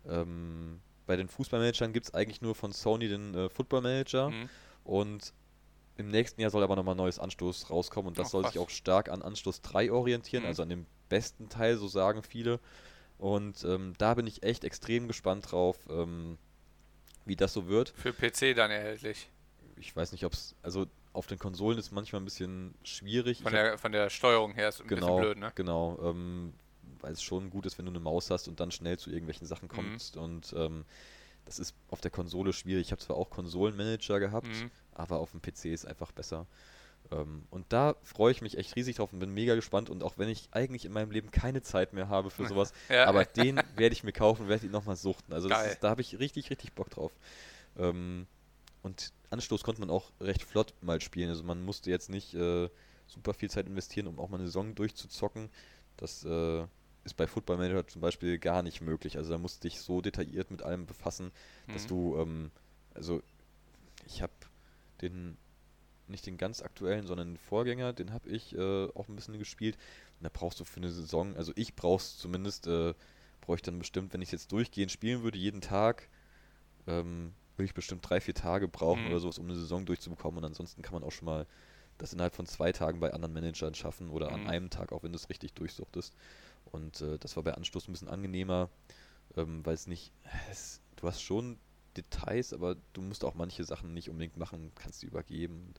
ähm, 0.07 0.81
bei 1.11 1.17
den 1.17 1.27
Fußballmanagern 1.27 1.93
gibt 1.93 2.07
es 2.07 2.15
eigentlich 2.15 2.41
nur 2.41 2.55
von 2.55 2.71
Sony 2.71 3.09
den 3.09 3.35
äh, 3.35 3.49
Football 3.49 3.81
Manager 3.81 4.31
Mhm. 4.31 4.49
und 4.85 5.33
im 5.97 6.07
nächsten 6.07 6.41
Jahr 6.41 6.51
soll 6.53 6.63
aber 6.63 6.77
nochmal 6.77 6.95
ein 6.95 6.99
neues 6.99 7.19
Anstoß 7.19 7.69
rauskommen 7.69 8.07
und 8.11 8.19
das 8.19 8.29
Ach, 8.29 8.31
soll 8.31 8.43
sich 8.45 8.53
krass. 8.53 8.63
auch 8.63 8.71
stark 8.71 9.09
an 9.09 9.21
Anstoß 9.21 9.61
3 9.63 9.91
orientieren, 9.91 10.45
Mhm. 10.45 10.49
also 10.49 10.63
an 10.63 10.69
dem 10.69 10.87
besten 11.09 11.49
Teil, 11.49 11.77
so 11.79 11.89
sagen 11.89 12.23
viele. 12.23 12.61
Und 13.19 13.65
ähm, 13.65 13.95
da 13.99 14.15
bin 14.15 14.29
ich 14.29 14.45
echt 14.45 14.63
extrem 14.63 15.09
gespannt 15.09 15.51
drauf, 15.51 15.77
ähm, 15.91 16.39
wie 17.25 17.35
das 17.35 17.53
so 17.55 17.67
wird. 17.67 17.93
Für 17.97 18.13
PC 18.13 18.55
dann 18.55 18.71
erhältlich. 18.71 19.29
Ich 19.81 19.97
weiß 19.97 20.13
nicht, 20.13 20.25
ob 20.25 20.33
es, 20.35 20.55
also 20.63 20.87
auf 21.13 21.27
den 21.27 21.41
Konsolen 21.41 21.77
ist 21.77 21.91
manchmal 21.91 22.23
ein 22.23 22.25
bisschen 22.25 22.73
schwierig. 22.85 23.43
Von 23.43 23.53
Ich 23.53 23.59
hab- 23.59 23.65
der, 23.65 23.79
von 23.79 23.91
der 23.91 24.11
Steuerung 24.11 24.53
her 24.55 24.69
ist 24.69 24.81
ein 24.81 24.87
genau, 24.87 25.07
bisschen 25.17 25.21
blöd, 25.23 25.39
ne? 25.39 25.53
genau, 25.57 25.99
ähm, 26.05 26.53
weil 27.03 27.13
es 27.13 27.23
schon 27.23 27.51
gut 27.51 27.67
ist, 27.67 27.79
wenn 27.79 27.87
du 27.87 27.91
eine 27.93 28.01
Maus 28.01 28.31
hast 28.31 28.49
und 28.49 28.61
dann 28.61 28.71
schnell 28.71 28.99
zu 28.99 29.11
irgendwelchen 29.11 29.47
Sachen 29.47 29.67
Mhm. 29.67 29.75
kommst 29.75 30.17
und 30.17 30.53
ähm, 30.57 30.85
das 31.47 31.59
ist 31.59 31.75
auf 31.89 32.01
der 32.01 32.11
Konsole 32.11 32.53
schwierig. 32.53 32.87
Ich 32.87 32.93
habe 32.93 33.01
zwar 33.01 33.17
auch 33.17 33.31
Konsolenmanager 33.31 34.21
gehabt, 34.21 34.47
Mhm. 34.47 34.71
aber 34.95 35.19
auf 35.21 35.31
dem 35.33 35.41
PC 35.41 35.67
ist 35.73 35.87
einfach 35.87 36.13
besser. 36.13 36.47
Ähm, 37.11 37.45
und 37.51 37.65
da 37.73 37.97
freue 38.03 38.31
ich 38.31 38.43
mich 38.43 38.59
echt 38.59 38.77
riesig 38.77 38.97
drauf 38.97 39.13
und 39.13 39.19
bin 39.21 39.33
mega 39.33 39.55
gespannt. 39.55 39.89
Und 39.91 40.03
auch 40.05 40.19
wenn 40.19 40.29
ich 40.29 40.49
eigentlich 40.53 40.85
in 40.85 40.93
meinem 40.93 41.11
Leben 41.11 41.31
keine 41.31 41.63
Zeit 41.63 41.93
mehr 41.93 42.09
habe 42.09 42.31
für 42.31 42.47
sowas, 42.55 42.73
Ja. 42.89 43.07
aber 43.07 43.25
den 43.25 43.57
werde 43.75 43.95
ich 43.95 44.05
mir 44.05 44.13
kaufen, 44.13 44.49
werde 44.49 44.67
ihn 44.67 44.73
nochmal 44.73 44.97
suchten. 44.97 45.33
Also 45.33 45.49
ist, 45.49 45.79
da 45.83 45.89
habe 45.91 46.03
ich 46.03 46.19
richtig, 46.19 46.51
richtig 46.51 46.75
Bock 46.75 46.91
drauf. 46.91 47.13
Ähm, 47.79 48.27
und 48.83 49.13
Anstoß 49.31 49.65
konnte 49.65 49.81
man 49.81 49.91
auch 49.91 50.13
recht 50.21 50.43
flott 50.43 50.75
mal 50.83 51.01
spielen. 51.01 51.31
Also 51.31 51.43
man 51.43 51.63
musste 51.65 51.91
jetzt 51.91 52.11
nicht 52.11 52.35
äh, 52.35 52.69
super 53.07 53.35
viel 53.35 53.51
Zeit 53.51 53.67
investieren, 53.67 54.07
um 54.07 54.19
auch 54.21 54.29
mal 54.29 54.37
eine 54.37 54.47
Saison 54.47 54.75
durchzuzocken. 54.75 55.51
Das 55.97 56.25
äh, 56.25 56.65
ist 57.11 57.17
bei 57.17 57.27
Football 57.27 57.59
Manager 57.59 57.87
zum 57.87 58.01
Beispiel 58.01 58.39
gar 58.39 58.63
nicht 58.63 58.81
möglich. 58.81 59.17
Also 59.17 59.31
da 59.33 59.39
musst 59.39 59.63
du 59.65 59.69
dich 59.69 59.81
so 59.81 60.01
detailliert 60.01 60.51
mit 60.51 60.63
allem 60.63 60.87
befassen, 60.87 61.33
dass 61.73 61.87
Mhm. 61.87 61.87
du, 61.87 62.17
ähm, 62.19 62.51
also 62.95 63.23
ich 64.07 64.23
habe 64.23 64.33
den, 65.03 65.37
nicht 66.09 66.27
den 66.27 66.39
ganz 66.39 66.63
aktuellen, 66.63 67.07
sondern 67.07 67.29
den 67.35 67.39
Vorgänger, 67.39 67.93
den 67.93 68.13
habe 68.13 68.29
ich 68.29 68.55
äh, 68.57 68.87
auch 68.95 69.09
ein 69.09 69.17
bisschen 69.17 69.39
gespielt. 69.39 69.77
Und 70.19 70.25
da 70.25 70.31
brauchst 70.33 70.61
du 70.61 70.65
für 70.65 70.79
eine 70.79 70.91
Saison, 70.91 71.37
also 71.37 71.53
ich 71.57 71.75
brauch's 71.75 72.17
zumindest, 72.19 72.67
äh, 72.67 72.95
brauche 73.41 73.57
ich 73.57 73.63
dann 73.63 73.79
bestimmt, 73.79 74.13
wenn 74.13 74.23
ich 74.23 74.33
jetzt 74.33 74.53
durchgehend 74.53 74.93
spielen 74.93 75.23
würde, 75.23 75.39
jeden 75.39 75.61
Tag, 75.61 76.09
ähm, 76.87 77.33
würde 77.57 77.67
ich 77.67 77.75
bestimmt 77.75 78.09
drei, 78.09 78.21
vier 78.21 78.35
Tage 78.35 78.69
brauchen 78.69 79.07
Mhm. 79.07 79.11
oder 79.11 79.21
sowas, 79.21 79.39
um 79.39 79.47
eine 79.47 79.55
Saison 79.57 79.85
durchzubekommen. 79.87 80.39
Und 80.39 80.45
ansonsten 80.45 80.83
kann 80.83 80.95
man 80.95 81.05
auch 81.05 81.13
schon 81.13 81.27
mal 81.27 81.47
das 81.99 82.13
innerhalb 82.15 82.35
von 82.35 82.47
zwei 82.47 82.73
Tagen 82.73 83.01
bei 83.01 83.13
anderen 83.13 83.35
Managern 83.35 83.75
schaffen 83.75 84.09
oder 84.11 84.33
an 84.33 84.43
Mhm. 84.43 84.47
einem 84.47 84.71
Tag, 84.71 84.93
auch 84.93 85.03
wenn 85.03 85.13
du 85.13 85.17
es 85.17 85.29
richtig 85.29 85.53
durchsuchtest. 85.55 86.15
Und 86.73 87.01
äh, 87.01 87.19
das 87.19 87.37
war 87.37 87.43
bei 87.43 87.55
Anstoß 87.55 87.89
ein 87.89 87.93
bisschen 87.93 88.09
angenehmer, 88.09 88.69
ähm, 89.37 89.65
weil 89.65 89.75
es 89.75 89.87
nicht, 89.87 90.13
es, 90.51 90.81
du 90.97 91.07
hast 91.07 91.23
schon 91.23 91.59
Details, 91.97 92.53
aber 92.53 92.77
du 92.93 93.03
musst 93.03 93.25
auch 93.25 93.35
manche 93.35 93.65
Sachen 93.65 93.93
nicht 93.95 94.09
unbedingt 94.09 94.37
machen, 94.37 94.73
kannst 94.77 95.03
die 95.03 95.07
übergeben. 95.07 95.75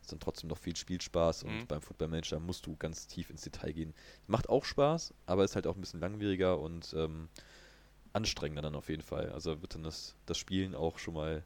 Ist 0.00 0.12
dann 0.12 0.20
trotzdem 0.20 0.48
noch 0.48 0.58
viel 0.58 0.76
Spielspaß 0.76 1.42
und 1.42 1.62
Mhm. 1.62 1.66
beim 1.66 1.82
Football 1.82 2.08
Manager 2.08 2.38
musst 2.38 2.66
du 2.66 2.76
ganz 2.76 3.08
tief 3.08 3.30
ins 3.30 3.42
Detail 3.42 3.72
gehen. 3.72 3.94
Macht 4.28 4.48
auch 4.48 4.64
Spaß, 4.64 5.12
aber 5.26 5.44
ist 5.44 5.56
halt 5.56 5.66
auch 5.66 5.74
ein 5.74 5.80
bisschen 5.80 6.00
langwieriger 6.00 6.60
und 6.60 6.94
ähm, 6.96 7.28
anstrengender 8.12 8.62
dann 8.62 8.76
auf 8.76 8.88
jeden 8.88 9.02
Fall. 9.02 9.30
Also 9.32 9.60
wird 9.60 9.74
dann 9.74 9.82
das, 9.82 10.14
das 10.26 10.38
Spielen 10.38 10.74
auch 10.74 10.98
schon 10.98 11.14
mal 11.14 11.42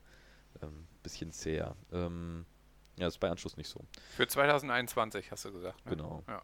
ein 0.61 0.69
ähm, 0.69 0.87
bisschen 1.03 1.33
zäher. 1.33 1.75
Ähm, 1.91 2.45
ja, 2.99 3.09
ist 3.09 3.19
bei 3.19 3.31
Anschluss 3.31 3.57
nicht 3.57 3.69
so. 3.69 3.81
Für 4.17 4.27
2021 4.29 5.31
hast 5.31 5.47
du 5.47 5.53
gesagt. 5.53 5.85
Ne? 5.87 5.97
Genau. 5.97 6.23
Ja. 6.29 6.43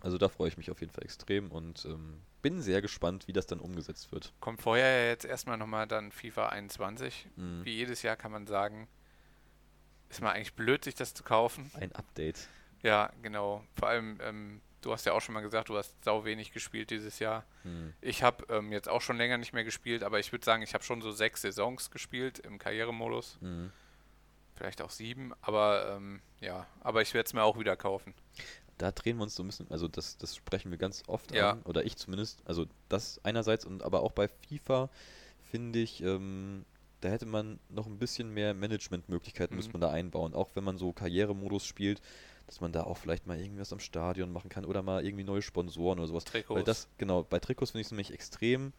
Also 0.00 0.18
da 0.18 0.28
freue 0.28 0.48
ich 0.48 0.56
mich 0.56 0.70
auf 0.70 0.80
jeden 0.80 0.92
Fall 0.92 1.04
extrem 1.04 1.50
und 1.50 1.84
ähm, 1.84 2.20
bin 2.42 2.62
sehr 2.62 2.80
gespannt, 2.80 3.26
wie 3.26 3.32
das 3.32 3.46
dann 3.46 3.60
umgesetzt 3.60 4.12
wird. 4.12 4.32
Kommt 4.40 4.62
vorher 4.62 5.02
ja 5.02 5.08
jetzt 5.08 5.24
erstmal 5.24 5.56
nochmal 5.56 5.86
dann 5.86 6.12
FIFA 6.12 6.50
21. 6.50 7.28
Mhm. 7.36 7.64
Wie 7.64 7.74
jedes 7.74 8.02
Jahr 8.02 8.16
kann 8.16 8.30
man 8.30 8.46
sagen, 8.46 8.88
ist 10.08 10.22
mal 10.22 10.32
eigentlich 10.32 10.54
blöd, 10.54 10.84
sich 10.84 10.94
das 10.94 11.14
zu 11.14 11.22
kaufen. 11.22 11.70
Ein 11.74 11.92
Update. 11.92 12.48
Ja, 12.82 13.12
genau. 13.22 13.64
Vor 13.76 13.88
allem, 13.88 14.18
ähm, 14.22 14.60
du 14.82 14.92
hast 14.92 15.04
ja 15.04 15.12
auch 15.12 15.20
schon 15.20 15.34
mal 15.34 15.40
gesagt, 15.40 15.68
du 15.68 15.76
hast 15.76 15.94
sau 16.04 16.24
wenig 16.24 16.52
gespielt 16.52 16.90
dieses 16.90 17.18
Jahr. 17.18 17.44
Mhm. 17.64 17.92
Ich 18.00 18.22
habe 18.22 18.44
ähm, 18.48 18.72
jetzt 18.72 18.88
auch 18.88 19.00
schon 19.00 19.16
länger 19.16 19.38
nicht 19.38 19.52
mehr 19.52 19.64
gespielt, 19.64 20.02
aber 20.04 20.20
ich 20.20 20.32
würde 20.32 20.44
sagen, 20.44 20.62
ich 20.62 20.74
habe 20.74 20.84
schon 20.84 21.02
so 21.02 21.10
sechs 21.10 21.42
Saisons 21.42 21.90
gespielt 21.90 22.38
im 22.38 22.58
Karrieremodus. 22.58 23.38
Mhm. 23.40 23.72
Vielleicht 24.54 24.82
auch 24.82 24.90
sieben, 24.90 25.32
aber 25.40 25.94
ähm, 25.96 26.20
ja, 26.40 26.66
aber 26.80 27.02
ich 27.02 27.14
werde 27.14 27.26
es 27.26 27.32
mir 27.32 27.44
auch 27.44 27.58
wieder 27.58 27.76
kaufen. 27.76 28.12
Da 28.78 28.92
drehen 28.92 29.16
wir 29.16 29.24
uns 29.24 29.34
so 29.34 29.42
ein 29.42 29.46
bisschen, 29.46 29.70
also 29.70 29.88
das, 29.88 30.16
das 30.18 30.36
sprechen 30.36 30.70
wir 30.70 30.78
ganz 30.78 31.02
oft 31.08 31.34
Ja. 31.34 31.52
an, 31.52 31.62
oder 31.62 31.84
ich 31.84 31.96
zumindest, 31.96 32.40
also 32.44 32.66
das 32.88 33.20
einerseits 33.24 33.64
und 33.64 33.82
aber 33.82 34.02
auch 34.02 34.12
bei 34.12 34.28
FIFA 34.28 34.88
finde 35.50 35.80
ich, 35.80 36.00
ähm, 36.02 36.64
da 37.00 37.08
hätte 37.08 37.26
man 37.26 37.58
noch 37.68 37.86
ein 37.86 37.98
bisschen 37.98 38.32
mehr 38.32 38.54
Managementmöglichkeiten, 38.54 39.56
müsste 39.56 39.70
Mhm. 39.70 39.80
man 39.80 39.88
da 39.88 39.90
einbauen, 39.94 40.34
auch 40.34 40.50
wenn 40.54 40.64
man 40.64 40.78
so 40.78 40.92
Karrieremodus 40.92 41.64
spielt, 41.64 42.00
dass 42.46 42.60
man 42.60 42.72
da 42.72 42.84
auch 42.84 42.96
vielleicht 42.96 43.26
mal 43.26 43.38
irgendwas 43.38 43.72
am 43.72 43.80
Stadion 43.80 44.32
machen 44.32 44.48
kann 44.48 44.64
oder 44.64 44.82
mal 44.82 45.04
irgendwie 45.04 45.24
neue 45.24 45.42
Sponsoren 45.42 45.98
oder 45.98 46.08
sowas. 46.08 46.24
Trikots. 46.24 46.56
Weil 46.56 46.64
das, 46.64 46.88
genau, 46.98 47.22
bei 47.24 47.38
Trikots 47.40 47.72
finde 47.72 47.82
ich 47.82 47.86
es 47.88 47.90
nämlich 47.92 48.12
extrem 48.12 48.72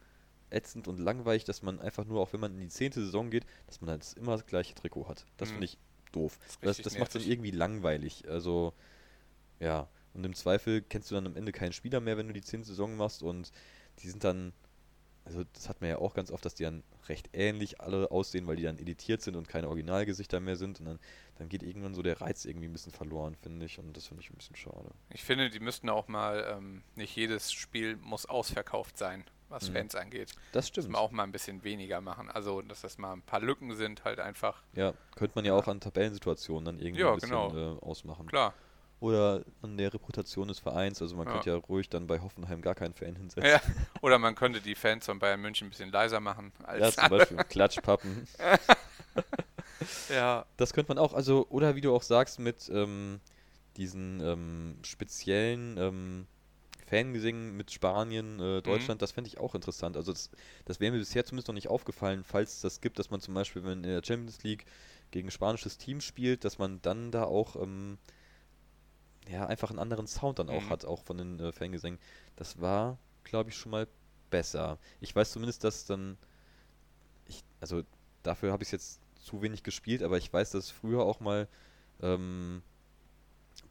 ätzend 0.50 0.88
und 0.88 0.98
langweilig, 0.98 1.44
dass 1.44 1.62
man 1.62 1.78
einfach 1.80 2.04
nur, 2.04 2.20
auch 2.20 2.32
wenn 2.32 2.40
man 2.40 2.52
in 2.54 2.60
die 2.60 2.68
zehnte 2.68 3.00
Saison 3.04 3.30
geht, 3.30 3.46
dass 3.66 3.80
man 3.80 3.90
halt 3.90 4.04
immer 4.16 4.32
das 4.32 4.46
gleiche 4.46 4.74
Trikot 4.74 5.08
hat. 5.08 5.24
Das 5.36 5.50
Mhm. 5.50 5.52
finde 5.54 5.64
ich 5.66 5.78
doof. 6.12 6.38
Das 6.42 6.58
Das, 6.62 6.82
das 6.82 6.98
macht 6.98 7.14
dann 7.14 7.22
nervig. 7.22 7.32
irgendwie 7.32 7.50
langweilig. 7.52 8.28
Also, 8.28 8.74
ja. 9.60 9.88
Und 10.12 10.24
im 10.26 10.34
Zweifel 10.34 10.82
kennst 10.82 11.10
du 11.10 11.14
dann 11.14 11.26
am 11.26 11.36
Ende 11.36 11.52
keinen 11.52 11.72
Spieler 11.72 12.00
mehr, 12.00 12.16
wenn 12.16 12.26
du 12.26 12.32
die 12.32 12.42
zehnte 12.42 12.66
Saison 12.66 12.96
machst 12.96 13.22
und 13.22 13.52
die 14.00 14.08
sind 14.08 14.24
dann, 14.24 14.52
also 15.24 15.44
das 15.52 15.68
hat 15.68 15.80
man 15.80 15.88
ja 15.90 15.98
auch 15.98 16.14
ganz 16.14 16.32
oft, 16.32 16.44
dass 16.44 16.56
die 16.56 16.64
dann 16.64 16.82
recht 17.08 17.28
ähnlich 17.32 17.80
alle 17.80 18.10
aussehen, 18.10 18.48
weil 18.48 18.56
die 18.56 18.64
dann 18.64 18.78
editiert 18.78 19.22
sind 19.22 19.36
und 19.36 19.46
keine 19.48 19.68
Originalgesichter 19.68 20.40
mehr 20.40 20.56
sind 20.56 20.80
und 20.80 20.86
dann, 20.86 20.98
dann 21.38 21.48
geht 21.48 21.62
irgendwann 21.62 21.94
so 21.94 22.02
der 22.02 22.20
Reiz 22.20 22.44
irgendwie 22.44 22.66
ein 22.66 22.72
bisschen 22.72 22.90
verloren, 22.92 23.36
finde 23.36 23.66
ich 23.66 23.78
und 23.78 23.96
das 23.96 24.08
finde 24.08 24.22
ich 24.24 24.30
ein 24.30 24.36
bisschen 24.36 24.56
schade. 24.56 24.90
Ich 25.10 25.22
finde, 25.22 25.48
die 25.48 25.60
müssten 25.60 25.88
auch 25.88 26.08
mal, 26.08 26.44
ähm, 26.58 26.82
nicht 26.96 27.14
jedes 27.14 27.52
Spiel 27.52 27.96
muss 27.96 28.26
ausverkauft 28.26 28.98
sein, 28.98 29.24
was 29.48 29.68
Mhm. 29.68 29.74
Fans 29.74 29.94
angeht. 29.94 30.32
Das 30.50 30.66
stimmt. 30.66 30.88
wir 30.88 30.98
auch 30.98 31.12
mal 31.12 31.22
ein 31.22 31.32
bisschen 31.32 31.62
weniger 31.62 32.00
machen. 32.00 32.28
Also, 32.30 32.62
dass 32.62 32.80
das 32.80 32.98
mal 32.98 33.12
ein 33.12 33.22
paar 33.22 33.40
Lücken 33.40 33.76
sind, 33.76 34.02
halt 34.04 34.18
einfach. 34.18 34.62
Ja, 34.74 34.92
könnte 35.14 35.36
man 35.36 35.44
ja 35.44 35.54
auch 35.54 35.68
an 35.68 35.78
Tabellensituationen 35.80 36.64
dann 36.64 36.78
irgendwie 36.80 37.02
Ja, 37.02 37.10
ein 37.10 37.14
bisschen 37.14 37.30
genau. 37.30 37.76
äh, 37.76 37.80
ausmachen. 37.80 38.26
Klar. 38.26 38.54
Oder 39.00 39.44
an 39.62 39.78
der 39.78 39.92
Reputation 39.94 40.48
des 40.48 40.58
Vereins. 40.58 41.00
Also 41.00 41.16
man 41.16 41.26
Ja. 41.26 41.32
könnte 41.32 41.50
ja 41.50 41.56
ruhig 41.56 41.88
dann 41.88 42.06
bei 42.06 42.20
Hoffenheim 42.20 42.60
gar 42.60 42.74
keinen 42.74 42.92
Fan 42.94 43.16
hinsetzen. 43.16 43.50
Ja. 43.50 43.60
Oder 44.02 44.18
man 44.18 44.34
könnte 44.34 44.60
die 44.60 44.74
Fans 44.74 45.06
von 45.06 45.18
Bayern 45.18 45.40
München 45.40 45.66
ein 45.66 45.70
bisschen 45.70 45.90
leiser 45.90 46.20
machen 46.20 46.52
Ja, 46.60 46.66
als 46.66 46.96
zum 46.96 47.08
Beispiel 47.08 47.38
Klatschpappen. 47.48 48.26
ja. 50.08 50.44
Das 50.56 50.72
könnte 50.72 50.90
man 50.90 50.98
auch, 50.98 51.14
also, 51.14 51.46
oder 51.48 51.76
wie 51.76 51.80
du 51.80 51.94
auch 51.94 52.02
sagst, 52.02 52.38
mit 52.38 52.68
ähm, 52.72 53.20
diesen 53.76 54.20
ähm, 54.20 54.76
speziellen 54.82 55.76
ähm, 55.78 56.26
Fangesängen 56.86 57.56
mit 57.56 57.70
Spanien, 57.70 58.36
Mhm. 58.36 58.42
äh, 58.42 58.60
Deutschland, 58.62 59.00
das 59.00 59.12
fände 59.12 59.28
ich 59.28 59.38
auch 59.38 59.54
interessant. 59.54 59.96
Also 59.96 60.12
das, 60.12 60.30
das 60.64 60.80
wäre 60.80 60.92
mir 60.92 60.98
bisher 60.98 61.24
zumindest 61.24 61.48
noch 61.48 61.54
nicht 61.54 61.68
aufgefallen, 61.68 62.24
falls 62.24 62.54
es 62.54 62.60
das 62.60 62.80
gibt, 62.80 62.98
dass 62.98 63.10
man 63.10 63.20
zum 63.20 63.32
Beispiel, 63.34 63.62
wenn 63.62 63.70
man 63.70 63.84
in 63.84 63.90
der 63.90 64.02
Champions 64.04 64.42
League 64.42 64.66
gegen 65.10 65.28
ein 65.28 65.32
spanisches 65.32 65.78
Team 65.78 66.00
spielt, 66.00 66.44
dass 66.44 66.58
man 66.58 66.82
dann 66.82 67.10
da 67.12 67.24
auch 67.24 67.56
ähm, 67.56 67.98
ja, 69.30 69.46
einfach 69.46 69.70
einen 69.70 69.78
anderen 69.78 70.06
Sound 70.06 70.38
dann 70.38 70.50
auch 70.50 70.62
Mhm. 70.66 70.70
hat, 70.70 70.84
auch 70.84 71.02
von 71.02 71.18
den 71.18 71.40
äh, 71.40 71.52
Fangesängen. 71.52 71.98
Das 72.36 72.60
war, 72.60 72.98
glaube 73.24 73.50
ich, 73.50 73.56
schon 73.56 73.70
mal 73.72 73.86
besser. 74.30 74.78
Ich 75.00 75.14
weiß 75.14 75.32
zumindest, 75.32 75.64
dass 75.64 75.86
dann, 75.86 76.18
ich, 77.26 77.44
also 77.60 77.82
dafür 78.22 78.52
habe 78.52 78.62
ich 78.62 78.68
es 78.68 78.72
jetzt 78.72 79.00
zu 79.16 79.42
wenig 79.42 79.62
gespielt, 79.62 80.02
aber 80.02 80.18
ich 80.18 80.32
weiß, 80.32 80.50
dass 80.52 80.70
früher 80.70 81.02
auch 81.04 81.20
mal 81.20 81.48
ähm, 82.02 82.62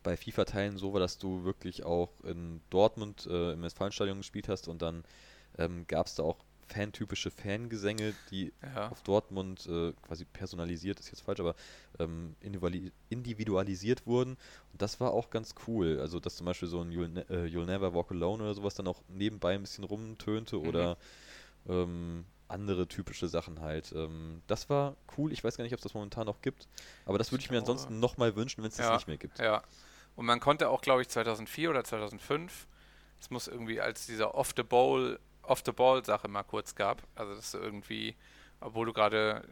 bei 0.04 0.16
FIFA-Teilen 0.16 0.78
so 0.78 0.94
war, 0.94 1.00
dass 1.00 1.18
du 1.18 1.44
wirklich 1.44 1.84
auch 1.84 2.22
in 2.24 2.62
Dortmund 2.70 3.26
äh, 3.28 3.54
im 3.54 3.62
Westfalenstadion 3.62 4.18
gespielt 4.18 4.48
hast 4.48 4.68
und 4.68 4.82
dann 4.82 5.04
ähm, 5.58 5.86
gab 5.88 6.08
es 6.08 6.16
da 6.16 6.24
auch 6.24 6.38
fantypische 6.70 7.32
Fangesänge, 7.32 8.14
die 8.32 8.54
Ja. 8.76 8.90
auf 8.90 9.02
Dortmund 9.04 9.66
äh, 9.68 9.92
quasi 10.02 10.26
personalisiert, 10.26 11.00
ist 11.00 11.08
jetzt 11.12 11.22
falsch, 11.22 11.40
aber 11.40 11.56
ähm, 12.00 12.36
individuali- 12.44 12.92
individualisiert 13.10 14.06
wurden. 14.06 14.38
Und 14.72 14.82
das 14.82 15.00
war 15.00 15.12
auch 15.12 15.30
ganz 15.30 15.56
cool. 15.68 16.00
Also, 16.00 16.20
dass 16.20 16.36
zum 16.38 16.46
Beispiel 16.46 16.68
so 16.68 16.82
ein 16.82 16.92
You'll, 16.92 17.08
ne 17.10 17.26
äh, 17.30 17.46
You'll 17.46 17.66
Never 17.66 17.94
Walk 17.94 18.12
Alone 18.12 18.44
oder 18.44 18.54
sowas 18.54 18.76
dann 18.76 18.88
auch 18.88 19.02
nebenbei 19.08 19.56
ein 19.56 19.62
bisschen 19.62 19.84
rumtönte 19.84 20.58
Mhm. 20.58 20.68
oder 20.68 20.98
ähm, 21.68 22.26
andere 22.48 22.88
typische 22.88 23.28
Sachen 23.28 23.62
halt. 23.62 23.92
Ähm, 23.96 24.42
das 24.48 24.70
war 24.70 24.96
cool. 25.18 25.32
Ich 25.32 25.44
weiß 25.44 25.58
gar 25.58 25.64
nicht, 25.64 25.74
ob 25.74 25.80
es 25.80 25.84
das 25.84 25.94
momentan 25.94 26.26
noch 26.26 26.42
gibt, 26.42 26.68
aber 27.06 27.18
das 27.18 27.32
würde 27.32 27.44
ich, 27.44 27.52
mir 27.52 27.60
ansonsten 27.60 28.00
nochmal 28.00 28.36
wünschen, 28.36 28.64
wenn 28.64 28.70
es 28.70 28.78
das 28.78 28.88
Ja, 28.88 28.94
nicht 28.96 29.08
mehr 29.08 29.18
gibt. 29.18 29.38
Ja. 29.40 29.64
Und 30.16 30.26
man 30.26 30.40
konnte 30.40 30.70
auch, 30.70 30.82
glaube 30.82 31.02
ich, 31.02 31.10
2004 31.10 31.70
oder 31.70 31.84
2005, 31.84 32.68
es 33.22 33.30
muss 33.30 33.48
irgendwie 33.48 33.80
als 33.82 34.06
dieser 34.06 34.34
Off-the-Ball, 34.36 35.20
Off-the-Ball-Sache 35.50 36.28
mal 36.28 36.44
kurz 36.44 36.76
gab, 36.76 37.02
also 37.16 37.36
dass 37.36 37.52
du 37.52 37.58
irgendwie, 37.58 38.16
obwohl 38.60 38.86
du 38.86 38.94
gerade 38.94 39.44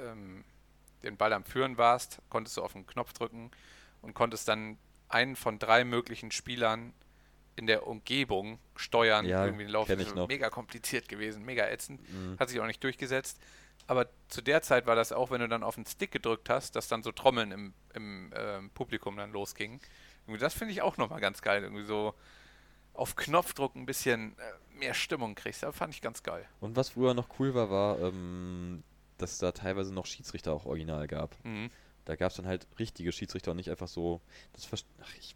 ähm, 0.00 0.44
den 1.02 1.16
Ball 1.16 1.32
am 1.32 1.44
Führen 1.44 1.76
warst, 1.78 2.20
konntest 2.30 2.56
du 2.56 2.62
auf 2.62 2.72
den 2.72 2.86
Knopf 2.86 3.12
drücken 3.12 3.50
und 4.02 4.14
konntest 4.14 4.48
dann 4.48 4.78
einen 5.08 5.36
von 5.36 5.58
drei 5.58 5.84
möglichen 5.84 6.30
Spielern 6.30 6.92
in 7.56 7.66
der 7.66 7.86
Umgebung 7.86 8.58
steuern, 8.74 9.26
Ja, 9.26 9.44
irgendwie 9.44 9.64
den 9.64 9.72
Lauf. 9.72 9.88
ich 9.88 9.96
Das 9.96 10.06
ist 10.08 10.14
noch. 10.14 10.28
Mega 10.28 10.50
kompliziert 10.50 11.08
gewesen, 11.08 11.44
mega 11.44 11.68
ätzend. 11.68 12.00
Mhm. 12.10 12.38
Hat 12.38 12.48
sich 12.48 12.58
auch 12.60 12.66
nicht 12.66 12.82
durchgesetzt. 12.82 13.38
Aber 13.86 14.08
zu 14.28 14.40
der 14.40 14.62
Zeit 14.62 14.86
war 14.86 14.96
das 14.96 15.12
auch, 15.12 15.30
wenn 15.30 15.40
du 15.40 15.48
dann 15.48 15.62
auf 15.62 15.74
den 15.74 15.86
Stick 15.86 16.10
gedrückt 16.10 16.48
hast, 16.48 16.74
dass 16.74 16.88
dann 16.88 17.02
so 17.02 17.12
Trommeln 17.12 17.52
im, 17.52 17.74
im 17.92 18.32
ähm, 18.34 18.70
Publikum 18.70 19.16
dann 19.16 19.30
losgingen. 19.32 19.80
Das 20.40 20.54
finde 20.54 20.72
ich 20.72 20.80
auch 20.82 20.96
nochmal 20.96 21.20
ganz 21.20 21.42
geil. 21.42 21.62
Irgendwie 21.62 21.84
so 21.84 22.14
auf 22.94 23.16
Knopfdruck 23.16 23.74
ein 23.76 23.86
bisschen 23.86 24.36
äh, 24.38 24.78
mehr 24.78 24.94
Stimmung 24.94 25.34
kriegst. 25.34 25.62
Das 25.62 25.76
fand 25.76 25.94
ich 25.94 26.00
ganz 26.00 26.22
geil. 26.22 26.46
Und 26.60 26.76
was 26.76 26.90
früher 26.90 27.14
noch 27.14 27.28
cool 27.38 27.54
war, 27.54 27.70
war, 27.70 27.98
ähm, 28.00 28.82
dass 29.18 29.38
da 29.38 29.52
teilweise 29.52 29.92
noch 29.92 30.06
Schiedsrichter 30.06 30.52
auch 30.52 30.64
original 30.66 31.06
gab. 31.06 31.36
Mhm. 31.44 31.70
Da 32.04 32.16
gab 32.16 32.30
es 32.30 32.36
dann 32.36 32.46
halt 32.46 32.66
richtige 32.78 33.12
Schiedsrichter 33.12 33.52
und 33.52 33.56
nicht 33.56 33.70
einfach 33.70 33.88
so. 33.88 34.20
Das 34.52 34.84
Ach, 35.02 35.14
ich, 35.18 35.34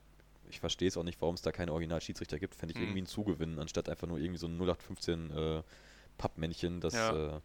ich 0.51 0.61
verstehe 0.61 0.89
es 0.89 0.97
auch 0.97 1.03
nicht, 1.03 1.21
warum 1.21 1.35
es 1.35 1.43
da 1.43 1.53
keine 1.53 1.73
Original-Schiedsrichter 1.73 2.39
gibt. 2.39 2.55
Fände 2.55 2.73
ich 2.73 2.79
Mhm. 2.79 2.85
irgendwie 2.85 3.03
ein 3.03 3.07
Zugewinn, 3.07 3.59
anstatt 3.59 3.89
einfach 3.89 4.07
nur 4.07 4.19
irgendwie 4.19 4.39
so 4.39 4.47
ein 4.47 4.57
0815 4.59 5.31
äh, 5.31 5.63
Pappmännchen. 6.19 6.81
Das, 6.81 6.95
Ja. 6.95 7.13
ja. 7.15 7.37
Äh, 7.37 7.41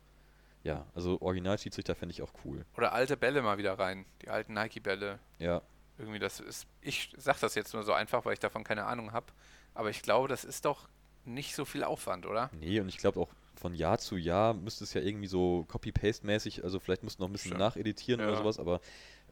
ja, 0.64 0.86
also 0.96 1.22
Original-Schiedsrichter 1.22 1.94
fände 1.94 2.14
ich 2.14 2.22
auch 2.22 2.32
cool. 2.46 2.66
Oder 2.78 2.94
alte 2.94 3.18
Bälle 3.18 3.42
mal 3.42 3.58
wieder 3.58 3.78
rein. 3.78 4.06
Die 4.22 4.30
alten 4.30 4.54
Nike-Bälle. 4.54 5.20
Ja, 5.38 5.62
Irgendwie 5.98 6.20
das 6.20 6.40
ist. 6.40 6.68
Ich 6.82 7.14
sag 7.18 7.40
das 7.42 7.56
jetzt 7.56 7.74
nur 7.74 7.84
so 7.84 7.92
einfach, 7.94 8.24
weil 8.26 8.34
ich 8.34 8.40
davon 8.40 8.64
keine 8.64 8.86
Ahnung 8.86 9.12
habe. 9.12 9.26
Aber 9.74 9.90
ich 9.90 10.02
glaube, 10.02 10.28
das 10.28 10.44
ist 10.44 10.66
doch 10.66 10.88
nicht 11.26 11.56
so 11.56 11.66
viel 11.66 11.84
Aufwand, 11.84 12.26
oder? 12.26 12.50
nee, 12.60 12.80
und 12.80 12.90
ich 12.90 12.98
glaube 12.98 13.20
auch 13.20 13.30
von 13.56 13.74
Jahr 13.74 13.98
zu 14.00 14.18
Jahr 14.18 14.54
müsste 14.54 14.84
es 14.84 14.94
ja 14.94 15.02
irgendwie 15.02 15.28
so 15.28 15.64
Copy-Paste-mäßig, 15.70 16.64
also 16.64 16.80
vielleicht 16.80 17.04
müsste 17.04 17.22
noch 17.22 17.30
ein 17.30 17.32
bisschen 17.32 17.50
Stimmt. 17.50 17.60
nacheditieren 17.60 18.22
oder 18.22 18.32
Ja. 18.32 18.38
sowas, 18.38 18.60
aber 18.60 18.82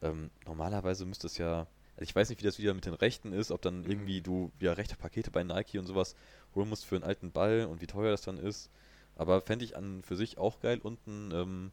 ähm, 0.00 0.30
normalerweise 0.46 1.04
müsste 1.06 1.26
es 1.26 1.38
ja, 1.38 1.66
Also 1.96 2.04
ich 2.04 2.14
weiß 2.16 2.30
nicht, 2.30 2.40
wie 2.40 2.44
das 2.46 2.58
wieder 2.58 2.72
mit 2.72 2.86
den 2.86 2.94
Rechten 2.94 3.32
ist, 3.32 3.50
ob 3.50 3.60
dann 3.62 3.84
irgendwie 3.84 4.22
du 4.22 4.50
wieder 4.58 4.78
rechte 4.78 4.96
Pakete 4.96 5.30
bei 5.30 5.44
Nike 5.44 5.78
und 5.78 5.86
sowas 5.86 6.14
holen 6.54 6.68
musst 6.68 6.86
für 6.86 6.94
einen 6.96 7.04
alten 7.04 7.30
Ball 7.32 7.66
und 7.66 7.80
wie 7.82 7.86
teuer 7.86 8.10
das 8.10 8.22
dann 8.22 8.38
ist. 8.38 8.70
Aber 9.16 9.40
fände 9.42 9.64
ich 9.64 9.76
an 9.76 10.02
für 10.02 10.16
sich 10.16 10.38
auch 10.38 10.60
geil 10.60 10.78
und 10.82 10.98
einen, 11.06 11.30
ähm, 11.32 11.72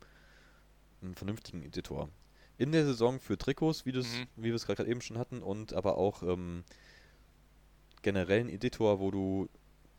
einen 1.02 1.16
vernünftigen 1.16 1.64
Editor. 1.64 2.10
In 2.58 2.72
der 2.74 2.86
Saison 2.86 3.20
für 3.22 3.38
Trikots, 3.38 3.86
wie, 3.86 3.94
Mhm. 3.94 4.28
wie 4.36 4.50
wir 4.50 4.56
es 4.56 4.66
gerade 4.66 4.86
eben 4.86 5.02
schon 5.02 5.18
hatten, 5.18 5.42
und 5.42 5.74
aber 5.74 5.98
auch 5.98 6.24
ähm, 6.24 6.66
generell 8.02 8.42
einen 8.42 8.50
Editor, 8.50 9.00
wo 9.00 9.12
du 9.12 9.50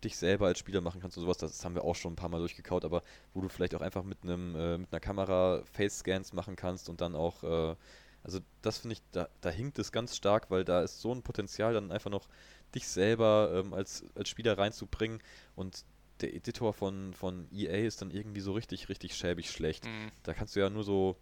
dich 0.02 0.16
selber 0.16 0.46
als 0.46 0.58
Spieler 0.58 0.80
machen 0.80 1.00
kannst 1.00 1.16
und 1.16 1.24
sowas, 1.24 1.38
das 1.38 1.64
haben 1.64 1.74
wir 1.74 1.84
auch 1.84 1.94
schon 1.94 2.14
ein 2.14 2.16
paar 2.16 2.28
Mal 2.30 2.38
durchgekaut, 2.38 2.84
aber 2.84 3.02
wo 3.34 3.40
du 3.40 3.48
vielleicht 3.48 3.74
auch 3.74 3.82
einfach 3.82 4.02
mit 4.02 4.22
einem 4.22 4.54
äh, 4.56 4.78
mit 4.78 4.92
einer 4.92 5.00
Kamera 5.00 5.62
Face-Scans 5.72 6.32
machen 6.32 6.56
kannst 6.56 6.88
und 6.88 7.00
dann 7.00 7.14
auch, 7.14 7.42
äh, 7.44 7.76
also 8.22 8.40
das 8.62 8.78
finde 8.78 8.94
ich, 8.94 9.02
da, 9.12 9.28
da 9.40 9.50
hinkt 9.50 9.78
es 9.78 9.92
ganz 9.92 10.16
stark, 10.16 10.50
weil 10.50 10.64
da 10.64 10.82
ist 10.82 11.00
so 11.00 11.14
ein 11.14 11.22
Potenzial, 11.22 11.74
dann 11.74 11.92
einfach 11.92 12.10
noch 12.10 12.28
dich 12.74 12.88
selber 12.88 13.52
ähm, 13.54 13.74
als, 13.74 14.04
als 14.14 14.28
Spieler 14.28 14.56
reinzubringen 14.56 15.20
und 15.54 15.84
der 16.20 16.34
Editor 16.34 16.72
von, 16.72 17.14
von 17.14 17.48
EA 17.50 17.86
ist 17.86 18.02
dann 18.02 18.10
irgendwie 18.10 18.40
so 18.40 18.52
richtig, 18.52 18.88
richtig 18.88 19.14
schäbig 19.14 19.50
schlecht. 19.50 19.86
Mhm. 19.86 20.10
Da 20.22 20.34
kannst 20.34 20.54
du 20.54 20.60
ja 20.60 20.70
nur 20.70 20.84
so 20.84 21.16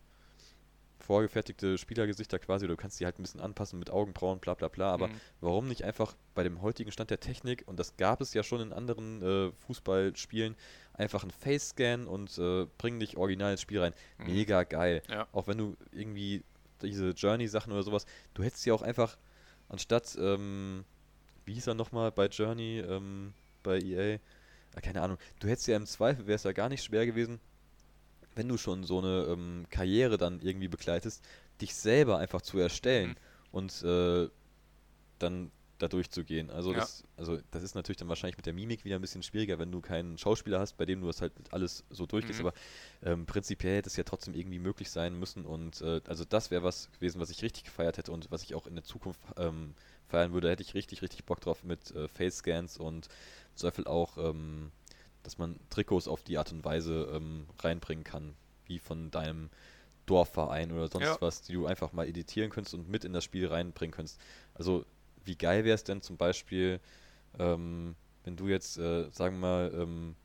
vorgefertigte 1.09 1.79
Spielergesichter 1.79 2.39
quasi, 2.39 2.67
oder 2.67 2.75
du 2.75 2.81
kannst 2.83 3.01
die 3.01 3.07
halt 3.07 3.19
ein 3.19 3.23
bisschen 3.23 3.41
anpassen 3.41 3.79
mit 3.79 3.89
Augenbrauen, 3.89 4.41
bla 4.41 4.53
bla 4.53 4.69
bla, 4.69 4.93
aber 4.93 5.09
Mhm. 5.09 5.21
warum 5.41 5.67
nicht 5.69 5.83
einfach 5.83 6.15
bei 6.35 6.43
dem 6.43 6.61
heutigen 6.61 6.93
Stand 6.93 7.09
der 7.11 7.19
Technik, 7.19 7.65
und 7.67 7.81
das 7.81 7.97
gab 7.97 8.21
es 8.21 8.35
ja 8.35 8.43
schon 8.43 8.61
in 8.61 8.73
anderen 8.75 9.23
äh, 9.23 9.53
Fußballspielen, 9.67 10.55
einfach 10.93 11.23
einen 11.23 11.31
Face-Scan 11.31 12.07
und 12.07 12.37
äh, 12.37 12.67
bring 12.77 13.01
dich 13.01 13.17
original 13.17 13.53
ins 13.53 13.63
Spiel 13.63 13.81
rein. 13.81 13.95
Mhm. 14.19 14.27
Mega 14.27 14.65
geil. 14.65 15.03
Ja. 15.09 15.27
Auch 15.33 15.49
wenn 15.49 15.57
du 15.57 15.77
irgendwie 15.93 16.45
diese 16.83 17.11
Journey-Sachen 17.11 17.73
oder 17.73 17.83
sowas, 17.83 18.05
du 18.35 18.43
hättest 18.43 18.67
ja 18.67 18.75
auch 18.75 18.83
einfach, 18.83 19.17
anstatt, 19.71 20.15
ähm, 20.21 20.85
wie 21.47 21.55
hieß 21.55 21.69
er 21.69 21.75
nochmal 21.75 22.13
bei 22.13 22.27
Journey, 22.27 22.81
ähm, 22.87 23.33
bei 23.63 23.81
EA, 23.81 24.19
Ah, 24.77 24.81
keine 24.83 25.01
Ahnung, 25.01 25.17
du 25.41 25.49
hättest 25.49 25.67
ja 25.67 25.77
im 25.77 25.87
Zweifel, 25.87 26.27
wäre 26.27 26.37
es 26.37 26.43
ja 26.45 26.53
gar 26.53 26.69
nicht 26.69 26.85
schwer 26.85 27.07
gewesen, 27.07 27.41
wenn 28.39 28.49
du 28.49 28.57
schon 28.57 28.85
so 28.85 28.99
eine 28.99 29.25
ähm, 29.29 29.67
Karriere 29.69 30.17
dann 30.17 30.41
irgendwie 30.41 30.69
begleitest, 30.69 31.23
dich 31.61 31.75
selber 31.75 32.19
einfach 32.19 32.41
zu 32.41 32.59
erstellen 32.59 33.11
Mhm. 33.11 33.17
und 33.53 33.83
äh, 33.83 34.29
dann 35.19 35.51
da 35.79 35.87
durchzugehen. 35.89 36.51
Also, 36.51 36.73
Ja. 36.73 36.79
das, 36.79 37.05
also 37.17 37.39
das 37.53 37.63
ist 37.63 37.75
natürlich 37.77 37.99
dann 37.99 38.09
wahrscheinlich 38.09 38.37
mit 38.37 38.47
der 38.47 38.53
Mimik 38.53 38.85
wieder 38.85 38.97
ein 38.97 39.01
bisschen 39.01 39.23
schwieriger, 39.23 39.59
wenn 39.59 39.71
du 39.71 39.81
keinen 39.81 40.19
Schauspieler 40.19 40.59
hast, 40.59 40.77
bei 40.77 40.85
dem 40.87 41.01
du 41.01 41.07
das 41.07 41.21
halt 41.21 41.33
alles 41.51 41.85
so 41.91 42.05
durchgehst, 42.07 42.41
Mhm. 42.41 42.47
aber 42.47 42.55
ähm, 43.03 43.27
prinzipiell 43.27 43.77
hätte 43.79 43.89
es 43.89 43.97
ja 43.97 44.03
trotzdem 44.05 44.35
irgendwie 44.35 44.59
möglich 44.59 44.91
sein 44.91 45.17
müssen 45.19 45.45
und 45.45 45.81
äh, 45.81 46.01
also 46.09 46.25
das 46.25 46.51
wäre 46.51 46.65
was 46.65 46.91
gewesen, 46.93 47.21
was 47.21 47.31
ich 47.31 47.43
richtig 47.43 47.65
gefeiert 47.65 47.97
hätte 47.99 48.11
und 48.13 48.31
was 48.31 48.43
ich 48.43 48.55
auch 48.57 48.67
in 48.67 48.75
der 48.75 48.85
Zukunft 48.85 49.21
ähm, 49.37 49.75
feiern 50.09 50.33
würde, 50.33 50.51
hätte 50.51 50.63
ich 50.63 50.75
richtig, 50.75 51.03
richtig 51.03 51.25
Bock 51.25 51.41
drauf 51.41 51.63
mit 51.63 51.93
äh, 51.93 52.09
Face-Scans 52.09 52.77
und 52.79 53.09
Zweifel 53.55 53.87
auch, 53.87 54.17
ähm, 54.19 54.73
dass 55.23 55.39
man 55.39 55.59
Trikots 55.71 56.09
auf 56.09 56.23
die 56.23 56.39
Art 56.39 56.53
und 56.53 56.65
Weise 56.65 57.11
ähm, 57.13 57.47
reinbringen 57.59 58.05
kann, 58.05 58.35
wie 58.67 58.79
von 58.79 59.11
deinem 59.11 59.51
Dorfverein 60.07 60.73
oder 60.73 60.89
sonst 60.89 61.07
Ja. 61.07 61.17
was, 61.21 61.43
die 61.43 61.53
du 61.53 61.67
einfach 61.67 61.93
mal 61.93 62.07
editieren 62.09 62.51
könntest 62.51 62.75
und 62.75 62.89
mit 62.89 63.05
in 63.05 63.13
das 63.13 63.25
Spiel 63.25 63.47
reinbringen 63.47 63.95
könntest. 63.95 64.21
Also 64.55 64.85
wie 65.25 65.37
geil 65.37 65.65
wäre 65.65 65.75
es 65.75 65.85
denn 65.85 66.01
zum 66.01 66.17
Beispiel, 66.17 66.81
ähm, 67.39 67.95
wenn 68.25 68.37
du 68.37 68.49
jetzt, 68.49 68.79
äh, 68.79 69.11
sagen 69.11 69.37
wir 69.37 69.41
mal, 69.41 69.73
ähm, 69.75 70.17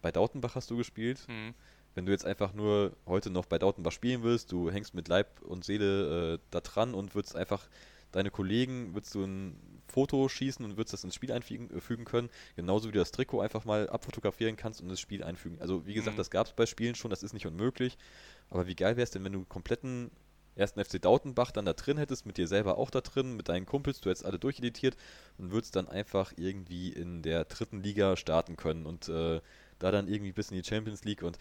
bei 0.00 0.10
Dautenbach 0.12 0.54
hast 0.54 0.70
du 0.70 0.76
gespielt, 0.76 1.26
Mhm. 1.28 1.54
wenn 1.94 2.06
du 2.06 2.12
jetzt 2.12 2.24
einfach 2.24 2.54
nur 2.54 2.96
heute 3.06 3.28
noch 3.30 3.44
bei 3.46 3.58
Dautenbach 3.58 3.92
spielen 3.92 4.22
willst, 4.22 4.50
du 4.50 4.70
hängst 4.70 4.94
mit 4.94 5.08
Leib 5.08 5.42
und 5.42 5.64
Seele 5.64 6.34
äh, 6.34 6.38
da 6.50 6.60
dran 6.60 6.94
und 6.94 7.14
würdest 7.14 7.36
einfach 7.36 7.68
deine 8.12 8.30
Kollegen, 8.30 8.94
würdest 8.94 9.14
du 9.14 9.24
ein 9.24 9.56
Foto 9.92 10.28
schießen 10.28 10.64
und 10.64 10.76
würdest 10.76 10.94
das 10.94 11.04
ins 11.04 11.14
Spiel 11.14 11.30
einfügen 11.32 11.68
äh, 11.70 12.04
können, 12.04 12.30
genauso 12.56 12.88
wie 12.88 12.92
du 12.92 12.98
das 12.98 13.12
Trikot 13.12 13.40
einfach 13.40 13.64
mal 13.64 13.88
abfotografieren 13.90 14.56
kannst 14.56 14.80
und 14.80 14.88
ins 14.90 15.00
Spiel 15.00 15.22
einfügen. 15.22 15.58
Also 15.60 15.86
wie 15.86 15.94
gesagt, 15.94 16.16
Mhm. 16.16 16.18
das 16.18 16.30
gab 16.30 16.46
es 16.46 16.52
bei 16.54 16.66
Spielen 16.66 16.94
schon, 16.94 17.10
das 17.10 17.22
ist 17.22 17.34
nicht 17.34 17.46
unmöglich, 17.46 17.98
aber 18.50 18.66
wie 18.66 18.74
geil 18.74 18.96
wäre 18.96 19.04
es 19.04 19.10
denn, 19.10 19.24
wenn 19.24 19.32
du 19.32 19.44
kompletten 19.44 20.10
ersten 20.54 20.84
FC 20.84 20.98
Dautenbach 21.00 21.50
dann 21.50 21.64
da 21.64 21.72
drin 21.72 21.96
hättest, 21.96 22.26
mit 22.26 22.36
dir 22.36 22.46
selber 22.46 22.76
auch 22.76 22.90
da 22.90 23.00
drin, 23.00 23.36
mit 23.36 23.48
deinen 23.48 23.64
Kumpels, 23.64 24.00
du 24.00 24.10
hättest 24.10 24.26
alle 24.26 24.38
durcheditiert 24.38 24.96
und 25.38 25.50
würdest 25.50 25.76
dann 25.76 25.88
einfach 25.88 26.32
irgendwie 26.36 26.90
in 26.90 27.22
der 27.22 27.44
dritten 27.44 27.82
Liga 27.82 28.16
starten 28.16 28.56
können 28.56 28.84
und 28.84 29.08
äh, 29.08 29.40
da 29.78 29.90
dann 29.90 30.08
irgendwie 30.08 30.32
bis 30.32 30.50
in 30.50 30.60
die 30.60 30.68
Champions 30.68 31.04
League 31.04 31.22
und 31.22 31.38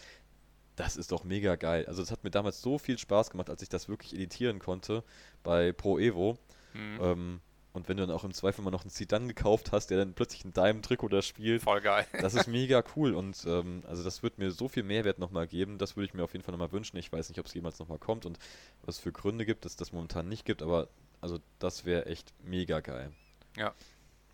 das 0.78 0.96
ist 0.96 1.12
doch 1.12 1.26
mega 1.26 1.58
geil. 1.58 1.86
Also 1.88 2.02
das 2.02 2.12
hat 2.12 2.24
mir 2.24 2.32
damals 2.32 2.62
so 2.62 2.78
viel 2.78 2.98
Spaß 2.98 3.30
gemacht, 3.32 3.50
als 3.50 3.62
ich 3.62 3.70
das 3.70 3.90
wirklich 3.90 4.14
editieren 4.14 4.60
konnte 4.60 5.04
bei 5.44 5.74
Pro 5.74 6.00
Evo. 6.00 6.38
Mhm. 6.74 7.00
Ähm, 7.02 7.42
und 7.74 7.88
wenn 7.88 7.98
du 7.98 8.06
dann 8.06 8.16
auch 8.16 8.24
im 8.24 8.34
Zweifel 8.34 8.64
mal 8.64 8.72
noch 8.72 8.82
einen 8.82 8.90
Zidane 8.90 9.28
gekauft 9.28 9.72
hast, 9.72 9.88
der 9.92 9.98
dann 9.98 10.14
plötzlich 10.14 10.44
in 10.46 10.54
deinem 10.54 10.82
Trikot 10.82 11.08
da 11.10 11.22
spielt, 11.22 11.62
Voll 11.64 11.82
geil. 11.82 12.06
das 12.20 12.34
ist 12.34 12.48
mega 12.48 12.84
cool 12.96 13.14
und 13.16 13.44
ähm, 13.48 13.84
also 13.88 14.04
das 14.04 14.24
wird 14.24 14.38
mir 14.38 14.52
so 14.52 14.68
viel 14.68 14.84
Mehrwert 14.84 15.20
nochmal 15.20 15.48
geben. 15.48 15.78
Das 15.78 15.96
würde 15.96 16.06
ich 16.06 16.14
mir 16.14 16.24
auf 16.24 16.34
jeden 16.34 16.44
Fall 16.44 16.52
nochmal 16.52 16.72
wünschen. 16.72 16.98
Ich 16.98 17.12
weiß 17.12 17.30
nicht, 17.30 17.40
ob 17.40 17.46
es 17.46 17.54
jemals 17.54 17.80
nochmal 17.80 18.00
kommt 18.00 18.26
und 18.26 18.38
was 18.84 18.96
es 18.98 19.02
für 19.02 19.12
Gründe 19.12 19.46
gibt, 19.46 19.66
dass 19.66 19.76
das 19.76 19.92
momentan 19.94 20.28
nicht 20.28 20.46
gibt, 20.46 20.62
aber 20.62 20.90
also 21.22 21.40
das 21.60 21.86
wäre 21.86 22.06
echt 22.08 22.34
mega 22.44 22.80
geil. 22.82 23.12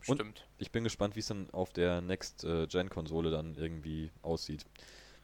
Und- 0.08 0.18
Stimmt. 0.18 0.48
Ich 0.58 0.72
bin 0.72 0.84
gespannt, 0.84 1.16
wie 1.16 1.20
es 1.20 1.28
dann 1.28 1.50
auf 1.52 1.74
der 1.74 2.02
Next-Gen-Konsole 2.02 3.30
dann 3.32 3.56
irgendwie 3.56 4.12
aussieht. 4.22 4.66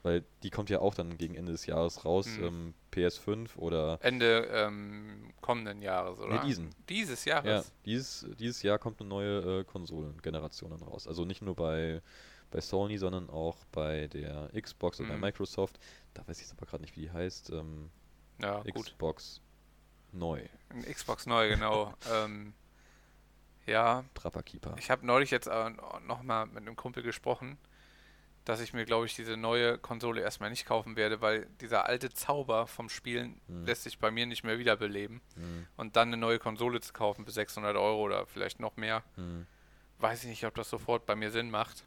Weil 0.03 0.23
die 0.43 0.49
kommt 0.49 0.69
ja 0.69 0.79
auch 0.79 0.93
dann 0.95 1.17
gegen 1.17 1.33
Ende 1.35 1.53
des 1.53 1.65
Jahres 1.65 2.03
raus, 2.03 2.27
Mhm. 2.37 2.43
ähm, 2.43 2.73
PS5 2.91 3.55
oder 3.57 3.97
Ende 4.01 4.47
ähm, 4.51 5.31
kommenden 5.41 5.81
Jahres, 5.81 6.19
oder? 6.19 6.39
diesen. 6.41 6.69
Dieses 6.89 7.23
ja, 7.25 7.41
Jahres. 7.43 7.71
dieses, 7.85 8.27
dieses 8.37 8.61
Jahr 8.63 8.77
kommt 8.79 8.99
eine 8.99 9.07
neue 9.09 9.61
äh, 9.61 9.63
Konsolengeneration 9.63 10.71
dann 10.71 10.81
raus. 10.81 11.07
Also 11.07 11.23
nicht 11.23 11.41
nur 11.41 11.55
bei, 11.55 12.01
bei 12.51 12.59
Sony, 12.59 12.97
sondern 12.97 13.29
auch 13.29 13.55
bei 13.71 14.07
der 14.07 14.49
Xbox 14.61 14.99
und 14.99 15.07
bei 15.07 15.15
Mhm. 15.15 15.21
Microsoft. 15.21 15.79
Da 16.13 16.27
weiß 16.27 16.37
ich 16.37 16.43
jetzt 16.47 16.57
aber 16.57 16.65
gerade 16.65 16.83
nicht, 16.83 16.97
wie 16.97 17.01
die 17.01 17.11
heißt. 17.11 17.51
Ähm, 17.51 17.89
Ja, 18.41 18.61
gut. 18.73 18.87
Xbox 18.87 19.39
neu. 20.11 20.41
Ein 20.69 20.83
Xbox 20.83 21.25
neu, 21.27 21.47
genau. 21.47 21.93
ähm, 22.13 22.53
ja, 23.65 24.03
Trapperkeeper. 24.15 24.75
ich 24.77 24.91
habe 24.91 25.05
neulich 25.05 25.31
jetzt 25.31 25.47
äh, 25.47 25.69
nochmal 26.05 26.47
mit 26.47 26.57
einem 26.57 26.75
Kumpel 26.75 27.01
gesprochen, 27.03 27.57
dass 28.45 28.59
ich 28.59 28.73
mir, 28.73 28.85
glaube 28.85 29.05
ich, 29.05 29.15
diese 29.15 29.37
neue 29.37 29.77
Konsole 29.77 30.21
erstmal 30.21 30.49
nicht 30.49 30.65
kaufen 30.65 30.95
werde, 30.95 31.21
weil 31.21 31.47
dieser 31.61 31.85
alte 31.85 32.09
Zauber 32.09 32.67
vom 32.67 32.89
Spielen 32.89 33.39
Mhm. 33.47 33.65
lässt 33.65 33.83
sich 33.83 33.99
bei 33.99 34.11
mir 34.11 34.25
nicht 34.25 34.43
mehr 34.43 34.59
wiederbeleben. 34.59 35.21
Mhm. 35.35 35.67
Und 35.77 35.95
dann 35.95 36.09
eine 36.09 36.17
neue 36.17 36.39
Konsole 36.39 36.81
zu 36.81 36.91
kaufen 36.93 37.25
für 37.25 37.31
600 37.31 37.75
Euro 37.77 38.01
oder 38.01 38.25
vielleicht 38.27 38.59
noch 38.59 38.75
mehr, 38.75 39.03
Mhm. 39.15 39.45
weiß 39.99 40.23
ich 40.23 40.29
nicht, 40.29 40.45
ob 40.45 40.55
das 40.55 40.69
sofort 40.69 41.05
bei 41.05 41.15
mir 41.15 41.31
Sinn 41.31 41.49
macht. 41.51 41.85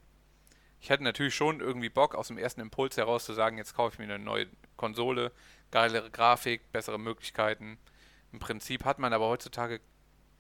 Ich 0.81 0.91
hätte 0.91 1.03
natürlich 1.05 1.35
schon 1.35 1.61
irgendwie 1.61 1.89
Bock, 1.89 2.15
aus 2.15 2.29
dem 2.29 2.39
ersten 2.39 2.61
Impuls 2.61 2.97
heraus 2.97 3.25
zu 3.25 3.33
sagen, 3.33 3.59
jetzt 3.59 3.75
kaufe 3.75 3.95
ich 3.95 3.99
mir 3.99 4.05
eine 4.15 4.23
neue 4.23 4.47
Konsole, 4.77 5.33
geilere 5.71 6.11
Grafik, 6.11 6.71
bessere 6.73 6.99
Möglichkeiten. 6.99 7.79
Im 8.33 8.39
Prinzip 8.39 8.85
hat 8.85 8.99
man 8.99 9.13
aber 9.13 9.27
heutzutage 9.27 9.81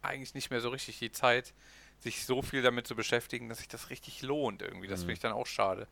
eigentlich 0.03 0.35
nicht 0.35 0.51
mehr 0.51 0.61
so 0.61 0.69
richtig 0.69 0.99
die 0.99 1.11
Zeit, 1.11 1.53
sich 2.01 2.25
so 2.25 2.43
viel 2.43 2.63
damit 2.63 2.87
zu 2.87 2.95
beschäftigen, 2.95 3.49
dass 3.49 3.59
sich 3.59 3.69
das 3.69 3.91
richtig 3.91 4.23
lohnt 4.23 4.63
irgendwie. 4.63 4.87
Das 4.87 5.01
Mhm. 5.01 5.05
finde 5.05 5.13
ich 5.15 5.21
dann 5.21 5.33
auch 5.33 5.47
schade. 5.47 5.87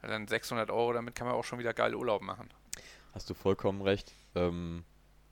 Weil 0.00 0.10
dann 0.10 0.28
600 0.28 0.70
Euro, 0.70 0.92
damit 0.92 1.14
kann 1.14 1.26
man 1.26 1.36
auch 1.36 1.44
schon 1.44 1.58
wieder 1.58 1.72
geil 1.74 1.94
Urlaub 1.94 2.22
machen. 2.22 2.48
Hast 3.14 3.30
du 3.30 3.34
vollkommen 3.34 3.80
recht. 3.82 4.12
Ähm, 4.34 4.84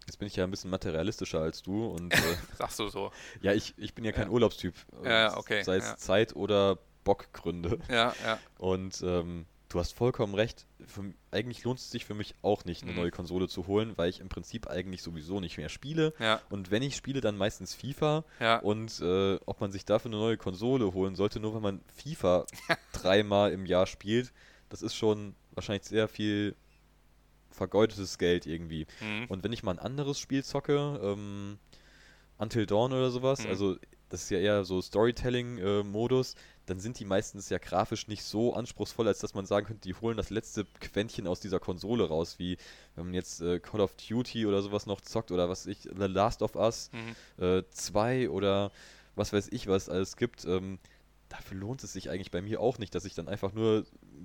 jetzt 0.06 0.18
bin 0.18 0.26
ich 0.28 0.36
ja 0.36 0.44
ein 0.44 0.50
bisschen 0.50 0.70
materialistischer 0.70 1.40
als 1.40 1.62
du 1.62 1.86
und 1.86 2.14
äh, 2.14 2.16
Sagst 2.56 2.78
du 2.78 2.88
so. 2.88 3.12
ja, 3.42 3.52
ich, 3.52 3.74
ich 3.76 3.94
bin 3.94 4.04
ja 4.04 4.12
kein 4.12 4.28
Ja. 4.28 4.32
Urlaubstyp. 4.32 4.74
Ja, 5.04 5.36
okay, 5.36 5.62
Sei 5.62 5.76
es 5.76 5.84
ja. 5.86 5.96
Zeit 5.96 6.34
oder 6.36 6.78
Bockgründe. 7.04 7.78
Ja, 7.90 8.14
ja. 8.24 8.38
Und 8.58 9.02
ähm, 9.02 9.44
du 9.74 9.80
hast 9.80 9.92
vollkommen 9.92 10.34
recht. 10.34 10.66
Für, 10.86 11.02
eigentlich 11.30 11.64
lohnt 11.64 11.78
es 11.80 11.90
sich 11.90 12.04
für 12.04 12.14
mich 12.14 12.34
auch 12.42 12.64
nicht, 12.64 12.82
eine 12.82 12.92
Mhm. 12.92 12.98
neue 12.98 13.10
Konsole 13.10 13.48
zu 13.48 13.66
holen, 13.66 13.92
weil 13.96 14.08
ich 14.08 14.20
im 14.20 14.28
Prinzip 14.28 14.68
eigentlich 14.68 15.02
sowieso 15.02 15.40
nicht 15.40 15.56
mehr 15.58 15.68
spiele. 15.68 16.14
Ja, 16.18 16.40
Und 16.48 16.70
wenn 16.70 16.82
ich 16.82 16.94
spiele, 16.96 17.20
dann 17.20 17.36
meistens 17.36 17.74
FIFA. 17.74 18.24
ja. 18.40 18.58
Und 18.60 19.00
äh, 19.00 19.38
ob 19.46 19.60
man 19.60 19.72
sich 19.72 19.84
dafür 19.84 20.10
eine 20.10 20.18
neue 20.20 20.36
Konsole 20.36 20.94
holen 20.94 21.16
sollte, 21.16 21.40
nur 21.40 21.54
wenn 21.54 21.62
man 21.62 21.80
FIFA 21.94 22.46
dreimal 22.92 23.52
im 23.52 23.66
Jahr 23.66 23.86
spielt, 23.86 24.32
das 24.68 24.80
ist 24.82 24.94
schon 24.94 25.34
wahrscheinlich 25.54 25.84
sehr 25.84 26.08
viel 26.08 26.54
vergeudetes 27.50 28.18
Geld 28.18 28.46
irgendwie. 28.46 28.86
Mhm. 29.00 29.26
Und 29.28 29.44
wenn 29.44 29.52
ich 29.52 29.62
mal 29.62 29.72
ein 29.72 29.78
anderes 29.78 30.18
Spiel 30.18 30.44
zocke, 30.44 31.00
ähm, 31.02 31.58
Until 32.36 32.66
Dawn 32.66 32.92
oder 32.92 33.10
sowas, 33.10 33.44
Mhm. 33.44 33.50
also 33.50 33.76
das 34.10 34.22
ist 34.24 34.30
ja 34.30 34.38
eher 34.38 34.64
so 34.64 34.80
Storytelling-Modus, 34.82 36.34
dann 36.66 36.80
sind 36.80 36.98
die 36.98 37.04
meistens 37.04 37.50
ja 37.50 37.58
grafisch 37.58 38.08
nicht 38.08 38.22
so 38.22 38.54
anspruchsvoll, 38.54 39.06
als 39.08 39.18
dass 39.18 39.34
man 39.34 39.44
sagen 39.46 39.66
könnte, 39.66 39.82
die 39.86 39.94
holen 39.94 40.16
das 40.16 40.30
letzte 40.30 40.64
Quäntchen 40.80 41.26
aus 41.26 41.40
dieser 41.40 41.60
Konsole 41.60 42.08
raus, 42.08 42.38
wie 42.38 42.56
wenn 42.94 43.06
man 43.06 43.14
jetzt 43.14 43.40
äh, 43.42 43.58
Call 43.60 43.80
of 43.80 43.94
Duty 43.96 44.46
oder 44.46 44.62
sowas 44.62 44.86
noch 44.86 45.00
zockt 45.00 45.30
oder 45.30 45.48
was 45.48 45.66
ich, 45.66 45.82
The 45.82 46.06
Last 46.06 46.42
of 46.42 46.54
Us 46.56 46.90
Mhm. 46.92 47.64
2 47.70 48.30
oder 48.30 48.70
was 49.14 49.32
weiß 49.32 49.48
ich, 49.52 49.66
was 49.66 49.84
es 49.84 49.88
alles 49.88 50.16
gibt. 50.16 50.44
Ähm, 50.44 50.78
dafür 51.28 51.56
lohnt 51.58 51.82
es 51.84 51.92
sich 51.92 52.10
eigentlich 52.10 52.30
bei 52.30 52.40
mir 52.42 52.60
auch 52.60 52.78
nicht, 52.78 52.94
dass 52.94 53.04
ich 53.04 53.14
dann 53.14 53.28
einfach 53.28 53.52
nur 53.52 53.84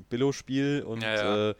Billo 0.10 0.32
spiele 0.32 0.86
und 0.86 1.02
Ja, 1.02 1.16
ja. 1.16 1.56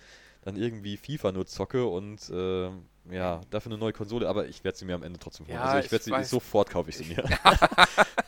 Dann 0.50 0.62
irgendwie 0.62 0.98
FIFA 0.98 1.32
nur 1.32 1.46
zocke 1.46 1.86
und 1.86 2.30
äh, 2.30 2.70
ja, 3.12 3.42
dafür 3.50 3.72
eine 3.72 3.80
neue 3.80 3.94
Konsole, 3.94 4.28
aber 4.28 4.48
ich 4.48 4.64
werde 4.64 4.78
sie 4.78 4.86
mir 4.86 4.96
am 4.96 5.04
Ende 5.04 5.20
trotzdem 5.20 5.46
holen. 5.46 5.56
Ja, 5.56 5.64
also 5.64 5.80
ich 5.80 5.86
ich 5.86 5.92
werde 5.92 6.04
sie 6.06 6.12
weiß. 6.12 6.30
sofort 6.30 6.70
kaufe 6.70 6.90
ich 6.90 6.98
sie 6.98 7.06
mir. 7.06 7.24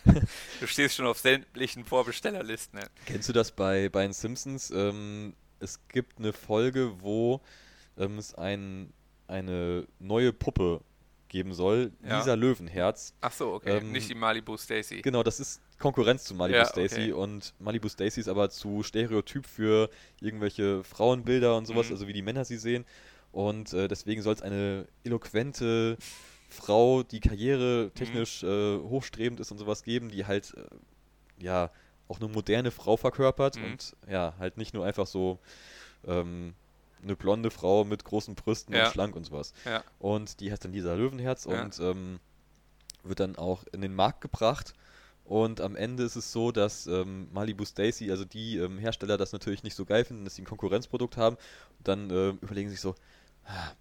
Du 0.59 0.67
stehst 0.67 0.95
schon 0.95 1.07
auf 1.07 1.17
sämtlichen 1.17 1.85
Vorbestellerlisten. 1.85 2.79
Ne? 2.79 2.85
Kennst 3.05 3.27
du 3.29 3.33
das 3.33 3.51
bei, 3.51 3.89
bei 3.89 4.03
den 4.03 4.13
Simpsons? 4.13 4.69
Ähm, 4.71 5.33
es 5.59 5.79
gibt 5.87 6.19
eine 6.19 6.33
Folge, 6.33 7.01
wo 7.01 7.41
ähm, 7.97 8.17
es 8.17 8.35
ein, 8.35 8.93
eine 9.27 9.87
neue 9.99 10.33
Puppe 10.33 10.81
geben 11.31 11.53
soll, 11.53 11.91
Ja. 12.07 12.19
Lisa 12.19 12.35
Löwenherz. 12.35 13.15
Ach 13.21 13.31
so, 13.31 13.53
okay. 13.53 13.77
Ähm, 13.79 13.91
Nicht 13.91 14.09
die 14.09 14.15
Malibu 14.15 14.55
Stacy. 14.57 15.01
Genau, 15.01 15.23
das 15.23 15.39
ist 15.39 15.61
Konkurrenz 15.79 16.25
zu 16.25 16.35
Malibu 16.35 16.59
Ja, 16.59 16.65
Stacy 16.65 17.11
okay. 17.11 17.11
und 17.13 17.53
Malibu 17.59 17.89
Stacy 17.89 18.19
ist 18.19 18.27
aber 18.27 18.49
zu 18.49 18.83
Stereotyp 18.83 19.47
für 19.47 19.89
irgendwelche 20.19 20.83
Frauenbilder 20.83 21.55
und 21.57 21.65
sowas, 21.65 21.87
Mhm. 21.87 21.93
also 21.93 22.07
wie 22.07 22.13
die 22.13 22.21
Männer 22.21 22.45
sie 22.45 22.57
sehen. 22.57 22.85
Und 23.31 23.73
äh, 23.73 23.87
deswegen 23.87 24.21
soll 24.21 24.33
es 24.35 24.41
eine 24.41 24.85
eloquente 25.03 25.97
Frau, 26.49 27.01
die 27.03 27.21
karrieretechnisch 27.21 28.43
äh, 28.43 28.77
hochstrebend 28.77 29.39
ist 29.39 29.51
und 29.51 29.57
sowas 29.57 29.83
geben, 29.83 30.09
die 30.09 30.25
halt 30.25 30.53
äh, 30.57 31.43
ja 31.43 31.71
auch 32.09 32.19
eine 32.19 32.27
moderne 32.27 32.71
Frau 32.71 32.97
verkörpert 32.97 33.55
Mhm. 33.55 33.63
und 33.63 33.95
ja, 34.09 34.33
halt 34.37 34.57
nicht 34.57 34.73
nur 34.73 34.85
einfach 34.85 35.07
so 35.07 35.39
ähm, 36.05 36.53
eine 37.03 37.15
blonde 37.15 37.49
Frau 37.51 37.83
mit 37.83 38.03
großen 38.03 38.35
Brüsten 38.35 38.75
Ja. 38.75 38.85
und 38.85 38.91
schlank 38.91 39.15
und 39.15 39.25
sowas. 39.25 39.53
Ja. 39.65 39.83
Und 39.99 40.39
die 40.39 40.51
heißt 40.51 40.63
dann 40.65 40.71
Lisa 40.73 40.93
Löwenherz 40.93 41.45
Ja. 41.45 41.61
und 41.63 41.79
ähm, 41.79 42.19
wird 43.03 43.19
dann 43.19 43.35
auch 43.35 43.63
in 43.71 43.81
den 43.81 43.95
Markt 43.95 44.21
gebracht. 44.21 44.73
Und 45.23 45.61
am 45.61 45.75
Ende 45.75 46.03
ist 46.03 46.15
es 46.15 46.31
so, 46.31 46.51
dass 46.51 46.87
ähm, 46.87 47.27
Malibu 47.31 47.63
Stacy, 47.63 48.11
also 48.11 48.25
die 48.25 48.57
ähm, 48.57 48.77
Hersteller, 48.77 49.17
das 49.17 49.31
natürlich 49.31 49.63
nicht 49.63 49.75
so 49.75 49.85
geil 49.85 50.03
finden, 50.03 50.25
dass 50.25 50.35
sie 50.35 50.41
ein 50.41 50.45
Konkurrenzprodukt 50.45 51.15
haben. 51.17 51.37
Und 51.77 51.87
dann 51.87 52.09
ähm, 52.09 52.39
überlegen 52.41 52.69
sich 52.69 52.81
so, 52.81 52.95
ah, 53.45 53.71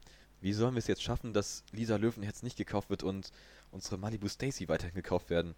wie 0.40 0.52
sollen 0.52 0.74
wir 0.74 0.78
es 0.78 0.86
jetzt 0.86 1.02
schaffen, 1.02 1.32
dass 1.32 1.64
Lisa 1.72 1.96
Löwenherz 1.96 2.42
nicht 2.42 2.56
gekauft 2.56 2.88
wird 2.88 3.02
und 3.02 3.32
unsere 3.72 3.98
Malibu 3.98 4.28
Stacy 4.28 4.68
weiterhin 4.68 4.94
gekauft 4.94 5.28
werden? 5.28 5.54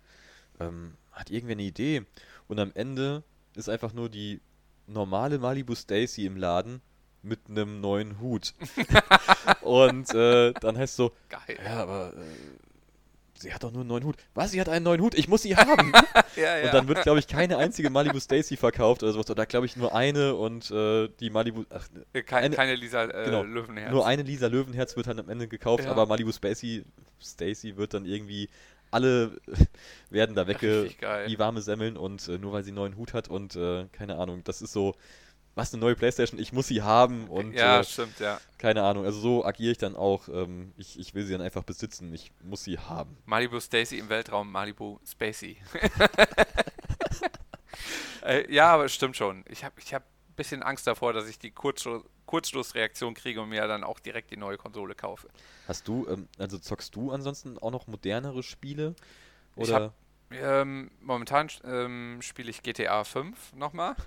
Ähm, 0.61 0.95
hat 1.13 1.31
irgendwer 1.31 1.55
eine 1.57 1.63
Idee? 1.63 2.05
Und 2.49 2.59
am 2.59 2.73
Ende 2.75 3.23
ist 3.55 3.69
einfach 3.69 3.93
nur 3.93 4.09
die 4.09 4.41
normale 4.87 5.39
Malibu 5.39 5.75
Stacy 5.75 6.27
im 6.27 6.37
Laden 6.37 6.81
mit 7.23 7.41
einem 7.49 7.81
neuen 7.81 8.21
Hut. 8.21 8.55
und 9.63 10.13
äh, 10.15 10.53
dann 10.61 10.77
heißt 10.77 10.93
es 10.93 10.97
so, 10.97 11.13
Geil. 11.29 11.59
ja, 11.65 11.83
aber 11.83 12.13
äh, 12.15 13.39
sie 13.39 13.53
hat 13.53 13.63
doch 13.65 13.71
nur 13.73 13.81
einen 13.83 13.89
neuen 13.89 14.05
Hut. 14.05 14.17
Was? 14.35 14.51
Sie 14.53 14.61
hat 14.61 14.69
einen 14.69 14.85
neuen 14.85 15.01
Hut? 15.01 15.15
Ich 15.15 15.29
muss 15.29 15.43
sie 15.43 15.57
haben. 15.57 15.93
Ja, 16.35 16.57
ja. 16.57 16.65
Und 16.65 16.73
dann 16.75 16.89
wird, 16.89 17.03
glaube 17.03 17.19
ich, 17.19 17.27
keine 17.29 17.59
einzige 17.59 17.91
Malibu 17.91 18.19
Stacy 18.19 18.57
verkauft 18.57 19.03
oder 19.03 19.13
sowas. 19.13 19.29
Oder 19.31 19.45
glaube 19.45 19.67
ich 19.67 19.77
nur 19.77 19.95
eine 19.95 20.35
und 20.35 20.71
äh, 20.71 21.09
die 21.21 21.29
Malibu. 21.29 21.65
Ach, 21.69 21.87
Äh, 22.15 22.23
Keine, 22.23 22.47
eine- 22.47 22.57
keine 22.57 22.75
Lisa 22.75 23.05
äh, 23.05 23.25
genau, 23.27 23.43
Löwenherz. 23.43 23.91
nur 23.93 24.07
eine 24.07 24.23
Lisa 24.23 24.47
Löwenherz 24.47 24.97
wird 24.97 25.09
dann 25.09 25.19
am 25.21 25.29
Ende 25.29 25.47
gekauft, 25.47 25.85
Ja. 25.85 25.91
aber 25.91 26.07
Malibu 26.07 26.33
Stacy, 26.33 26.85
Stacy 27.23 27.77
wird 27.77 27.93
dann 27.93 28.07
irgendwie. 28.07 28.49
Alle 28.91 29.33
werden 30.11 30.35
da 30.35 30.47
wegge 30.47 30.89
wie 31.27 31.39
warme 31.39 31.61
Semmeln 31.61 31.99
und 31.99 32.27
äh, 32.29 32.39
nur 32.39 32.53
weil 32.55 32.63
sie 32.63 32.71
einen 32.71 32.77
neuen 32.77 32.97
Hut 32.97 33.13
hat 33.13 33.29
und 33.29 33.55
äh, 33.57 33.87
keine 33.93 34.17
Ahnung, 34.17 34.41
das 34.45 34.63
ist 34.63 34.73
so, 34.73 34.95
was 35.55 35.73
eine 35.73 35.81
neue 35.81 35.95
Playstation, 35.95 36.41
ich 36.41 36.53
muss 36.53 36.69
sie 36.69 36.83
haben 36.83 37.29
und 37.29 37.53
ja, 37.55 37.81
äh, 37.81 37.85
stimmt, 37.85 38.19
ja. 38.21 38.41
keine 38.59 38.83
Ahnung, 38.83 39.05
also 39.05 39.21
so 39.21 39.45
agiere 39.45 39.73
ich 39.73 39.79
dann 39.79 39.97
auch. 39.97 40.29
Ähm, 40.29 40.73
ich, 40.79 40.99
ich 40.99 41.15
will 41.15 41.25
sie 41.25 41.33
dann 41.33 41.43
einfach 41.43 41.63
besitzen, 41.63 42.13
ich 42.15 42.33
muss 42.43 42.65
sie 42.65 42.79
haben. 42.79 43.17
Malibu 43.27 43.61
Stacy 43.61 43.99
im 43.99 44.09
Weltraum, 44.09 44.51
Malibu 44.51 44.99
Spacey. 45.07 45.59
äh, 48.25 48.51
ja, 48.53 48.73
aber 48.73 48.87
es 48.87 48.95
stimmt 48.95 49.17
schon. 49.17 49.45
Ich 49.49 49.65
habe 49.65 49.75
ich 49.79 49.93
hab 49.93 50.05
ein 50.05 50.35
bisschen 50.37 50.63
Angst 50.63 50.87
davor, 50.87 51.13
dass 51.13 51.29
ich 51.29 51.39
die 51.39 51.51
Kurzschluss 51.51 52.03
Kurzschlussreaktion 52.25 53.13
kriege 53.13 53.43
und 53.43 53.51
mir 53.51 53.67
dann 53.67 53.85
auch 53.85 53.99
direkt 53.99 54.31
die 54.31 54.39
neue 54.39 54.57
Konsole 54.57 54.95
kaufe. 54.95 55.29
Hast 55.69 55.87
du, 55.87 56.07
ähm, 56.09 56.29
also 56.39 56.57
zockst 56.57 56.97
du 56.97 57.11
ansonsten 57.11 57.59
auch 57.59 57.71
noch 57.71 57.87
modernere 57.89 58.43
Spiele? 58.43 58.95
Ich 59.57 59.69
Oder? 59.69 59.75
hab- 59.75 59.95
Ähm, 60.31 60.91
momentan 61.03 61.51
ähm, 61.63 62.21
spiele 62.23 62.49
ich 62.49 62.63
GTA 62.63 63.05
5 63.05 63.53
nochmal. 63.53 63.97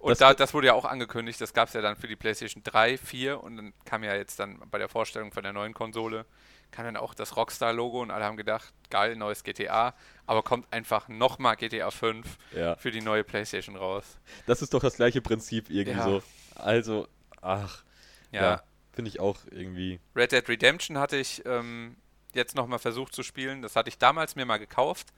Und 0.00 0.10
Das- 0.10 0.18
da, 0.18 0.34
das 0.34 0.54
wurde 0.54 0.68
ja 0.68 0.74
auch 0.74 0.84
angekündigt, 0.84 1.40
das 1.40 1.52
gab 1.52 1.68
es 1.68 1.74
ja 1.74 1.80
dann 1.82 1.96
für 1.96 2.08
die 2.08 2.16
PlayStation 2.16 2.62
3, 2.64 2.96
4 2.98 3.42
und 3.42 3.56
dann 3.56 3.72
kam 3.84 4.02
ja 4.02 4.14
jetzt 4.14 4.38
dann 4.40 4.58
bei 4.70 4.78
der 4.78 4.88
Vorstellung 4.88 5.30
von 5.32 5.42
der 5.42 5.52
neuen 5.52 5.74
Konsole, 5.74 6.24
kam 6.70 6.84
dann 6.86 6.96
auch 6.96 7.14
das 7.14 7.36
Rockstar-Logo 7.36 8.00
und 8.00 8.10
alle 8.10 8.24
haben 8.24 8.36
gedacht, 8.36 8.72
geil, 8.90 9.16
neues 9.16 9.42
GTA, 9.44 9.94
aber 10.26 10.42
kommt 10.42 10.72
einfach 10.72 11.08
nochmal 11.08 11.56
GTA 11.56 11.90
5 11.90 12.26
ja. 12.56 12.76
für 12.76 12.90
die 12.90 13.00
neue 13.02 13.24
PlayStation 13.24 13.76
raus. 13.76 14.04
Das 14.46 14.62
ist 14.62 14.72
doch 14.72 14.80
das 14.80 14.96
gleiche 14.96 15.20
Prinzip 15.20 15.68
irgendwie 15.68 15.98
Ja. 15.98 16.04
so. 16.04 16.22
Also, 16.54 17.06
ach, 17.42 17.82
Ja. 18.32 18.42
ja, 18.42 18.62
finde 18.92 19.08
ich 19.10 19.20
auch 19.20 19.36
irgendwie. 19.50 20.00
Red 20.16 20.32
Dead 20.32 20.48
Redemption 20.48 20.98
hatte 20.98 21.16
ich 21.16 21.42
ähm, 21.44 21.96
jetzt 22.32 22.54
nochmal 22.54 22.78
versucht 22.78 23.12
zu 23.14 23.22
spielen. 23.22 23.60
Das 23.62 23.74
hatte 23.76 23.88
ich 23.88 23.98
damals 23.98 24.36
mir 24.36 24.46
mal 24.46 24.58
gekauft, 24.58 25.08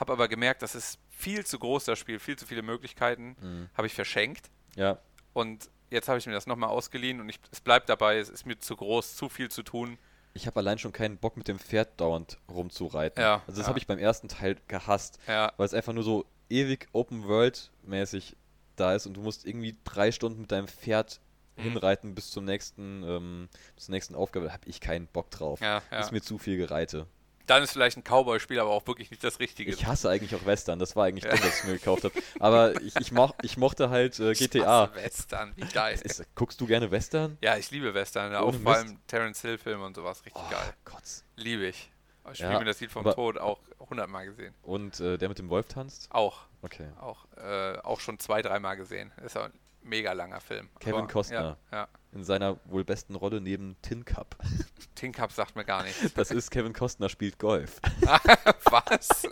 habe 0.00 0.12
aber 0.12 0.26
gemerkt, 0.28 0.62
das 0.62 0.74
ist 0.74 0.98
viel 1.10 1.44
zu 1.46 1.58
groß, 1.58 1.84
das 1.84 1.98
Spiel, 1.98 2.18
viel 2.18 2.36
zu 2.36 2.46
viele 2.46 2.62
Möglichkeiten, 2.62 3.36
Mhm. 3.40 3.68
habe 3.74 3.86
ich 3.86 3.94
verschenkt. 3.94 4.50
Ja, 4.76 4.98
Und 5.32 5.70
jetzt 5.90 6.08
habe 6.08 6.18
ich 6.18 6.26
mir 6.26 6.32
das 6.32 6.46
nochmal 6.46 6.70
ausgeliehen 6.70 7.20
und 7.20 7.28
ich, 7.28 7.38
es 7.52 7.60
bleibt 7.60 7.88
dabei, 7.88 8.18
es 8.18 8.28
ist 8.28 8.46
mir 8.46 8.58
zu 8.58 8.74
groß, 8.76 9.14
zu 9.16 9.28
viel 9.28 9.50
zu 9.50 9.62
tun. 9.62 9.98
ich 10.32 10.46
habe 10.46 10.60
allein 10.60 10.78
schon 10.78 10.92
keinen 10.92 11.18
Bock 11.18 11.36
mit 11.36 11.48
dem 11.48 11.58
Pferd 11.58 12.00
dauernd 12.00 12.38
rumzureiten. 12.48 13.20
Ja, 13.22 13.42
also 13.46 13.58
das 13.58 13.62
ja. 13.62 13.66
habe 13.68 13.78
ich 13.80 13.86
beim 13.88 13.98
ersten 13.98 14.28
Teil 14.28 14.56
gehasst, 14.68 15.18
Ja, 15.26 15.52
weil 15.56 15.66
es 15.66 15.74
einfach 15.74 15.92
nur 15.92 16.04
so 16.04 16.24
ewig 16.48 16.86
Open 16.92 17.26
World 17.26 17.70
mäßig 17.82 18.36
da 18.76 18.94
ist 18.94 19.06
und 19.06 19.14
du 19.14 19.20
musst 19.22 19.44
irgendwie 19.44 19.76
drei 19.84 20.12
Stunden 20.12 20.40
mit 20.42 20.52
deinem 20.52 20.68
Pferd 20.68 21.20
Mhm. 21.56 21.62
hinreiten 21.62 22.14
bis 22.14 22.30
zum 22.30 22.44
nächsten, 22.44 23.02
ähm, 23.02 23.48
zur 23.76 23.92
nächsten 23.92 24.14
Aufgabe. 24.14 24.46
Da 24.46 24.52
habe 24.52 24.66
ich 24.68 24.80
keinen 24.80 25.08
Bock 25.08 25.30
drauf. 25.32 25.60
ja, 25.60 25.82
ja. 25.90 25.98
Ist 26.00 26.12
mir 26.12 26.22
zu 26.22 26.38
viel 26.38 26.56
Gereite. 26.56 27.06
Dann 27.50 27.64
ist 27.64 27.72
vielleicht 27.72 27.96
ein 27.96 28.04
Cowboy-Spiel, 28.04 28.60
aber 28.60 28.70
auch 28.70 28.86
wirklich 28.86 29.10
nicht 29.10 29.24
das 29.24 29.40
Richtige. 29.40 29.72
Ich 29.72 29.84
hasse 29.84 30.08
eigentlich 30.08 30.34
auch 30.36 30.46
Western, 30.46 30.78
das 30.78 30.94
war 30.94 31.06
eigentlich 31.06 31.24
dumm, 31.30 31.40
dass 31.40 31.58
ich 31.58 31.64
mir 31.64 31.72
gekauft 31.72 32.04
habe. 32.04 32.14
Aber 32.38 32.80
ich, 32.80 32.94
ich, 33.00 33.10
moch, 33.10 33.34
ich 33.42 33.56
mochte 33.56 33.90
halt 33.90 34.20
äh, 34.20 34.30
Ich 34.32 34.38
GTA. 34.38 34.82
hasse 34.88 34.94
Western, 34.94 35.52
wie 35.56 35.62
geil. 35.66 35.98
Ist, 36.00 36.22
guckst 36.36 36.60
du 36.60 36.66
gerne 36.66 36.90
Western? 36.92 37.36
ja, 37.40 37.56
ich 37.56 37.70
liebe 37.72 37.92
Western, 37.92 38.34
auch 38.36 38.54
vor 38.54 38.74
allem 38.76 38.98
Terence 39.08 39.40
Hill-Filme 39.42 39.84
und 39.84 39.96
sowas, 39.96 40.24
richtig 40.24 40.40
Oh, 40.46 40.50
geil. 40.50 40.74
Gott. 40.84 41.02
Liebe 41.36 41.66
ich. 41.66 41.90
Ich 42.32 42.38
Ja, 42.38 42.46
spiele 42.46 42.60
mir 42.60 42.64
das 42.66 42.78
Lied 42.80 42.92
vom 42.92 43.04
Tod 43.04 43.38
auch 43.38 43.58
hundertmal 43.80 44.26
gesehen. 44.26 44.54
Und 44.62 45.00
äh, 45.00 45.18
der 45.18 45.28
mit 45.28 45.38
dem 45.40 45.48
Wolf 45.48 45.66
tanzt? 45.66 46.06
Auch, 46.12 46.42
Okay. 46.62 46.88
auch, 47.00 47.26
äh, 47.36 47.78
auch 47.78 47.98
schon 47.98 48.18
zwei, 48.20 48.42
dreimal 48.42 48.76
gesehen. 48.76 49.10
Ist 49.24 49.34
ja 49.34 49.46
ein 49.46 49.52
mega 49.82 50.12
langer 50.12 50.40
Film. 50.40 50.68
Kevin 50.78 51.00
Aber, 51.00 51.08
Costner. 51.08 51.56
Ja, 51.72 51.78
ja. 51.78 51.88
In 52.12 52.24
seiner 52.24 52.58
wohl 52.64 52.84
besten 52.84 53.14
Rolle 53.14 53.40
neben 53.40 53.76
Tin 53.82 54.04
Cup. 54.04 54.36
Tin 54.96 55.12
Cup 55.12 55.30
sagt 55.32 55.54
mir 55.54 55.64
gar 55.64 55.84
nichts. 55.84 56.12
Das 56.14 56.30
ist 56.32 56.50
Kevin 56.50 56.72
Costner 56.72 57.08
spielt 57.08 57.38
Golf. 57.38 57.80
Was? 58.70 59.28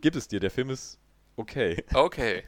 Gibt 0.00 0.16
es 0.16 0.26
dir, 0.28 0.40
der 0.40 0.50
Film 0.50 0.70
ist 0.70 0.98
okay. 1.36 1.84
Okay. 1.94 2.42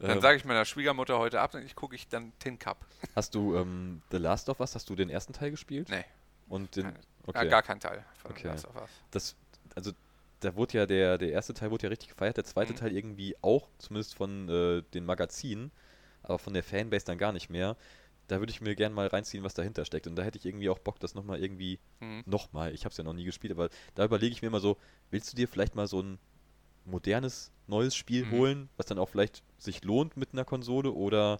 Dann 0.00 0.10
Ähm, 0.16 0.20
sage 0.20 0.36
ich 0.36 0.44
meiner 0.44 0.64
Schwiegermutter 0.64 1.18
heute 1.18 1.40
Abend, 1.40 1.64
ich 1.64 1.74
gucke 1.74 1.94
ich 1.94 2.08
dann 2.08 2.32
Tin 2.38 2.58
Cup. 2.58 2.86
Hast 3.16 3.34
du 3.34 3.56
ähm, 3.56 4.02
The 4.10 4.18
Last 4.18 4.48
of 4.48 4.60
Us, 4.60 4.74
hast 4.74 4.88
du 4.90 4.94
den 4.94 5.10
ersten 5.10 5.32
Teil 5.32 5.50
gespielt? 5.50 5.88
Nee, 5.88 6.04
Und 6.48 6.76
den. 6.76 6.86
Okay. 7.22 7.32
gar, 7.32 7.46
gar 7.46 7.62
kein 7.62 7.80
Teil 7.80 8.04
von 8.22 8.30
Okay. 8.32 8.48
Last 8.48 8.66
of 8.66 8.76
Us. 8.76 8.90
Das, 9.10 9.36
also, 9.74 9.92
da 10.40 10.54
wurde 10.54 10.78
ja 10.78 10.86
der, 10.86 11.18
der 11.18 11.30
erste 11.32 11.52
Teil 11.52 11.70
wurde 11.70 11.84
ja 11.84 11.88
richtig 11.90 12.08
gefeiert, 12.08 12.36
der 12.36 12.44
zweite 12.44 12.72
Mhm. 12.72 12.76
Teil 12.76 12.92
irgendwie 12.96 13.36
auch, 13.42 13.68
zumindest 13.78 14.14
von 14.14 14.48
äh, 14.48 14.82
den 14.94 15.04
Magazinen, 15.04 15.72
aber 16.22 16.38
von 16.38 16.54
der 16.54 16.62
Fanbase 16.62 17.04
dann 17.06 17.18
gar 17.18 17.32
nicht 17.32 17.50
mehr. 17.50 17.76
Da 18.28 18.38
würde 18.38 18.50
ich 18.50 18.60
mir 18.60 18.74
gerne 18.74 18.94
mal 18.94 19.06
reinziehen, 19.08 19.42
was 19.42 19.54
dahinter 19.54 19.84
steckt. 19.84 20.06
Und 20.06 20.16
da 20.16 20.22
hätte 20.22 20.38
ich 20.38 20.46
irgendwie 20.46 20.68
auch 20.68 20.78
Bock, 20.78 21.00
das 21.00 21.14
nochmal 21.14 21.42
irgendwie, 21.42 21.78
Mhm. 22.00 22.22
nochmal, 22.26 22.72
ich 22.74 22.84
habe 22.84 22.92
es 22.92 22.98
ja 22.98 23.04
noch 23.04 23.14
nie 23.14 23.24
gespielt, 23.24 23.52
aber 23.52 23.70
da 23.94 24.04
überlege 24.04 24.32
ich 24.32 24.42
mir 24.42 24.48
immer 24.48 24.60
so, 24.60 24.76
willst 25.10 25.32
du 25.32 25.36
dir 25.36 25.48
vielleicht 25.48 25.74
mal 25.74 25.86
so 25.86 26.00
ein 26.02 26.18
modernes, 26.84 27.50
neues 27.66 27.94
Spiel 27.94 28.26
Mhm. 28.26 28.30
holen, 28.30 28.68
was 28.76 28.86
dann 28.86 28.98
auch 28.98 29.08
vielleicht 29.08 29.42
sich 29.58 29.82
lohnt 29.84 30.16
mit 30.16 30.32
einer 30.32 30.44
Konsole 30.44 30.92
oder 30.92 31.38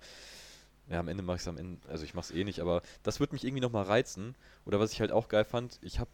ja, 0.90 1.00
am 1.00 1.08
Ende 1.08 1.22
mache 1.22 1.36
ich 1.36 1.42
es 1.42 1.48
am 1.48 1.58
Ende, 1.58 1.86
also 1.88 2.04
ich 2.04 2.14
mache 2.14 2.24
es 2.24 2.30
eh 2.38 2.44
nicht, 2.44 2.60
aber 2.60 2.80
das 3.02 3.20
würde 3.20 3.34
mich 3.34 3.44
irgendwie 3.44 3.60
nochmal 3.60 3.84
reizen. 3.84 4.34
Oder 4.64 4.80
was 4.80 4.92
ich 4.92 5.00
halt 5.00 5.12
auch 5.12 5.28
geil 5.28 5.44
fand, 5.44 5.78
ich 5.82 5.98
habe, 5.98 6.10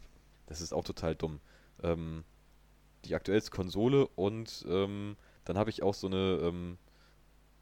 das 0.47 0.61
ist 0.61 0.73
auch 0.75 0.85
total 0.85 1.15
dumm, 1.15 1.41
ähm, 1.83 2.25
die 3.05 3.15
aktuellste 3.15 3.51
Konsole 3.53 4.07
und 4.17 4.65
ähm, 4.69 5.17
dann 5.45 5.59
habe 5.59 5.71
ich 5.71 5.83
auch 5.83 5.95
so 5.95 6.09
eine 6.09 6.39
ähm, 6.43 6.79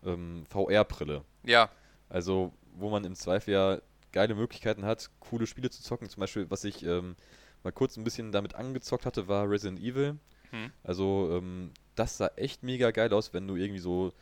ähm, 0.04 0.44
VR-Brille. 0.48 1.24
Ja, 1.44 1.70
Also, 2.08 2.52
wo 2.72 2.90
man 2.90 3.04
im 3.04 3.14
Zweifel 3.14 3.54
ja 3.54 3.78
geile 4.12 4.34
Möglichkeiten 4.34 4.84
hat, 4.84 5.10
coole 5.20 5.46
Spiele 5.46 5.70
zu 5.70 5.82
zocken. 5.82 6.08
Zum 6.08 6.20
Beispiel, 6.20 6.50
was 6.50 6.64
ich 6.64 6.84
ähm, 6.84 7.16
mal 7.62 7.72
kurz 7.72 7.96
ein 7.96 8.04
bisschen 8.04 8.32
damit 8.32 8.54
angezockt 8.54 9.06
hatte, 9.06 9.28
war 9.28 9.48
Resident 9.48 9.80
Evil. 9.80 10.18
Hm. 10.50 10.70
Also, 10.82 11.30
ähm, 11.32 11.70
das 11.94 12.16
sah 12.18 12.28
echt 12.36 12.62
mega 12.62 12.90
geil 12.90 13.12
aus, 13.12 13.32
wenn 13.32 13.46
du 13.46 13.56
irgendwie 13.56 13.80
so 13.80 14.12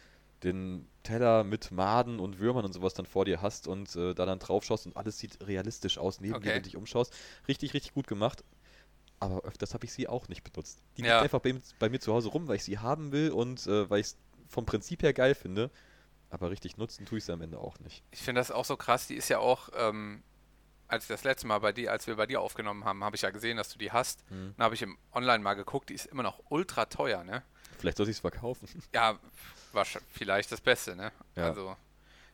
den 0.43 0.87
Teller 1.03 1.45
mit 1.45 1.71
Maden 1.71 2.19
und 2.19 2.39
Würmern 2.39 2.65
und 2.65 2.73
sowas 2.73 2.95
dann 2.95 3.05
vor 3.07 3.25
dir 3.25 3.43
hast 3.43 3.69
und 3.69 3.95
äh, 3.97 4.15
da 4.15 4.27
dann 4.27 4.39
drauf 4.39 4.65
schaust 4.65 4.87
und 4.87 4.97
alles 4.97 5.19
sieht 5.19 5.39
realistisch 5.47 5.99
aus, 5.99 6.21
neben 6.21 6.35
dir, 6.35 6.39
Okay. 6.39 6.49
wenn 6.49 6.63
du 6.63 6.63
dich 6.63 6.77
umschaust. 6.77 7.13
Richtig, 7.47 7.75
richtig 7.75 7.93
gut 7.95 8.07
gemacht. 8.07 8.43
Aber 9.19 9.43
öfters 9.45 9.75
habe 9.75 9.85
ich 9.85 9.93
sie 9.93 10.09
auch 10.09 10.29
nicht 10.29 10.43
benutzt. 10.43 10.83
Die 10.97 11.03
Ja. 11.03 11.09
liegt 11.09 11.23
einfach 11.25 11.41
bei, 11.41 11.55
bei 11.79 11.89
mir 11.91 12.01
zu 12.01 12.13
Hause 12.13 12.31
rum, 12.31 12.49
weil 12.49 12.57
ich 12.57 12.65
sie 12.65 12.79
haben 12.79 13.13
will 13.13 13.31
und 13.33 13.67
äh, 13.67 13.89
weil 13.91 14.01
ich 14.01 14.07
es 14.07 14.17
vom 14.49 14.65
Prinzip 14.65 15.03
her 15.03 15.13
geil 15.13 15.35
finde. 15.35 15.71
Aber 16.31 16.51
richtig 16.51 16.77
nutzen 16.77 17.07
tue 17.07 17.19
ich 17.19 17.25
sie 17.25 17.33
am 17.33 17.43
Ende 17.43 17.59
auch 17.59 17.79
nicht. 17.81 18.03
Ich 18.13 18.21
finde 18.21 18.41
das 18.41 18.51
auch 18.51 18.65
so 18.65 18.77
krass. 18.77 19.07
Die 19.07 19.15
ist 19.17 19.29
ja 19.29 19.39
auch, 19.39 19.69
ähm, 19.75 20.23
als 20.89 21.05
ich 21.05 21.09
das 21.09 21.25
letzte 21.25 21.47
Mal 21.47 21.59
bei 21.59 21.73
dir, 21.73 21.93
als 21.93 22.07
wir 22.07 22.17
bei 22.17 22.27
dir 22.27 22.41
aufgenommen 22.41 22.85
haben, 22.85 23.05
habe 23.05 23.17
ich 23.17 23.23
ja 23.23 23.31
gesehen, 23.31 23.57
dass 23.57 23.69
du 23.71 23.79
die 23.79 23.93
hast. 23.93 24.29
Mhm. 24.31 24.55
Dann 24.57 24.65
habe 24.65 24.75
ich 24.75 24.83
im 24.83 24.97
Online 25.13 25.43
mal 25.43 25.55
geguckt, 25.55 25.91
die 25.91 25.95
ist 25.95 26.07
immer 26.07 26.23
noch 26.23 26.41
ultra 26.49 26.87
teuer, 26.87 27.25
ne? 27.25 27.43
Vielleicht 27.79 27.97
soll 27.97 28.09
ich 28.09 28.17
es 28.17 28.21
verkaufen. 28.21 28.69
Ja, 28.95 29.19
wahrscheinlich 29.73 30.11
vielleicht 30.13 30.53
das 30.53 30.61
Beste, 30.61 30.97
ne? 30.97 31.13
Ja. 31.37 31.45
Also, 31.45 31.77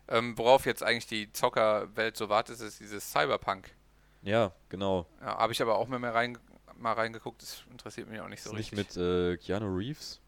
ähm, 0.08 0.36
worauf 0.38 0.66
jetzt 0.66 0.82
eigentlich 0.82 1.06
die 1.06 1.32
Zockerwelt 1.32 2.16
so 2.16 2.28
wartet, 2.28 2.60
ist 2.60 2.80
dieses 2.80 3.10
Cyberpunk. 3.10 3.70
ja, 4.22 4.52
genau. 4.68 5.06
Ja, 5.20 5.38
habe 5.38 5.52
ich 5.52 5.60
aber 5.62 5.76
auch 5.76 5.88
mal, 5.88 5.98
mehr 5.98 6.14
rein, 6.14 6.38
mal 6.76 6.92
reingeguckt, 6.92 7.42
das 7.42 7.64
interessiert 7.70 8.08
mich 8.08 8.20
auch 8.20 8.28
nicht 8.28 8.42
so 8.42 8.50
ist 8.50 8.56
nicht 8.56 8.72
richtig. 8.72 8.96
mit 8.96 9.04
äh, 9.04 9.36
Keanu 9.38 9.74
Reeves? 9.74 10.20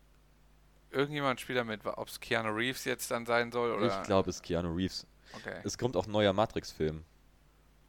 Irgendjemand 0.91 1.41
spielt 1.41 1.59
damit, 1.59 1.81
ob 1.85 2.09
es 2.09 2.19
Keanu 2.21 2.51
Reeves 2.51 2.85
jetzt 2.85 3.11
dann 3.11 3.27
sein 3.27 3.53
soll 3.53 3.73
oder. 3.73 4.01
Ich 4.01 4.07
glaube, 4.07 4.31
es 4.31 4.37
ist 4.37 4.43
Keanu 4.43 4.75
Reeves. 4.75 5.07
Okay. 5.35 5.61
Es 5.65 5.77
kommt 5.77 5.97
auch 5.97 6.07
ein 6.07 6.13
neuer 6.13 6.33
Matrix-Film. 6.33 7.05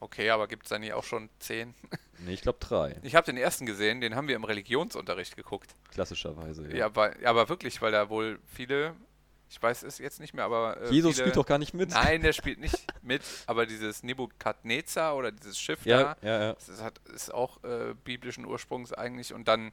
okay, 0.01 0.30
aber 0.30 0.47
gibt 0.47 0.63
es 0.63 0.69
da 0.69 0.80
nicht 0.80 0.93
auch 0.93 1.03
schon 1.03 1.30
zehn? 1.39 1.73
Nee, 2.21 2.34
ich 2.34 2.41
glaube 2.41 2.57
drei. 2.59 2.97
Ich 3.03 3.15
habe 3.15 3.26
den 3.26 3.38
ersten 3.38 3.65
gesehen, 3.65 4.01
den 4.01 4.13
haben 4.13 4.27
wir 4.27 4.35
im 4.35 4.43
Religionsunterricht 4.43 5.38
geguckt. 5.38 5.73
Klassischerweise, 5.91 6.67
ja. 6.67 6.76
Ja, 6.76 6.85
aber, 6.88 7.13
aber 7.23 7.47
wirklich, 7.47 7.81
weil 7.81 7.93
da 7.93 8.09
wohl 8.09 8.39
viele, 8.45 8.93
ich 9.49 9.63
weiß 9.63 9.84
es 9.84 9.99
jetzt 9.99 10.19
nicht 10.19 10.34
mehr, 10.34 10.43
aber. 10.43 10.81
Äh, 10.81 10.91
Jesus 10.91 11.15
viele, 11.15 11.27
spielt 11.27 11.38
doch 11.38 11.45
gar 11.45 11.59
nicht 11.59 11.73
mit. 11.73 11.91
Nein, 11.91 12.21
der 12.21 12.34
spielt 12.34 12.59
nicht 12.59 12.76
mit, 13.01 13.21
aber 13.45 13.65
dieses 13.65 14.03
Nebukadnezar 14.03 15.15
oder 15.15 15.31
dieses 15.31 15.57
Schiff 15.57 15.85
Ja, 15.85 16.15
da, 16.21 16.27
ja, 16.27 16.41
ja. 16.41 16.53
das 16.55 16.67
ist, 16.67 16.84
hat, 16.84 16.99
ist 17.15 17.34
auch 17.34 17.63
äh, 17.63 17.93
biblischen 18.03 18.43
Ursprungs 18.43 18.91
eigentlich 18.91 19.34
und 19.34 19.47
dann 19.47 19.71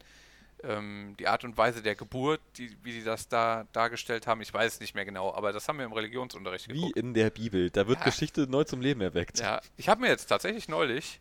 ähm, 0.63 1.15
die 1.19 1.29
Art 1.29 1.45
und 1.45 1.57
Weise 1.57 1.83
der 1.83 1.95
Geburt, 1.95 2.41
die, 2.57 2.77
wie 2.83 2.93
sie 2.93 3.05
das 3.05 3.29
da 3.29 3.67
dargestellt 3.73 4.27
haben, 4.27 4.41
ich 4.41 4.53
weiß 4.53 4.75
es 4.75 4.81
nicht 4.81 4.95
mehr 4.95 5.05
genau, 5.05 5.33
aber 5.35 5.53
das 5.53 5.69
haben 5.69 5.79
wir 5.79 5.85
im 5.85 5.93
Religionsunterricht 5.93 6.69
Wie 6.69 6.75
geguckt. 6.75 6.97
in 6.97 7.15
der 7.15 7.31
Bibel. 7.31 7.71
Da 7.71 7.87
wird 7.87 7.99
Ja. 8.01 8.05
Geschichte 8.07 8.47
neu 8.49 8.65
zum 8.65 8.81
Leben 8.81 9.01
erweckt. 9.01 9.39
Ja, 9.41 9.61
ich 9.77 9.89
habe 9.89 10.01
mir 10.01 10.09
jetzt 10.09 10.27
tatsächlich 10.27 10.69
neulich, 10.69 11.21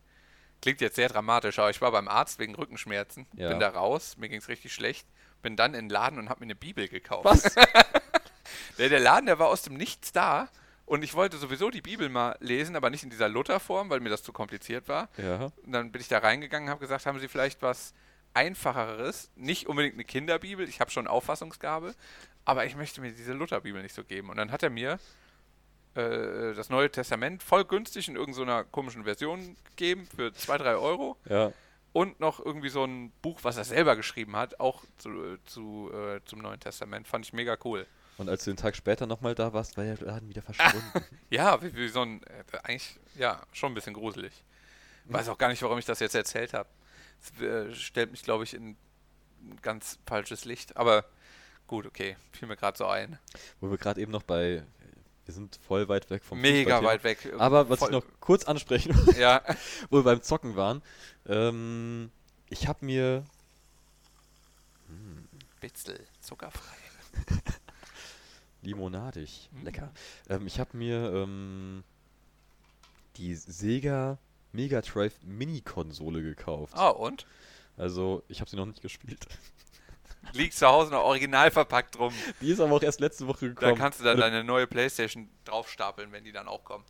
klingt 0.62 0.82
jetzt 0.82 0.96
sehr 0.96 1.10
dramatisch, 1.10 1.60
aber 1.60 1.70
ich 1.70 1.82
war 1.82 1.92
beim 1.92 2.08
Arzt 2.08 2.40
wegen 2.40 2.56
Rückenschmerzen, 2.56 3.26
Ja. 3.36 3.50
bin 3.50 3.60
da 3.60 3.70
raus, 3.70 4.16
mir 4.18 4.30
ging 4.30 4.40
es 4.40 4.48
richtig 4.48 4.74
schlecht, 4.74 5.08
bin 5.42 5.56
dann 5.56 5.74
in 5.74 5.86
den 5.86 5.90
Laden 5.90 6.18
und 6.20 6.30
habe 6.30 6.40
mir 6.40 6.46
eine 6.48 6.56
Bibel 6.56 6.88
gekauft. 6.88 7.26
Was? 7.26 7.56
Der, 8.78 8.90
der 8.90 9.00
Laden, 9.00 9.26
der 9.26 9.40
war 9.40 9.48
aus 9.48 9.64
dem 9.64 9.74
Nichts 9.76 10.12
da 10.12 10.50
und 10.86 11.04
ich 11.04 11.14
wollte 11.16 11.38
sowieso 11.38 11.70
die 11.72 11.82
Bibel 11.82 12.10
mal 12.10 12.36
lesen, 12.42 12.76
aber 12.76 12.90
nicht 12.90 13.04
in 13.04 13.10
dieser 13.10 13.28
Lutherform, 13.30 13.90
weil 13.90 14.02
mir 14.02 14.10
das 14.10 14.22
zu 14.22 14.34
kompliziert 14.34 14.88
war. 14.88 15.10
ja. 15.18 15.46
Und 15.64 15.72
dann 15.72 15.92
bin 15.92 16.02
ich 16.02 16.08
da 16.10 16.20
reingegangen 16.20 16.68
und 16.68 16.72
habe 16.72 16.82
gesagt, 16.82 17.06
haben 17.06 17.18
Sie 17.20 17.28
vielleicht 17.28 17.62
was 17.62 17.94
Einfacheres? 18.36 19.32
Nicht 19.36 19.68
unbedingt 19.68 19.96
eine 19.96 20.04
Kinderbibel, 20.06 20.68
ich 20.68 20.80
habe 20.80 20.92
schon 20.92 21.08
Auffassungsgabe, 21.08 21.96
aber 22.46 22.66
ich 22.66 22.76
möchte 22.76 23.02
mir 23.02 23.12
diese 23.12 23.34
Lutherbibel 23.34 23.82
nicht 23.82 23.96
so 23.96 24.04
geben. 24.04 24.30
Und 24.30 24.38
dann 24.38 24.52
hat 24.52 24.62
er 24.64 24.70
mir 24.70 25.00
äh, 25.96 26.54
das 26.54 26.70
Neue 26.70 26.92
Testament 26.92 27.42
voll 27.44 27.66
günstig 27.66 28.08
in 28.08 28.16
irgendeiner 28.16 28.64
komischen 28.64 29.04
Version 29.06 29.56
gegeben 29.70 30.08
für 30.16 30.34
2, 30.34 30.58
3 30.60 30.76
Euro 30.76 31.18
Ja. 31.30 31.52
und 31.94 32.20
noch 32.20 32.44
irgendwie 32.44 32.70
so 32.70 32.84
ein 32.84 33.12
Buch, 33.22 33.40
was 33.44 33.58
er 33.58 33.64
selber 33.64 33.96
geschrieben 33.96 34.36
hat, 34.36 34.60
auch 34.60 34.84
zu, 34.98 35.38
zu, 35.46 35.92
äh, 35.94 36.20
zum 36.26 36.40
Neuen 36.40 36.60
Testament. 36.60 37.08
Fand 37.08 37.26
ich 37.26 37.34
mega 37.34 37.58
cool. 37.64 37.88
Und 38.18 38.30
als 38.30 38.46
du 38.46 38.52
den 38.52 38.58
Tag 38.58 38.76
später 38.78 39.08
nochmal 39.08 39.36
da 39.36 39.52
warst, 39.54 39.76
war 39.76 39.84
der 39.84 39.98
Laden 39.98 40.30
wieder 40.30 40.42
verschwunden. 40.42 41.04
Ja, 41.30 41.62
wie, 41.62 41.76
wie 41.76 41.88
so 41.90 42.02
ein, 42.02 42.22
äh, 42.24 42.58
eigentlich, 42.64 42.98
ja, 43.16 43.42
schon 43.52 43.72
ein 43.72 43.76
bisschen 43.76 43.94
gruselig. 43.94 44.44
Weiß 45.08 45.30
auch 45.30 45.38
gar 45.38 45.50
nicht, 45.50 45.62
warum 45.62 45.78
ich 45.78 45.86
das 45.86 46.00
jetzt 46.00 46.16
erzählt 46.16 46.54
habe. 46.54 46.68
Es 47.22 47.42
äh, 47.42 47.74
stellt 47.74 48.12
mich, 48.12 48.24
glaube 48.24 48.44
ich, 48.44 48.54
in 48.54 48.70
ein 49.44 49.60
ganz 49.62 50.00
falsches 50.06 50.46
Licht. 50.46 50.78
Aber 50.78 51.06
gut, 51.68 51.86
okay, 51.86 52.16
fiel 52.32 52.48
mir 52.48 52.56
gerade 52.58 52.78
so 52.78 52.86
ein. 52.88 53.18
Wo 53.60 53.70
wir 53.70 53.78
gerade 53.78 54.02
eben 54.02 54.12
noch 54.12 54.24
bei. 54.24 54.64
Wir 55.26 55.34
sind 55.34 55.58
voll 55.68 55.88
weit 55.88 56.08
weg 56.12 56.24
vom 56.24 56.40
Mega 56.40 56.84
weit 56.84 57.04
weg. 57.04 57.34
Aber 57.40 57.68
was 57.68 57.80
Voll- 57.80 57.88
ich 57.90 57.94
noch 57.94 58.06
kurz 58.20 58.44
ansprechen 58.44 58.94
Ja, 59.18 59.42
wo 59.90 59.98
wir 59.98 60.04
beim 60.04 60.22
Zocken 60.22 60.56
waren. 60.56 60.84
Ähm, 61.28 62.12
ich 62.50 62.68
habe 62.68 62.86
mir. 62.86 63.24
Bitzel, 65.60 66.00
zuckerfrei. 66.22 66.76
Limonadig, 68.62 69.50
Mm. 69.52 69.64
lecker. 69.64 69.92
Ähm, 70.30 70.46
ich 70.48 70.60
habe 70.60 70.76
mir 70.78 71.12
ähm, 71.14 71.84
die 73.18 73.36
Sega 73.36 74.18
Mega 74.56 74.82
Drive 74.82 75.14
Mini-Konsole 75.24 76.22
gekauft. 76.22 76.74
Ah, 76.76 76.90
und? 76.90 77.26
Also, 77.78 78.24
ich 78.28 78.40
habe 78.42 78.50
sie 78.50 78.56
noch 78.56 78.66
nicht 78.66 78.82
gespielt. 78.82 79.26
Liegt 80.34 80.56
zu 80.56 80.66
Hause 80.66 80.92
noch 80.92 81.04
original 81.04 81.52
verpackt 81.52 82.00
rum. 82.00 82.14
Die 82.42 82.50
ist 82.50 82.60
aber 82.60 82.74
auch 82.74 82.82
erst 82.82 83.00
letzte 83.00 83.28
Woche 83.28 83.48
Da 83.50 83.54
gekommen. 83.54 83.76
kannst 83.78 84.00
du 84.00 84.04
dann 84.04 84.18
Oder- 84.18 84.30
deine 84.32 84.44
neue 84.44 84.66
Playstation 84.66 85.30
draufstapeln, 85.44 86.12
wenn 86.12 86.24
die 86.24 86.32
dann 86.32 86.48
auch 86.48 86.64
kommt. 86.64 86.86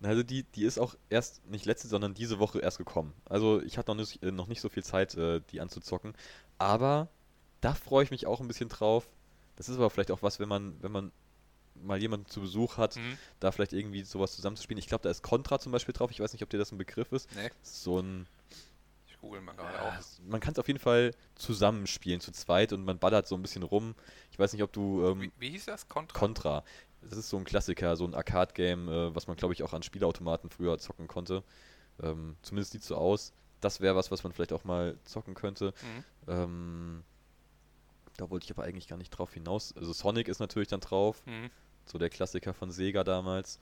Also 0.00 0.22
die, 0.22 0.44
die 0.44 0.62
ist 0.64 0.78
auch 0.78 0.94
erst, 1.10 1.44
nicht 1.46 1.66
letzte, 1.66 1.88
sondern 1.88 2.14
diese 2.14 2.38
Woche 2.38 2.60
erst 2.60 2.78
gekommen. 2.78 3.12
Also 3.28 3.60
ich 3.62 3.76
hatte 3.78 3.90
noch 3.90 3.96
nicht, 3.96 4.22
äh, 4.22 4.30
noch 4.30 4.46
nicht 4.46 4.60
so 4.60 4.68
viel 4.68 4.84
Zeit, 4.84 5.14
äh, 5.16 5.40
die 5.50 5.60
anzuzocken. 5.60 6.14
Aber 6.56 7.08
da 7.60 7.74
freue 7.74 8.04
ich 8.04 8.10
mich 8.12 8.26
auch 8.26 8.40
ein 8.40 8.46
bisschen 8.48 8.68
drauf. 8.68 9.08
Das 9.56 9.68
ist 9.68 9.76
aber 9.76 9.90
vielleicht 9.90 10.12
auch 10.12 10.22
was, 10.22 10.38
wenn 10.38 10.48
man, 10.48 10.80
wenn 10.82 10.92
man 10.92 11.10
mal 11.82 12.00
jemanden 12.00 12.26
zu 12.28 12.40
Besuch 12.40 12.76
hat, 12.76 12.96
Mhm. 12.96 13.18
da 13.40 13.50
vielleicht 13.52 13.72
irgendwie 13.72 14.02
sowas 14.02 14.34
zusammenzuspielen. 14.34 14.78
Ich 14.78 14.86
glaube, 14.86 15.02
da 15.02 15.10
ist 15.10 15.22
Contra 15.22 15.58
zum 15.58 15.72
Beispiel 15.72 15.92
drauf. 15.92 16.10
Ich 16.10 16.20
weiß 16.20 16.32
nicht, 16.32 16.42
ob 16.42 16.50
dir 16.50 16.58
das 16.58 16.72
ein 16.72 16.78
Begriff 16.78 17.12
ist. 17.12 17.28
Nee, 17.34 17.50
So 17.62 18.00
ein. 18.00 18.26
ich 19.06 19.18
google 19.20 19.40
mal 19.40 19.54
gerade 19.56 19.74
Ja, 19.74 19.88
auch. 19.88 19.94
man 20.28 20.40
kann 20.40 20.52
es 20.52 20.58
auf 20.58 20.66
jeden 20.68 20.78
Fall 20.80 21.12
zusammenspielen, 21.34 22.20
zu 22.20 22.30
zweit 22.32 22.72
und 22.72 22.84
man 22.84 22.98
ballert 22.98 23.26
so 23.26 23.34
ein 23.34 23.42
bisschen 23.42 23.62
rum. 23.62 23.94
Ich 24.30 24.38
weiß 24.38 24.52
nicht, 24.52 24.62
ob 24.62 24.72
du 24.72 25.06
ähm, 25.06 25.20
Wie, 25.22 25.32
wie 25.38 25.50
hieß 25.50 25.64
das? 25.66 25.88
Contra? 25.88 26.18
Contra. 26.18 26.64
Das 27.02 27.16
ist 27.18 27.28
so 27.28 27.36
ein 27.36 27.44
Klassiker, 27.44 27.94
so 27.96 28.04
ein 28.04 28.14
Arcade-Game, 28.14 28.88
äh, 28.88 29.14
was 29.14 29.26
man, 29.28 29.36
glaube 29.36 29.54
ich, 29.54 29.62
auch 29.62 29.72
an 29.72 29.82
Spielautomaten 29.82 30.50
früher 30.50 30.78
zocken 30.78 31.06
konnte. 31.06 31.42
Ähm, 32.02 32.36
zumindest 32.42 32.72
sieht 32.72 32.82
so 32.84 32.96
aus. 32.96 33.32
Das 33.60 33.80
wäre 33.80 33.96
was, 33.96 34.10
was 34.10 34.22
man 34.24 34.32
vielleicht 34.32 34.52
auch 34.52 34.64
mal 34.64 34.96
zocken 35.04 35.34
könnte. 35.34 35.72
Mhm. 35.82 36.04
Ähm, 36.32 37.04
da 38.16 38.30
wollte 38.30 38.44
ich 38.44 38.50
aber 38.50 38.64
eigentlich 38.64 38.88
gar 38.88 38.96
nicht 38.96 39.10
drauf 39.10 39.32
hinaus. 39.34 39.74
Also 39.76 39.92
Sonic 39.92 40.28
ist 40.28 40.40
natürlich 40.40 40.68
dann 40.68 40.80
drauf, 40.80 41.22
Mhm. 41.26 41.50
So 41.88 41.98
der 41.98 42.10
Klassiker 42.10 42.54
von 42.54 42.70
Sega 42.70 43.04
damals. 43.04 43.58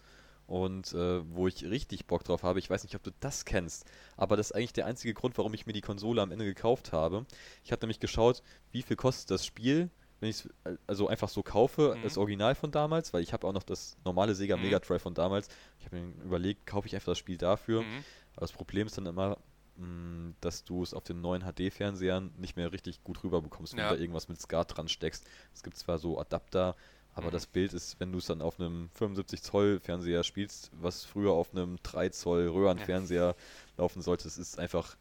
Und 0.46 0.92
äh, 0.92 1.22
wo 1.34 1.48
ich 1.48 1.64
richtig 1.64 2.06
Bock 2.06 2.22
drauf 2.22 2.44
habe, 2.44 2.60
ich 2.60 2.70
weiß 2.70 2.84
nicht, 2.84 2.94
ob 2.94 3.02
du 3.02 3.10
das 3.18 3.44
kennst, 3.44 3.84
aber 4.16 4.36
das 4.36 4.50
ist 4.50 4.52
eigentlich 4.56 4.72
der 4.74 4.86
einzige 4.86 5.12
Grund, 5.12 5.36
warum 5.38 5.52
ich 5.54 5.66
mir 5.66 5.72
die 5.72 5.80
Konsole 5.80 6.22
am 6.22 6.30
Ende 6.30 6.44
gekauft 6.44 6.92
habe. 6.92 7.26
Ich 7.64 7.72
habe 7.72 7.80
nämlich 7.84 7.98
geschaut, 7.98 8.42
wie 8.70 8.82
viel 8.82 8.94
kostet 8.96 9.32
das 9.32 9.44
Spiel, 9.44 9.90
wenn 10.20 10.30
ich 10.30 10.44
es 10.44 10.48
also 10.86 11.08
einfach 11.08 11.28
so 11.28 11.42
kaufe, 11.42 11.96
Mhm. 11.96 12.02
das 12.04 12.16
Original 12.16 12.54
von 12.54 12.70
damals, 12.70 13.12
weil 13.12 13.22
ich 13.24 13.32
habe 13.32 13.44
auch 13.44 13.52
noch 13.52 13.64
das 13.64 13.96
normale 14.04 14.36
Sega 14.36 14.56
Mhm. 14.56 14.62
Mega 14.62 14.78
Drive 14.78 15.02
von 15.02 15.14
damals. 15.14 15.48
Ich 15.80 15.86
habe 15.86 15.96
mir 15.96 16.12
überlegt, 16.24 16.64
kaufe 16.64 16.86
ich 16.86 16.94
einfach 16.94 17.10
das 17.12 17.18
Spiel 17.18 17.38
dafür. 17.38 17.82
Mhm. 17.82 18.04
Aber 18.36 18.42
das 18.42 18.52
Problem 18.52 18.86
ist 18.86 18.96
dann 18.96 19.06
immer, 19.06 19.38
mh, 19.78 20.34
dass 20.40 20.62
du 20.62 20.80
es 20.82 20.94
auf 20.94 21.02
den 21.02 21.20
neuen 21.20 21.42
HD-Fernsehern 21.42 22.32
nicht 22.38 22.56
mehr 22.56 22.70
richtig 22.72 23.02
gut 23.02 23.24
rüberbekommst, 23.24 23.72
wenn 23.72 23.80
Ja. 23.80 23.88
du 23.90 23.96
da 23.96 24.00
irgendwas 24.00 24.28
mit 24.28 24.40
SCART 24.40 24.76
dran 24.76 24.88
steckst. 24.88 25.26
Es 25.52 25.64
gibt 25.64 25.76
zwar 25.76 25.98
so 25.98 26.20
Adapter, 26.20 26.76
aber 27.16 27.28
Mhm. 27.28 27.32
das 27.32 27.46
Bild 27.46 27.72
ist, 27.72 27.98
wenn 27.98 28.12
du 28.12 28.18
es 28.18 28.26
dann 28.26 28.42
auf 28.42 28.60
einem 28.60 28.90
75 28.90 29.42
Zoll 29.42 29.80
Fernseher 29.80 30.22
spielst, 30.22 30.70
was 30.72 31.04
früher 31.04 31.32
auf 31.32 31.50
einem 31.52 31.78
3 31.82 32.10
Zoll 32.10 32.46
Röhrenfernseher 32.48 33.34
laufen 33.78 34.02
sollte, 34.02 34.28
es 34.28 34.38
ist 34.38 34.58
einfach, 34.58 34.96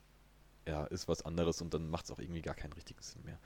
ja, 0.67 0.85
ist 0.85 1.07
was 1.07 1.23
anderes 1.23 1.61
und 1.61 1.73
dann 1.73 1.89
macht 1.89 2.05
es 2.05 2.11
auch 2.11 2.19
irgendwie 2.19 2.41
gar 2.41 2.55
keinen 2.55 2.73
richtigen 2.73 3.01
Sinn 3.01 3.21
mehr. 3.25 3.37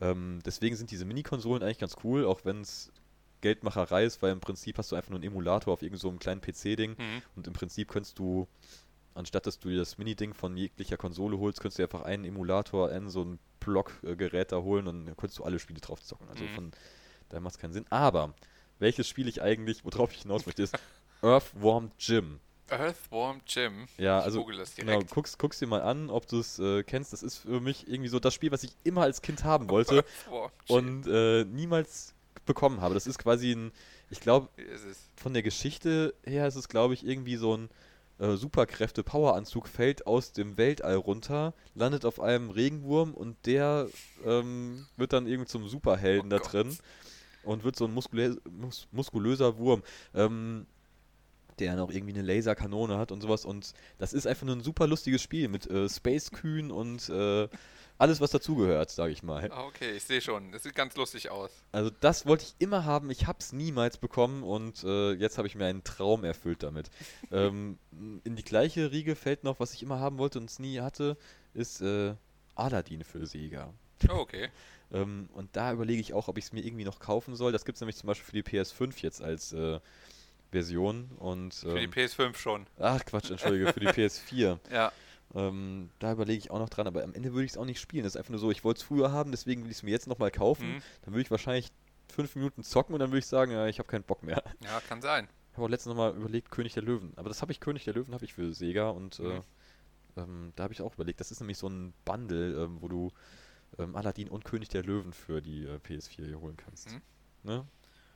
Ähm, 0.00 0.40
deswegen 0.44 0.76
sind 0.76 0.90
diese 0.90 1.04
Mini-Konsolen 1.04 1.62
eigentlich 1.62 1.78
ganz 1.78 1.96
cool, 2.04 2.26
auch 2.26 2.44
wenn 2.44 2.60
es 2.60 2.92
Geldmacherei 3.40 4.04
ist, 4.04 4.22
weil 4.22 4.32
im 4.32 4.40
Prinzip 4.40 4.78
hast 4.78 4.92
du 4.92 4.96
einfach 4.96 5.10
nur 5.10 5.18
einen 5.18 5.30
Emulator 5.30 5.72
auf 5.72 5.82
irgendeinem 5.82 6.00
so 6.00 6.08
einem 6.08 6.18
kleinen 6.18 6.40
PC-Ding 6.40 6.92
Mhm. 6.98 7.22
und 7.36 7.46
im 7.46 7.52
Prinzip 7.54 7.88
könntest 7.88 8.18
du, 8.18 8.46
anstatt 9.14 9.46
dass 9.46 9.58
du 9.58 9.68
dir 9.70 9.78
das 9.78 9.96
Mini-Ding 9.98 10.34
von 10.34 10.56
jeglicher 10.56 10.96
Konsole 10.98 11.38
holst, 11.38 11.60
könntest 11.60 11.78
du 11.78 11.82
einfach 11.84 12.02
einen 12.02 12.24
Emulator 12.24 12.92
in 12.92 13.08
so 13.08 13.22
ein 13.24 13.38
Block-Gerät 13.60 14.52
da 14.52 14.58
holen 14.60 14.86
und 14.88 15.06
dann 15.06 15.16
könntest 15.16 15.38
du 15.38 15.44
alle 15.44 15.58
Spiele 15.58 15.80
drauf 15.80 16.02
zocken. 16.02 16.28
Also 16.28 16.44
Mhm. 16.44 16.50
von 16.50 16.72
daher 17.34 17.42
macht 17.42 17.54
es 17.54 17.60
keinen 17.60 17.72
Sinn. 17.72 17.84
Aber 17.90 18.32
welches 18.78 19.08
Spiel 19.08 19.28
ich 19.28 19.42
eigentlich, 19.42 19.84
worauf 19.84 20.12
ich 20.12 20.22
hinaus 20.22 20.46
möchte, 20.46 20.62
ist 20.62 20.76
Earthworm 21.22 21.90
Jim. 21.98 22.40
Earthworm 22.68 23.40
Jim. 23.46 23.86
Ja, 23.98 24.20
ich 24.20 24.24
also 24.24 24.44
genau, 24.44 24.64
direkt. 24.92 25.10
guckst, 25.10 25.38
guckst 25.38 25.60
dir 25.60 25.66
mal 25.66 25.82
an, 25.82 26.10
ob 26.10 26.26
du 26.26 26.38
es 26.38 26.58
äh, 26.58 26.82
kennst. 26.82 27.12
Das 27.12 27.22
ist 27.22 27.38
für 27.38 27.60
mich 27.60 27.88
irgendwie 27.88 28.08
so 28.08 28.18
das 28.20 28.34
Spiel, 28.34 28.52
was 28.52 28.62
ich 28.62 28.72
immer 28.84 29.02
als 29.02 29.20
Kind 29.20 29.44
haben 29.44 29.68
wollte 29.68 30.04
und 30.68 31.06
äh, 31.06 31.44
niemals 31.44 32.14
bekommen 32.46 32.80
habe. 32.80 32.94
Das 32.94 33.06
ist 33.06 33.18
quasi 33.18 33.52
ein, 33.52 33.72
ich 34.10 34.20
glaube, 34.20 34.48
von 35.16 35.34
der 35.34 35.42
Geschichte 35.42 36.14
her 36.24 36.46
ist 36.46 36.56
es, 36.56 36.68
glaube 36.68 36.94
ich, 36.94 37.06
irgendwie 37.06 37.36
so 37.36 37.56
ein 37.56 37.68
äh, 38.18 38.36
Superkräfte-Poweranzug 38.36 39.66
fällt 39.68 40.06
aus 40.06 40.32
dem 40.32 40.56
Weltall 40.56 40.96
runter, 40.96 41.52
landet 41.74 42.04
auf 42.04 42.20
einem 42.20 42.50
Regenwurm 42.50 43.12
und 43.12 43.36
der 43.46 43.88
ähm, 44.24 44.86
wird 44.96 45.12
dann 45.12 45.26
irgendwie 45.26 45.48
zum 45.48 45.68
Superhelden 45.68 46.28
Oh 46.28 46.36
da 46.36 46.38
Gott. 46.38 46.52
drin 46.52 46.78
und 47.44 47.64
wird 47.64 47.76
so 47.76 47.84
ein 47.84 47.94
muskulä 47.94 48.36
mus 48.50 48.88
muskulöser 48.92 49.58
Wurm, 49.58 49.82
ähm, 50.14 50.66
der 51.58 51.72
dann 51.72 51.80
auch 51.80 51.90
irgendwie 51.90 52.14
eine 52.14 52.22
Laserkanone 52.22 52.98
hat 52.98 53.12
und 53.12 53.20
sowas. 53.20 53.44
Und 53.44 53.74
das 53.98 54.12
ist 54.12 54.26
einfach 54.26 54.46
nur 54.46 54.56
ein 54.56 54.62
super 54.62 54.86
lustiges 54.86 55.22
Spiel 55.22 55.48
mit 55.48 55.70
äh, 55.70 55.88
Space-Kühen 55.88 56.70
und 56.70 57.08
äh, 57.08 57.48
alles, 57.96 58.20
was 58.20 58.32
dazugehört, 58.32 58.90
sage 58.90 59.12
ich 59.12 59.22
mal. 59.22 59.50
Ah, 59.52 59.64
okay, 59.64 59.92
ich 59.92 60.02
sehe 60.02 60.20
schon. 60.20 60.50
Das 60.50 60.64
sieht 60.64 60.74
ganz 60.74 60.96
lustig 60.96 61.30
aus. 61.30 61.50
Also 61.70 61.90
das 62.00 62.26
wollte 62.26 62.44
ich 62.44 62.54
immer 62.58 62.84
haben, 62.84 63.10
ich 63.10 63.26
habe 63.26 63.38
es 63.38 63.52
niemals 63.52 63.98
bekommen 63.98 64.42
und 64.42 64.82
äh, 64.82 65.12
jetzt 65.12 65.38
habe 65.38 65.46
ich 65.46 65.54
mir 65.54 65.66
einen 65.66 65.84
Traum 65.84 66.24
erfüllt 66.24 66.62
damit. 66.64 66.90
ähm, 67.30 67.78
in 68.24 68.34
die 68.34 68.42
gleiche 68.42 68.90
Riege 68.90 69.14
fällt 69.14 69.44
noch, 69.44 69.60
was 69.60 69.74
ich 69.74 69.82
immer 69.82 70.00
haben 70.00 70.18
wollte 70.18 70.40
und 70.40 70.50
es 70.50 70.58
nie 70.58 70.80
hatte, 70.80 71.16
ist 71.54 71.82
äh, 71.82 72.14
Aladdin 72.56 73.04
für 73.04 73.26
Sega. 73.26 73.72
Oh, 74.08 74.14
okay. 74.14 74.48
Ähm, 74.94 75.28
und 75.34 75.54
da 75.56 75.72
überlege 75.72 76.00
ich 76.00 76.14
auch, 76.14 76.28
ob 76.28 76.38
ich 76.38 76.44
es 76.44 76.52
mir 76.52 76.64
irgendwie 76.64 76.84
noch 76.84 76.98
kaufen 77.00 77.36
soll. 77.36 77.52
Das 77.52 77.64
gibt 77.64 77.76
es 77.76 77.80
nämlich 77.80 77.96
zum 77.96 78.06
Beispiel 78.06 78.24
für 78.26 78.42
die 78.42 78.58
PS5 78.58 79.02
jetzt 79.02 79.22
als 79.22 79.52
äh, 79.52 79.80
Version. 80.52 81.10
Und, 81.18 81.54
Für 81.54 81.74
die 81.78 81.84
ähm, 81.84 81.90
PS5 81.90 82.36
schon. 82.36 82.66
ach 82.78 83.04
Quatsch, 83.04 83.30
entschuldige, 83.30 83.72
für 83.72 83.80
die 83.80 83.86
PS4. 83.88 84.58
Ja. 84.72 84.92
Ähm, 85.34 85.90
da 85.98 86.12
überlege 86.12 86.38
ich 86.38 86.50
auch 86.50 86.58
noch 86.60 86.68
dran, 86.68 86.86
aber 86.86 87.02
am 87.02 87.12
Ende 87.14 87.32
würde 87.32 87.44
ich 87.44 87.52
es 87.52 87.58
auch 87.58 87.64
nicht 87.64 87.80
spielen. 87.80 88.04
Das 88.04 88.14
ist 88.14 88.16
einfach 88.18 88.30
nur 88.30 88.38
so, 88.38 88.50
ich 88.52 88.62
wollte 88.62 88.78
es 88.78 88.84
früher 88.84 89.10
haben, 89.10 89.32
deswegen 89.32 89.64
will 89.64 89.70
ich 89.70 89.78
es 89.78 89.82
mir 89.82 89.90
jetzt 89.90 90.06
nochmal 90.06 90.30
kaufen. 90.30 90.74
Mhm. 90.76 90.82
Dann 91.02 91.14
würde 91.14 91.22
ich 91.22 91.30
wahrscheinlich 91.30 91.72
fünf 92.12 92.36
Minuten 92.36 92.62
zocken 92.62 92.94
und 92.94 93.00
dann 93.00 93.10
würde 93.10 93.18
ich 93.18 93.26
sagen, 93.26 93.50
ja, 93.50 93.66
ich 93.66 93.78
habe 93.80 93.88
keinen 93.88 94.04
Bock 94.04 94.22
mehr. 94.22 94.42
Ja, 94.62 94.80
kann 94.88 95.02
sein. 95.02 95.26
Ich 95.50 95.56
habe 95.56 95.66
auch 95.66 95.70
letztens 95.70 95.96
nochmal 95.96 96.14
überlegt, 96.14 96.50
König 96.52 96.74
der 96.74 96.82
Löwen. 96.84 97.12
Aber 97.16 97.28
das 97.28 97.42
habe 97.42 97.50
ich, 97.50 97.58
König 97.58 97.82
der 97.84 97.94
Löwen 97.94 98.14
habe 98.14 98.24
ich 98.24 98.34
für 98.34 98.52
Sega 98.54 98.90
und 98.90 99.18
äh, 99.18 99.22
Mhm. 99.22 99.42
ähm, 100.16 100.52
da 100.54 100.64
habe 100.64 100.72
ich 100.72 100.82
auch 100.82 100.94
überlegt, 100.94 101.18
das 101.18 101.32
ist 101.32 101.40
nämlich 101.40 101.58
so 101.58 101.68
ein 101.68 101.92
Bundle, 102.04 102.64
ähm, 102.64 102.76
wo 102.80 102.86
du 102.86 103.10
ähm, 103.78 103.96
Aladdin 103.96 104.28
und 104.28 104.44
König 104.44 104.68
der 104.68 104.82
Löwen 104.82 105.12
für 105.12 105.40
die 105.40 105.64
äh, 105.64 105.76
PS4 105.76 106.26
hier 106.26 106.40
holen 106.40 106.56
kannst. 106.56 106.90
Mhm. 106.90 107.02
Ne? 107.42 107.66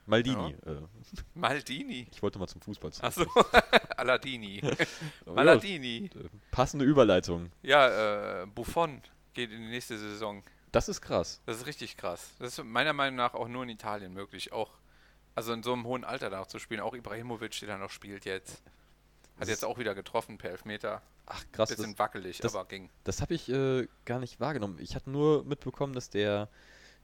Maldini. 0.05 0.55
Äh, 0.65 0.81
Maldini. 1.35 2.07
ich 2.11 2.21
wollte 2.21 2.39
mal 2.39 2.47
zum 2.47 2.61
Fußball 2.61 2.91
zurück. 2.91 3.05
Achso, 3.05 3.25
Aladini. 3.97 4.61
Aber 5.25 5.35
Maladini. 5.35 6.09
Ja, 6.13 6.21
äh, 6.21 6.29
passende 6.51 6.85
Überleitung. 6.85 7.51
Ja, 7.61 8.41
äh, 8.41 8.47
Buffon 8.47 9.01
geht 9.33 9.51
in 9.51 9.61
die 9.61 9.69
nächste 9.69 9.97
Saison. 9.97 10.43
Das 10.71 10.89
ist 10.89 11.01
krass. 11.01 11.41
Das 11.45 11.57
ist 11.57 11.67
richtig 11.67 11.95
krass. 11.97 12.31
Das 12.39 12.57
ist 12.57 12.63
meiner 12.65 12.93
Meinung 12.93 13.17
nach 13.17 13.33
auch 13.33 13.47
nur 13.47 13.63
in 13.63 13.69
Italien 13.69 14.13
möglich. 14.13 14.51
Auch, 14.51 14.71
also 15.35 15.53
in 15.53 15.63
so 15.63 15.73
einem 15.73 15.85
hohen 15.85 16.03
Alter 16.03 16.29
da 16.29 16.39
noch 16.39 16.47
zu 16.47 16.59
spielen. 16.59 16.79
Auch 16.81 16.95
Ibrahimovic, 16.95 17.59
der 17.59 17.67
da 17.69 17.77
noch 17.77 17.91
spielt 17.91 18.25
jetzt. 18.25 18.63
Hat 19.39 19.47
jetzt 19.47 19.63
auch 19.65 19.77
wieder 19.77 19.95
getroffen 19.95 20.37
per 20.37 20.51
Elfmeter. 20.51 21.01
Ach 21.25 21.43
krass. 21.51 21.69
Bisschen 21.69 21.91
Das, 21.91 21.99
wackelig, 21.99 22.39
das- 22.39 22.55
aber 22.55 22.65
ging. 22.67 22.89
das 23.03 23.21
habe 23.21 23.33
ich 23.33 23.49
äh, 23.49 23.87
gar 24.05 24.19
nicht 24.19 24.39
wahrgenommen. 24.39 24.77
Ich 24.79 24.95
hatte 24.95 25.09
nur 25.09 25.43
mitbekommen, 25.45 25.93
dass 25.93 26.09
der 26.09 26.49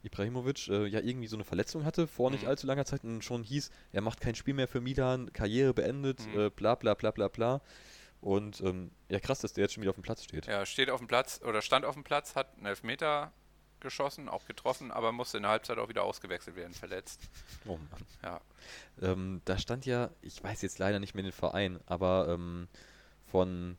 Ibrahimovic 0.03 0.67
äh, 0.67 0.85
ja 0.87 0.99
irgendwie 0.99 1.27
so 1.27 1.35
eine 1.35 1.43
Verletzung 1.43 1.83
hatte 1.85 2.07
vor 2.07 2.29
nicht 2.31 2.43
Mhm. 2.43 2.49
allzu 2.49 2.67
langer 2.67 2.85
Zeit 2.85 3.03
und 3.03 3.23
schon 3.23 3.43
hieß, 3.43 3.71
er 3.91 4.01
macht 4.01 4.21
kein 4.21 4.35
Spiel 4.35 4.53
mehr 4.53 4.67
für 4.67 4.81
Milan, 4.81 5.31
Karriere 5.33 5.73
beendet, 5.73 6.25
Mhm. 6.27 6.39
äh, 6.39 6.49
bla 6.49 6.75
bla 6.75 6.93
bla 6.93 7.11
bla 7.11 7.27
bla. 7.27 7.61
Und 8.21 8.61
ähm, 8.61 8.91
ja, 9.09 9.19
krass, 9.19 9.39
dass 9.39 9.53
der 9.53 9.63
jetzt 9.63 9.73
schon 9.73 9.81
wieder 9.81 9.91
auf 9.91 9.95
dem 9.97 10.03
Platz 10.03 10.23
steht. 10.23 10.47
Ja, 10.47 10.65
steht 10.65 10.89
auf 10.89 10.99
dem 10.99 11.07
Platz 11.07 11.41
oder 11.43 11.61
stand 11.61 11.85
auf 11.85 11.93
dem 11.95 12.03
Platz, 12.03 12.35
hat 12.35 12.55
einen 12.57 12.65
Elfmeter 12.65 13.31
geschossen, 13.79 14.29
auch 14.29 14.45
getroffen, 14.45 14.91
aber 14.91 15.11
musste 15.11 15.37
in 15.37 15.43
der 15.43 15.51
Halbzeit 15.51 15.77
auch 15.77 15.89
wieder 15.89 16.03
ausgewechselt 16.03 16.55
werden, 16.55 16.73
verletzt. 16.73 17.21
Oh 17.65 17.77
Mann. 17.77 18.01
Ja. 18.23 18.41
Ähm, 19.01 19.41
da 19.45 19.57
stand 19.57 19.85
ja, 19.85 20.09
ich 20.21 20.43
weiß 20.43 20.61
jetzt 20.61 20.79
leider 20.79 20.99
nicht 20.99 21.13
mehr 21.15 21.23
den 21.23 21.31
Verein, 21.31 21.79
aber 21.85 22.27
ähm, 22.29 22.67
von 23.27 23.77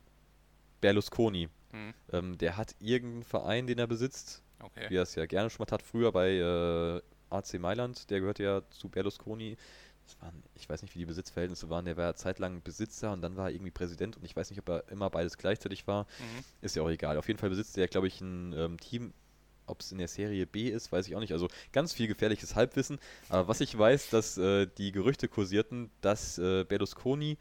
Berlusconi. 0.81 1.49
Hm, 1.73 1.95
Ähm, 2.13 2.39
der 2.39 2.57
hat 2.57 2.75
irgendeinen 2.79 3.25
Verein, 3.25 3.67
den 3.67 3.79
er 3.79 3.87
besitzt, 3.87 4.43
okay. 4.61 4.89
wie 4.89 4.97
er 4.97 5.03
es 5.03 5.15
ja 5.15 5.27
gerne 5.27 5.51
schon 5.51 5.65
mal 5.67 5.73
hat, 5.73 5.83
früher 5.83 6.13
bei 6.13 6.31
äh, 6.37 7.03
AC 7.31 7.55
Mailand, 7.59 8.11
der 8.11 8.21
gehört 8.21 8.39
ja 8.39 8.63
zu 8.71 8.89
Berlusconi. 8.89 9.57
Das 10.05 10.21
waren, 10.23 10.43
ich 10.55 10.69
weiß 10.69 10.83
nicht, 10.83 10.95
wie 10.95 11.01
die 11.01 11.07
Besitzverhältnisse 11.07 11.69
waren, 11.69 11.85
der 11.85 11.97
war 11.97 12.05
ja 12.05 12.15
zeitlang 12.15 12.63
Besitzer 12.63 13.13
und 13.13 13.23
dann 13.23 13.37
war 13.37 13.49
er 13.49 13.55
irgendwie 13.55 13.73
Präsident 13.73 14.17
und 14.17 14.25
ich 14.25 14.37
weiß 14.37 14.51
nicht, 14.51 14.61
ob 14.61 14.69
er 14.69 14.89
immer 14.89 15.11
beides 15.11 15.37
gleichzeitig 15.37 15.89
war. 15.89 16.05
Mhm. 16.05 16.45
Ist 16.61 16.77
ja 16.77 16.83
auch 16.83 16.91
egal. 16.91 17.19
Auf 17.19 17.27
jeden 17.27 17.41
Fall 17.41 17.51
besitzt 17.51 17.77
er, 17.77 17.89
glaube 17.89 18.07
ich, 18.07 18.21
ein 18.21 18.53
ähm, 18.53 18.79
Team, 18.79 19.13
ob 19.67 19.81
es 19.81 19.93
in 19.93 19.99
der 19.99 20.09
Serie 20.09 20.47
B 20.47 20.69
ist, 20.69 20.93
weiß 20.93 21.09
ich 21.09 21.17
auch 21.17 21.21
nicht. 21.21 21.33
Also 21.33 21.49
ganz 21.73 21.93
viel 21.93 22.07
gefährliches 22.07 22.55
Halbwissen. 22.55 22.99
Aber 23.29 23.49
was 23.49 23.61
ich 23.61 23.77
weiß, 23.77 24.11
dass 24.11 24.39
äh, 24.39 24.67
die 24.79 24.93
Gerüchte 24.93 25.29
kursierten, 25.29 25.91
dass 26.01 26.39
äh, 26.39 26.65
Berlusconi 26.65 27.39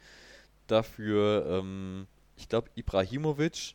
dafür, 0.66 1.46
ähm, 1.48 2.06
ich 2.36 2.48
glaube, 2.48 2.70
Ibrahimovic 2.74 3.74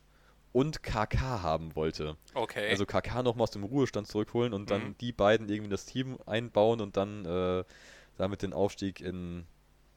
und 0.53 0.83
KK 0.83 1.41
haben 1.41 1.75
wollte. 1.75 2.17
Okay. 2.33 2.69
Also 2.69 2.85
KK 2.85 3.23
nochmal 3.23 3.43
aus 3.43 3.51
dem 3.51 3.63
Ruhestand 3.63 4.07
zurückholen 4.07 4.53
und 4.53 4.69
dann 4.69 4.89
Mhm. 4.89 4.97
die 4.99 5.11
beiden 5.13 5.47
irgendwie 5.47 5.65
in 5.65 5.71
das 5.71 5.85
Team 5.85 6.17
einbauen 6.25 6.81
und 6.81 6.97
dann 6.97 7.25
äh, 7.25 7.63
damit 8.17 8.41
den 8.41 8.53
Aufstieg 8.53 8.99
in 8.99 9.45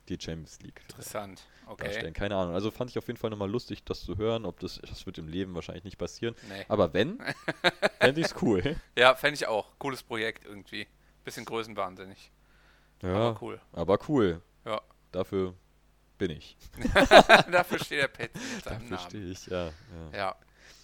die 0.09 0.19
Champions 0.21 0.61
League 0.63 0.81
Interessant. 0.89 1.43
Okay. 1.67 1.85
darstellen. 1.85 2.13
Keine 2.15 2.37
Ahnung. 2.37 2.55
Also 2.55 2.71
fand 2.71 2.91
ich 2.91 2.99
auf 2.99 3.07
jeden 3.07 3.19
Fall 3.19 3.31
nochmal 3.31 3.51
lustig, 3.51 3.85
das 3.85 4.05
zu 4.05 4.19
hören. 4.19 4.45
Ob 4.45 4.61
das, 4.61 4.81
das 4.83 5.07
wird 5.07 5.17
im 5.19 5.29
Leben 5.29 5.55
wahrscheinlich 5.55 5.85
nicht 5.85 5.97
passieren. 5.99 6.35
Nee. 6.49 6.65
Aber 6.69 6.93
wenn, 6.93 7.19
fände 8.01 8.21
ich 8.21 8.27
es 8.27 8.43
cool. 8.43 8.77
Ja, 8.99 9.15
fände 9.15 9.35
ich 9.37 9.47
auch. 9.47 9.79
Cooles 9.79 10.03
Projekt 10.03 10.45
irgendwie. 10.45 10.87
Bisschen 11.25 11.47
größenwahnsinnig. 11.47 12.31
Ja, 13.03 13.15
Aber 13.15 13.43
cool. 13.43 13.61
aber 13.73 13.99
cool. 14.09 14.43
Ja. 14.65 14.81
Dafür 15.13 15.55
bin 16.19 16.31
ich. 16.31 16.57
Dafür 17.51 17.79
steht 17.79 18.03
der 18.03 18.09
Pet 18.09 18.35
mit 18.35 18.65
seinem 18.65 18.81
Dafür 18.91 18.97
Namen. 18.97 19.09
stehe 19.09 19.25
ich, 19.31 19.47
ja. 19.47 19.67
ja. 19.67 19.73
Ja. 20.19 20.37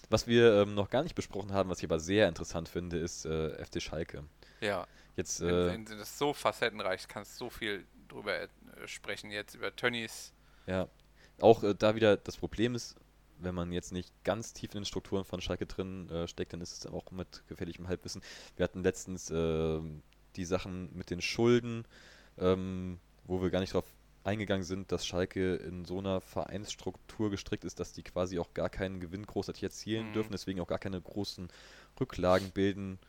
Was 0.09 0.27
wir 0.27 0.61
ähm, 0.63 0.73
noch 0.73 0.89
gar 0.89 1.03
nicht 1.03 1.15
besprochen 1.15 1.53
haben, 1.53 1.69
was 1.69 1.77
ich 1.79 1.85
aber 1.85 1.99
sehr 1.99 2.27
interessant 2.27 2.67
finde, 2.67 2.97
ist 2.97 3.25
äh, 3.25 3.63
FC 3.63 3.81
Schalke. 3.81 4.23
Ja. 4.59 4.85
Jetzt, 5.15 5.41
äh, 5.41 5.77
das 5.83 5.99
ist 5.99 6.17
so 6.17 6.33
facettenreich, 6.33 7.07
kannst 7.07 7.37
so 7.37 7.49
viel 7.49 7.85
drüber 8.11 8.41
äh, 8.41 8.47
sprechen 8.87 9.31
jetzt 9.31 9.55
über 9.55 9.75
Tönnies. 9.75 10.33
Ja, 10.67 10.87
auch 11.39 11.63
äh, 11.63 11.75
da 11.75 11.95
wieder 11.95 12.17
das 12.17 12.37
Problem 12.37 12.75
ist, 12.75 12.95
wenn 13.39 13.55
man 13.55 13.71
jetzt 13.71 13.91
nicht 13.91 14.11
ganz 14.23 14.53
tief 14.53 14.71
in 14.73 14.81
den 14.81 14.85
Strukturen 14.85 15.25
von 15.25 15.41
Schalke 15.41 15.65
drin 15.65 16.09
äh, 16.09 16.27
steckt, 16.27 16.53
dann 16.53 16.61
ist 16.61 16.73
es 16.73 16.85
auch 16.91 17.11
mit 17.11 17.43
gefährlichem 17.47 17.87
Halbwissen. 17.87 18.21
Wir 18.55 18.63
hatten 18.63 18.83
letztens 18.83 19.31
ähm, 19.33 20.03
die 20.35 20.45
Sachen 20.45 20.95
mit 20.95 21.09
den 21.09 21.21
Schulden, 21.21 21.85
ähm, 22.37 22.99
wo 23.25 23.41
wir 23.41 23.49
gar 23.49 23.59
nicht 23.61 23.73
drauf 23.73 23.85
eingegangen 24.23 24.63
sind, 24.63 24.91
dass 24.91 25.05
Schalke 25.07 25.55
in 25.55 25.83
so 25.85 25.97
einer 25.97 26.21
Vereinsstruktur 26.21 27.31
gestrickt 27.31 27.65
ist, 27.65 27.79
dass 27.79 27.93
die 27.93 28.03
quasi 28.03 28.37
auch 28.37 28.53
gar 28.53 28.69
keinen 28.69 28.99
Gewinn 28.99 29.25
großartig 29.25 29.63
erzielen 29.63 30.11
Mhm. 30.11 30.13
dürfen, 30.13 30.31
deswegen 30.31 30.61
auch 30.61 30.67
gar 30.67 30.77
keine 30.79 31.01
großen 31.01 31.47
Rücklagen 31.99 32.51
bilden 32.51 32.99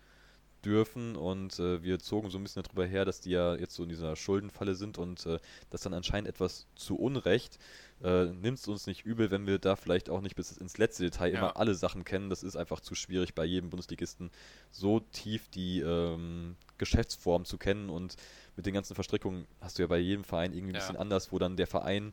dürfen 0.64 1.16
und 1.16 1.59
äh, 1.59 1.82
wir 1.82 1.98
zogen 1.98 2.30
so 2.30 2.39
ein 2.39 2.43
bisschen 2.44 2.62
darüber 2.62 2.86
her, 2.86 3.05
dass 3.05 3.20
die 3.20 3.30
ja 3.30 3.55
jetzt 3.56 3.74
so 3.74 3.82
in 3.82 3.89
dieser 3.89 4.16
Schuldenfalle 4.16 4.74
sind 4.74 4.98
und 4.98 5.26
äh, 5.26 5.39
das 5.70 5.82
dann 5.82 5.94
anscheinend 5.94 6.28
etwas 6.28 6.66
zu 6.74 6.97
Unrecht. 6.97 7.59
Äh, 8.02 8.26
Nimmt 8.26 8.59
es 8.59 8.68
uns 8.68 8.86
nicht 8.86 9.05
übel, 9.05 9.30
wenn 9.30 9.47
wir 9.47 9.59
da 9.59 9.76
vielleicht 9.76 10.10
auch 10.10 10.20
nicht 10.20 10.34
bis 10.36 10.56
ins 10.56 10.78
letzte 10.78 11.05
Detail 11.05 11.32
Ja. 11.32 11.39
immer 11.39 11.56
alle 11.56 11.74
Sachen 11.74 12.05
kennen. 12.05 12.30
Das 12.30 12.43
ist 12.43 12.56
einfach 12.56 12.80
zu 12.80 12.94
schwierig 12.94 13.34
bei 13.34 13.44
jedem 13.44 13.70
Bundesligisten 13.70 14.30
so 14.70 15.01
tief 15.01 15.48
die 15.48 15.80
ähm, 15.80 16.56
Geschäftsform 16.78 17.44
zu 17.44 17.59
kennen 17.59 17.90
und 17.90 18.16
mit 18.56 18.66
den 18.66 18.74
ganzen 18.74 18.94
Verstrickungen 18.94 19.47
hast 19.60 19.78
du 19.78 19.82
ja 19.82 19.86
bei 19.89 19.98
jedem 19.98 20.24
Verein 20.24 20.52
irgendwie 20.52 20.72
ein 20.72 20.76
Ja. 20.76 20.80
bisschen 20.80 20.97
anders, 20.97 21.32
wo 21.32 21.39
dann 21.39 21.56
der 21.56 21.66
Verein, 21.66 22.12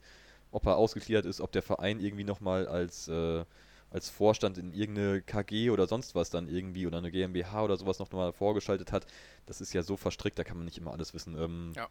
ob 0.51 0.65
er 0.65 0.77
ausgegliedert 0.77 1.25
ist, 1.25 1.41
ob 1.41 1.51
der 1.51 1.61
Verein 1.61 1.99
irgendwie 1.99 2.23
nochmal 2.23 2.67
als 2.67 3.07
äh, 3.07 3.45
als 3.91 4.09
Vorstand 4.09 4.57
in 4.57 4.73
irgendeine 4.73 5.21
KG 5.21 5.69
oder 5.71 5.87
sonst 5.87 6.13
was 6.15 6.29
dann 6.29 6.47
irgendwie 6.47 6.85
oder 6.85 6.99
eine 6.99 7.11
GmbH 7.11 7.63
oder 7.63 7.75
sowas 7.77 7.99
noch 7.99 8.11
mal 8.11 8.31
vorgeschaltet 8.33 8.91
hat, 8.91 9.07
das 9.47 9.61
ist 9.61 9.73
ja 9.73 9.81
so 9.81 9.97
verstrickt, 9.97 10.37
da 10.37 10.43
kann 10.43 10.57
man 10.57 10.65
nicht 10.65 10.77
immer 10.77 10.91
alles 10.91 11.13
wissen. 11.13 11.37
Ähm, 11.37 11.73
Ja. 11.75 11.87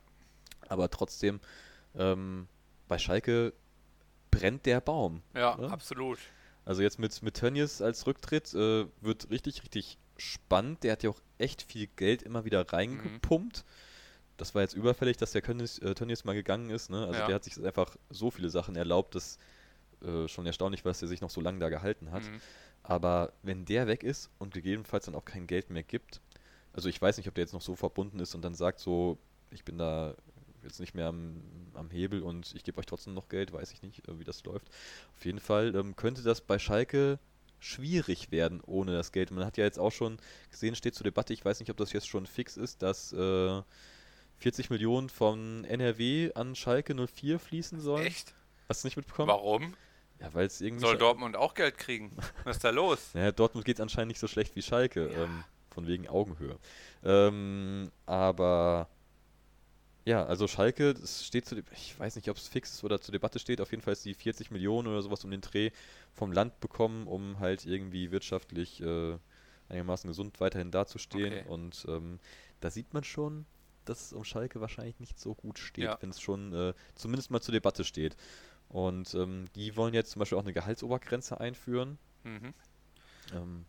Aber 0.69 0.91
trotzdem, 0.91 1.41
ähm, 1.97 2.47
bei 2.89 2.99
Schalke 2.99 3.53
brennt 4.31 4.67
der 4.67 4.81
Baum. 4.81 5.23
Ja, 5.35 5.59
Ja. 5.61 5.69
absolut. 5.69 6.19
Also 6.65 6.83
jetzt 6.83 6.99
mit, 6.99 7.23
mit 7.23 7.35
Tönnies 7.35 7.81
als 7.81 8.07
Rücktritt 8.07 8.53
äh, 8.55 8.87
wird 9.01 9.31
richtig, 9.31 9.63
richtig 9.63 9.99
spannend. 10.19 10.83
Der 10.85 10.93
hat 10.93 11.03
ja 11.03 11.11
auch 11.11 11.21
echt 11.39 11.63
viel 11.63 11.87
Geld 11.97 12.23
immer 12.23 12.45
wieder 12.45 12.63
Mhm. 12.65 12.69
reingepumpt. 12.71 13.65
Das 14.37 14.55
war 14.55 14.63
jetzt 14.63 14.75
überfällig, 14.75 15.17
dass 15.17 15.33
der 15.33 15.43
Tönnies, 15.43 15.79
äh, 15.79 15.95
Tönnies 15.95 16.25
mal 16.25 16.35
gegangen 16.35 16.71
ist. 16.71 16.91
Ne? 16.91 17.01
Also 17.07 17.21
Ja. 17.21 17.27
der 17.27 17.35
hat 17.37 17.45
sich 17.45 17.57
einfach 17.65 17.97
so 18.11 18.31
viele 18.31 18.51
Sachen 18.51 18.77
erlaubt, 18.77 19.15
dass 19.15 19.39
äh, 20.03 20.29
schon 20.29 20.47
erstaunlich 20.47 20.83
dass 20.83 21.03
er 21.03 21.09
sich 21.09 21.21
noch 21.21 21.31
so 21.31 21.41
lange 21.41 21.59
da 21.59 21.69
gehalten 21.69 22.11
hat. 22.11 22.23
Mhm. 22.23 22.41
Aber 22.83 23.33
wenn 23.43 23.65
der 23.65 23.87
weg 23.87 24.03
ist 24.03 24.31
und 24.39 24.55
gegebenenfalls 24.55 25.07
dann 25.07 25.15
auch 25.15 25.25
kein 25.25 25.47
Geld 25.47 25.71
mehr 25.71 25.83
gibt, 25.83 26.21
also 26.73 26.89
ich 26.89 27.01
weiß 27.01 27.17
nicht, 27.17 27.29
ob 27.29 27.35
der 27.35 27.43
jetzt 27.43 27.53
noch 27.53 27.63
so 27.63 27.75
verbunden 27.75 28.21
ist 28.21 28.35
und 28.35 28.43
dann 28.43 28.55
sagt 28.55 28.81
so, 28.81 29.19
ich 29.51 29.65
bin 29.65 29.79
da 29.79 30.15
jetzt 30.63 30.81
nicht 30.81 30.95
mehr 30.95 31.09
am, 31.09 31.43
am 31.75 31.91
Hebel 31.91 32.23
und 32.23 32.55
ich 32.55 32.65
gebe 32.65 32.79
euch 32.79 32.87
trotzdem 32.87 33.15
noch 33.15 33.29
Geld, 33.29 33.53
weiß 33.53 33.73
ich 33.73 33.83
nicht, 33.83 34.09
äh, 34.09 34.19
wie 34.19 34.25
das 34.25 34.45
läuft. 34.45 34.69
Auf 35.17 35.25
jeden 35.25 35.41
Fall 35.41 35.75
ähm, 35.75 35.97
könnte 35.97 36.23
das 36.23 36.41
bei 36.41 36.59
Schalke 36.59 37.19
schwierig 37.61 38.31
werden 38.31 38.61
ohne 38.65 38.93
das 38.93 39.13
Geld. 39.13 39.31
Man 39.31 39.45
hat 39.45 39.57
ja 39.57 39.65
jetzt 39.65 39.79
auch 39.79 39.91
schon 39.91 40.19
gesehen, 40.51 40.75
steht 40.77 40.95
zur 40.95 41.05
Debatte, 41.05 41.33
ich 41.33 41.45
weiß 41.45 41.61
nicht, 41.61 41.71
ob 41.71 41.77
das 41.77 41.93
jetzt 41.93 42.09
schon 42.09 42.27
fix 42.27 42.57
ist, 42.57 42.83
dass 42.83 43.13
äh, 43.13 43.63
40 44.39 44.71
Millionen 44.71 45.09
von 45.09 45.65
NRW 45.65 46.33
an 46.35 46.55
Schalke 46.55 46.95
04 46.95 47.39
fließen 47.39 47.81
sollen. 47.81 48.07
Echt? 48.07 48.35
Hast 48.69 48.85
du 48.85 48.87
nicht 48.87 48.97
mitbekommen? 48.97 49.29
Warum? 49.29 49.75
Ja, 50.21 50.35
weil 50.35 50.47
es 50.47 50.61
irgendwie 50.61 50.85
Soll 50.85 50.97
Scha- 50.97 50.99
Dortmund 50.99 51.37
auch 51.37 51.55
Geld 51.55 51.79
kriegen? 51.79 52.11
Was 52.45 52.57
ist 52.57 52.65
da 52.65 52.71
los? 52.71 53.11
Naja, 53.15 53.31
Dortmund 53.33 53.65
geht 53.65 53.81
anscheinend 53.81 54.09
nicht 54.09 54.19
so 54.21 54.27
schlecht 54.29 54.57
wie 54.57 54.63
Schalke, 54.63 55.11
Ja. 55.13 55.25
ähm, 55.25 55.45
von 55.71 55.87
wegen 55.87 56.09
Augenhöhe. 56.09 56.59
Ähm, 57.05 57.91
aber 58.07 58.89
ja, 60.05 60.25
also 60.25 60.49
Schalke, 60.49 60.95
das 60.95 61.25
steht 61.27 61.45
zu, 61.47 61.63
ich 61.73 61.99
weiß 62.01 62.17
nicht, 62.17 62.29
ob 62.31 62.37
es 62.39 62.49
fix 62.49 62.73
ist 62.73 62.83
oder 62.83 63.01
zur 63.01 63.13
Debatte 63.13 63.39
steht, 63.39 63.61
auf 63.61 63.71
jeden 63.71 63.83
Fall 63.83 63.93
ist 63.93 64.05
die 64.05 64.15
40 64.15 64.51
Millionen 64.51 64.89
oder 64.89 65.03
sowas 65.03 65.23
um 65.25 65.31
den 65.31 65.43
Dreh 65.43 65.71
vom 66.15 66.33
Land 66.33 66.59
bekommen, 66.61 67.07
um 67.07 67.39
halt 67.41 67.67
irgendwie 67.67 68.11
wirtschaftlich 68.11 68.81
äh, 68.83 69.19
einigermaßen 69.69 70.09
gesund 70.09 70.41
weiterhin 70.41 70.71
dazustehen. 70.71 71.33
Okay. 71.41 71.45
Und 71.49 71.85
ähm, 71.89 72.19
da 72.61 72.71
sieht 72.71 72.95
man 72.95 73.05
schon, 73.05 73.45
dass 73.85 74.07
es 74.07 74.13
um 74.15 74.25
Schalke 74.25 74.61
wahrscheinlich 74.63 74.99
nicht 74.99 75.21
so 75.21 75.35
gut 75.35 75.59
steht, 75.59 75.85
Ja. 75.85 75.99
wenn 76.01 76.11
es 76.11 76.21
schon 76.21 76.53
äh, 76.55 76.73
zumindest 76.95 77.31
mal 77.31 77.41
zur 77.43 77.53
Debatte 77.53 77.85
steht. 77.85 78.17
Und 78.69 79.15
ähm, 79.15 79.47
die 79.55 79.77
wollen 79.77 79.95
jetzt 79.95 80.11
zum 80.11 80.21
Beispiel 80.21 80.39
auch 80.39 80.43
eine 80.43 80.53
Gehaltsobergrenze 80.53 81.41
einführen. 81.41 81.99
Mhm. 82.25 82.55
Ähm, 83.35 83.65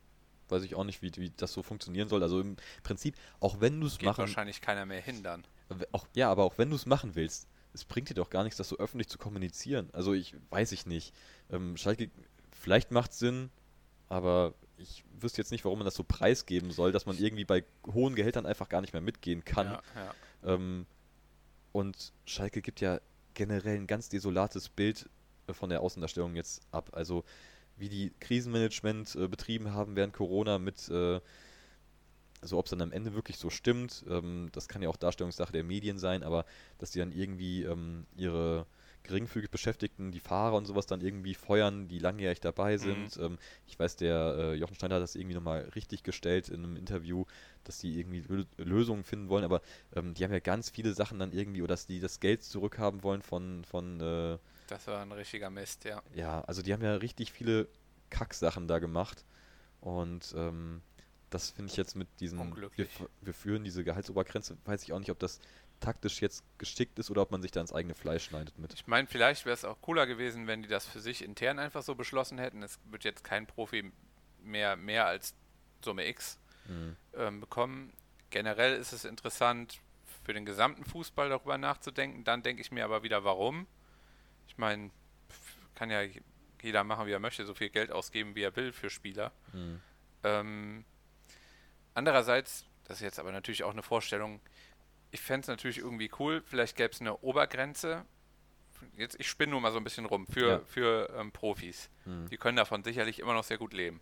weiß 0.50 0.64
ich 0.64 0.76
auch 0.76 0.84
nicht, 0.84 1.02
wie, 1.02 1.12
wie 1.16 1.30
das 1.30 1.54
so 1.54 1.64
funktionieren 1.64 2.10
soll. 2.10 2.24
Also 2.24 2.42
im 2.42 2.58
Prinzip, 2.84 3.16
auch 3.40 3.62
wenn 3.62 3.80
du 3.80 3.88
es 3.88 4.02
machen 4.02 4.18
wahrscheinlich 4.18 4.62
keiner 4.62 4.86
mehr 4.86 5.02
hindern. 5.02 5.46
auch, 5.92 6.08
ja, 6.16 6.30
aber 6.30 6.44
auch 6.44 6.58
wenn 6.58 6.70
du 6.70 6.76
es 6.76 6.86
machen 6.86 7.16
willst, 7.16 7.48
es 7.74 7.86
bringt 7.86 8.10
dir 8.10 8.16
doch 8.16 8.30
gar 8.30 8.44
nichts, 8.44 8.58
das 8.58 8.68
so 8.68 8.78
öffentlich 8.78 9.08
zu 9.08 9.18
kommunizieren. 9.18 9.90
Also 9.94 10.14
ich 10.14 10.36
weiß 10.50 10.72
ich 10.72 10.86
nicht. 10.86 11.14
Ähm, 11.52 11.78
Schalke, 11.78 12.10
vielleicht 12.52 12.92
macht 12.92 13.14
Sinn, 13.14 13.52
aber 14.08 14.56
ich 14.78 15.04
wüsste 15.20 15.42
jetzt 15.42 15.52
nicht, 15.52 15.66
warum 15.66 15.80
man 15.80 15.86
das 15.86 15.96
so 15.96 16.04
preisgeben 16.04 16.72
soll, 16.72 16.92
dass 16.92 17.06
man 17.06 17.18
irgendwie 17.18 17.46
bei 17.46 17.64
hohen 17.88 18.16
Gehältern 18.16 18.46
einfach 18.46 18.70
gar 18.70 18.82
nicht 18.82 18.94
mehr 18.94 19.02
mitgehen 19.02 19.46
kann. 19.46 19.68
Ja, 19.68 19.82
ja. 19.96 20.54
Ähm, 20.56 20.86
und 21.72 22.14
Schalke 22.26 22.62
gibt 22.62 22.82
ja 22.82 23.00
generell 23.40 23.78
ein 23.78 23.88
ganz 23.88 24.10
desolates 24.10 24.68
Bild 24.68 25.10
äh, 25.48 25.53
von 25.53 25.70
der 25.70 25.82
Außendarstellung 25.82 26.36
jetzt 26.36 26.61
ab. 26.72 26.90
Also 26.91 27.24
wie 27.78 27.88
die 27.88 28.11
Krisenmanagement 28.20 29.16
äh, 29.16 29.28
betrieben 29.30 29.74
haben 29.74 29.95
während 29.95 30.14
Corona 30.14 30.60
mit, 30.60 30.90
äh, 30.90 31.22
also 32.41 32.57
ob 32.57 32.66
es 32.66 32.72
dann 32.72 32.82
am 32.82 32.91
Ende 32.91 33.14
wirklich 33.14 33.38
so 33.38 33.49
stimmt, 33.49 34.03
ähm, 34.10 34.49
das 34.52 34.68
kann 34.68 34.82
ja 34.82 34.90
auch 34.90 34.98
Darstellungssache 34.98 35.53
der 35.53 35.64
Medien 35.64 35.98
sein, 35.98 36.22
aber 36.22 36.45
dass 36.80 36.91
die 36.91 36.99
dann 36.99 37.14
irgendwie 37.14 37.64
ähm, 37.64 38.06
ihre 38.18 38.66
geringfügig 39.04 39.50
Beschäftigten, 39.50 40.12
die 40.12 40.20
Fahrer 40.20 40.56
und 40.56 40.66
sowas 40.66 40.86
dann 40.86 41.02
irgendwie 41.02 41.34
feuern, 41.34 41.88
die 41.88 42.00
langjährig 42.00 42.40
dabei 42.40 42.78
sind. 42.78 43.18
Ähm, 43.18 43.38
ich 43.68 43.78
weiß, 43.80 43.96
der 43.96 44.36
äh, 44.38 44.54
Jochen 44.56 44.76
Steiner 44.76 44.96
hat 44.96 45.02
das 45.02 45.16
irgendwie 45.16 45.36
nochmal 45.36 45.70
richtig 45.76 46.04
gestellt 46.04 46.50
in 46.50 46.64
einem 46.64 46.76
Interview, 46.76 47.26
dass 47.64 47.80
die 47.80 48.00
irgendwie 48.00 48.22
Lö 48.22 48.46
Lösungen 48.58 49.04
finden 49.04 49.30
wollen, 49.30 49.44
aber 49.44 49.62
ähm, 49.96 50.14
die 50.14 50.24
haben 50.24 50.32
ja 50.32 50.40
ganz 50.40 50.70
viele 50.70 50.94
Sachen 50.94 51.20
dann 51.20 51.32
irgendwie, 51.32 51.62
oder 51.62 51.74
dass 51.74 51.88
die 51.88 52.00
das 52.00 52.20
Geld 52.20 52.44
zurückhaben 52.44 53.04
wollen 53.04 53.22
von, 53.22 53.64
von 53.66 54.00
äh, 54.00 54.38
Das 54.68 54.88
war 54.88 55.02
ein 55.02 55.12
richtiger 55.12 55.50
Mist, 55.50 55.86
ja. 55.86 56.02
ja, 56.14 56.42
also 56.42 56.62
die 56.62 56.74
haben 56.74 56.84
ja 56.84 56.96
richtig 56.96 57.32
viele 57.32 57.68
Kacksachen 58.10 58.68
da 58.68 58.80
gemacht. 58.80 59.26
Und 59.82 60.34
ähm, 60.38 60.82
das 61.30 61.52
finde 61.52 61.72
ich 61.72 61.78
jetzt 61.78 61.96
mit 61.96 62.08
diesen, 62.20 62.40
wir, 62.76 62.88
wir 63.22 63.34
führen 63.34 63.64
diese 63.64 63.84
Gehaltsobergrenze, 63.84 64.58
weiß 64.66 64.84
ich 64.84 64.94
auch 64.94 65.00
nicht, 65.00 65.12
ob 65.12 65.20
das 65.20 65.40
taktisch 65.80 66.22
jetzt 66.22 66.44
geschickt 66.58 67.00
ist 67.00 67.10
oder 67.10 67.22
ob 67.22 67.32
man 67.32 67.42
sich 67.42 67.52
da 67.52 67.62
ins 67.62 67.74
eigene 67.74 67.96
Fleisch 67.96 68.26
schneidet 68.26 68.58
mit. 68.60 68.74
Ich 68.74 68.88
meine, 68.88 69.08
vielleicht 69.08 69.46
wäre 69.46 69.54
es 69.54 69.66
auch 69.66 69.80
cooler 69.82 70.06
gewesen, 70.08 70.48
wenn 70.48 70.62
die 70.62 70.68
das 70.70 70.86
für 70.86 71.00
sich 71.00 71.24
intern 71.24 71.60
einfach 71.60 71.82
so 71.84 71.96
beschlossen 71.96 72.38
hätten. 72.38 72.64
Es 72.64 72.80
wird 72.92 73.04
jetzt 73.04 73.24
kein 73.24 73.48
Profi 73.48 73.92
mehr, 74.44 74.76
mehr 74.76 75.06
als 75.06 75.36
Summe 75.84 76.08
X 76.08 76.40
Mhm. 76.68 76.96
ähm, 77.16 77.40
bekommen. 77.40 77.94
Generell 78.30 78.76
ist 78.76 78.92
es 78.94 79.04
interessant, 79.04 79.80
für 80.24 80.34
den 80.34 80.46
gesamten 80.46 80.86
Fußball 80.86 81.30
darüber 81.30 81.58
nachzudenken. 81.58 82.24
Dann 82.24 82.44
denke 82.44 82.62
ich 82.62 82.72
mir 82.72 82.86
aber 82.86 83.02
wieder, 83.02 83.24
warum. 83.24 83.66
Ich 84.48 84.58
meine, 84.60 84.92
kann 85.74 85.90
ja 85.90 86.02
jeder 86.62 86.84
machen, 86.84 87.08
wie 87.08 87.12
er 87.12 87.20
möchte, 87.20 87.46
so 87.46 87.56
viel 87.56 87.70
Geld 87.70 87.92
ausgeben, 87.92 88.36
wie 88.36 88.44
er 88.44 88.56
will 88.56 88.72
für 88.72 88.90
Spieler. 88.92 89.32
Mhm. 89.54 89.82
Ähm, 90.24 90.86
andererseits, 91.94 92.66
das 92.86 92.98
ist 92.98 93.04
jetzt 93.04 93.20
aber 93.20 93.32
natürlich 93.32 93.64
auch 93.64 93.72
eine 93.72 93.84
Vorstellung, 93.84 94.40
ich 95.11 95.22
fände 95.22 95.41
es 95.41 95.48
natürlich 95.48 95.77
irgendwie 95.80 96.11
cool, 96.19 96.41
vielleicht 96.45 96.76
gäbe 96.76 96.91
es 96.94 97.02
eine 97.02 97.18
Obergrenze. 97.18 98.06
Jetzt, 98.95 99.19
ich 99.19 99.27
spinne 99.27 99.52
nur 99.52 99.61
mal 99.61 99.72
so 99.72 99.77
ein 99.77 99.84
bisschen 99.84 100.06
rum 100.06 100.26
für, 100.27 100.48
Ja. 100.49 100.60
für 100.65 101.14
ähm, 101.18 101.31
Profis. 101.31 101.90
Mhm. 102.06 102.30
Die 102.30 102.38
können 102.38 102.56
davon 102.57 102.84
sicherlich 102.84 103.19
immer 103.19 103.34
noch 103.34 103.44
sehr 103.44 103.57
gut 103.57 103.73
leben. 103.73 103.99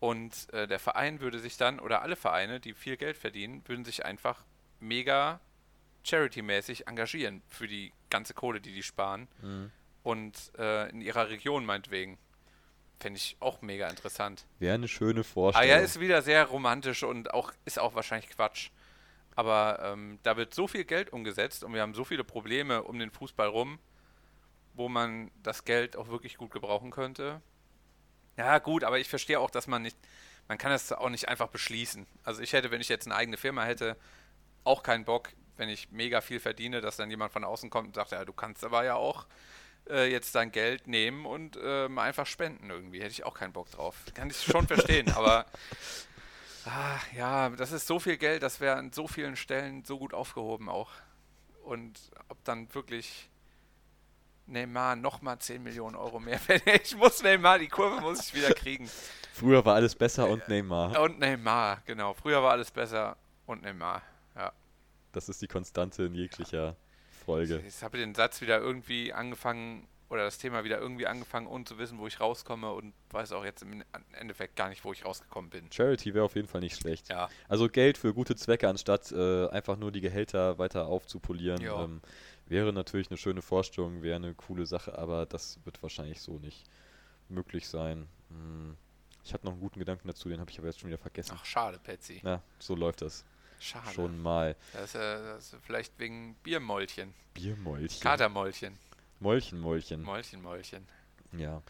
Und 0.00 0.52
äh, 0.52 0.66
der 0.66 0.78
Verein 0.78 1.20
würde 1.20 1.38
sich 1.38 1.56
dann, 1.56 1.80
oder 1.80 2.02
alle 2.02 2.16
Vereine, 2.16 2.60
die 2.60 2.74
viel 2.74 2.96
Geld 2.96 3.16
verdienen, 3.16 3.62
würden 3.66 3.84
sich 3.84 4.04
einfach 4.04 4.44
mega 4.80 5.40
charity-mäßig 6.04 6.86
engagieren 6.86 7.42
für 7.48 7.66
die 7.66 7.92
ganze 8.10 8.34
Kohle, 8.34 8.60
die 8.60 8.72
die 8.74 8.82
sparen. 8.82 9.28
Mhm. 9.42 9.70
Und 10.02 10.52
äh, 10.58 10.90
in 10.90 11.00
ihrer 11.00 11.28
Region 11.30 11.64
meinetwegen. 11.64 12.18
Fände 13.00 13.16
ich 13.18 13.36
auch 13.40 13.60
mega 13.60 13.88
interessant. 13.88 14.46
Wäre 14.60 14.74
eine 14.74 14.88
schöne 14.88 15.20
Ah 15.20 15.24
Vorstellung. 15.24 15.68
ja, 15.68 15.78
ist 15.78 15.98
wieder 16.00 16.22
sehr 16.22 16.44
romantisch 16.44 17.02
und 17.02 17.34
auch 17.34 17.52
ist 17.64 17.78
auch 17.78 17.94
wahrscheinlich 17.94 18.30
Quatsch. 18.30 18.70
Aber 19.36 19.80
ähm, 19.82 20.18
da 20.22 20.36
wird 20.36 20.54
so 20.54 20.68
viel 20.68 20.84
Geld 20.84 21.12
umgesetzt 21.12 21.64
und 21.64 21.74
wir 21.74 21.82
haben 21.82 21.94
so 21.94 22.04
viele 22.04 22.24
Probleme 22.24 22.82
um 22.82 22.98
den 22.98 23.10
Fußball 23.10 23.48
rum, 23.48 23.78
wo 24.74 24.88
man 24.88 25.30
das 25.42 25.64
Geld 25.64 25.96
auch 25.96 26.08
wirklich 26.08 26.36
gut 26.36 26.50
gebrauchen 26.50 26.90
könnte. 26.90 27.40
Ja, 28.36 28.58
gut, 28.58 28.84
aber 28.84 28.98
ich 28.98 29.08
verstehe 29.08 29.38
auch, 29.38 29.50
dass 29.50 29.66
man 29.66 29.82
nicht, 29.82 29.96
man 30.48 30.58
kann 30.58 30.70
das 30.70 30.92
auch 30.92 31.08
nicht 31.08 31.28
einfach 31.28 31.48
beschließen. 31.48 32.06
Also 32.24 32.42
ich 32.42 32.52
hätte, 32.52 32.70
wenn 32.70 32.80
ich 32.80 32.88
jetzt 32.88 33.06
eine 33.06 33.14
eigene 33.14 33.36
Firma 33.36 33.64
hätte, 33.64 33.96
auch 34.64 34.82
keinen 34.82 35.04
Bock, 35.04 35.30
wenn 35.56 35.68
ich 35.68 35.90
mega 35.90 36.20
viel 36.20 36.40
verdiene, 36.40 36.80
dass 36.80 36.96
dann 36.96 37.10
jemand 37.10 37.32
von 37.32 37.44
außen 37.44 37.70
kommt 37.70 37.88
und 37.88 37.94
sagt, 37.94 38.12
ja, 38.12 38.24
du 38.24 38.32
kannst 38.32 38.64
aber 38.64 38.84
ja 38.84 38.94
auch 38.94 39.26
äh, 39.88 40.10
jetzt 40.10 40.34
dein 40.34 40.50
Geld 40.50 40.86
nehmen 40.86 41.26
und 41.26 41.58
ähm, 41.62 41.98
einfach 41.98 42.26
spenden 42.26 42.70
irgendwie. 42.70 43.00
Hätte 43.00 43.12
ich 43.12 43.24
auch 43.24 43.34
keinen 43.34 43.52
Bock 43.52 43.70
drauf. 43.70 43.96
Kann 44.14 44.30
ich 44.30 44.42
schon 44.42 44.66
verstehen, 44.66 45.12
aber 45.14 45.46
ah, 46.66 47.00
ja, 47.16 47.50
das 47.50 47.72
ist 47.72 47.86
so 47.86 47.98
viel 47.98 48.16
Geld, 48.16 48.42
das 48.42 48.60
wäre 48.60 48.76
an 48.76 48.92
so 48.92 49.06
vielen 49.06 49.36
Stellen 49.36 49.84
so 49.84 49.98
gut 49.98 50.14
aufgehoben 50.14 50.68
auch. 50.68 50.90
Und 51.64 51.98
ob 52.28 52.42
dann 52.44 52.72
wirklich 52.74 53.30
Neymar 54.46 54.96
nochmal 54.96 55.38
10 55.38 55.62
Millionen 55.62 55.96
Euro 55.96 56.20
mehr, 56.20 56.40
ich 56.82 56.96
muss 56.96 57.22
Neymar, 57.22 57.58
die 57.58 57.68
Kurve 57.68 58.00
muss 58.00 58.28
ich 58.28 58.34
wieder 58.34 58.52
kriegen. 58.52 58.88
Früher 59.32 59.64
war 59.64 59.74
alles 59.74 59.94
besser 59.94 60.28
und 60.28 60.46
Neymar. 60.48 61.00
Und 61.00 61.18
Neymar, 61.18 61.82
genau. 61.86 62.14
Früher 62.14 62.42
war 62.42 62.52
alles 62.52 62.70
besser 62.70 63.16
und 63.46 63.62
Neymar. 63.62 64.02
Ja. 64.36 64.52
Das 65.12 65.28
ist 65.28 65.40
die 65.40 65.48
Konstante 65.48 66.04
in 66.04 66.14
jeglicher 66.14 66.76
Folge. 67.24 67.60
Jetzt 67.64 67.82
habe 67.82 67.96
ich 67.96 68.04
den 68.04 68.14
Satz 68.14 68.40
wieder 68.40 68.58
irgendwie 68.58 69.12
angefangen, 69.12 69.88
oder 70.14 70.24
das 70.24 70.38
Thema 70.38 70.64
wieder 70.64 70.78
irgendwie 70.78 71.06
angefangen, 71.06 71.46
ohne 71.46 71.64
zu 71.64 71.76
wissen, 71.78 71.98
wo 71.98 72.06
ich 72.06 72.20
rauskomme 72.20 72.70
und 72.72 72.94
weiß 73.10 73.32
auch 73.32 73.44
jetzt 73.44 73.62
im 73.62 73.82
Endeffekt 74.12 74.56
gar 74.56 74.68
nicht, 74.68 74.84
wo 74.84 74.92
ich 74.92 75.04
rausgekommen 75.04 75.50
bin. 75.50 75.70
Charity 75.72 76.14
wäre 76.14 76.24
auf 76.24 76.36
jeden 76.36 76.48
Fall 76.48 76.60
nicht 76.60 76.76
schlecht. 76.76 77.08
Ja, 77.10 77.28
Also 77.48 77.68
Geld 77.68 77.98
für 77.98 78.14
gute 78.14 78.36
Zwecke, 78.36 78.68
anstatt 78.68 79.12
äh, 79.12 79.48
einfach 79.48 79.76
nur 79.76 79.92
die 79.92 80.00
Gehälter 80.00 80.58
weiter 80.58 80.86
aufzupolieren, 80.86 81.60
Ja. 81.60 81.84
ähm, 81.84 82.00
wäre 82.46 82.72
natürlich 82.72 83.10
eine 83.10 83.16
schöne 83.18 83.42
Vorstellung, 83.42 84.02
wäre 84.02 84.16
eine 84.16 84.34
coole 84.34 84.66
Sache, 84.66 84.96
aber 84.98 85.26
das 85.26 85.58
wird 85.64 85.82
wahrscheinlich 85.82 86.20
so 86.20 86.38
nicht 86.38 86.64
möglich 87.28 87.66
sein. 87.68 88.06
Hm. 88.28 88.76
Ich 89.24 89.32
hatte 89.32 89.46
noch 89.46 89.52
einen 89.52 89.60
guten 89.62 89.78
Gedanken 89.78 90.06
dazu, 90.06 90.28
den 90.28 90.38
habe 90.40 90.50
ich 90.50 90.58
aber 90.58 90.68
jetzt 90.68 90.78
schon 90.80 90.90
wieder 90.90 90.98
vergessen. 90.98 91.34
ach 91.38 91.44
schade, 91.44 91.78
Patsy. 91.82 92.20
Na, 92.22 92.42
so 92.58 92.74
läuft 92.74 93.00
das 93.02 93.24
Schade. 93.58 93.90
schon 93.94 94.20
mal. 94.20 94.54
Das 94.74 94.94
äh, 94.94 94.98
das 94.98 95.54
ist 95.54 95.56
vielleicht 95.62 95.98
wegen 95.98 96.34
Biermäulchen. 96.42 97.14
Biermäulchen. 97.32 98.00
Katermäulchen. 98.00 98.78
Mäulchen, 99.24 99.58
Mäulchen. 99.58 100.02
Mäulchen, 100.02 100.42
Mäulchen. 100.42 100.86
Ja. 101.36 101.62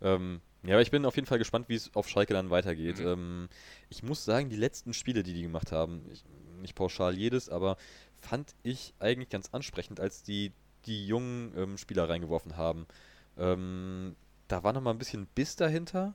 Ähm, 0.00 0.40
ja, 0.64 0.74
aber 0.74 0.82
ich 0.82 0.90
bin 0.90 1.04
auf 1.04 1.14
jeden 1.14 1.26
Fall 1.26 1.38
gespannt, 1.38 1.68
wie 1.68 1.74
es 1.74 1.94
auf 1.94 2.08
Schalke 2.08 2.32
dann 2.32 2.50
weitergeht. 2.50 2.98
Mhm. 2.98 3.06
Ähm, 3.06 3.48
ich 3.90 4.02
muss 4.02 4.24
sagen, 4.24 4.48
die 4.48 4.56
letzten 4.56 4.94
Spiele, 4.94 5.22
die 5.22 5.34
die 5.34 5.42
gemacht 5.42 5.72
haben, 5.72 6.04
ich, 6.10 6.24
nicht 6.60 6.74
pauschal 6.74 7.14
jedes, 7.14 7.50
aber 7.50 7.76
fand 8.20 8.54
ich 8.62 8.94
eigentlich 8.98 9.28
ganz 9.28 9.50
ansprechend, 9.52 10.00
als 10.00 10.22
die 10.22 10.52
die 10.86 11.06
jungen 11.06 11.52
ähm, 11.56 11.78
Spieler 11.78 12.08
reingeworfen 12.08 12.56
haben. 12.56 12.86
Ähm, 13.36 14.16
da 14.48 14.64
war 14.64 14.72
noch 14.72 14.80
mal 14.80 14.90
ein 14.90 14.98
bisschen 14.98 15.26
Biss 15.26 15.54
dahinter. 15.54 16.14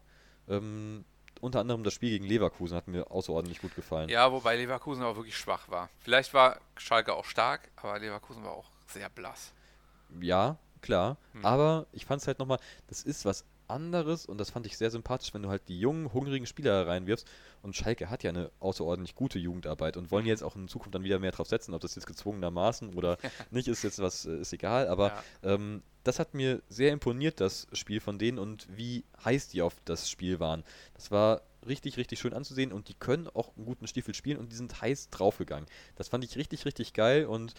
Ähm, 0.50 1.06
unter 1.40 1.60
anderem 1.60 1.84
das 1.84 1.94
Spiel 1.94 2.10
gegen 2.10 2.26
Leverkusen 2.26 2.76
hat 2.76 2.88
mir 2.88 3.12
außerordentlich 3.12 3.62
gut 3.62 3.76
gefallen. 3.76 4.10
Ja, 4.10 4.32
wobei 4.32 4.58
Leverkusen 4.58 5.04
auch 5.04 5.16
wirklich 5.16 5.38
schwach 5.38 5.70
war. 5.70 5.90
Vielleicht 6.00 6.34
war 6.34 6.60
Schalke 6.76 7.14
auch 7.14 7.26
stark, 7.26 7.70
aber 7.76 8.00
Leverkusen 8.00 8.44
war 8.44 8.52
auch 8.52 8.72
sehr 8.88 9.10
blass. 9.10 9.54
Ja, 10.20 10.58
klar. 10.82 11.18
Hm. 11.34 11.46
Aber 11.46 11.88
ich 11.92 12.06
fand 12.06 12.22
es 12.22 12.28
halt 12.28 12.40
nochmal, 12.40 12.60
das 12.88 13.04
ist 13.04 13.26
was 13.26 13.46
anderes 13.70 14.26
und 14.26 14.38
das 14.38 14.50
fand 14.52 14.66
ich 14.66 14.78
sehr 14.78 14.92
sympathisch, 14.92 15.34
wenn 15.34 15.44
du 15.44 15.50
halt 15.50 15.68
die 15.68 15.78
jungen, 15.78 16.14
hungrigen 16.14 16.46
Spieler 16.46 16.88
reinwirfst. 16.88 17.28
Und 17.62 17.76
Schalke 17.76 18.10
hat 18.10 18.24
ja 18.24 18.30
eine 18.30 18.50
außerordentlich 18.62 19.14
gute 19.16 19.40
Jugendarbeit 19.40 19.98
und 19.98 20.10
wollen 20.10 20.24
Mhm. 20.24 20.30
jetzt 20.30 20.44
auch 20.44 20.56
in 20.56 20.70
Zukunft 20.70 20.96
dann 20.96 21.04
wieder 21.04 21.20
mehr 21.20 21.32
drauf 21.32 21.48
setzen. 21.50 21.74
Ob 21.74 21.82
das 21.82 21.96
jetzt 21.96 22.08
gezwungenermaßen 22.08 22.94
oder 22.94 23.18
nicht, 23.52 23.68
ist 23.68 23.84
jetzt 23.84 24.00
was, 24.00 24.26
äh, 24.26 24.38
ist 24.40 24.54
egal. 24.54 24.88
Aber 24.88 25.08
Ja. 25.10 25.24
ähm, 25.44 25.84
das 26.06 26.20
hat 26.20 26.34
mir 26.34 26.62
sehr 26.70 26.94
imponiert, 26.94 27.42
das 27.42 27.68
Spiel 27.74 28.00
von 28.00 28.18
denen 28.18 28.40
und 28.40 28.66
wie 28.70 29.04
heiß 29.26 29.50
die 29.50 29.62
auf 29.62 29.76
das 29.84 30.10
Spiel 30.10 30.40
waren. 30.40 30.64
Das 30.94 31.12
war 31.12 31.42
richtig, 31.68 31.98
richtig 31.98 32.20
schön 32.20 32.34
anzusehen 32.34 32.72
und 32.72 32.88
die 32.88 32.94
können 32.94 33.28
auch 33.28 33.54
einen 33.58 33.66
guten 33.66 33.88
Stiefel 33.88 34.14
spielen 34.16 34.38
und 34.38 34.54
die 34.54 34.56
sind 34.56 34.80
heiß 34.82 35.10
draufgegangen. 35.10 35.68
Das 35.98 36.08
fand 36.08 36.24
ich 36.24 36.38
richtig, 36.38 36.64
richtig 36.64 36.94
geil 36.94 37.26
und 37.26 37.54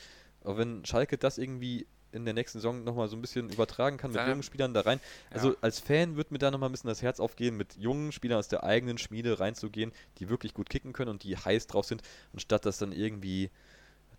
auch 0.45 0.57
wenn 0.57 0.87
Schalke 0.87 1.19
das 1.19 1.37
irgendwie 1.37 1.87
in 2.13 2.25
der 2.25 2.35
nächsten 2.35 2.59
Saison 2.59 2.85
nochmal 2.85 3.09
so 3.09 3.17
ein 3.17 3.21
bisschen 3.21 3.51
übertragen 3.51 3.97
kann 3.99 4.13
mit 4.13 4.21
jungen 4.27 4.43
Spielern 4.43 4.73
da 4.75 4.81
rein. 4.81 5.01
Also 5.31 5.51
Ja. 5.51 5.57
als 5.61 5.79
Fan 5.81 6.17
wird 6.17 6.31
mir 6.31 6.39
da 6.39 6.51
nochmal 6.51 6.69
ein 6.69 6.73
bisschen 6.73 6.89
das 6.89 7.03
Herz 7.03 7.21
aufgehen, 7.21 7.57
mit 7.57 7.77
jungen 7.77 8.13
Spielern 8.13 8.39
aus 8.39 8.49
der 8.49 8.65
eigenen 8.65 8.99
Schmiede 8.99 9.39
reinzugehen, 9.41 9.93
die 10.19 10.29
wirklich 10.29 10.55
gut 10.55 10.71
kicken 10.71 10.93
können 10.93 11.11
und 11.11 11.23
die 11.23 11.37
heiß 11.37 11.67
drauf 11.67 11.85
sind, 11.85 12.03
anstatt 12.33 12.65
dass 12.65 12.79
dann 12.79 12.93
irgendwie 12.93 13.51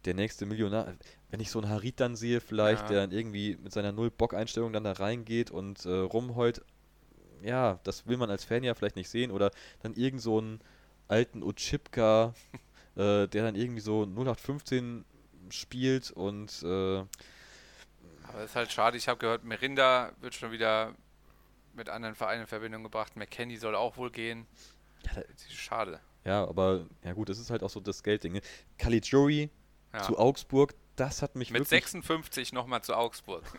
der 0.05 0.13
nächste 0.13 0.45
Millionär, 0.45 0.95
wenn 1.29 1.39
ich 1.39 1.51
so 1.51 1.59
einen 1.59 1.69
Harit 1.69 1.99
dann 1.99 2.15
sehe 2.15 2.39
vielleicht, 2.41 2.83
Ja. 2.83 2.87
der 2.89 3.01
dann 3.01 3.11
irgendwie 3.11 3.57
mit 3.61 3.73
seiner 3.73 3.91
Null-Bock-Einstellung 3.91 4.71
dann 4.71 4.83
da 4.85 4.93
reingeht 4.93 5.51
und 5.51 5.85
äh, 5.85 5.89
rumheult, 5.89 6.61
ja, 7.43 7.79
das 7.83 8.07
will 8.07 8.17
man 8.17 8.29
als 8.29 8.43
Fan 8.43 8.63
ja 8.63 8.73
vielleicht 8.75 8.95
nicht 8.95 9.09
sehen 9.09 9.31
oder 9.31 9.51
dann 9.81 9.95
irgend 9.95 10.21
so 10.21 10.39
ein 10.39 10.59
alten 11.07 11.41
Ochipka, 11.43 12.33
äh, 12.95 13.27
der 13.27 13.43
dann 13.43 13.55
irgendwie 13.55 13.81
so 13.81 14.03
0815 14.03 15.05
spielt 15.49 16.11
und 16.11 16.61
äh, 16.63 17.03
Aber 18.29 18.39
es 18.43 18.51
ist 18.51 18.55
halt 18.55 18.71
schade, 18.71 18.95
ich 18.97 19.07
habe 19.07 19.19
gehört, 19.19 19.43
Merinda 19.43 20.11
wird 20.21 20.35
schon 20.35 20.51
wieder 20.51 20.93
mit 21.73 21.89
anderen 21.89 22.15
Vereinen 22.15 22.41
in 22.41 22.47
Verbindung 22.47 22.83
gebracht. 22.83 23.15
McKenny 23.15 23.57
soll 23.57 23.75
auch 23.75 23.97
wohl 23.97 24.11
gehen. 24.11 24.45
Ja, 25.05 25.21
schade. 25.49 25.99
ja, 26.25 26.43
aber 26.47 26.85
ja 27.03 27.13
gut, 27.13 27.29
das 27.29 27.39
ist 27.39 27.49
halt 27.49 27.63
auch 27.63 27.69
so 27.69 27.79
das 27.79 28.03
Geldding. 28.03 28.33
Ne? 28.33 28.41
Caligiuri 28.77 29.49
Ja. 29.93 30.03
zu 30.03 30.17
Augsburg, 30.19 30.75
das 30.95 31.21
hat 31.21 31.35
mich 31.35 31.49
Mit 31.51 31.61
wirklich 31.61 31.81
56 31.83 32.53
nochmal 32.53 32.81
zu 32.83 32.95
Augsburg. 32.95 33.43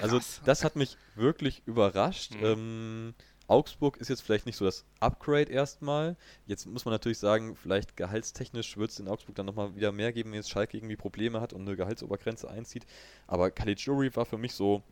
Also 0.00 0.18
das 0.44 0.64
hat 0.64 0.74
mich 0.76 0.96
wirklich 1.14 1.62
überrascht. 1.66 2.34
Mhm. 2.34 2.44
Ähm, 2.44 3.14
Augsburg 3.48 3.96
ist 3.98 4.08
jetzt 4.08 4.22
vielleicht 4.22 4.46
nicht 4.46 4.56
so 4.56 4.64
das 4.64 4.84
Upgrade 5.00 5.50
erstmal. 5.50 6.16
Jetzt 6.46 6.66
muss 6.66 6.84
man 6.84 6.92
natürlich 6.92 7.18
sagen, 7.18 7.56
vielleicht 7.56 7.96
gehaltstechnisch 7.96 8.76
wird 8.76 8.90
es 8.90 9.00
in 9.00 9.08
Augsburg 9.08 9.34
dann 9.34 9.46
nochmal 9.46 9.74
wieder 9.76 9.92
mehr 9.92 10.12
geben, 10.12 10.30
wenn 10.30 10.36
jetzt 10.36 10.50
Schalke 10.50 10.76
irgendwie 10.76 10.96
Probleme 10.96 11.40
hat 11.40 11.52
und 11.52 11.62
eine 11.62 11.76
Gehaltsobergrenze 11.76 12.48
einzieht. 12.50 12.86
Aber 13.26 13.50
Caligiuri 13.50 14.14
war 14.16 14.24
für 14.24 14.38
mich 14.38 14.52
so, 14.54 14.82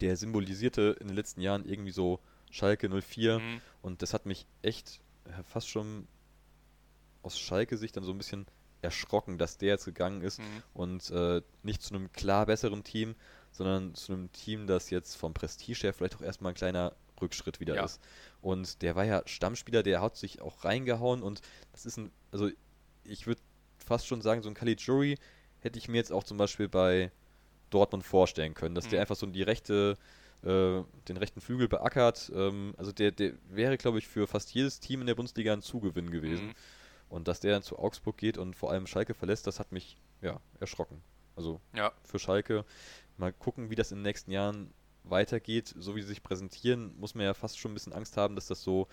der 0.00 0.16
symbolisierte 0.16 0.96
in 1.00 1.08
den 1.08 1.16
letzten 1.16 1.40
Jahren 1.40 1.64
irgendwie 1.64 1.90
so 1.90 2.20
Schalke 2.50 2.88
04 2.88 3.38
Mhm. 3.40 3.60
und 3.82 4.02
das 4.02 4.14
hat 4.14 4.24
mich 4.24 4.46
echt 4.62 5.00
äh, 5.24 5.42
fast 5.42 5.68
schon 5.68 6.06
aus 7.22 7.38
Schalke-Sicht 7.38 7.96
dann 7.96 8.04
so 8.04 8.12
ein 8.12 8.18
bisschen 8.18 8.46
erschrocken, 8.80 9.38
dass 9.38 9.58
der 9.58 9.70
jetzt 9.70 9.84
gegangen 9.84 10.22
ist 10.22 10.38
Mhm. 10.38 10.62
und 10.72 11.10
äh, 11.10 11.42
nicht 11.64 11.82
zu 11.82 11.94
einem 11.94 12.12
klar 12.12 12.46
besseren 12.46 12.84
Team, 12.84 13.16
sondern 13.50 13.94
zu 13.96 14.12
einem 14.12 14.30
Team, 14.32 14.66
das 14.68 14.90
jetzt 14.90 15.16
vom 15.16 15.34
Prestige 15.34 15.80
her 15.82 15.92
vielleicht 15.92 16.14
auch 16.16 16.20
erstmal 16.22 16.52
ein 16.52 16.56
kleiner 16.56 16.94
Rückschritt 17.20 17.60
wieder 17.60 17.76
Ja. 17.76 17.84
ist. 17.84 18.00
Und 18.40 18.82
der 18.82 18.96
war 18.96 19.04
ja 19.04 19.22
Stammspieler, 19.26 19.82
der 19.82 20.00
hat 20.00 20.16
sich 20.16 20.40
auch 20.40 20.64
reingehauen 20.64 21.22
und 21.22 21.40
das 21.72 21.86
ist 21.86 21.96
ein, 21.98 22.10
also 22.32 22.48
ich 23.04 23.26
würde 23.26 23.40
fast 23.78 24.06
schon 24.06 24.20
sagen, 24.22 24.42
so 24.42 24.48
ein 24.48 24.54
Caligiuri 24.54 25.18
hätte 25.60 25.78
ich 25.78 25.88
mir 25.88 25.96
jetzt 25.96 26.12
auch 26.12 26.24
zum 26.24 26.36
Beispiel 26.36 26.68
bei 26.68 27.10
Dortmund 27.70 28.04
vorstellen 28.04 28.54
können, 28.54 28.74
dass 28.74 28.88
der 28.88 28.98
Mhm. 28.98 29.00
einfach 29.02 29.16
so 29.16 29.26
die 29.26 29.42
rechte, 29.42 29.96
äh, 30.42 30.82
den 31.08 31.16
rechten 31.16 31.40
Flügel 31.40 31.68
beackert. 31.68 32.30
Ähm, 32.34 32.74
also 32.78 32.92
der, 32.92 33.10
der 33.10 33.32
wäre, 33.48 33.76
glaube 33.76 33.98
ich, 33.98 34.06
für 34.06 34.26
fast 34.26 34.52
jedes 34.54 34.80
Team 34.80 35.00
in 35.00 35.06
der 35.06 35.14
Bundesliga 35.14 35.52
ein 35.52 35.62
Zugewinn 35.62 36.10
gewesen. 36.10 36.48
Mhm. 36.48 36.54
Und 37.08 37.26
dass 37.28 37.40
der 37.40 37.52
dann 37.52 37.62
zu 37.62 37.78
Augsburg 37.78 38.16
geht 38.18 38.36
und 38.38 38.54
vor 38.54 38.70
allem 38.70 38.86
Schalke 38.86 39.14
verlässt, 39.14 39.46
das 39.46 39.58
hat 39.58 39.72
mich 39.72 39.96
ja 40.20 40.40
erschrocken. 40.60 41.02
Also 41.36 41.60
Ja. 41.74 41.92
für 42.04 42.18
Schalke 42.18 42.64
mal 43.16 43.32
gucken, 43.32 43.70
wie 43.70 43.74
das 43.74 43.90
in 43.92 43.98
den 43.98 44.02
nächsten 44.02 44.30
Jahren 44.30 44.72
weitergeht. 45.10 45.74
So 45.78 45.96
wie 45.96 46.02
sie 46.02 46.08
sich 46.08 46.22
präsentieren, 46.22 46.94
muss 46.98 47.14
man 47.14 47.24
ja 47.24 47.34
fast 47.34 47.58
schon 47.58 47.70
ein 47.72 47.74
bisschen 47.74 47.92
Angst 47.92 48.16
haben, 48.16 48.34
dass 48.34 48.46
das 48.46 48.62
so 48.62 48.88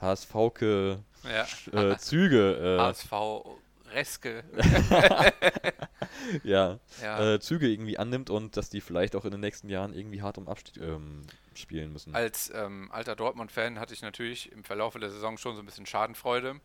HSV-ke 0.00 1.02
Ja. 1.24 1.46
äh, 1.92 1.96
Züge, 1.98 2.76
äh, 2.78 2.80
HSV 2.80 3.12
Reske. 3.92 4.44
ja, 6.44 6.78
Ja. 7.02 7.34
äh, 7.34 7.40
Züge 7.40 7.68
irgendwie 7.68 7.98
annimmt 7.98 8.30
und 8.30 8.56
dass 8.56 8.70
die 8.70 8.80
vielleicht 8.80 9.16
auch 9.16 9.24
in 9.24 9.32
den 9.32 9.40
nächsten 9.40 9.68
Jahren 9.68 9.92
irgendwie 9.94 10.22
hart 10.22 10.38
um 10.38 10.48
Abstieg 10.48 10.82
ähm, 10.82 11.22
spielen 11.54 11.92
müssen. 11.92 12.14
Als 12.14 12.52
ähm, 12.54 12.88
alter 12.92 13.16
Dortmund-Fan 13.16 13.78
hatte 13.80 13.94
ich 13.94 14.02
natürlich 14.02 14.52
im 14.52 14.64
Verlauf 14.64 14.94
der 14.94 15.10
Saison 15.10 15.38
schon 15.38 15.56
so 15.56 15.62
ein 15.62 15.66
bisschen 15.66 15.86
Schadenfreude. 15.86 16.60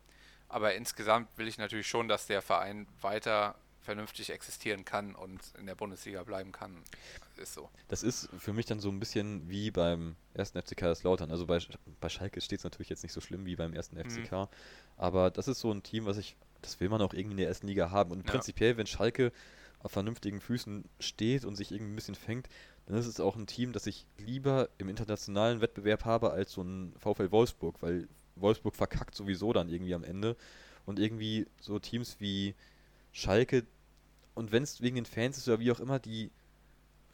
Aber 0.48 0.74
insgesamt 0.74 1.28
will 1.36 1.48
ich 1.48 1.58
natürlich 1.58 1.88
schon, 1.88 2.06
dass 2.06 2.26
der 2.26 2.40
Verein 2.42 2.86
weiter 3.00 3.56
vernünftig 3.80 4.30
existieren 4.30 4.84
kann 4.84 5.14
und 5.14 5.40
in 5.58 5.66
der 5.66 5.74
Bundesliga 5.74 6.22
bleiben 6.22 6.52
kann. 6.52 6.82
Ist 7.36 7.54
so. 7.54 7.68
Das 7.88 8.02
ist 8.02 8.28
für 8.38 8.52
mich 8.52 8.66
dann 8.66 8.80
so 8.80 8.88
ein 8.88 8.98
bisschen 8.98 9.48
wie 9.50 9.70
beim 9.70 10.16
ersten 10.34 10.60
FC 10.60 10.76
Kaiserslautern. 10.76 11.30
Also 11.30 11.46
bei, 11.46 11.58
bei 12.00 12.08
Schalke 12.08 12.40
steht 12.40 12.60
es 12.60 12.64
natürlich 12.64 12.88
jetzt 12.88 13.02
nicht 13.02 13.12
so 13.12 13.20
schlimm 13.20 13.44
wie 13.44 13.56
beim 13.56 13.74
ersten 13.74 13.96
Mhm. 13.96 14.02
FCK. 14.04 14.48
Aber 14.96 15.30
das 15.30 15.46
ist 15.48 15.60
so 15.60 15.70
ein 15.70 15.82
Team, 15.82 16.06
was 16.06 16.16
ich, 16.16 16.36
das 16.62 16.80
will 16.80 16.88
man 16.88 17.02
auch 17.02 17.12
irgendwie 17.12 17.32
in 17.34 17.38
der 17.38 17.48
ersten 17.48 17.66
Liga 17.66 17.90
haben. 17.90 18.10
Und 18.10 18.24
Ja. 18.26 18.32
prinzipiell, 18.32 18.76
wenn 18.78 18.86
Schalke 18.86 19.32
auf 19.80 19.92
vernünftigen 19.92 20.40
Füßen 20.40 20.84
steht 20.98 21.44
und 21.44 21.56
sich 21.56 21.70
irgendwie 21.72 21.92
ein 21.92 21.96
bisschen 21.96 22.14
fängt, 22.14 22.48
dann 22.86 22.96
ist 22.96 23.06
es 23.06 23.20
auch 23.20 23.36
ein 23.36 23.46
Team, 23.46 23.72
das 23.72 23.86
ich 23.86 24.06
lieber 24.16 24.70
im 24.78 24.88
internationalen 24.88 25.60
Wettbewerb 25.60 26.04
habe 26.04 26.30
als 26.30 26.52
so 26.52 26.62
ein 26.62 26.94
VfL 26.98 27.30
Wolfsburg, 27.30 27.82
weil 27.82 28.08
Wolfsburg 28.36 28.74
verkackt 28.74 29.14
sowieso 29.14 29.52
dann 29.52 29.68
irgendwie 29.68 29.94
am 29.94 30.04
Ende. 30.04 30.36
Und 30.86 30.98
irgendwie 30.98 31.46
so 31.60 31.78
Teams 31.78 32.16
wie 32.20 32.54
Schalke, 33.12 33.66
und 34.34 34.52
wenn 34.52 34.62
es 34.62 34.80
wegen 34.80 34.96
den 34.96 35.06
Fans 35.06 35.36
ist 35.36 35.48
oder 35.48 35.60
wie 35.60 35.70
auch 35.72 35.80
immer, 35.80 35.98
die 35.98 36.30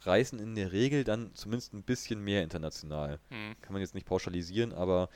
reisen 0.05 0.39
in 0.39 0.55
der 0.55 0.71
Regel 0.71 1.03
dann 1.03 1.33
zumindest 1.33 1.73
ein 1.73 1.83
bisschen 1.83 2.21
mehr 2.21 2.43
international. 2.43 3.19
Mhm. 3.29 3.55
Kann 3.61 3.73
man 3.73 3.81
jetzt 3.81 3.95
nicht 3.95 4.07
pauschalisieren, 4.07 4.73
aber 4.73 5.09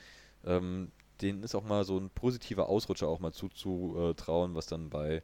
ähm, 0.44 0.90
denen 1.20 1.42
ist 1.42 1.54
auch 1.54 1.64
mal 1.64 1.84
so 1.84 1.98
ein 1.98 2.10
positiver 2.10 2.68
Ausrutscher 2.68 3.08
auch 3.08 3.20
mal 3.20 3.32
zuzutrauen, 3.32 4.54
was 4.54 4.66
dann 4.66 4.90
bei 4.90 5.22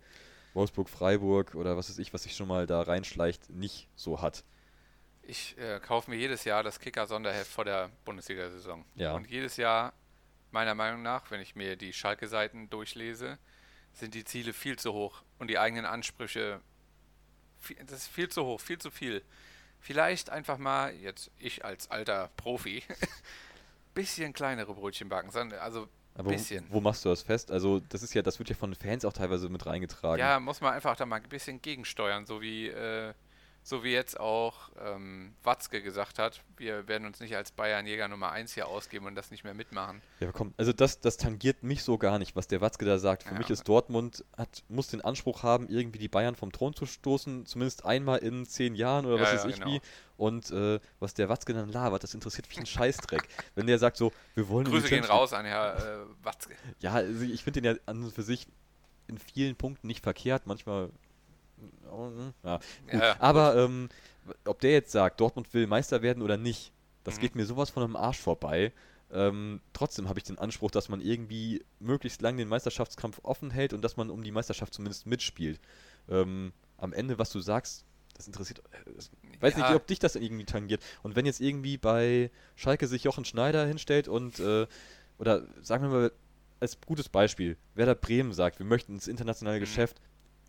Wolfsburg, 0.54 0.88
Freiburg 0.88 1.54
oder 1.54 1.76
was 1.76 1.90
weiß 1.90 1.98
ich, 1.98 2.12
was 2.12 2.24
sich 2.24 2.36
schon 2.36 2.48
mal 2.48 2.66
da 2.66 2.82
reinschleicht, 2.82 3.50
nicht 3.50 3.88
so 3.94 4.20
hat. 4.20 4.44
Ich 5.22 5.56
äh, 5.58 5.80
kaufe 5.80 6.10
mir 6.10 6.16
jedes 6.16 6.44
Jahr 6.44 6.62
das 6.62 6.78
Kicker-Sonderheft 6.78 7.50
vor 7.50 7.64
der 7.64 7.90
Bundesliga-Saison. 8.04 8.84
Ja. 8.94 9.14
Und 9.14 9.28
jedes 9.30 9.56
Jahr, 9.56 9.94
meiner 10.50 10.74
Meinung 10.74 11.02
nach, 11.02 11.30
wenn 11.30 11.40
ich 11.40 11.56
mir 11.56 11.76
die 11.76 11.92
Schalke-Seiten 11.92 12.68
durchlese, 12.70 13.38
sind 13.92 14.14
die 14.14 14.24
Ziele 14.24 14.52
viel 14.52 14.78
zu 14.78 14.92
hoch 14.92 15.22
und 15.38 15.48
die 15.48 15.58
eigenen 15.58 15.86
Ansprüche, 15.86 16.60
viel, 17.58 17.76
das 17.86 18.02
ist 18.02 18.08
viel 18.08 18.28
zu 18.28 18.44
hoch, 18.44 18.60
viel 18.60 18.78
zu 18.78 18.90
viel. 18.90 19.22
Vielleicht 19.84 20.30
einfach 20.30 20.56
mal, 20.56 20.94
jetzt 20.94 21.30
ich 21.38 21.62
als 21.62 21.90
alter 21.90 22.30
Profi, 22.38 22.82
bisschen 23.94 24.32
kleinere 24.32 24.72
Brötchen 24.72 25.10
backen, 25.10 25.52
also 25.52 25.88
Aber 26.14 26.30
bisschen. 26.30 26.64
wo 26.70 26.80
machst 26.80 27.04
du 27.04 27.10
das 27.10 27.20
fest? 27.20 27.50
Also 27.50 27.80
das 27.90 28.02
ist 28.02 28.14
ja, 28.14 28.22
das 28.22 28.38
wird 28.38 28.48
ja 28.48 28.54
von 28.54 28.70
den 28.70 28.80
Fans 28.80 29.04
auch 29.04 29.12
teilweise 29.12 29.50
mit 29.50 29.66
reingetragen. 29.66 30.20
Ja, 30.20 30.40
muss 30.40 30.62
man 30.62 30.72
einfach 30.72 30.96
da 30.96 31.04
mal 31.04 31.16
ein 31.16 31.28
bisschen 31.28 31.60
gegensteuern, 31.60 32.24
so 32.24 32.40
wie, 32.40 32.68
äh, 32.68 33.12
so 33.66 33.82
wie 33.82 33.92
jetzt 33.92 34.20
auch 34.20 34.68
ähm, 34.78 35.34
Watzke 35.42 35.82
gesagt 35.82 36.18
hat, 36.18 36.42
wir 36.58 36.86
werden 36.86 37.06
uns 37.06 37.18
nicht 37.20 37.34
als 37.34 37.50
Bayernjäger 37.50 38.08
Nummer 38.08 38.30
1 38.30 38.52
hier 38.52 38.68
ausgeben 38.68 39.06
und 39.06 39.14
das 39.14 39.30
nicht 39.30 39.42
mehr 39.42 39.54
mitmachen. 39.54 40.02
Ja, 40.20 40.32
komm, 40.32 40.52
also 40.58 40.74
das, 40.74 41.00
das 41.00 41.16
tangiert 41.16 41.62
mich 41.62 41.82
so 41.82 41.96
gar 41.96 42.18
nicht, 42.18 42.36
was 42.36 42.46
der 42.46 42.60
Watzke 42.60 42.84
da 42.84 42.98
sagt. 42.98 43.22
Für 43.22 43.32
Ja. 43.32 43.38
mich 43.38 43.48
ist 43.48 43.66
Dortmund, 43.66 44.22
hat, 44.36 44.62
muss 44.68 44.88
den 44.88 45.00
Anspruch 45.00 45.42
haben, 45.42 45.70
irgendwie 45.70 45.98
die 45.98 46.08
Bayern 46.08 46.34
vom 46.34 46.52
Thron 46.52 46.74
zu 46.74 46.84
stoßen, 46.84 47.46
zumindest 47.46 47.86
einmal 47.86 48.18
in 48.18 48.44
zehn 48.44 48.74
Jahren 48.74 49.06
oder 49.06 49.16
Ja, 49.16 49.22
was 49.22 49.32
ja, 49.32 49.38
weiß 49.38 49.44
ich 49.46 49.54
genau. 49.60 49.66
wie. 49.72 49.80
Und 50.18 50.50
äh, 50.50 50.78
was 51.00 51.14
der 51.14 51.30
Watzke 51.30 51.54
dann 51.54 51.70
labert, 51.72 52.02
das 52.02 52.12
interessiert 52.12 52.46
mich 52.48 52.58
ein 52.58 52.66
Scheißdreck. 52.66 53.26
Wenn 53.54 53.66
der 53.66 53.78
sagt 53.78 53.96
so, 53.96 54.12
wir 54.34 54.46
wollen 54.50 54.66
Grüße 54.66 54.90
gehen 54.90 55.04
raus 55.04 55.32
an 55.32 55.46
Herr 55.46 55.76
äh, 56.02 56.06
Watzke. 56.22 56.54
Ja, 56.80 56.92
also 56.92 57.24
ich 57.24 57.42
finde 57.42 57.62
den 57.62 57.74
ja 57.76 57.80
an 57.86 58.04
und 58.04 58.12
für 58.14 58.22
sich 58.22 58.46
in 59.06 59.16
vielen 59.18 59.56
Punkten 59.56 59.86
nicht 59.86 60.02
verkehrt, 60.02 60.46
manchmal. 60.46 60.90
Ja. 62.44 62.60
Ja, 62.92 63.16
Aber 63.20 63.56
ähm, 63.56 63.88
ob 64.44 64.60
der 64.60 64.72
jetzt 64.72 64.92
sagt, 64.92 65.20
Dortmund 65.20 65.52
will 65.54 65.66
Meister 65.66 66.02
werden 66.02 66.22
oder 66.22 66.36
nicht, 66.36 66.72
das 67.04 67.16
Mhm. 67.16 67.20
geht 67.20 67.34
mir 67.34 67.46
sowas 67.46 67.70
von 67.70 67.82
am 67.82 67.96
Arsch 67.96 68.18
vorbei. 68.18 68.72
Ähm, 69.12 69.60
trotzdem 69.72 70.08
habe 70.08 70.18
ich 70.18 70.24
den 70.24 70.38
Anspruch, 70.38 70.70
dass 70.70 70.88
man 70.88 71.00
irgendwie 71.00 71.64
möglichst 71.78 72.20
lang 72.22 72.36
den 72.36 72.48
Meisterschaftskampf 72.48 73.20
offen 73.22 73.50
hält 73.50 73.72
und 73.72 73.82
dass 73.82 73.96
man 73.96 74.10
um 74.10 74.24
die 74.24 74.32
Meisterschaft 74.32 74.74
zumindest 74.74 75.06
mitspielt. 75.06 75.60
Ähm, 76.08 76.52
am 76.78 76.92
Ende, 76.92 77.18
was 77.18 77.30
du 77.30 77.40
sagst, 77.40 77.84
das 78.14 78.26
interessiert. 78.26 78.60
äh, 78.72 78.92
das- 78.96 79.10
Ich 79.32 79.42
weiß 79.42 79.56
Ja. 79.56 79.66
nicht, 79.66 79.76
ob 79.76 79.86
dich 79.86 79.98
das 79.98 80.16
irgendwie 80.16 80.44
tangiert. 80.44 80.82
Und 81.02 81.16
wenn 81.16 81.26
jetzt 81.26 81.40
irgendwie 81.40 81.76
bei 81.76 82.30
Schalke 82.56 82.86
sich 82.86 83.04
Jochen 83.04 83.24
Schneider 83.24 83.66
hinstellt 83.66 84.08
und, 84.08 84.40
äh, 84.40 84.66
oder 85.18 85.46
sagen 85.62 85.82
wir 85.84 85.90
mal, 85.90 86.12
als 86.60 86.78
gutes 86.80 87.08
Beispiel, 87.08 87.56
Werder 87.74 87.94
Bremen 87.94 88.32
sagt, 88.32 88.58
wir 88.58 88.66
möchten 88.66 88.94
ins 88.94 89.06
internationale 89.06 89.58
Mhm. 89.58 89.60
Geschäft, 89.64 90.00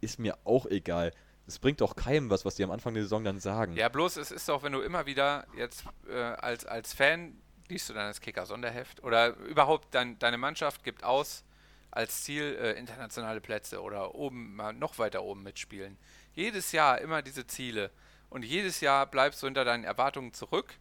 ist 0.01 0.19
mir 0.19 0.37
auch 0.43 0.65
egal. 0.65 1.11
Es 1.47 1.59
bringt 1.59 1.81
doch 1.81 1.95
keinem 1.95 2.29
was, 2.29 2.43
was 2.45 2.55
die 2.55 2.63
am 2.63 2.71
Anfang 2.71 2.93
der 2.93 3.03
Saison 3.03 3.23
dann 3.23 3.39
sagen. 3.39 3.75
Ja, 3.75 3.89
bloß 3.89 4.17
es 4.17 4.31
ist 4.31 4.49
doch, 4.49 4.63
wenn 4.63 4.71
du 4.71 4.81
immer 4.81 5.05
wieder 5.05 5.45
jetzt 5.55 5.83
äh, 6.09 6.15
als, 6.15 6.65
als 6.65 6.93
Fan 6.93 7.37
liest 7.67 7.89
du 7.89 7.93
dann 7.93 8.07
das 8.07 8.21
Kicker-Sonderheft 8.21 9.03
oder 9.03 9.35
überhaupt 9.37 9.93
dein, 9.93 10.17
deine 10.19 10.37
Mannschaft 10.37 10.83
gibt 10.83 11.03
aus 11.03 11.43
als 11.91 12.23
Ziel 12.23 12.57
äh, 12.61 12.73
internationale 12.73 13.41
Plätze 13.41 13.81
oder 13.81 14.15
oben 14.15 14.55
mal 14.55 14.73
noch 14.73 14.99
weiter 14.99 15.23
oben 15.23 15.43
mitspielen. 15.43 15.97
Jedes 16.33 16.71
Jahr 16.71 16.99
immer 16.99 17.21
diese 17.21 17.47
Ziele 17.47 17.91
und 18.29 18.43
jedes 18.43 18.81
Jahr 18.81 19.05
bleibst 19.05 19.41
du 19.41 19.47
hinter 19.47 19.65
deinen 19.65 19.85
Erwartungen 19.85 20.33
zurück, 20.33 20.77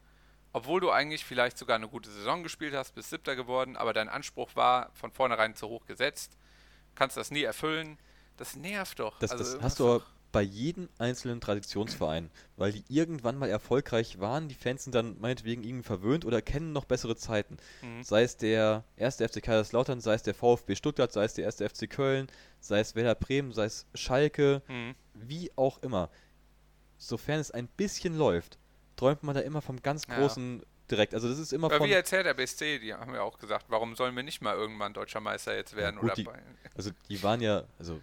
obwohl 0.52 0.80
du 0.80 0.90
eigentlich 0.90 1.24
vielleicht 1.24 1.56
sogar 1.56 1.76
eine 1.76 1.88
gute 1.88 2.10
Saison 2.10 2.42
gespielt 2.42 2.74
hast, 2.74 2.94
bist 2.94 3.10
siebter 3.10 3.36
geworden, 3.36 3.76
aber 3.76 3.92
dein 3.92 4.08
Anspruch 4.08 4.50
war 4.56 4.90
von 4.94 5.12
vornherein 5.12 5.54
zu 5.54 5.68
hoch 5.68 5.86
gesetzt, 5.86 6.36
kannst 6.94 7.16
das 7.16 7.30
nie 7.30 7.42
erfüllen. 7.42 7.98
Das 8.36 8.56
nervt 8.56 8.98
doch. 8.98 9.18
Das, 9.18 9.30
Also 9.30 9.44
das 9.54 9.62
hast 9.62 9.80
du 9.80 9.86
aber 9.86 10.04
bei 10.32 10.42
jedem 10.42 10.88
einzelnen 10.98 11.40
Traditionsverein, 11.40 12.28
weil 12.56 12.72
die 12.72 12.82
irgendwann 12.88 13.36
mal 13.38 13.48
erfolgreich 13.48 14.18
waren. 14.18 14.48
Die 14.48 14.56
Fans 14.56 14.82
sind 14.82 14.92
dann 14.92 15.20
meinetwegen 15.20 15.62
irgendwie 15.62 15.84
verwöhnt 15.84 16.24
oder 16.24 16.42
kennen 16.42 16.72
noch 16.72 16.86
bessere 16.86 17.14
Zeiten. 17.14 17.56
Mhm. 17.82 18.02
Sei 18.02 18.24
es 18.24 18.36
der 18.36 18.82
erste 18.96 19.28
FC 19.28 19.40
Kaiserslautern, 19.40 20.00
sei 20.00 20.14
es 20.14 20.24
der 20.24 20.34
VfB 20.34 20.74
Stuttgart, 20.74 21.12
sei 21.12 21.22
es 21.24 21.34
der 21.34 21.44
erste 21.44 21.68
FC 21.68 21.88
Köln, 21.88 22.26
sei 22.58 22.80
es 22.80 22.96
Werder 22.96 23.14
Bremen, 23.14 23.52
sei 23.52 23.66
es 23.66 23.86
Schalke, 23.94 24.62
Mhm. 24.66 24.96
wie 25.14 25.52
auch 25.54 25.80
immer. 25.82 26.10
Sofern 26.98 27.38
es 27.38 27.52
ein 27.52 27.68
bisschen 27.68 28.16
läuft, 28.18 28.58
träumt 28.96 29.22
man 29.22 29.36
da 29.36 29.40
immer 29.42 29.60
vom 29.62 29.80
ganz 29.82 30.06
Ja. 30.08 30.16
großen 30.18 30.62
direkt. 30.90 31.14
Also 31.14 31.28
das 31.28 31.38
ist 31.38 31.52
immer 31.52 31.70
Aber 31.72 31.84
wie 31.84 31.92
erzählt 31.92 32.26
der 32.26 32.34
BSC, 32.34 32.80
die 32.80 32.92
haben 32.92 33.14
ja 33.14 33.22
auch 33.22 33.38
gesagt, 33.38 33.66
warum 33.68 33.94
sollen 33.94 34.16
wir 34.16 34.22
nicht 34.24 34.42
mal 34.42 34.56
irgendwann 34.56 34.92
deutscher 34.94 35.20
Meister 35.20 35.54
jetzt 35.54 35.76
werden? 35.76 35.96
gut, 36.00 36.04
oder 36.10 36.14
die- 36.14 36.28
Also 36.74 36.90
die 37.08 37.22
waren 37.22 37.40
ja, 37.40 37.64
also 37.78 38.00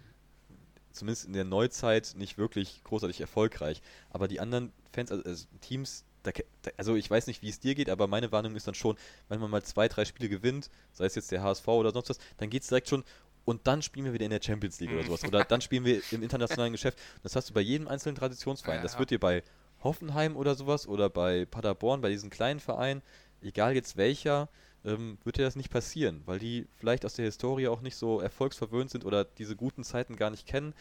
zumindest 0.92 1.26
in 1.26 1.32
der 1.32 1.44
Neuzeit 1.44 2.14
nicht 2.16 2.38
wirklich 2.38 2.82
großartig 2.84 3.20
erfolgreich. 3.20 3.82
Aber 4.10 4.28
die 4.28 4.40
anderen 4.40 4.72
Fans, 4.92 5.10
also, 5.10 5.24
also 5.24 5.46
Teams, 5.60 6.04
da, 6.22 6.30
also 6.76 6.94
ich 6.94 7.10
weiß 7.10 7.26
nicht, 7.26 7.42
wie 7.42 7.48
es 7.48 7.60
dir 7.60 7.74
geht, 7.74 7.90
aber 7.90 8.06
meine 8.06 8.30
Warnung 8.32 8.54
ist 8.54 8.66
dann 8.66 8.74
schon, 8.74 8.96
wenn 9.28 9.40
man 9.40 9.50
mal 9.50 9.62
zwei, 9.62 9.88
drei 9.88 10.04
Spiele 10.04 10.28
gewinnt, 10.28 10.70
sei 10.92 11.06
es 11.06 11.14
jetzt 11.14 11.32
der 11.32 11.42
HSV 11.42 11.66
oder 11.68 11.90
sonst 11.92 12.10
was, 12.10 12.18
dann 12.36 12.50
geht 12.50 12.62
es 12.62 12.68
direkt 12.68 12.88
schon 12.88 13.02
und 13.44 13.66
dann 13.66 13.82
spielen 13.82 14.06
wir 14.06 14.12
wieder 14.12 14.24
in 14.24 14.30
der 14.30 14.40
Champions 14.42 14.78
League 14.78 14.92
oder 14.92 15.00
Mhm. 15.02 15.06
sowas. 15.06 15.24
Oder 15.24 15.42
dann 15.42 15.60
spielen 15.60 15.84
wir 15.84 16.02
im 16.12 16.22
internationalen 16.22 16.72
Geschäft. 16.72 16.98
Das 17.24 17.34
hast 17.34 17.50
du 17.50 17.54
bei 17.54 17.60
jedem 17.60 17.88
einzelnen 17.88 18.14
Traditionsverein. 18.14 18.82
Das 18.82 18.98
wird 18.98 19.10
dir 19.10 19.18
bei 19.18 19.42
Hoffenheim 19.82 20.36
oder 20.36 20.54
sowas 20.54 20.86
oder 20.86 21.10
bei 21.10 21.44
Paderborn, 21.46 22.00
bei 22.00 22.10
diesen 22.10 22.30
kleinen 22.30 22.60
Vereinen, 22.60 23.02
egal 23.40 23.74
jetzt 23.74 23.96
welcher, 23.96 24.48
ähm, 24.84 25.18
wird 25.24 25.38
dir 25.38 25.44
das 25.44 25.56
nicht 25.56 25.70
passieren, 25.70 26.22
weil 26.26 26.38
die 26.38 26.66
vielleicht 26.76 27.04
aus 27.04 27.14
der 27.14 27.24
Historie 27.24 27.68
auch 27.68 27.80
nicht 27.80 27.96
so 27.96 28.20
erfolgsverwöhnt 28.20 28.90
sind 28.90 29.04
oder 29.04 29.24
diese 29.24 29.56
guten 29.56 29.84
Zeiten 29.84 30.16
gar 30.16 30.30
nicht 30.30 30.46
kennen. 30.46 30.74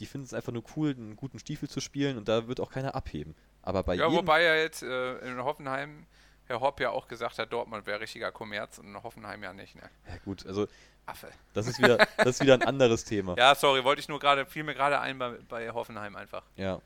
Die 0.00 0.06
finden 0.06 0.24
es 0.24 0.34
einfach 0.34 0.52
nur 0.52 0.64
cool, 0.76 0.90
einen 0.90 1.16
guten 1.16 1.38
Stiefel 1.38 1.68
zu 1.68 1.80
spielen 1.80 2.16
und 2.16 2.28
da 2.28 2.48
wird 2.48 2.60
auch 2.60 2.70
keiner 2.70 2.94
abheben. 2.94 3.34
Aber 3.62 3.82
bei 3.82 3.94
ja, 3.94 4.10
wobei 4.10 4.42
ja 4.42 4.54
jetzt 4.54 4.82
äh, 4.82 5.18
in 5.18 5.42
Hoffenheim 5.44 6.06
Herr 6.46 6.60
Hopp 6.60 6.80
ja 6.80 6.90
auch 6.90 7.08
gesagt 7.08 7.38
hat, 7.38 7.52
Dortmund 7.52 7.86
wäre 7.86 8.00
richtiger 8.00 8.32
Kommerz 8.32 8.78
und 8.78 9.00
Hoffenheim 9.02 9.42
ja 9.42 9.52
nicht, 9.52 9.76
ne? 9.76 9.88
ja 10.08 10.16
gut, 10.24 10.44
also 10.46 10.66
Affe. 11.06 11.28
das 11.54 11.66
ist 11.66 11.78
wieder, 11.78 11.98
das 12.18 12.28
ist 12.28 12.40
wieder 12.40 12.54
ein 12.54 12.62
anderes 12.62 13.04
Thema. 13.04 13.36
Ja, 13.38 13.54
sorry, 13.54 13.84
wollte 13.84 14.00
ich 14.00 14.08
nur 14.08 14.18
gerade, 14.18 14.44
fiel 14.44 14.64
mir 14.64 14.74
gerade 14.74 15.00
ein 15.00 15.18
bei, 15.18 15.38
bei 15.48 15.70
Hoffenheim 15.70 16.16
einfach. 16.16 16.42
Ja, 16.56 16.80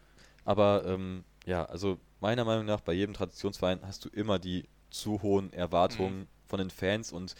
aber 0.45 0.85
ähm, 0.87 1.25
ja, 1.47 1.65
also 1.65 1.99
meiner 2.21 2.45
Meinung 2.45 2.67
nach, 2.67 2.81
bei 2.81 2.93
jedem 2.93 3.15
Traditionsverein 3.15 3.81
hast 3.83 4.05
du 4.05 4.09
immer 4.11 4.39
die 4.39 4.69
zu 4.91 5.23
hohen 5.23 5.53
Erwartungen 5.53 6.21
Mhm. 6.21 6.36
Von 6.47 6.59
den 6.59 6.71
Fans 6.71 7.13
und 7.13 7.35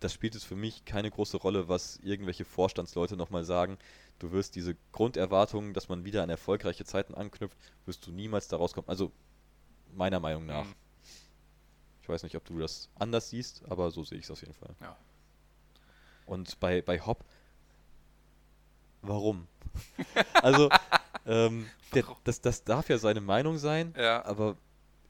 das 0.00 0.12
spielt 0.12 0.34
es 0.34 0.44
für 0.44 0.54
mich 0.56 0.84
keine 0.84 1.10
große 1.10 1.36
Rolle, 1.38 1.68
was 1.68 1.98
irgendwelche 2.02 2.44
Vorstandsleute 2.44 3.16
nochmal 3.16 3.44
sagen. 3.44 3.78
Du 4.20 4.30
wirst 4.32 4.54
diese 4.54 4.76
Grunderwartungen, 4.92 5.74
dass 5.74 5.88
man 5.88 6.04
wieder 6.04 6.22
an 6.22 6.30
erfolgreiche 6.30 6.84
Zeiten 6.84 7.14
anknüpft, 7.14 7.56
wirst 7.84 8.06
du 8.06 8.12
niemals 8.12 8.46
da 8.48 8.56
rauskommen. 8.56 8.88
Also 8.88 9.10
meiner 9.92 10.20
Meinung 10.20 10.46
nach. 10.46 10.64
Mhm. 10.64 10.74
Ich 12.02 12.08
weiß 12.08 12.22
nicht, 12.22 12.36
ob 12.36 12.44
du 12.44 12.58
das 12.58 12.88
anders 12.94 13.30
siehst, 13.30 13.62
aber 13.68 13.90
so 13.90 14.04
sehe 14.04 14.18
ich 14.18 14.24
es 14.24 14.30
auf 14.30 14.40
jeden 14.40 14.54
Fall. 14.54 14.74
Ja. 14.80 14.96
Und 16.26 16.58
bei, 16.60 16.80
bei 16.80 17.00
Hopp, 17.00 17.24
warum? 19.02 19.46
also, 20.34 20.70
ähm, 21.26 21.66
der, 21.94 22.04
das, 22.24 22.40
das 22.40 22.64
darf 22.64 22.88
ja 22.88 22.98
seine 22.98 23.20
Meinung 23.20 23.58
sein, 23.58 23.94
Ja. 23.96 24.24
aber 24.24 24.56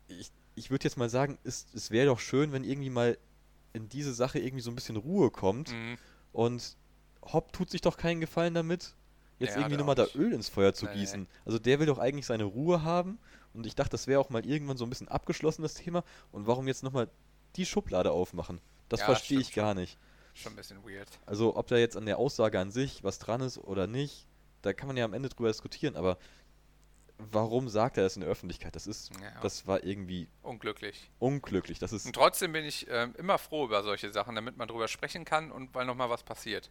ich, 0.09 0.31
ich 0.55 0.71
würde 0.71 0.85
jetzt 0.85 0.97
mal 0.97 1.09
sagen, 1.09 1.39
es, 1.45 1.67
es 1.75 1.91
wäre 1.91 2.07
doch 2.07 2.19
schön, 2.21 2.53
wenn 2.53 2.65
irgendwie 2.65 2.91
mal 2.91 3.19
in 3.79 3.89
diese 3.89 4.13
Sache 4.13 4.39
irgendwie 4.39 4.63
so 4.63 4.71
ein 4.71 4.75
bisschen 4.75 4.97
Ruhe 4.97 5.31
kommt 5.31 5.73
Mhm. 5.73 5.97
und 6.33 6.77
Hopp 7.23 7.53
tut 7.53 7.71
sich 7.71 7.81
doch 7.81 7.97
keinen 7.97 8.21
Gefallen 8.21 8.55
damit, 8.55 8.95
jetzt 9.39 9.55
Ja, 9.55 9.61
irgendwie 9.63 9.77
nochmal 9.77 9.95
da. 9.95 10.07
Öl 10.15 10.33
ins 10.33 10.49
Feuer 10.49 10.73
zu 10.75 10.87
Nee, 10.87 10.95
gießen. 10.95 11.27
Also 11.45 11.59
der 11.59 11.79
will 11.81 11.87
doch 11.87 11.99
eigentlich 11.99 12.27
seine 12.27 12.45
Ruhe 12.45 12.83
haben 12.83 13.19
und 13.55 13.67
ich 13.67 13.75
dachte, 13.75 13.91
das 13.91 14.07
wäre 14.07 14.21
auch 14.21 14.31
mal 14.31 14.45
irgendwann 14.47 14.77
so 14.77 14.85
ein 14.85 14.91
bisschen 14.91 15.09
abgeschlossen, 15.09 15.63
das 15.63 15.75
Thema. 15.75 16.05
Und 16.33 16.47
warum 16.47 16.67
jetzt 16.69 16.83
nochmal 16.83 17.09
die 17.57 17.67
Schublade 17.67 18.11
aufmachen? 18.13 18.61
Das 18.89 19.01
Ja, 19.01 19.07
verstehe 19.07 19.41
ich 19.41 19.53
gar 19.55 19.75
nicht. 19.75 19.99
Schon 20.35 20.53
ein 20.53 20.57
bisschen 20.57 20.85
weird. 20.85 21.09
Also 21.27 21.57
ob 21.57 21.67
da 21.67 21.77
jetzt 21.77 21.97
an 21.97 22.07
der 22.07 22.19
Aussage 22.19 22.61
an 22.61 22.71
sich 22.71 23.03
was 23.05 23.19
dran 23.19 23.41
ist 23.41 23.59
oder 23.59 23.87
nicht, 23.87 24.27
da 24.63 24.73
kann 24.73 24.87
man 24.87 24.97
ja 24.97 25.05
am 25.05 25.13
Ende 25.15 25.29
drüber 25.29 25.49
diskutieren, 25.49 25.97
aber 25.97 26.17
warum 27.19 27.69
sagt 27.69 27.97
er 27.97 28.05
das 28.05 28.17
in 28.17 28.21
der 28.23 28.31
Öffentlichkeit? 28.31 28.75
Das 28.77 28.87
ist, 28.87 29.11
Ja. 29.21 29.41
das 29.43 29.67
war 29.67 29.83
irgendwie 29.85 30.29
Unglücklich. 30.43 31.11
unglücklich. 31.19 31.79
Das 31.79 31.93
ist, 31.93 32.07
Und 32.07 32.15
trotzdem 32.15 32.53
bin 32.53 32.65
ich 32.65 32.87
ähm, 32.89 33.15
immer 33.19 33.39
froh 33.39 33.65
über 33.65 33.83
solche 33.83 34.13
Sachen, 34.13 34.35
damit 34.35 34.57
man 34.57 34.69
drüber 34.69 34.89
sprechen 34.89 35.25
kann 35.25 35.51
und 35.53 35.75
weil 35.75 35.85
nochmal 35.87 36.11
was 36.11 36.23
passiert. 36.23 36.71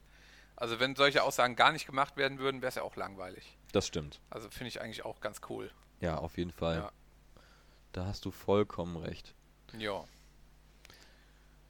Also 0.56 0.80
wenn 0.80 0.96
solche 0.96 1.22
Aussagen 1.24 1.56
gar 1.56 1.72
nicht 1.72 1.86
gemacht 1.86 2.18
werden 2.18 2.40
würden, 2.40 2.62
wäre 2.62 2.70
es 2.70 2.76
ja 2.76 2.82
auch 2.84 2.96
langweilig. 2.96 3.58
das 3.74 3.86
stimmt. 3.86 4.20
Also 4.30 4.50
finde 4.50 4.70
ich 4.70 4.82
eigentlich 4.82 5.06
auch 5.06 5.20
ganz 5.22 5.42
cool. 5.50 5.70
Ja, 6.00 6.18
auf 6.18 6.38
jeden 6.38 6.52
Fall. 6.52 6.78
Ja. 6.78 6.92
Da 7.92 8.06
hast 8.06 8.26
du 8.26 8.32
vollkommen 8.32 8.96
recht. 8.98 9.34
Ja. 9.78 10.04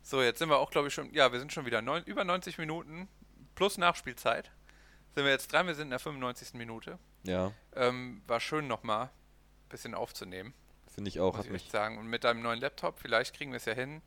So, 0.02 0.22
jetzt 0.22 0.40
sind 0.40 0.50
wir 0.50 0.58
auch, 0.58 0.72
glaube 0.72 0.88
ich, 0.88 0.94
schon, 0.94 1.14
ja, 1.14 1.32
wir 1.34 1.40
sind 1.40 1.52
schon 1.52 1.66
wieder 1.66 1.82
neun, 1.82 2.04
über 2.04 2.24
90 2.24 2.58
Minuten 2.58 3.08
plus 3.56 3.78
Nachspielzeit. 3.78 4.52
Sind 5.16 5.26
wir 5.26 5.32
jetzt 5.32 5.52
dran, 5.52 5.68
wir 5.68 5.76
sind 5.76 5.86
in 5.88 5.90
der 5.90 6.00
95. 6.00 6.54
Minute. 6.54 6.98
Ja, 7.28 7.52
Ähm, 7.76 8.22
war 8.28 8.40
schön 8.40 8.68
nochmal 8.68 9.06
ein 9.06 9.70
bisschen 9.70 9.94
aufzunehmen, 9.94 10.54
finde 10.94 11.10
ich 11.10 11.20
auch. 11.20 11.36
muss 11.38 11.46
ich 11.46 11.52
echt 11.54 11.72
sagen. 11.72 11.98
Und 11.98 12.08
mit 12.08 12.24
deinem 12.24 12.42
neuen 12.42 12.60
Laptop, 12.60 13.00
vielleicht 13.00 13.36
kriegen 13.36 13.52
wir 13.52 13.58
es 13.58 13.66
ja 13.66 13.74
hin, 13.74 14.02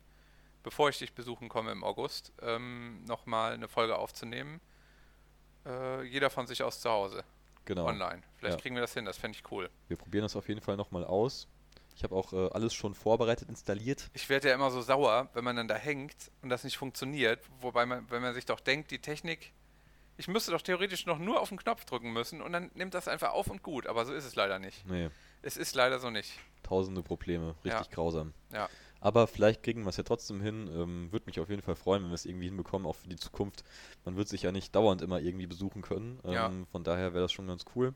bevor 0.63 0.89
ich 0.89 0.99
dich 0.99 1.13
besuchen 1.13 1.47
komme 1.49 1.71
im 1.71 1.83
August, 1.83 2.33
ähm, 2.41 3.03
nochmal 3.05 3.53
eine 3.53 3.67
Folge 3.67 3.97
aufzunehmen. 3.97 4.59
Äh, 5.65 6.03
jeder 6.03 6.29
von 6.29 6.47
sich 6.47 6.63
aus 6.63 6.81
zu 6.81 6.89
Hause, 6.89 7.23
genau. 7.65 7.85
online. 7.85 8.21
Vielleicht 8.37 8.57
Ja. 8.57 8.61
kriegen 8.61 8.75
wir 8.75 8.81
das 8.81 8.93
hin, 8.93 9.05
das 9.05 9.17
fände 9.17 9.37
ich 9.37 9.51
cool. 9.51 9.69
Wir 9.87 9.97
probieren 9.97 10.23
das 10.23 10.35
auf 10.35 10.47
jeden 10.49 10.61
Fall 10.61 10.75
nochmal 10.75 11.05
aus. 11.05 11.47
Ich 11.95 12.03
habe 12.03 12.15
auch 12.15 12.33
äh, 12.33 12.49
alles 12.51 12.73
schon 12.73 12.95
vorbereitet, 12.95 13.47
installiert. 13.49 14.09
Ich 14.13 14.27
werde 14.29 14.49
ja 14.49 14.55
immer 14.55 14.71
so 14.71 14.81
sauer, 14.81 15.29
wenn 15.33 15.43
man 15.43 15.55
dann 15.55 15.67
da 15.67 15.75
hängt 15.75 16.31
und 16.41 16.49
das 16.49 16.63
nicht 16.63 16.77
funktioniert. 16.77 17.39
Wobei 17.59 17.85
man, 17.85 18.09
wenn 18.09 18.21
man 18.23 18.33
sich 18.33 18.45
doch 18.45 18.59
denkt, 18.59 18.89
die 18.91 18.99
Technik, 18.99 19.51
ich 20.21 20.27
müsste 20.27 20.51
doch 20.51 20.61
theoretisch 20.61 21.05
noch 21.07 21.17
nur 21.17 21.41
auf 21.41 21.49
den 21.49 21.57
Knopf 21.57 21.83
drücken 21.85 22.13
müssen 22.13 22.41
und 22.41 22.53
dann 22.53 22.69
nimmt 22.75 22.93
das 22.93 23.07
einfach 23.07 23.31
auf 23.31 23.47
und 23.47 23.63
gut. 23.63 23.87
Aber 23.87 24.05
so 24.05 24.13
ist 24.13 24.23
es 24.25 24.35
leider 24.35 24.59
nicht. 24.59 24.85
Nee, 24.87 25.09
Es 25.41 25.57
ist 25.57 25.73
leider 25.75 25.99
so 25.99 26.09
nicht. 26.11 26.31
tausende 26.63 27.01
Probleme. 27.01 27.55
Richtig 27.65 27.87
Ja. 27.87 27.93
grausam. 27.93 28.33
Ja. 28.53 28.69
Aber 28.99 29.25
vielleicht 29.25 29.63
kriegen 29.63 29.81
wir 29.83 29.89
es 29.89 29.97
ja 29.97 30.03
trotzdem 30.03 30.39
hin. 30.41 30.67
Ähm, 30.71 31.11
Würde 31.11 31.25
mich 31.25 31.39
auf 31.39 31.49
jeden 31.49 31.63
Fall 31.63 31.75
freuen, 31.75 32.03
wenn 32.03 32.11
wir 32.11 32.15
es 32.15 32.25
irgendwie 32.27 32.45
hinbekommen, 32.45 32.85
auch 32.87 32.95
für 32.95 33.07
die 33.09 33.15
Zukunft. 33.15 33.63
Man 34.05 34.15
wird 34.15 34.27
sich 34.27 34.43
ja 34.43 34.51
nicht 34.51 34.75
dauernd 34.75 35.01
immer 35.01 35.19
irgendwie 35.19 35.47
besuchen 35.47 35.81
können. 35.81 36.19
Ähm, 36.23 36.31
Ja. 36.33 36.51
Von 36.71 36.83
daher 36.83 37.13
wäre 37.13 37.23
das 37.23 37.31
schon 37.31 37.47
ganz 37.47 37.65
cool. 37.75 37.95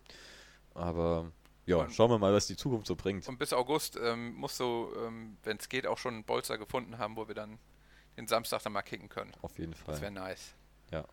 Aber 0.73 1.31
ja, 1.67 1.77
Und- 1.77 1.93
schauen 1.93 2.09
wir 2.09 2.17
mal, 2.17 2.33
was 2.33 2.47
die 2.47 2.55
Zukunft 2.57 2.87
so 2.87 2.95
bringt. 2.95 3.27
Und 3.27 3.37
bis 3.37 3.53
August 3.53 3.97
ähm, 4.01 4.33
musst 4.33 4.59
du, 4.59 4.91
ähm, 5.05 5.37
wenn 5.43 5.57
es 5.57 5.69
geht, 5.69 5.85
auch 5.85 5.97
schon 5.99 6.15
einen 6.15 6.23
Bolzer 6.23 6.57
gefunden 6.57 6.97
haben, 6.97 7.15
wo 7.15 7.27
wir 7.27 7.35
dann 7.35 7.59
den 8.17 8.27
Samstag 8.27 8.63
dann 8.63 8.73
mal 8.73 8.81
kicken 8.81 9.09
können. 9.09 9.31
Auf 9.43 9.57
jeden 9.59 9.73
Das 9.73 9.87
wäre 9.87 9.97
Fall. 9.97 10.11
nice. 10.11 10.55
Ja. 10.91 11.05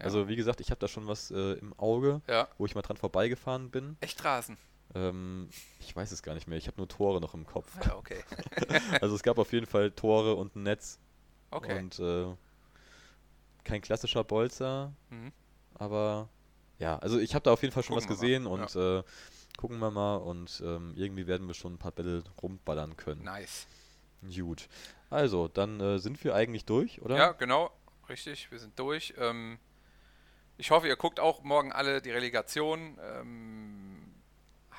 Ja. 0.00 0.04
Also 0.04 0.28
wie 0.28 0.36
gesagt, 0.36 0.60
ich 0.60 0.70
habe 0.70 0.78
da 0.80 0.88
schon 0.88 1.06
was 1.06 1.30
äh, 1.30 1.52
im 1.54 1.72
Auge, 1.78 2.20
Ja. 2.28 2.48
wo 2.58 2.66
ich 2.66 2.74
mal 2.74 2.82
dran 2.82 2.96
vorbeigefahren 2.96 3.70
bin. 3.70 3.96
Echt 4.00 4.24
Rasen. 4.24 4.56
Ähm, 4.94 5.48
ich 5.78 5.94
weiß 5.94 6.10
es 6.10 6.22
gar 6.22 6.34
nicht 6.34 6.48
mehr. 6.48 6.58
Ich 6.58 6.66
habe 6.66 6.76
nur 6.78 6.88
Tore 6.88 7.20
noch 7.20 7.34
im 7.34 7.46
Kopf. 7.46 7.70
Ja, 7.84 7.94
okay. 7.96 8.24
Also 9.00 9.14
es 9.14 9.22
gab 9.22 9.38
auf 9.38 9.52
jeden 9.52 9.66
Fall 9.66 9.92
Tore 9.92 10.34
und 10.34 10.56
ein 10.56 10.64
Netz. 10.64 10.98
Okay. 11.52 11.78
Und 11.78 11.98
äh, 12.00 12.26
kein 13.64 13.80
klassischer 13.82 14.24
Bolzer, 14.24 14.92
Mhm. 15.10 15.32
aber 15.74 16.28
ja, 16.78 16.98
also 16.98 17.18
ich 17.18 17.34
habe 17.34 17.42
da 17.42 17.52
auf 17.52 17.62
jeden 17.62 17.72
Fall 17.74 17.82
schon 17.82 17.94
Gucken 17.96 18.08
was 18.10 18.16
gesehen 18.18 18.46
und 18.46 18.74
äh, 18.74 19.02
gucken 19.58 19.78
wir 19.78 19.90
mal 19.90 20.16
und 20.16 20.62
ähm, 20.64 20.94
irgendwie 20.96 21.26
werden 21.26 21.46
wir 21.46 21.54
schon 21.54 21.74
ein 21.74 21.78
paar 21.78 21.92
Bälle 21.92 22.24
rumballern 22.42 22.96
können. 22.96 23.22
Nice. 23.24 23.66
Gut. 24.34 24.68
Also, 25.10 25.48
dann 25.48 25.80
äh, 25.80 25.98
sind 25.98 26.22
wir 26.24 26.34
eigentlich 26.34 26.64
durch, 26.64 27.00
oder? 27.02 27.16
Ja, 27.16 27.32
genau. 27.32 27.70
Richtig, 28.08 28.50
wir 28.50 28.58
sind 28.58 28.78
durch. 28.78 29.14
Ähm, 29.18 29.58
ich 30.60 30.70
hoffe, 30.70 30.86
ihr 30.86 30.96
guckt 30.96 31.18
auch 31.18 31.42
morgen 31.42 31.72
alle 31.72 32.02
die 32.02 32.10
Relegation. 32.10 32.98
Ähm, 33.02 33.80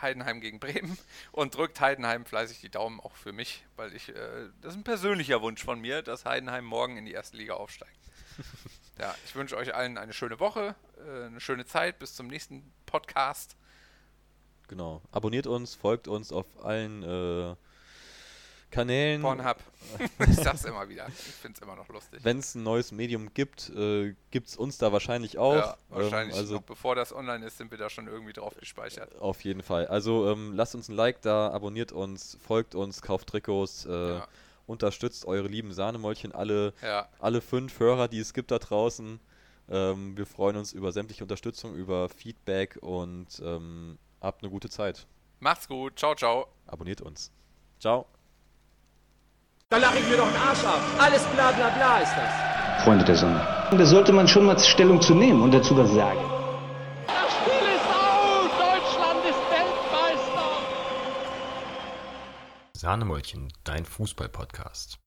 Heidenheim 0.01 0.41
gegen 0.41 0.59
Bremen 0.59 0.97
und 1.31 1.55
drückt 1.55 1.79
Heidenheim 1.79 2.25
fleißig 2.25 2.59
die 2.59 2.69
Daumen 2.69 2.99
auch 2.99 3.15
für 3.15 3.33
mich, 3.33 3.63
weil 3.75 3.95
ich, 3.95 4.09
äh, 4.09 4.49
das 4.61 4.73
ist 4.73 4.79
ein 4.79 4.83
persönlicher 4.83 5.41
Wunsch 5.41 5.63
von 5.63 5.79
mir, 5.79 6.01
dass 6.01 6.25
Heidenheim 6.25 6.65
morgen 6.65 6.97
in 6.97 7.05
die 7.05 7.11
erste 7.11 7.37
Liga 7.37 7.53
aufsteigt. 7.53 7.99
ja, 8.99 9.13
ich 9.25 9.35
wünsche 9.35 9.55
euch 9.57 9.75
allen 9.75 9.97
eine 9.97 10.13
schöne 10.13 10.39
Woche, 10.39 10.75
äh, 10.97 11.25
eine 11.25 11.39
schöne 11.39 11.65
Zeit, 11.65 11.99
bis 11.99 12.15
zum 12.15 12.27
nächsten 12.27 12.71
Podcast. 12.85 13.55
Genau. 14.67 15.01
Abonniert 15.11 15.47
uns, 15.47 15.75
folgt 15.75 16.07
uns 16.07 16.31
auf 16.31 16.47
allen 16.63 17.03
äh, 17.03 17.55
Kanälen. 18.71 19.21
Pornhub. 19.21 19.57
ich 20.27 20.35
sag's 20.37 20.63
immer 20.65 20.87
wieder. 20.89 21.07
Ich 21.09 21.13
find's 21.15 21.59
immer 21.59 21.75
noch 21.75 21.87
lustig. 21.89 22.21
Wenn 22.23 22.39
es 22.39 22.55
ein 22.55 22.63
neues 22.63 22.91
Medium 22.91 23.33
gibt, 23.33 23.69
äh, 23.69 24.15
gibt 24.31 24.47
es 24.47 24.55
uns 24.57 24.77
da 24.77 24.91
wahrscheinlich 24.91 25.37
auch. 25.37 25.55
ja, 25.55 25.77
wahrscheinlich 25.89 26.35
Ähm, 26.35 26.41
also 26.41 26.55
noch 26.55 26.61
bevor 26.63 26.95
das 26.95 27.13
online 27.13 27.45
ist, 27.45 27.57
sind 27.57 27.69
wir 27.71 27.77
da 27.77 27.89
schon 27.89 28.07
irgendwie 28.07 28.33
drauf 28.33 28.55
gespeichert. 28.55 29.15
Auf 29.19 29.43
jeden 29.43 29.61
Fall. 29.61 29.87
Also 29.87 30.29
ähm, 30.31 30.53
lasst 30.55 30.73
uns 30.75 30.87
ein 30.89 30.95
Like 30.95 31.21
da, 31.21 31.49
abonniert 31.51 31.91
uns, 31.91 32.37
folgt 32.41 32.73
uns, 32.75 33.01
kauft 33.01 33.27
Trikots, 33.27 33.85
äh, 33.85 33.91
Ja. 34.17 34.27
unterstützt 34.67 35.25
eure 35.25 35.47
lieben 35.47 35.73
Sahnemäulchen, 35.73 36.31
alle, 36.31 36.73
Ja, 36.81 37.09
alle 37.19 37.41
fünf 37.41 37.79
Hörer, 37.79 38.07
die 38.07 38.19
es 38.19 38.33
gibt 38.33 38.51
da 38.51 38.59
draußen. 38.59 39.19
Ähm, 39.69 40.17
wir 40.17 40.25
freuen 40.25 40.55
uns 40.57 40.73
über 40.73 40.91
sämtliche 40.91 41.23
Unterstützung, 41.23 41.75
über 41.75 42.09
Feedback 42.09 42.77
und 42.81 43.41
ähm, 43.43 43.97
habt 44.21 44.43
eine 44.43 44.49
gute 44.51 44.69
Zeit. 44.69 45.07
macht's 45.39 45.67
gut. 45.67 45.97
Ciao, 45.99 46.15
ciao. 46.15 46.47
Abonniert 46.67 47.01
uns. 47.01 47.31
Ciao. 47.79 48.05
Da 49.71 49.77
lache 49.77 49.99
ich 49.99 50.09
mir 50.09 50.17
doch 50.17 50.27
den 50.27 50.35
Arsch 50.35 50.65
ab. 50.65 50.81
Alles 50.99 51.23
bla 51.33 51.49
bla 51.53 51.69
bla 51.69 51.99
ist 51.99 52.11
das. 52.17 52.83
Freunde 52.83 53.05
der 53.05 53.15
Sonne. 53.15 53.39
Und 53.71 53.77
da 53.77 53.85
sollte 53.85 54.11
man 54.11 54.27
schon 54.27 54.45
mal 54.45 54.59
Stellung 54.59 54.99
zu 54.99 55.15
nehmen 55.15 55.41
und 55.41 55.53
dazu 55.53 55.77
was 55.77 55.89
sagen. 55.93 56.19
Das 57.07 57.31
Spiel 57.37 57.67
ist 57.77 57.87
aus! 57.87 58.49
Deutschland 58.59 59.25
ist 59.29 59.39
Sahnemäulchen, 62.81 63.53
dein 63.63 63.85
Fußball-Podcast. 63.85 65.00